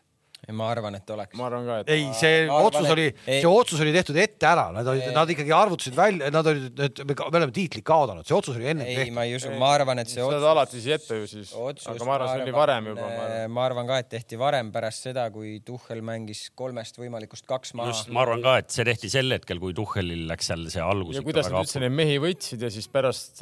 ma 0.51 0.65
arvan, 0.73 0.97
et 0.97 1.11
oleks. 1.15 1.37
ma 1.39 1.45
arvan 1.47 1.67
ka, 1.69 1.75
et. 1.83 1.91
ei, 1.93 2.07
see 2.19 2.41
arvan, 2.43 2.67
otsus 2.67 2.89
oli, 2.91 3.05
see 3.25 3.47
otsus 3.47 3.83
oli 3.83 3.93
tehtud 3.95 4.17
ette 4.19 4.47
ära, 4.49 4.65
nad 4.75 4.87
olid, 4.91 5.05
nad 5.15 5.29
ikkagi 5.31 5.53
arvutasid 5.55 5.95
välja, 5.95 6.31
nad 6.33 6.49
olid, 6.51 6.81
et 6.83 6.99
me 7.07 7.15
oleme 7.29 7.53
tiitli 7.55 7.79
kaotanud, 7.85 8.27
see 8.27 8.35
otsus 8.35 8.57
oli 8.59 8.67
enne 8.73 8.83
ei, 8.83 8.97
tehtud. 8.97 9.11
ei, 9.11 9.15
ma 9.15 9.23
ei 9.23 9.37
usu, 9.37 9.53
ma 9.59 9.69
arvan, 9.77 10.01
et 10.03 10.11
see 10.11 10.19
otsus. 10.19 10.35
seda 10.41 10.51
alati 10.51 10.81
siis 10.81 10.97
ette 10.97 11.19
ju 11.21 11.29
siis. 11.31 11.53
aga 11.55 12.07
ma 12.09 12.17
arvan, 12.17 12.33
see 12.33 12.43
oli 12.43 12.55
varem 12.57 12.89
juba. 12.91 13.07
ma 13.55 13.65
arvan 13.69 13.87
ka, 13.87 13.99
et 14.03 14.09
tehti 14.11 14.39
varem 14.41 14.73
pärast 14.75 15.07
seda, 15.07 15.29
kui 15.31 15.55
Tuhhel 15.63 16.03
mängis 16.05 16.43
kolmest 16.59 16.99
võimalikust 16.99 17.47
kaks 17.47 17.71
maha. 17.79 17.93
just, 17.93 18.11
ma 18.11 18.25
arvan 18.25 18.43
ka, 18.43 18.57
et 18.65 18.75
see 18.75 18.87
tehti 18.91 19.13
sel 19.13 19.31
hetkel, 19.37 19.63
kui 19.63 19.75
Tuhhelil 19.77 20.27
läks 20.27 20.51
seal 20.51 20.67
see 20.73 20.83
algus. 20.83 21.21
ja 21.21 21.23
kuidas 21.23 21.47
nad 21.53 21.63
üldse 21.63 21.79
neid 21.85 21.95
mehi 21.95 22.19
võtsid 22.19 22.67
ja 22.67 22.73
siis 22.73 22.91
pärast, 22.91 23.39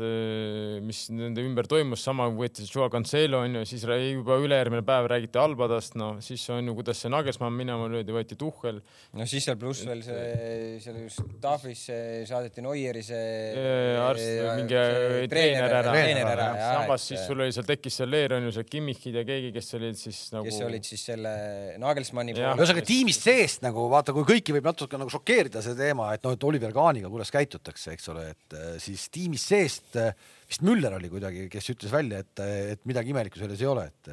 mis 0.86 1.04
nende 1.10 1.42
ümber 1.42 1.66
toimus, 1.72 2.06
sama 2.06 2.30
võeti 2.30 2.70
Joao 2.70 2.94
Cancelo 2.94 3.42
onju, 3.42 3.66
siis 3.66 3.90
juba 3.90 4.38
ülejärgmine 4.38 4.86
päev 4.86 5.10
räägiti 5.10 5.42
Albadast, 5.42 5.98
no 5.98 6.14
siis 6.22 6.46
on 6.54 6.70
ju, 6.70 6.78
kuidas 6.78 6.91
see 6.98 7.12
Nagelsmann 7.12 7.56
minema 7.56 7.88
löödi, 7.92 8.14
võeti 8.16 8.38
Tuhhel. 8.40 8.82
no 9.18 9.28
siis 9.30 9.46
seal 9.48 9.58
pluss 9.62 9.86
veel 9.88 10.04
see, 10.06 10.80
seal 10.84 11.00
just 11.04 11.22
staff'is 11.38 11.84
saadeti 12.30 12.64
Neueri 12.66 13.04
see. 13.06 13.62
arst, 14.02 14.28
mingi 14.60 15.30
treener 15.32 15.78
ära. 15.80 15.94
treener 15.96 16.32
ära, 16.34 16.50
jah. 16.58 16.76
samas 16.82 17.08
siis 17.12 17.24
sul 17.28 17.44
oli 17.44 17.56
seal 17.56 17.68
tekkis 17.70 18.02
seal 18.02 18.12
Leer 18.12 18.38
on 18.38 18.50
ju 18.50 18.56
see 18.58 18.68
Kimmichid 18.72 19.18
ja 19.22 19.26
keegi, 19.28 19.54
kes 19.56 19.74
olid 19.80 20.00
siis 20.00 20.22
nagu. 20.36 20.48
kes 20.50 20.60
olid 20.68 20.88
siis 20.88 21.06
selle 21.12 21.34
Nagelsmanni 21.82 22.36
poole. 22.38 22.54
ühesõnaga 22.58 22.86
tiimist 22.88 23.28
seest 23.28 23.66
nagu 23.66 23.88
vaata, 23.92 24.16
kui 24.16 24.28
kõiki 24.28 24.56
võib 24.58 24.70
natuke 24.72 25.00
nagu 25.00 25.12
šokeerida 25.14 25.64
see 25.66 25.78
teema, 25.80 26.12
et 26.16 26.26
noh, 26.26 26.36
et 26.36 26.48
Oliver 26.48 26.74
Kaaniga, 26.76 27.12
kuidas 27.12 27.34
käitutakse, 27.34 27.96
eks 27.96 28.12
ole, 28.14 28.30
et 28.36 28.58
äh, 28.58 28.78
siis 28.82 29.08
tiimist 29.14 29.52
seest 29.52 30.00
äh, 30.00 30.14
vist 30.52 30.66
Müller 30.68 30.98
oli 30.98 31.12
kuidagi, 31.12 31.48
kes 31.52 31.72
ütles 31.74 31.94
välja, 31.94 32.24
et, 32.26 32.44
et 32.76 32.90
midagi 32.90 33.14
imelikku 33.14 33.40
selles 33.40 33.62
ei 33.62 33.70
ole, 33.72 33.88
et 33.92 34.12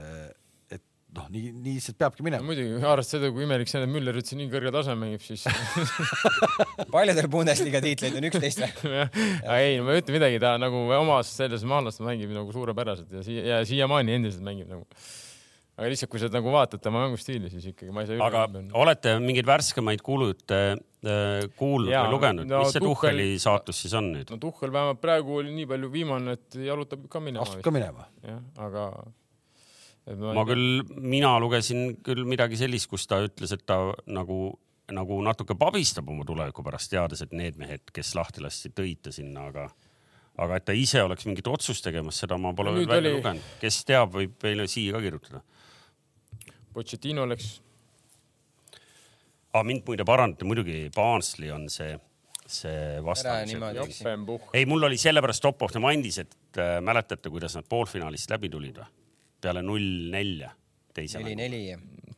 noh, 1.17 1.29
nii, 1.33 1.53
nii 1.57 1.77
lihtsalt 1.79 1.99
peabki 2.01 2.25
minema 2.25 2.43
no,. 2.43 2.49
muidugi, 2.51 2.75
arvestades 2.85 3.23
seda, 3.25 3.31
kui 3.35 3.45
imelik 3.47 3.71
see 3.71 3.79
on, 3.81 3.87
et 3.87 3.93
Müller 3.93 4.19
üldse 4.21 4.37
nii 4.39 4.51
kõrgel 4.53 4.75
tasemel 4.75 5.01
mängib, 5.07 5.23
siis 5.25 5.47
paljudel 6.95 7.31
Bundesliga 7.33 7.81
tiitleid 7.85 8.19
on 8.19 8.29
üksteist 8.29 8.83
või 8.83 8.99
ei, 9.57 9.79
ma 9.85 9.95
ei 9.95 10.03
ütle 10.03 10.19
midagi, 10.19 10.41
ta 10.43 10.57
nagu 10.61 10.85
omas 10.99 11.33
selles 11.41 11.65
maailmas 11.69 12.01
mängib 12.05 12.35
nagu 12.37 12.53
suurepäraselt 12.55 13.17
ja 13.17 13.25
siia 13.25 13.47
ja 13.55 13.63
siiamaani 13.69 14.19
endiselt 14.19 14.45
mängib 14.45 14.69
nagu. 14.69 14.85
aga 15.79 15.89
lihtsalt, 15.95 16.13
kui 16.13 16.21
sa 16.21 16.29
nagu 16.35 16.53
vaatad 16.53 16.83
tema 16.85 17.07
mängustiili, 17.07 17.49
siis 17.53 17.71
ikkagi 17.73 17.95
ma 17.95 18.05
ei 18.05 18.11
saa. 18.11 18.21
aga 18.29 18.45
üle, 18.53 18.67
olete 18.83 19.15
mingeid 19.23 19.49
värskemaid 19.49 20.05
kuulujutte 20.05 20.59
äh, 20.75 21.47
kuulnud 21.57 21.95
ja, 21.95 22.05
või 22.05 22.19
lugenud 22.19 22.51
no,, 22.51 22.67
mis 22.67 22.77
see 22.77 22.85
Tuhheli 22.85 23.31
saatus 23.41 23.81
siis 23.87 23.97
on 23.97 24.13
nüüd? 24.13 24.29
no 24.35 24.41
Tuhhel 24.45 24.75
vähemalt 24.77 25.01
praegu 25.01 25.41
oli 25.41 25.57
nii 25.57 25.71
palju 25.73 25.95
viimane, 25.95 26.37
et 26.37 26.61
jalutab 26.69 27.09
ka 27.09 27.25
minema. 27.25 27.49
astub 27.49 27.65
ka 27.65 27.73
minema. 27.73 28.11
jah, 28.29 28.45
aga 28.69 28.91
ma, 30.17 30.33
ma 30.39 30.45
küll, 30.49 30.81
mina 31.03 31.35
lugesin 31.43 31.99
küll 32.05 32.25
midagi 32.29 32.59
sellist, 32.61 32.89
kus 32.91 33.07
ta 33.11 33.21
ütles, 33.25 33.53
et 33.55 33.65
ta 33.69 33.79
nagu, 34.09 34.53
nagu 34.95 35.21
natuke 35.25 35.57
pabistab 35.59 36.09
oma 36.13 36.27
tuleviku 36.29 36.65
pärast, 36.67 36.91
teades, 36.93 37.23
et 37.25 37.35
need 37.37 37.61
mehed, 37.61 37.85
kes 37.95 38.15
lahti 38.19 38.45
lasti, 38.45 38.73
tõid 38.75 39.03
ta 39.05 39.15
sinna, 39.15 39.49
aga, 39.53 39.69
aga 40.45 40.59
et 40.59 40.69
ta 40.69 40.77
ise 40.77 41.03
oleks 41.05 41.29
mingit 41.29 41.49
otsust 41.51 41.85
tegemas, 41.85 42.21
seda 42.25 42.39
ma 42.41 42.55
pole 42.57 42.75
veel 42.77 42.91
välja 42.91 43.15
oli... 43.15 43.21
lugenud. 43.21 43.55
kes 43.63 43.81
teab, 43.89 44.13
võib 44.17 44.37
meile 44.45 44.69
siia 44.71 44.97
ka 44.97 45.05
kirjutada. 45.05 45.45
Pochettino 46.75 47.25
läks. 47.27 47.57
Ah, 49.57 49.65
mind 49.65 49.87
muide 49.89 50.05
parandati, 50.07 50.47
muidugi 50.47 50.85
Barnsley 50.95 51.51
on 51.51 51.67
see 51.73 51.97
see 52.49 53.01
vastane. 53.05 53.45
ei, 54.57 54.65
mul 54.65 54.87
oli 54.89 54.97
sellepärast 54.97 55.43
top 55.45 55.67
of 55.67 55.75
the 55.75 55.83
mind'is, 55.83 56.23
et 56.23 56.57
äh, 56.57 56.79
mäletate, 56.81 57.29
kuidas 57.29 57.59
nad 57.59 57.67
poolfinaalist 57.69 58.31
läbi 58.33 58.49
tulid 58.49 58.81
või? 58.81 58.89
Peale 59.41 59.63
null 59.63 60.11
nelja 60.13 60.51
teise 60.95 61.23
neli, 61.23 61.37
neli. 61.39 61.63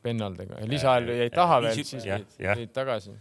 pennaldega, 0.01 0.61
lisaajal 0.69 1.11
jäid 1.13 1.35
taha 1.35 1.61
veel, 1.65 1.83
siis 1.83 2.05
jäid 2.05 2.73
tagasi. 2.73 3.15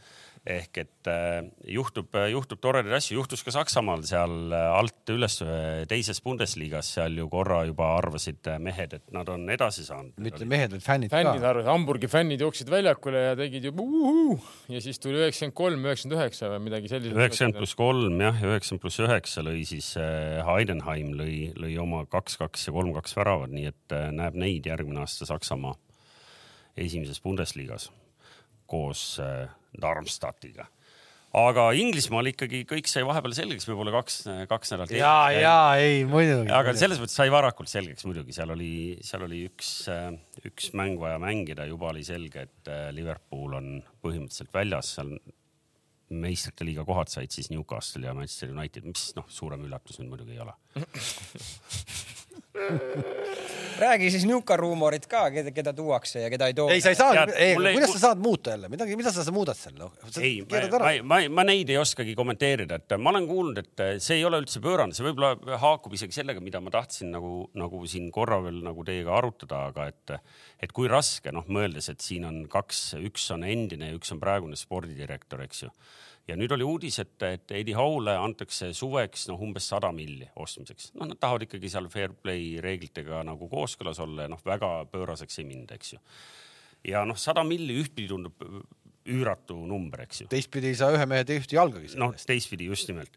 Ehk 0.49 0.78
et 0.80 1.09
äh, 1.11 1.43
juhtub, 1.68 2.14
juhtub 2.32 2.61
toredaid 2.64 2.95
asju, 2.97 3.18
juhtus 3.18 3.43
ka 3.45 3.53
Saksamaal 3.53 4.07
seal 4.09 4.55
äh, 4.57 4.68
alt 4.72 5.12
üles 5.12 5.36
äh, 5.45 5.82
teises 5.91 6.22
Bundesligas, 6.24 6.88
seal 6.97 7.18
ju 7.20 7.26
korra 7.32 7.61
juba 7.68 7.91
arvasid 7.99 8.49
mehed, 8.62 8.97
et 8.97 9.12
nad 9.12 9.28
on 9.28 9.45
edasi 9.53 9.84
saanud. 9.84 10.14
mitte 10.16 10.49
mehed, 10.49 10.72
vaid 10.72 10.86
fännid 10.86 11.12
fännid 11.12 11.43
ka. 11.43 11.51
arvasid, 11.53 11.68
Hamburgi 11.68 12.09
fännid 12.11 12.41
jooksid 12.41 12.72
väljakule 12.72 13.26
ja 13.26 13.36
tegid 13.36 13.68
juba 13.68 13.84
uhuu 13.84 14.38
ja 14.72 14.80
siis 14.80 15.03
tuli 15.03 15.20
üheksakümmend 15.20 15.59
kolm, 15.61 15.84
üheksakümmend 15.84 16.18
üheksa 16.20 16.53
või 16.55 16.64
midagi 16.70 16.93
sellist. 16.95 17.16
üheksakümmend 17.20 17.61
pluss 17.61 17.76
kolm 17.82 18.24
jah, 18.24 18.41
ja 18.41 18.55
üheksakümmend 18.55 18.86
pluss 18.86 19.05
üheksa 19.05 19.45
lõi 19.45 19.62
siis 19.68 19.93
Heidenheim 20.49 21.12
lõi, 21.20 21.36
lõi 21.61 21.76
oma 21.84 22.07
kaks-kaks 22.09 22.70
ja 22.70 22.76
kolm-kaks 22.76 23.16
väravat, 23.20 23.53
nii 23.53 23.68
et 23.74 23.99
näeb 24.16 24.41
neid 24.41 24.72
järgmine 24.72 25.05
aasta 25.05 25.28
Saksamaa 25.28 25.76
esimeses 26.80 27.20
Bundesligas 27.20 27.91
koos 28.70 29.18
äh, 29.20 29.51
Darmstadtiga. 29.81 30.66
aga 31.41 31.68
Inglismaal 31.79 32.27
ikkagi 32.33 32.64
kõik 32.66 32.89
sai 32.91 33.05
vahepeal 33.07 33.35
selgeks, 33.37 33.68
võib-olla 33.68 33.93
kaks, 34.01 34.16
kaks 34.51 34.73
nädalat. 34.75 34.95
ja, 34.99 35.14
ja 35.35 35.57
ei 35.79 36.05
muidugi. 36.09 36.51
aga 36.51 36.75
selles 36.79 36.99
mõttes 37.03 37.18
sai 37.21 37.31
varakult 37.31 37.71
selgeks 37.71 38.07
muidugi, 38.09 38.35
seal 38.35 38.51
oli, 38.57 38.73
seal 39.07 39.27
oli 39.29 39.45
üks, 39.47 39.75
üks 40.43 40.73
mäng 40.79 40.99
vaja 41.03 41.21
mängida, 41.23 41.68
juba 41.71 41.93
oli 41.93 42.03
selge, 42.07 42.49
et 42.49 42.73
äh, 42.73 42.89
Liverpool 42.97 43.61
on 43.61 43.77
põhimõtteliselt 44.03 44.51
väljas, 44.55 44.97
seal 44.99 45.14
meistrite 46.11 46.66
liiga 46.66 46.83
kohad 46.87 47.11
said 47.11 47.31
siis 47.31 47.53
Newcastle 47.53 48.09
ja 48.09 48.14
Manchester 48.16 48.51
United, 48.51 48.89
mis 48.91 49.12
noh, 49.14 49.29
suurem 49.31 49.62
üllatus 49.68 50.01
nüüd 50.01 50.11
muidugi 50.11 50.35
ei 50.35 50.43
ole. 50.43 50.57
räägi 53.81 54.11
siis 54.11 54.24
Nuka 54.28 54.57
ruumorid 54.57 55.07
ka, 55.09 55.22
keda, 55.33 55.53
keda 55.55 55.72
tuuakse 55.76 56.20
ja 56.24 56.31
keda 56.33 56.49
ei 56.51 56.55
too. 56.55 56.68
ei, 56.72 56.81
sa 56.85 56.93
ei 56.93 56.99
saa 56.99 57.24
ei, 57.37 57.55
mul 57.55 57.70
ei- 57.70 57.76
kuidas 57.78 57.93
sa 57.95 58.01
saad 58.03 58.20
muuta 58.22 58.51
jälle 58.55 58.68
midagi, 58.68 58.97
mida 58.99 59.12
sa 59.12 59.24
muudad 59.33 59.57
seal 59.57 59.76
no?? 59.78 59.91
ei, 60.20 60.43
ma, 60.51 60.91
ma, 61.03 61.20
ma 61.41 61.45
neid 61.49 61.70
ei 61.72 61.78
oskagi 61.81 62.14
kommenteerida, 62.18 62.81
et 62.81 62.97
ma 62.99 63.12
olen 63.14 63.28
kuulnud, 63.31 63.62
et 63.62 63.85
see 64.03 64.18
ei 64.20 64.26
ole 64.28 64.43
üldse 64.43 64.61
pöörane, 64.64 64.97
see 64.97 65.07
võib-olla 65.07 65.59
haakub 65.62 65.97
isegi 65.97 66.18
sellega, 66.20 66.43
mida 66.45 66.61
ma 66.61 66.72
tahtsin 66.74 67.12
nagu, 67.14 67.47
nagu 67.59 67.83
siin 67.91 68.11
korra 68.14 68.41
veel 68.45 68.61
nagu 68.66 68.85
teiega 68.87 69.16
arutada, 69.16 69.64
aga 69.70 69.89
et, 69.93 70.16
et 70.61 70.76
kui 70.76 70.91
raske 70.91 71.33
noh, 71.33 71.49
mõeldes, 71.49 71.89
et 71.95 72.05
siin 72.05 72.28
on 72.28 72.43
kaks, 72.53 72.83
üks 73.01 73.31
on 73.37 73.47
endine 73.49 73.93
ja 73.93 73.99
üks 73.99 74.12
on 74.12 74.20
praegune 74.22 74.59
spordidirektor, 74.61 75.47
eks 75.47 75.64
ju 75.66 75.72
ja 76.31 76.37
nüüd 76.39 76.53
oli 76.55 76.66
uudis, 76.66 77.01
et, 77.03 77.16
et 77.26 77.55
Eddie 77.61 77.76
Howe'le 77.76 78.14
antakse 78.20 78.70
suveks 78.76 79.26
noh, 79.31 79.41
umbes 79.43 79.66
sada 79.72 79.91
milli 79.95 80.28
ostmiseks. 80.41 80.93
noh, 80.97 81.09
nad 81.11 81.18
tahavad 81.20 81.47
ikkagi 81.47 81.72
seal 81.72 81.89
fair 81.93 82.14
play 82.14 82.61
reeglitega 82.62 83.24
nagu 83.26 83.51
kooskõlas 83.51 84.01
olla 84.03 84.28
ja 84.28 84.33
noh, 84.33 84.43
väga 84.47 84.72
pööraseks 84.93 85.43
ei 85.43 85.49
minda, 85.49 85.78
eks 85.78 85.97
ju. 85.97 86.03
ja 86.93 87.05
noh, 87.09 87.18
sada 87.18 87.45
milli 87.47 87.81
ühtpidi 87.83 88.11
tundub 88.12 88.47
üüratu 89.11 89.57
number, 89.66 90.05
eks 90.07 90.24
ju. 90.24 90.31
teistpidi 90.31 90.70
ei 90.70 90.78
saa 90.78 90.95
ühe 90.95 91.07
mehe 91.11 91.26
teist 91.28 91.53
jalgagi 91.55 91.95
noh, 92.01 92.14
teistpidi 92.14 92.68
just 92.70 92.91
nimelt 92.93 93.16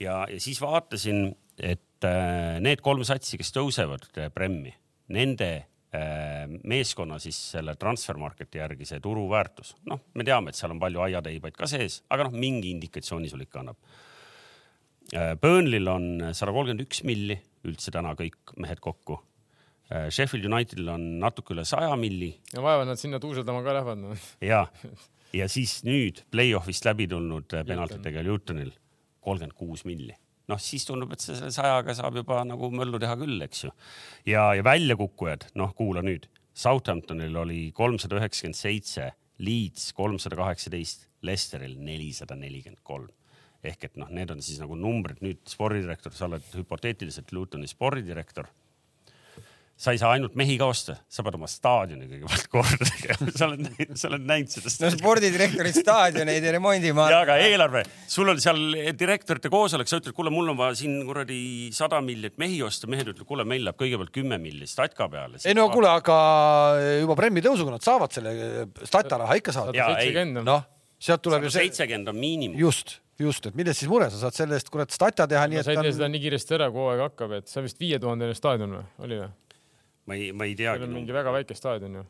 ja, 0.00 0.22
ja 0.30 0.40
siis 0.40 0.60
vaatasin, 0.62 1.32
et 1.58 2.06
äh, 2.06 2.60
need 2.62 2.82
kolm 2.84 3.04
satsi, 3.06 3.38
kes 3.40 3.52
tõusevad 3.54 4.08
äh, 4.18 4.30
Premmi, 4.34 4.74
nende 5.12 5.52
meeskonna 5.92 7.18
siis 7.20 7.36
selle 7.52 7.74
transfer 7.76 8.16
market'i 8.16 8.62
järgi 8.62 8.86
see 8.88 9.00
turuväärtus, 9.04 9.74
noh, 9.90 10.00
me 10.16 10.24
teame, 10.24 10.48
et 10.48 10.56
seal 10.56 10.72
on 10.72 10.80
palju 10.80 11.02
aiateibaid 11.04 11.56
ka 11.58 11.68
sees, 11.68 11.98
aga 12.08 12.24
noh, 12.28 12.32
mingi 12.32 12.70
indikatsiooni 12.72 13.28
sul 13.28 13.44
ikka 13.44 13.60
annab. 13.60 13.76
Burnley'l 15.42 15.90
on 15.92 16.06
sada 16.32 16.54
kolmkümmend 16.54 16.86
üks 16.86 17.02
milli 17.04 17.36
üldse 17.68 17.92
täna 17.92 18.14
kõik 18.16 18.54
mehed 18.62 18.80
kokku. 18.80 19.18
Sheffield 19.92 20.46
Unitedil 20.48 20.88
on 20.88 21.02
natuke 21.20 21.52
üle 21.52 21.66
saja 21.68 21.92
milli 22.00 22.30
ja 22.54 22.62
vaevalt 22.64 22.88
nad 22.88 23.00
sinna 23.00 23.18
tuuseldama 23.20 23.60
ka 23.64 23.74
lähevad 23.76 23.98
no.. 24.00 24.14
ja, 24.40 24.62
ja 25.36 25.48
siis 25.52 25.82
nüüd 25.84 26.22
play-off'ist 26.32 26.86
läbi 26.88 27.04
tulnud 27.10 27.52
äh, 27.58 27.66
penaltitega 27.68 28.22
Lutonil 28.24 28.72
kolmkümmend 29.20 29.52
kuus 29.58 29.84
milli. 29.84 30.14
noh, 30.52 30.60
siis 30.62 30.86
tundub, 30.88 31.14
et 31.16 31.24
selle 31.24 31.50
sajaga 31.54 31.96
saab 31.98 32.20
juba 32.20 32.42
nagu 32.48 32.70
möllu 32.74 33.00
teha 33.02 33.16
küll, 33.20 33.40
eks 33.48 33.64
ju. 33.66 33.72
ja, 34.28 34.50
ja 34.58 34.66
väljakukkujad, 34.66 35.50
noh, 35.60 35.74
kuula 35.78 36.04
nüüd. 36.06 36.28
Southamptonil 36.52 37.36
oli 37.40 37.62
kolmsada 37.72 38.18
üheksakümmend 38.20 38.58
seitse, 38.58 39.10
Leeds 39.42 39.90
kolmsada 39.96 40.36
kaheksateist, 40.38 41.08
Leicesteril 41.24 41.78
nelisada 41.80 42.36
nelikümmend 42.38 42.82
kolm 42.84 43.08
ehk 43.62 43.86
et 43.86 43.98
noh, 44.00 44.08
need 44.10 44.30
on 44.34 44.40
siis 44.42 44.58
nagu 44.58 44.74
numbrid, 44.74 45.20
nüüd 45.22 45.38
spordidirektor, 45.46 46.14
sa 46.14 46.26
oled 46.26 46.46
hüpoteetiliselt 46.56 47.30
Lutoni 47.34 47.68
spordidirektor 47.70 48.48
sa 49.82 49.90
ei 49.94 49.98
saa 49.98 50.12
ainult 50.14 50.36
mehi 50.38 50.54
ka 50.60 50.68
osta, 50.70 50.94
sa 51.10 51.24
pead 51.26 51.36
oma 51.38 51.48
staadioni 51.50 52.06
kõigepealt 52.06 52.48
korda 52.52 52.86
tegema, 52.86 53.32
sa 53.34 53.48
oled, 53.48 53.70
sa 53.98 54.10
oled 54.12 54.26
näinud 54.28 54.52
seda 54.52 54.70
no 54.84 54.90
spordidirektorid 54.94 55.78
staadioneid 55.80 56.46
ei 56.46 56.54
remondi, 56.54 56.92
ma 56.94 57.08
ja 57.10 57.22
aga 57.24 57.38
eelarve, 57.42 57.82
sul 58.10 58.30
on 58.30 58.38
seal 58.42 58.60
direktorite 58.98 59.50
koosolek, 59.52 59.90
sa 59.90 59.98
ütled, 59.98 60.14
kuule, 60.14 60.30
mul 60.34 60.52
on 60.54 60.60
vaja 60.60 60.78
siin 60.84 61.00
kuradi 61.08 61.40
sada 61.74 61.98
miljonit 62.04 62.38
mehi 62.42 62.60
osta, 62.62 62.90
mehed 62.90 63.10
ütlevad, 63.10 63.28
kuule, 63.32 63.48
meil 63.48 63.66
läheb 63.66 63.80
kõigepealt 63.82 64.14
kümme 64.14 64.38
miljonit 64.42 64.70
statka 64.70 65.10
peale. 65.10 65.42
ei 65.42 65.58
no 65.58 65.66
kuule, 65.74 65.90
aga 65.90 66.18
juba 67.02 67.18
Premi 67.18 67.42
tõusuga 67.42 67.74
nad 67.74 67.82
saavad 67.82 68.14
selle 68.14 68.68
stata 68.86 69.18
raha 69.24 69.40
ikka 69.40 69.56
on. 70.22 70.44
noh, 70.46 70.66
sealt 71.02 71.26
tuleb 71.26 71.48
ju 71.48 71.52
see, 71.52 71.66
seitsekümmend 71.66 72.12
on 72.12 72.18
miinimum. 72.22 72.58
just, 72.60 73.00
just, 73.18 73.46
et 73.50 73.58
milles 73.58 73.78
siis 73.78 73.90
mure, 73.90 74.08
sa 74.12 74.20
saad 74.24 74.36
selle 74.36 74.58
eest 74.58 74.70
kurat 74.72 74.94
stata 74.94 75.26
teha, 75.30 75.44
nii 75.50 75.62
sa 75.62 75.74
ei 75.74 75.78
et 75.80 75.86
tee 75.88 75.94
seda 75.96 76.06
on, 76.08 76.14
nii 76.14 76.22
kiiresti 76.22 76.58
ära, 76.58 76.68
kui 76.72 76.84
hooaeg 76.84 77.02
hakkab, 77.08 77.34
et 77.38 77.50
see 77.50 77.60
on 77.60 77.66
vist 77.66 77.82
viietuhandene 77.82 78.36
staadion 78.38 78.76
või, 78.78 78.84
oli 79.06 79.18
või? 79.22 79.30
Ma 80.06 80.18
ei, 80.18 80.32
ma 80.32 80.48
ei 80.48 80.56
teagi 80.58 80.86
on. 80.86 80.94
mingi 80.96 81.14
väga 81.14 81.32
väike 81.34 81.56
staadion 81.58 82.00
ju. 82.00 82.04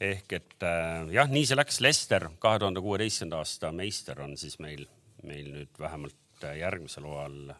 ehk 0.00 0.32
et 0.38 0.66
äh, 0.66 1.12
jah, 1.14 1.30
nii 1.30 1.44
see 1.48 1.58
läks. 1.58 1.80
Lester, 1.84 2.28
kahe 2.42 2.62
tuhande 2.62 2.82
kuueteistkümnenda 2.84 3.42
aasta 3.42 3.72
meister 3.76 4.20
on 4.24 4.36
siis 4.40 4.58
meil, 4.62 4.86
meil 5.22 5.52
nüüd 5.54 5.78
vähemalt 5.80 6.46
äh, 6.46 6.58
järgmisel 6.62 7.06
hooajal 7.08 7.54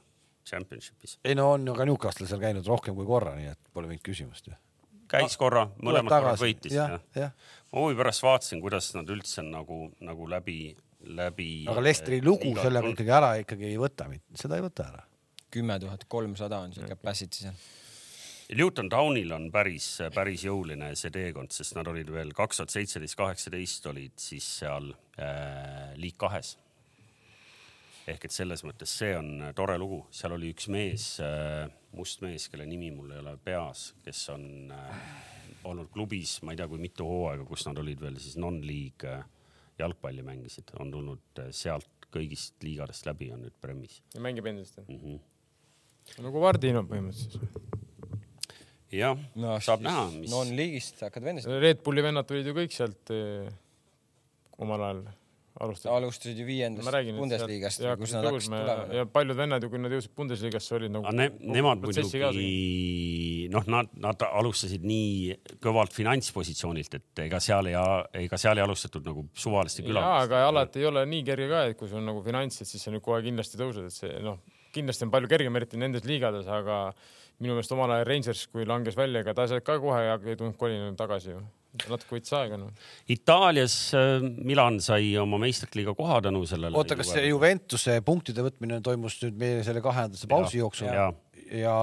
championship'is. 0.49 1.19
ei 1.25 1.35
no 1.39 1.53
on 1.53 1.67
ju 1.67 1.75
ka 1.79 1.87
Newcastle 1.89 2.27
seal 2.27 2.43
käinud 2.43 2.67
rohkem 2.67 2.97
kui 2.99 3.07
korra, 3.07 3.37
nii 3.39 3.53
et 3.53 3.73
pole 3.73 3.91
mingit 3.91 4.05
küsimust 4.11 4.51
ju. 4.51 4.57
käis 5.13 5.37
korra, 5.41 5.69
mõlemad 5.83 6.17
korrad 6.17 6.41
võitis 6.41 6.77
ma 7.73 7.85
huvi 7.85 7.97
pärast 7.99 8.25
vaatasin, 8.25 8.61
kuidas 8.65 8.91
nad 8.97 9.09
üldse 9.13 9.45
nagu, 9.47 9.87
nagu 10.05 10.29
läbi, 10.31 10.59
läbi. 11.19 11.51
aga 11.71 11.85
Lesteri 11.85 12.21
lugu 12.25 12.55
sellega 12.59 12.93
ikkagi 12.93 13.15
ära 13.21 13.33
ikkagi 13.43 13.71
ei 13.71 13.79
võta, 13.81 14.09
seda 14.39 14.59
ei 14.59 14.65
võta 14.65 14.89
ära. 14.91 15.07
kümme 15.53 15.79
tuhat 15.81 16.05
kolmsada 16.09 16.63
on 16.65 16.75
siuke 16.75 16.93
capacity 16.95 17.47
seal. 17.47 17.63
Luton 18.51 18.89
Townil 18.89 19.33
on 19.33 19.47
päris, 19.53 19.87
päris 20.15 20.45
jõuline 20.45 20.93
see 20.99 21.13
teekond, 21.15 21.53
sest 21.55 21.77
nad 21.79 21.89
olid 21.89 22.11
veel 22.13 22.33
kaks 22.37 22.61
tuhat 22.61 22.75
seitseteist, 22.75 23.17
kaheksateist 23.17 23.87
olid 23.93 24.19
siis 24.21 24.47
seal 24.59 24.91
äh, 25.21 25.95
liig 25.97 26.19
kahes. 26.21 26.57
ehk 28.07 28.25
et 28.27 28.35
selles 28.35 28.65
mõttes 28.67 28.91
see 28.99 29.13
on 29.17 29.53
tore 29.55 29.77
lugu, 29.79 30.03
seal 30.11 30.35
oli 30.35 30.51
üks 30.53 30.67
mees 30.69 31.21
äh,, 31.23 31.69
must 31.97 32.23
mees, 32.25 32.49
kelle 32.51 32.67
nimi 32.67 32.91
mul 32.91 33.13
ei 33.15 33.21
ole 33.23 33.37
peas, 33.45 33.93
kes 34.05 34.25
on 34.35 34.73
äh, 34.75 35.05
olnud 35.65 35.91
klubis, 35.95 36.41
ma 36.43 36.53
ei 36.53 36.59
tea, 36.59 36.69
kui 36.69 36.83
mitu 36.83 37.07
hooaega, 37.07 37.47
kus 37.49 37.67
nad 37.69 37.79
olid 37.79 38.01
veel 38.03 38.19
siis 38.21 38.37
non-league 38.43 39.09
äh, 39.09 39.25
jalgpalli 39.79 40.25
mängisid, 40.27 40.75
on 40.83 40.91
tulnud 40.93 41.43
äh, 41.45 41.53
sealt 41.55 42.09
kõigist 42.13 42.59
liigadest 42.65 43.07
läbi, 43.09 43.31
on 43.33 43.47
nüüd 43.47 43.55
Premis 43.61 44.01
ja 44.15 44.21
mängib 44.21 44.51
endiselt 44.51 44.89
mm. 44.89 44.99
-hmm. 44.99 46.25
nagu 46.27 46.43
Vardino 46.43 46.83
põhimõtteliselt. 46.85 47.71
Jah 48.93 49.17
no,, 49.35 49.57
saab 49.65 49.85
näha, 49.85 50.07
mis 50.15 50.31
no,. 50.31 50.43
non-liigist 50.43 51.03
hakkad 51.07 51.27
vendast. 51.31 51.51
Red 51.63 51.83
Bulli 51.85 52.05
vennad 52.05 52.29
tulid 52.29 52.49
ju 52.49 52.55
kõik 52.57 52.77
sealt 52.77 53.13
eh, 53.15 53.51
omal 54.63 54.89
ajal 54.89 55.03
alustasid. 55.61 55.91
alustasid 55.93 56.39
ju 56.39 56.47
viiendast 56.47 56.91
Bundesliigast, 57.19 57.83
kus 57.99 58.13
nad 58.15 58.27
hakkasid 58.27 58.53
tulema. 58.53 58.95
ja 58.97 59.05
paljud 59.07 59.37
vennad 59.37 59.63
ju, 59.65 59.71
kui 59.73 59.81
nad 59.83 59.93
jõudsid 59.93 60.15
Bundesliigasse, 60.17 60.75
olid 60.79 60.95
nagu 60.95 61.13
ne, 61.17 61.29
nemad 61.41 61.83
muidugi 61.85 63.49
noh, 63.53 63.67
nad, 63.75 63.91
nad 64.01 64.25
alustasid 64.29 64.85
nii 64.89 65.37
kõvalt 65.63 65.95
finantspositsioonilt, 65.97 66.99
et 66.99 67.25
ega 67.27 67.41
seal 67.45 67.69
ei, 67.71 67.77
ega 68.25 68.41
seal 68.41 68.61
ei 68.61 68.65
alustatud 68.65 69.05
nagu 69.07 69.27
suvaliste 69.35 69.83
jaa, 69.83 69.91
külalistega. 69.91 70.25
aga 70.27 70.45
alati 70.49 70.83
ei 70.83 70.89
ole 70.89 71.05
nii 71.13 71.27
kerge 71.29 71.51
ka, 71.53 71.65
et 71.69 71.79
kui 71.79 71.91
sul 71.91 72.01
on 72.01 72.09
nagu 72.13 72.25
finantsid, 72.25 72.69
siis 72.69 72.85
sa 72.85 72.95
nüüd 72.95 73.05
kohe 73.05 73.21
kindlasti 73.25 73.61
tõused, 73.61 73.89
et 73.89 73.97
see 73.97 74.23
noh, 74.25 74.41
kindlasti 74.73 75.09
on 75.09 75.13
palju 75.13 75.29
kergem, 75.31 75.61
eriti 75.61 75.81
nendes 75.81 76.09
liigades, 76.09 76.49
aga 76.49 76.87
minu 77.43 77.57
meelest 77.57 77.75
omal 77.75 77.91
ajal 77.97 78.07
Rangers, 78.09 78.45
kui 78.53 78.69
langes 78.69 78.97
välja, 78.99 79.25
ega 79.25 79.35
ta 79.37 79.49
sealt 79.51 79.67
ka 79.67 79.79
kohe 79.83 80.05
ei 80.07 80.39
tulnud 80.39 80.57
kolinud 80.61 80.97
tagasi 80.99 81.35
ju. 81.35 81.43
natuke 81.89 82.19
võttis 82.19 82.35
aega 82.37 82.59
noh. 82.61 82.73
Itaalias 83.11 83.77
äh, 83.97 84.25
Milan 84.45 84.79
sai 84.85 85.15
oma 85.21 85.41
meistriliiga 85.43 85.97
koha 85.99 86.21
tänu 86.29 86.45
sellele. 86.49 86.77
oota, 86.77 86.99
kas 86.99 87.15
see 87.15 87.31
Juventuse 87.31 87.99
punktide 88.07 88.45
võtmine 88.45 88.81
toimus 88.85 89.19
nüüd 89.25 89.39
meie 89.41 89.63
selle 89.67 89.85
kahendasse 89.85 90.31
pausi 90.31 90.61
jooksul 90.61 90.91
ja, 90.91 91.09
ja 91.09 91.32
ja 91.53 91.75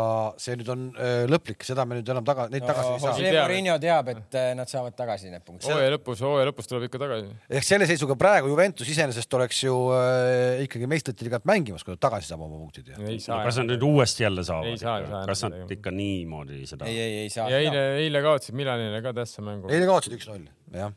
see 0.42 0.56
nüüd 0.58 0.70
on 0.74 0.86
öö, 0.98 1.26
lõplik, 1.30 1.62
seda 1.68 1.86
me 1.88 2.00
nüüd 2.00 2.10
enam 2.10 2.26
taga, 2.26 2.48
neid 2.52 2.66
tagasi 2.66 2.94
ei 2.96 3.02
saa. 3.04 3.14
Jose 3.20 3.34
Mourinho 3.36 3.76
teab, 3.82 4.10
et 4.14 4.38
äh, 4.40 4.52
nad 4.58 4.70
saavad 4.72 4.96
tagasi 4.98 5.30
need 5.30 5.44
punktid. 5.46 5.70
hooaja 5.70 5.92
lõpus, 5.94 6.24
hooaja 6.26 6.48
lõpus 6.50 6.70
tuleb 6.70 6.88
ikka 6.88 7.02
tagasi. 7.04 7.34
ehk 7.60 7.68
selle 7.68 7.88
seisuga 7.90 8.18
praegu 8.20 8.50
Juventus 8.52 8.90
iseenesest 8.90 9.38
oleks 9.38 9.62
ju 9.64 9.76
äh, 9.96 10.64
ikkagi 10.66 10.90
meistrite 10.90 11.28
liigat 11.28 11.46
mängimas, 11.50 11.86
kui 11.86 11.94
ta 11.96 12.08
tagasi 12.10 12.32
saab 12.32 12.46
oma 12.48 12.58
punktid 12.64 12.90
no, 12.96 13.12
saa. 13.22 13.44
kas 13.46 13.60
nad 13.62 13.70
nüüd 13.74 13.86
uuesti 13.90 14.26
jälle 14.26 14.46
saavad 14.48 15.28
kas 15.30 15.46
nad 15.46 15.58
midagi. 15.58 15.80
ikka 15.80 15.94
niimoodi 16.00 16.64
seda 16.70 16.90
ei, 16.90 16.98
ei, 17.04 17.20
ei 17.26 17.34
saa 17.34 17.50
ja. 17.52 17.62
eile, 17.62 17.86
eile 18.06 18.24
kaotasid 18.26 18.58
Milanile 18.58 19.04
ka 19.06 19.14
tähtsa 19.22 19.46
mängu. 19.46 19.70
eile 19.70 19.90
kaotasid 19.90 20.18
üks-null, 20.18 20.50
jah. 20.74 20.96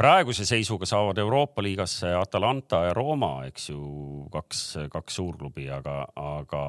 Praeguse 0.00 0.46
seisuga 0.48 0.86
saavad 0.88 1.18
Euroopa 1.20 1.62
liigasse 1.62 2.14
Atalanta 2.16 2.84
ja 2.86 2.94
Rooma, 2.96 3.44
eks 3.50 3.68
ju, 3.68 3.80
kaks, 4.32 4.62
kaks 4.92 5.18
suurklubi, 5.20 5.66
aga, 5.74 5.96
aga 6.16 6.62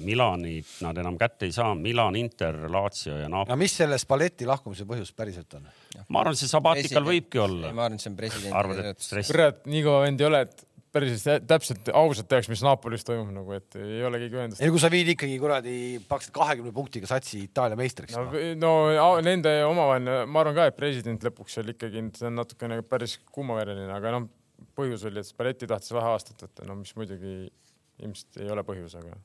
Milanit 0.00 0.78
nad 0.86 0.98
enam 1.02 1.18
kätte 1.20 1.48
ei 1.48 1.52
saa. 1.52 1.74
Milan, 1.76 2.16
Inter, 2.16 2.56
Lazio 2.72 3.18
ja 3.18 3.28
Napoli. 3.28 3.50
aga 3.50 3.60
mis 3.60 3.76
selle 3.82 4.00
Spalletti 4.00 4.48
lahkumise 4.48 4.88
põhjus 4.88 5.12
päriselt 5.16 5.58
on? 5.58 5.68
ma 6.08 6.24
arvan, 6.24 6.38
see 6.38 6.50
sabatikal 6.50 7.04
võibki 7.06 7.42
olla. 7.42 7.72
ma 7.76 7.86
arvan, 7.86 8.00
et 8.00 8.06
see 8.06 8.12
on 8.12 8.18
presidendi. 8.18 9.24
kurat, 9.28 9.64
nii 9.68 9.86
kõva 9.86 10.04
vend 10.06 10.24
ei 10.24 10.30
ole, 10.30 10.44
et 10.48 10.66
päris 10.92 11.24
täpselt 11.48 11.88
ausalt 11.96 12.28
teaks, 12.28 12.48
mis 12.52 12.62
Napolis 12.64 13.04
toimub 13.06 13.30
nagu, 13.32 13.54
et 13.56 13.76
ei 13.80 14.02
ole 14.04 14.20
keegi 14.20 14.38
ühendust. 14.38 14.60
ei 14.60 14.68
no 14.68 14.74
kui 14.74 14.82
sa 14.82 14.90
viid 14.92 15.08
ikkagi 15.14 15.38
kuradi 15.40 15.74
praktiliselt 16.08 16.36
kahekümne 16.36 16.72
punktiga 16.76 17.08
satsi 17.08 17.46
Itaalia 17.46 17.78
meistriks. 17.80 18.16
no, 18.18 18.26
no, 18.60 18.72
no 18.98 19.08
nende 19.24 19.54
omavaheline, 19.68 20.18
ma 20.28 20.42
arvan 20.42 20.58
ka, 20.58 20.68
et 20.68 20.76
president 20.76 21.24
lõpuks 21.28 21.56
seal 21.56 21.72
ikkagi, 21.72 22.04
see 22.18 22.28
on 22.28 22.36
natukene 22.42 22.82
päris 22.84 23.16
kuumavereline, 23.32 23.88
aga 23.94 24.14
noh, 24.18 24.28
põhjus 24.76 25.06
oli, 25.08 25.22
et 25.22 25.28
Spalletti 25.28 25.68
tahtis 25.70 25.96
vähe 25.96 26.12
aastat 26.12 26.44
võtta, 26.44 26.68
no 26.68 26.76
mis 26.82 26.92
muidugi 26.98 27.34
ilmselt 28.02 28.42
ei 28.44 28.52
ole 28.52 28.66
põhjus, 28.66 28.98
aga, 29.00 29.16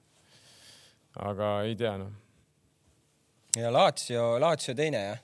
aga 1.33 1.53
ei 1.67 1.75
tea 1.79 1.95
noh. 1.99 2.15
ja 3.59 3.73
Lazio, 3.75 4.33
Lazio 4.39 4.75
teine 4.77 5.03
jah, 5.09 5.23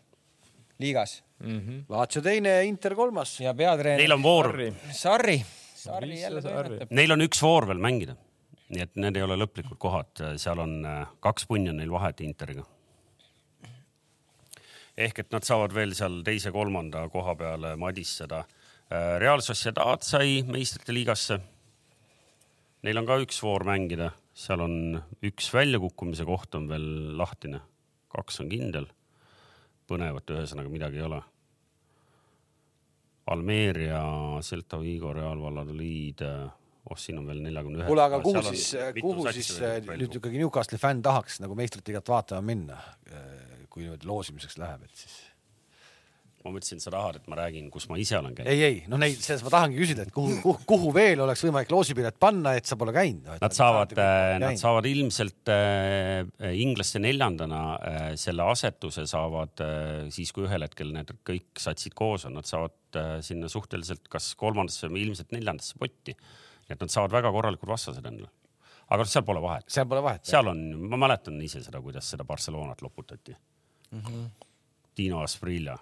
liigas 0.83 1.21
mm. 1.39 1.59
-hmm. 1.59 1.83
Lazio 1.89 2.21
teine, 2.21 2.63
Inter 2.67 2.95
kolmas. 2.95 3.39
ja 3.39 3.53
peatreener. 3.53 4.01
Neil 4.03 4.11
on 4.11 4.23
voor. 4.23 4.57
Sarri 4.91 5.43
Sarri 5.83 6.21
jälle 6.21 6.41
toimetab. 6.41 6.91
Neil 6.95 7.11
on 7.15 7.25
üks 7.25 7.41
voor 7.43 7.67
veel 7.67 7.81
mängida, 7.83 8.15
nii 8.71 8.83
et 8.85 8.93
need 8.99 9.17
ei 9.19 9.25
ole 9.25 9.35
lõplikud 9.41 9.79
kohad, 9.81 10.21
seal 10.39 10.61
on 10.63 10.77
äh, 10.87 11.01
kaks 11.23 11.47
punni 11.49 11.73
on 11.73 11.81
neil 11.81 11.91
vahet 11.91 12.23
Interiga. 12.23 12.63
ehk 14.93 15.23
et 15.23 15.31
nad 15.33 15.41
saavad 15.43 15.73
veel 15.73 15.95
seal 15.97 16.19
teise-kolmanda 16.23 17.07
koha 17.09 17.33
peale 17.35 17.73
madisseda. 17.81 18.43
Äh, 18.93 19.17
Real 19.19 19.41
Sociedad 19.41 20.05
sai 20.05 20.43
meistrite 20.45 20.93
liigasse. 20.93 21.39
Neil 22.83 22.99
on 23.01 23.09
ka 23.09 23.17
üks 23.23 23.41
voor 23.43 23.65
mängida, 23.67 24.11
seal 24.33 24.61
on 24.61 25.01
üks 25.23 25.49
väljakukkumise 25.53 26.27
koht 26.29 26.55
on 26.55 26.69
veel 26.69 26.87
lahtine, 27.17 27.63
kaks 28.13 28.39
on 28.43 28.49
kindel. 28.53 28.87
põnevat 29.87 30.29
ühesõnaga 30.31 30.69
midagi 30.71 31.01
ei 31.01 31.03
ole 31.03 31.17
Almeeria, 33.31 34.01
Celta 34.43 34.79
Vigo, 34.81 35.13
Real 35.15 35.39
Valladolid, 35.39 36.23
oh 36.89 36.99
siin 36.99 37.21
on 37.21 37.27
veel 37.29 37.39
neljakümne 37.45 37.79
ühe. 37.79 37.87
kuule, 37.87 38.03
aga 38.03 38.19
kuhu 38.23 38.41
siis, 38.49 38.73
kuhu 38.99 39.27
siis 39.31 39.53
nüüd 39.61 40.17
ikkagi 40.19 40.41
Newcastle'i 40.41 40.81
fänn 40.81 41.03
tahaks 41.05 41.39
nagu 41.43 41.55
meistrite 41.55 41.93
liigat 41.93 42.11
vaatama 42.11 42.43
minna, 42.49 42.81
kui 43.71 43.87
nüüd 43.87 44.03
loosimiseks 44.07 44.59
läheb, 44.59 44.83
et 44.89 45.05
siis 45.05 45.21
ma 46.43 46.51
mõtlesin, 46.51 46.81
sa 46.83 46.91
tahad, 46.91 47.17
et 47.19 47.27
ma 47.31 47.37
räägin, 47.39 47.69
kus 47.71 47.85
ma 47.87 47.97
ise 48.01 48.17
olen 48.19 48.33
käinud. 48.35 48.51
ei, 48.51 48.63
ei, 48.67 48.79
no 48.91 48.97
neid, 48.99 49.19
selles 49.23 49.43
ma 49.45 49.51
tahangi 49.53 49.79
küsida, 49.79 50.05
et 50.05 50.11
kuhu, 50.13 50.35
kuhu, 50.43 50.65
kuhu 50.67 50.91
veel 50.95 51.21
oleks 51.23 51.43
võimalik 51.45 51.71
loosipilet 51.71 52.17
panna, 52.19 52.55
et 52.59 52.67
sa 52.67 52.77
pole 52.79 52.93
käinud 52.95 53.29
no,. 53.29 53.37
Nad 53.43 53.55
saavad, 53.55 53.93
nad 54.43 54.59
saavad 54.59 54.87
ilmselt 54.89 55.51
äh, 55.53 56.23
inglaste 56.59 56.99
neljandana 57.03 57.61
äh, 57.75 58.01
selle 58.19 58.47
asetuse 58.51 59.05
saavad 59.09 59.63
äh, 59.63 60.09
siis, 60.13 60.33
kui 60.35 60.47
ühel 60.47 60.67
hetkel 60.67 60.91
need 60.95 61.13
kõik 61.27 61.63
satsid 61.63 61.95
koos 61.97 62.27
on, 62.27 62.35
nad 62.39 62.49
saavad 62.49 62.99
äh, 62.99 63.15
sinna 63.25 63.51
suhteliselt 63.51 64.11
kas 64.11 64.33
kolmandasse 64.39 64.91
või 64.91 65.05
ilmselt 65.07 65.31
neljandasse 65.35 65.79
potti. 65.79 66.17
nii 66.67 66.75
et 66.75 66.83
nad 66.83 66.91
saavad 66.91 67.15
väga 67.15 67.31
korralikud 67.35 67.71
vastased 67.71 68.03
endale. 68.03 68.31
aga 68.89 68.99
noh, 68.99 69.13
seal 69.15 69.23
pole 69.27 69.41
vahet. 69.47 69.69
seal 69.71 69.87
pole 69.87 70.03
vahet. 70.03 70.27
seal 70.27 70.51
on, 70.51 70.67
ma 70.91 70.99
mäletan 71.07 71.39
ise 71.41 71.63
seda, 71.63 71.79
kuidas 71.81 72.11
seda 72.11 72.27
Barcelonat 72.27 72.83
loputati 72.83 73.31
mm. 73.31 73.99
-hmm. 73.99 74.29
Dino 74.97 75.23
Asprilla 75.23 75.77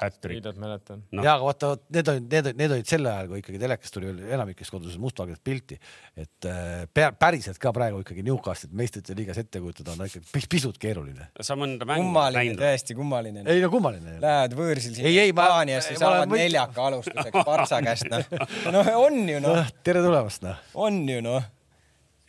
Viidet 0.00 0.56
mäletan 0.56 1.02
no.. 1.12 1.22
ja, 1.22 1.34
aga 1.34 1.44
vaata, 1.44 1.70
need 1.92 2.08
olid, 2.08 2.24
need, 2.32 2.46
need 2.56 2.72
olid 2.74 2.88
sel 2.88 3.06
ajal, 3.06 3.26
kui 3.28 3.42
ikkagi 3.42 3.58
telekas 3.60 3.92
tuli 3.92 4.08
veel 4.08 4.32
enamikes 4.38 4.70
kodudes 4.72 4.96
mustvalget 5.00 5.42
pilti, 5.44 5.76
et 6.18 6.48
äh, 6.48 7.10
päriselt 7.20 7.60
ka 7.62 7.74
praegu 7.76 8.00
ikkagi 8.00 8.24
Newcastle'it 8.24 8.72
meistrite 8.78 9.14
liigas 9.18 9.42
ette 9.42 9.60
kujutada 9.60 9.92
on 9.92 10.06
ikkagi 10.08 10.46
pisut 10.50 10.80
keeruline. 10.80 11.28
sa 11.44 11.58
mõnda 11.60 11.86
mängu 11.88 12.06
kummaline, 12.06 12.56
tõesti 12.58 12.96
kummaline. 12.96 13.44
ei 13.52 13.60
no 13.62 13.68
kummaline. 13.72 14.16
Lähed 14.24 14.56
võõrsil 14.58 14.96
siin 14.96 15.10
Hispaaniasse, 15.12 15.98
saavad 16.00 16.32
võit... 16.32 16.46
neljaka 16.46 16.88
alustuseks 16.88 17.44
Partsa 17.50 17.82
käest, 17.84 18.08
noh. 18.12 18.48
noh, 18.72 18.94
on 19.02 19.20
ju 19.28 19.42
noh 19.44 19.60
no,. 19.60 19.66
tere 19.84 20.04
tulemast, 20.04 20.48
noh. 20.48 20.64
on 20.88 21.02
ju 21.04 21.20
noh. 21.28 21.52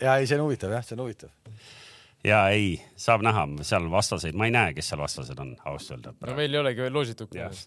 ja 0.04 0.20
ei, 0.20 0.28
see 0.28 0.36
on 0.36 0.50
huvitav 0.50 0.76
jah, 0.76 0.84
see 0.84 1.00
on 1.00 1.08
huvitav 1.08 1.32
ja 2.24 2.44
ei, 2.56 2.78
saab 3.00 3.24
näha, 3.26 3.46
seal 3.68 3.90
vastaseid, 3.92 4.36
ma 4.40 4.48
ei 4.48 4.54
näe, 4.56 4.76
kes 4.78 4.94
seal 4.94 5.02
vastased 5.04 5.40
on, 5.44 5.56
ausalt 5.70 6.08
öelda. 6.08 6.30
no 6.30 6.38
meil 6.38 6.54
ei 6.54 6.62
olegi 6.62 6.86
veel 6.86 6.96
loositud 6.96 7.36
ja. 7.36 7.50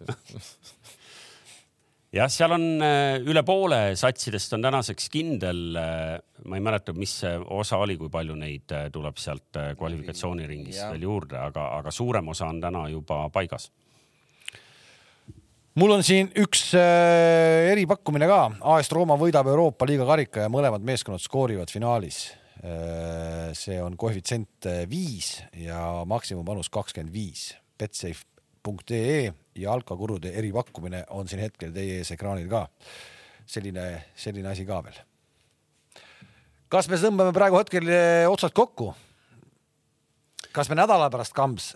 jah, 2.16 2.30
seal 2.32 2.54
on 2.56 2.64
äh, 2.84 3.18
üle 3.28 3.42
poole 3.46 3.80
satsidest 3.98 4.54
on 4.56 4.64
tänaseks 4.64 5.10
kindel. 5.12 5.62
Äh, 5.80 6.12
ma 6.48 6.58
ei 6.58 6.64
mäleta, 6.64 6.94
mis 6.96 7.18
see 7.22 7.34
osa 7.58 7.80
oli, 7.82 7.98
kui 8.00 8.12
palju 8.12 8.36
neid 8.38 8.72
äh, 8.72 8.86
tuleb 8.92 9.18
sealt 9.20 9.60
kvalifikatsiooniringist 9.78 10.86
veel 10.94 11.08
juurde, 11.08 11.40
aga, 11.40 11.68
aga 11.80 11.92
suurem 11.92 12.32
osa 12.32 12.48
on 12.48 12.62
täna 12.64 12.86
juba 12.92 13.26
paigas 13.34 13.68
mul 15.76 15.92
on 15.92 16.02
siin 16.06 16.30
üks 16.40 16.70
eripakkumine 16.72 18.28
ka. 18.30 18.40
AS 18.76 18.88
Rooma 18.96 19.18
võidab 19.20 19.50
Euroopa 19.52 19.88
liiga 19.88 20.06
karika 20.08 20.46
ja 20.46 20.52
mõlemad 20.52 20.84
meeskonnad 20.86 21.20
skoorivad 21.20 21.68
finaalis 21.68 22.30
see 23.56 23.76
on 23.82 23.96
koefitsient 23.96 24.66
äh, 24.66 24.84
viis 24.90 25.42
ja 25.56 26.04
maksimumpanus 26.06 26.70
kakskümmend 26.72 27.12
viis. 27.12 27.54
Betsafe.ee 27.78 29.32
ja 29.54 29.72
alkakurude 29.72 30.32
eripakkumine 30.32 31.04
on 31.10 31.28
siin 31.28 31.42
hetkel 31.44 31.72
teie 31.72 32.00
ees 32.00 32.10
ekraanil 32.16 32.48
ka. 32.48 32.66
selline, 33.46 34.04
selline 34.16 34.48
asi 34.48 34.64
ka 34.66 34.80
veel. 34.82 34.96
kas 36.68 36.88
me 36.88 36.96
tõmbame 36.98 37.32
praegu 37.36 37.60
hetkel 37.60 37.88
äh, 37.88 38.30
otsad 38.30 38.54
kokku? 38.56 38.94
kas 40.52 40.68
me 40.68 40.80
nädala 40.80 41.10
pärast, 41.10 41.34
Kams, 41.36 41.74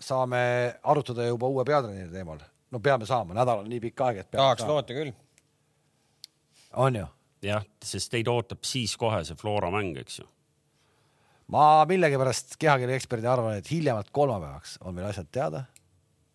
saame 0.00 0.74
arutada 0.82 1.26
juba 1.26 1.48
uue 1.48 1.64
peatreeneri 1.64 2.12
teemal? 2.12 2.38
no 2.70 2.80
peame 2.80 3.06
saama, 3.06 3.34
nädal 3.34 3.64
on 3.64 3.68
nii 3.72 3.80
pikk 3.88 4.00
aeg, 4.06 4.22
et. 4.22 4.30
tahaks 4.30 4.68
loota 4.68 4.94
küll. 4.96 5.12
on 6.76 6.96
ju? 6.96 7.08
Jah, 7.46 7.66
sest 7.84 8.12
teid 8.12 8.30
ootab 8.30 8.62
siis 8.66 8.94
kohe 9.00 9.22
see 9.26 9.38
Flora 9.38 9.72
mäng, 9.74 9.96
eks 10.02 10.20
ju. 10.22 10.28
ma 11.52 11.84
millegipärast 11.88 12.56
kehakeele 12.60 12.96
eksperdina 12.96 13.34
arvan, 13.34 13.58
et 13.58 13.70
hiljemalt 13.70 14.10
kolmapäevaks 14.14 14.78
on 14.86 14.94
meil 14.96 15.10
asjad 15.10 15.30
teada. 15.32 15.64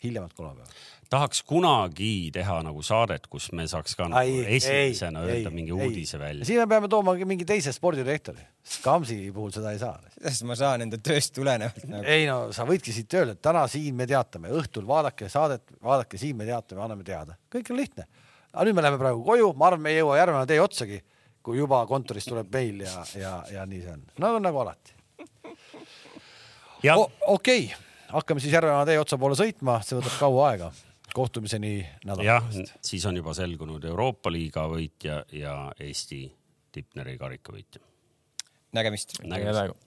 hiljemalt 0.04 0.34
kolmapäevaks. 0.34 0.76
tahaks 1.10 1.42
kunagi 1.48 2.30
teha 2.34 2.60
nagu 2.68 2.84
saadet, 2.84 3.28
kus 3.28 3.52
me 3.52 3.68
saaks 3.68 3.96
ka 3.96 4.10
nagu 4.12 4.20
ai, 4.20 4.44
esimesena 4.58 5.24
ei, 5.24 5.32
öelda 5.32 5.50
ei, 5.50 5.56
mingi 5.56 5.72
ei. 5.72 5.88
uudise 5.88 6.20
välja. 6.20 6.46
siin 6.46 6.60
me 6.60 6.68
peame 6.68 6.92
tooma 6.92 7.16
mingi 7.26 7.46
teise 7.46 7.72
spordidirektori. 7.72 8.44
Kamsi 8.84 9.32
puhul 9.32 9.54
seda 9.56 9.72
ei 9.72 9.80
saa. 9.80 9.96
sest 10.20 10.44
ma 10.44 10.60
saan 10.60 10.84
enda 10.84 11.00
tööst 11.00 11.34
tulenevalt 11.40 11.88
nagu. 11.88 12.04
ei 12.04 12.28
no 12.28 12.52
sa 12.52 12.68
võidki 12.68 12.92
siit 12.92 13.14
öelda, 13.16 13.38
et 13.38 13.42
täna 13.42 13.64
siin 13.72 13.96
me 13.96 14.08
teatame, 14.08 14.52
õhtul 14.60 14.88
vaadake 14.88 15.32
saadet, 15.32 15.72
vaadake 15.84 16.20
siin 16.20 16.36
me 16.36 16.46
teatame, 16.46 16.84
anname 16.84 17.08
teada, 17.08 17.40
kõik 17.54 17.72
on 17.72 17.86
lihtne 17.86 18.10
aga 18.58 18.66
nüüd 18.66 18.78
me 18.78 18.84
läheme 18.86 19.00
praegu 19.02 19.24
koju, 19.26 19.52
ma 19.58 19.70
arvan, 19.70 19.84
me 19.86 19.94
ei 19.94 20.02
jõua 20.02 20.18
järgmine 20.18 20.50
tee 20.50 20.60
otsagi, 20.62 21.02
kui 21.46 21.60
juba 21.60 21.84
kontorist 21.90 22.32
tuleb 22.32 22.50
meil 22.54 22.82
ja, 22.88 23.04
ja, 23.20 23.34
ja 23.54 23.66
nii 23.70 23.82
see 23.84 23.94
on. 23.94 24.06
no 24.24 24.32
nagu 24.42 24.64
alati. 24.64 24.96
okei 27.38 27.70
hakkame 28.12 28.42
siis 28.42 28.54
Järvemaa 28.58 28.86
tee 28.88 28.98
otsa 29.00 29.20
poole 29.22 29.38
sõitma, 29.38 29.80
see 29.86 29.98
võtab 30.00 30.18
kaua 30.20 30.50
aega. 30.52 30.72
kohtumiseni 31.14 31.76
nädala 32.06 32.42
pärast. 32.42 32.74
siis 32.82 33.06
on 33.06 33.22
juba 33.22 33.34
selgunud 33.38 33.86
Euroopa 33.86 34.34
liiga 34.34 34.68
võitja 34.72 35.24
ja 35.32 35.58
Eesti 35.80 36.26
Tipneri 36.72 37.18
karika 37.18 37.54
võitja. 37.54 37.82
nägemist. 38.74 39.20
nägemist. 39.24 39.87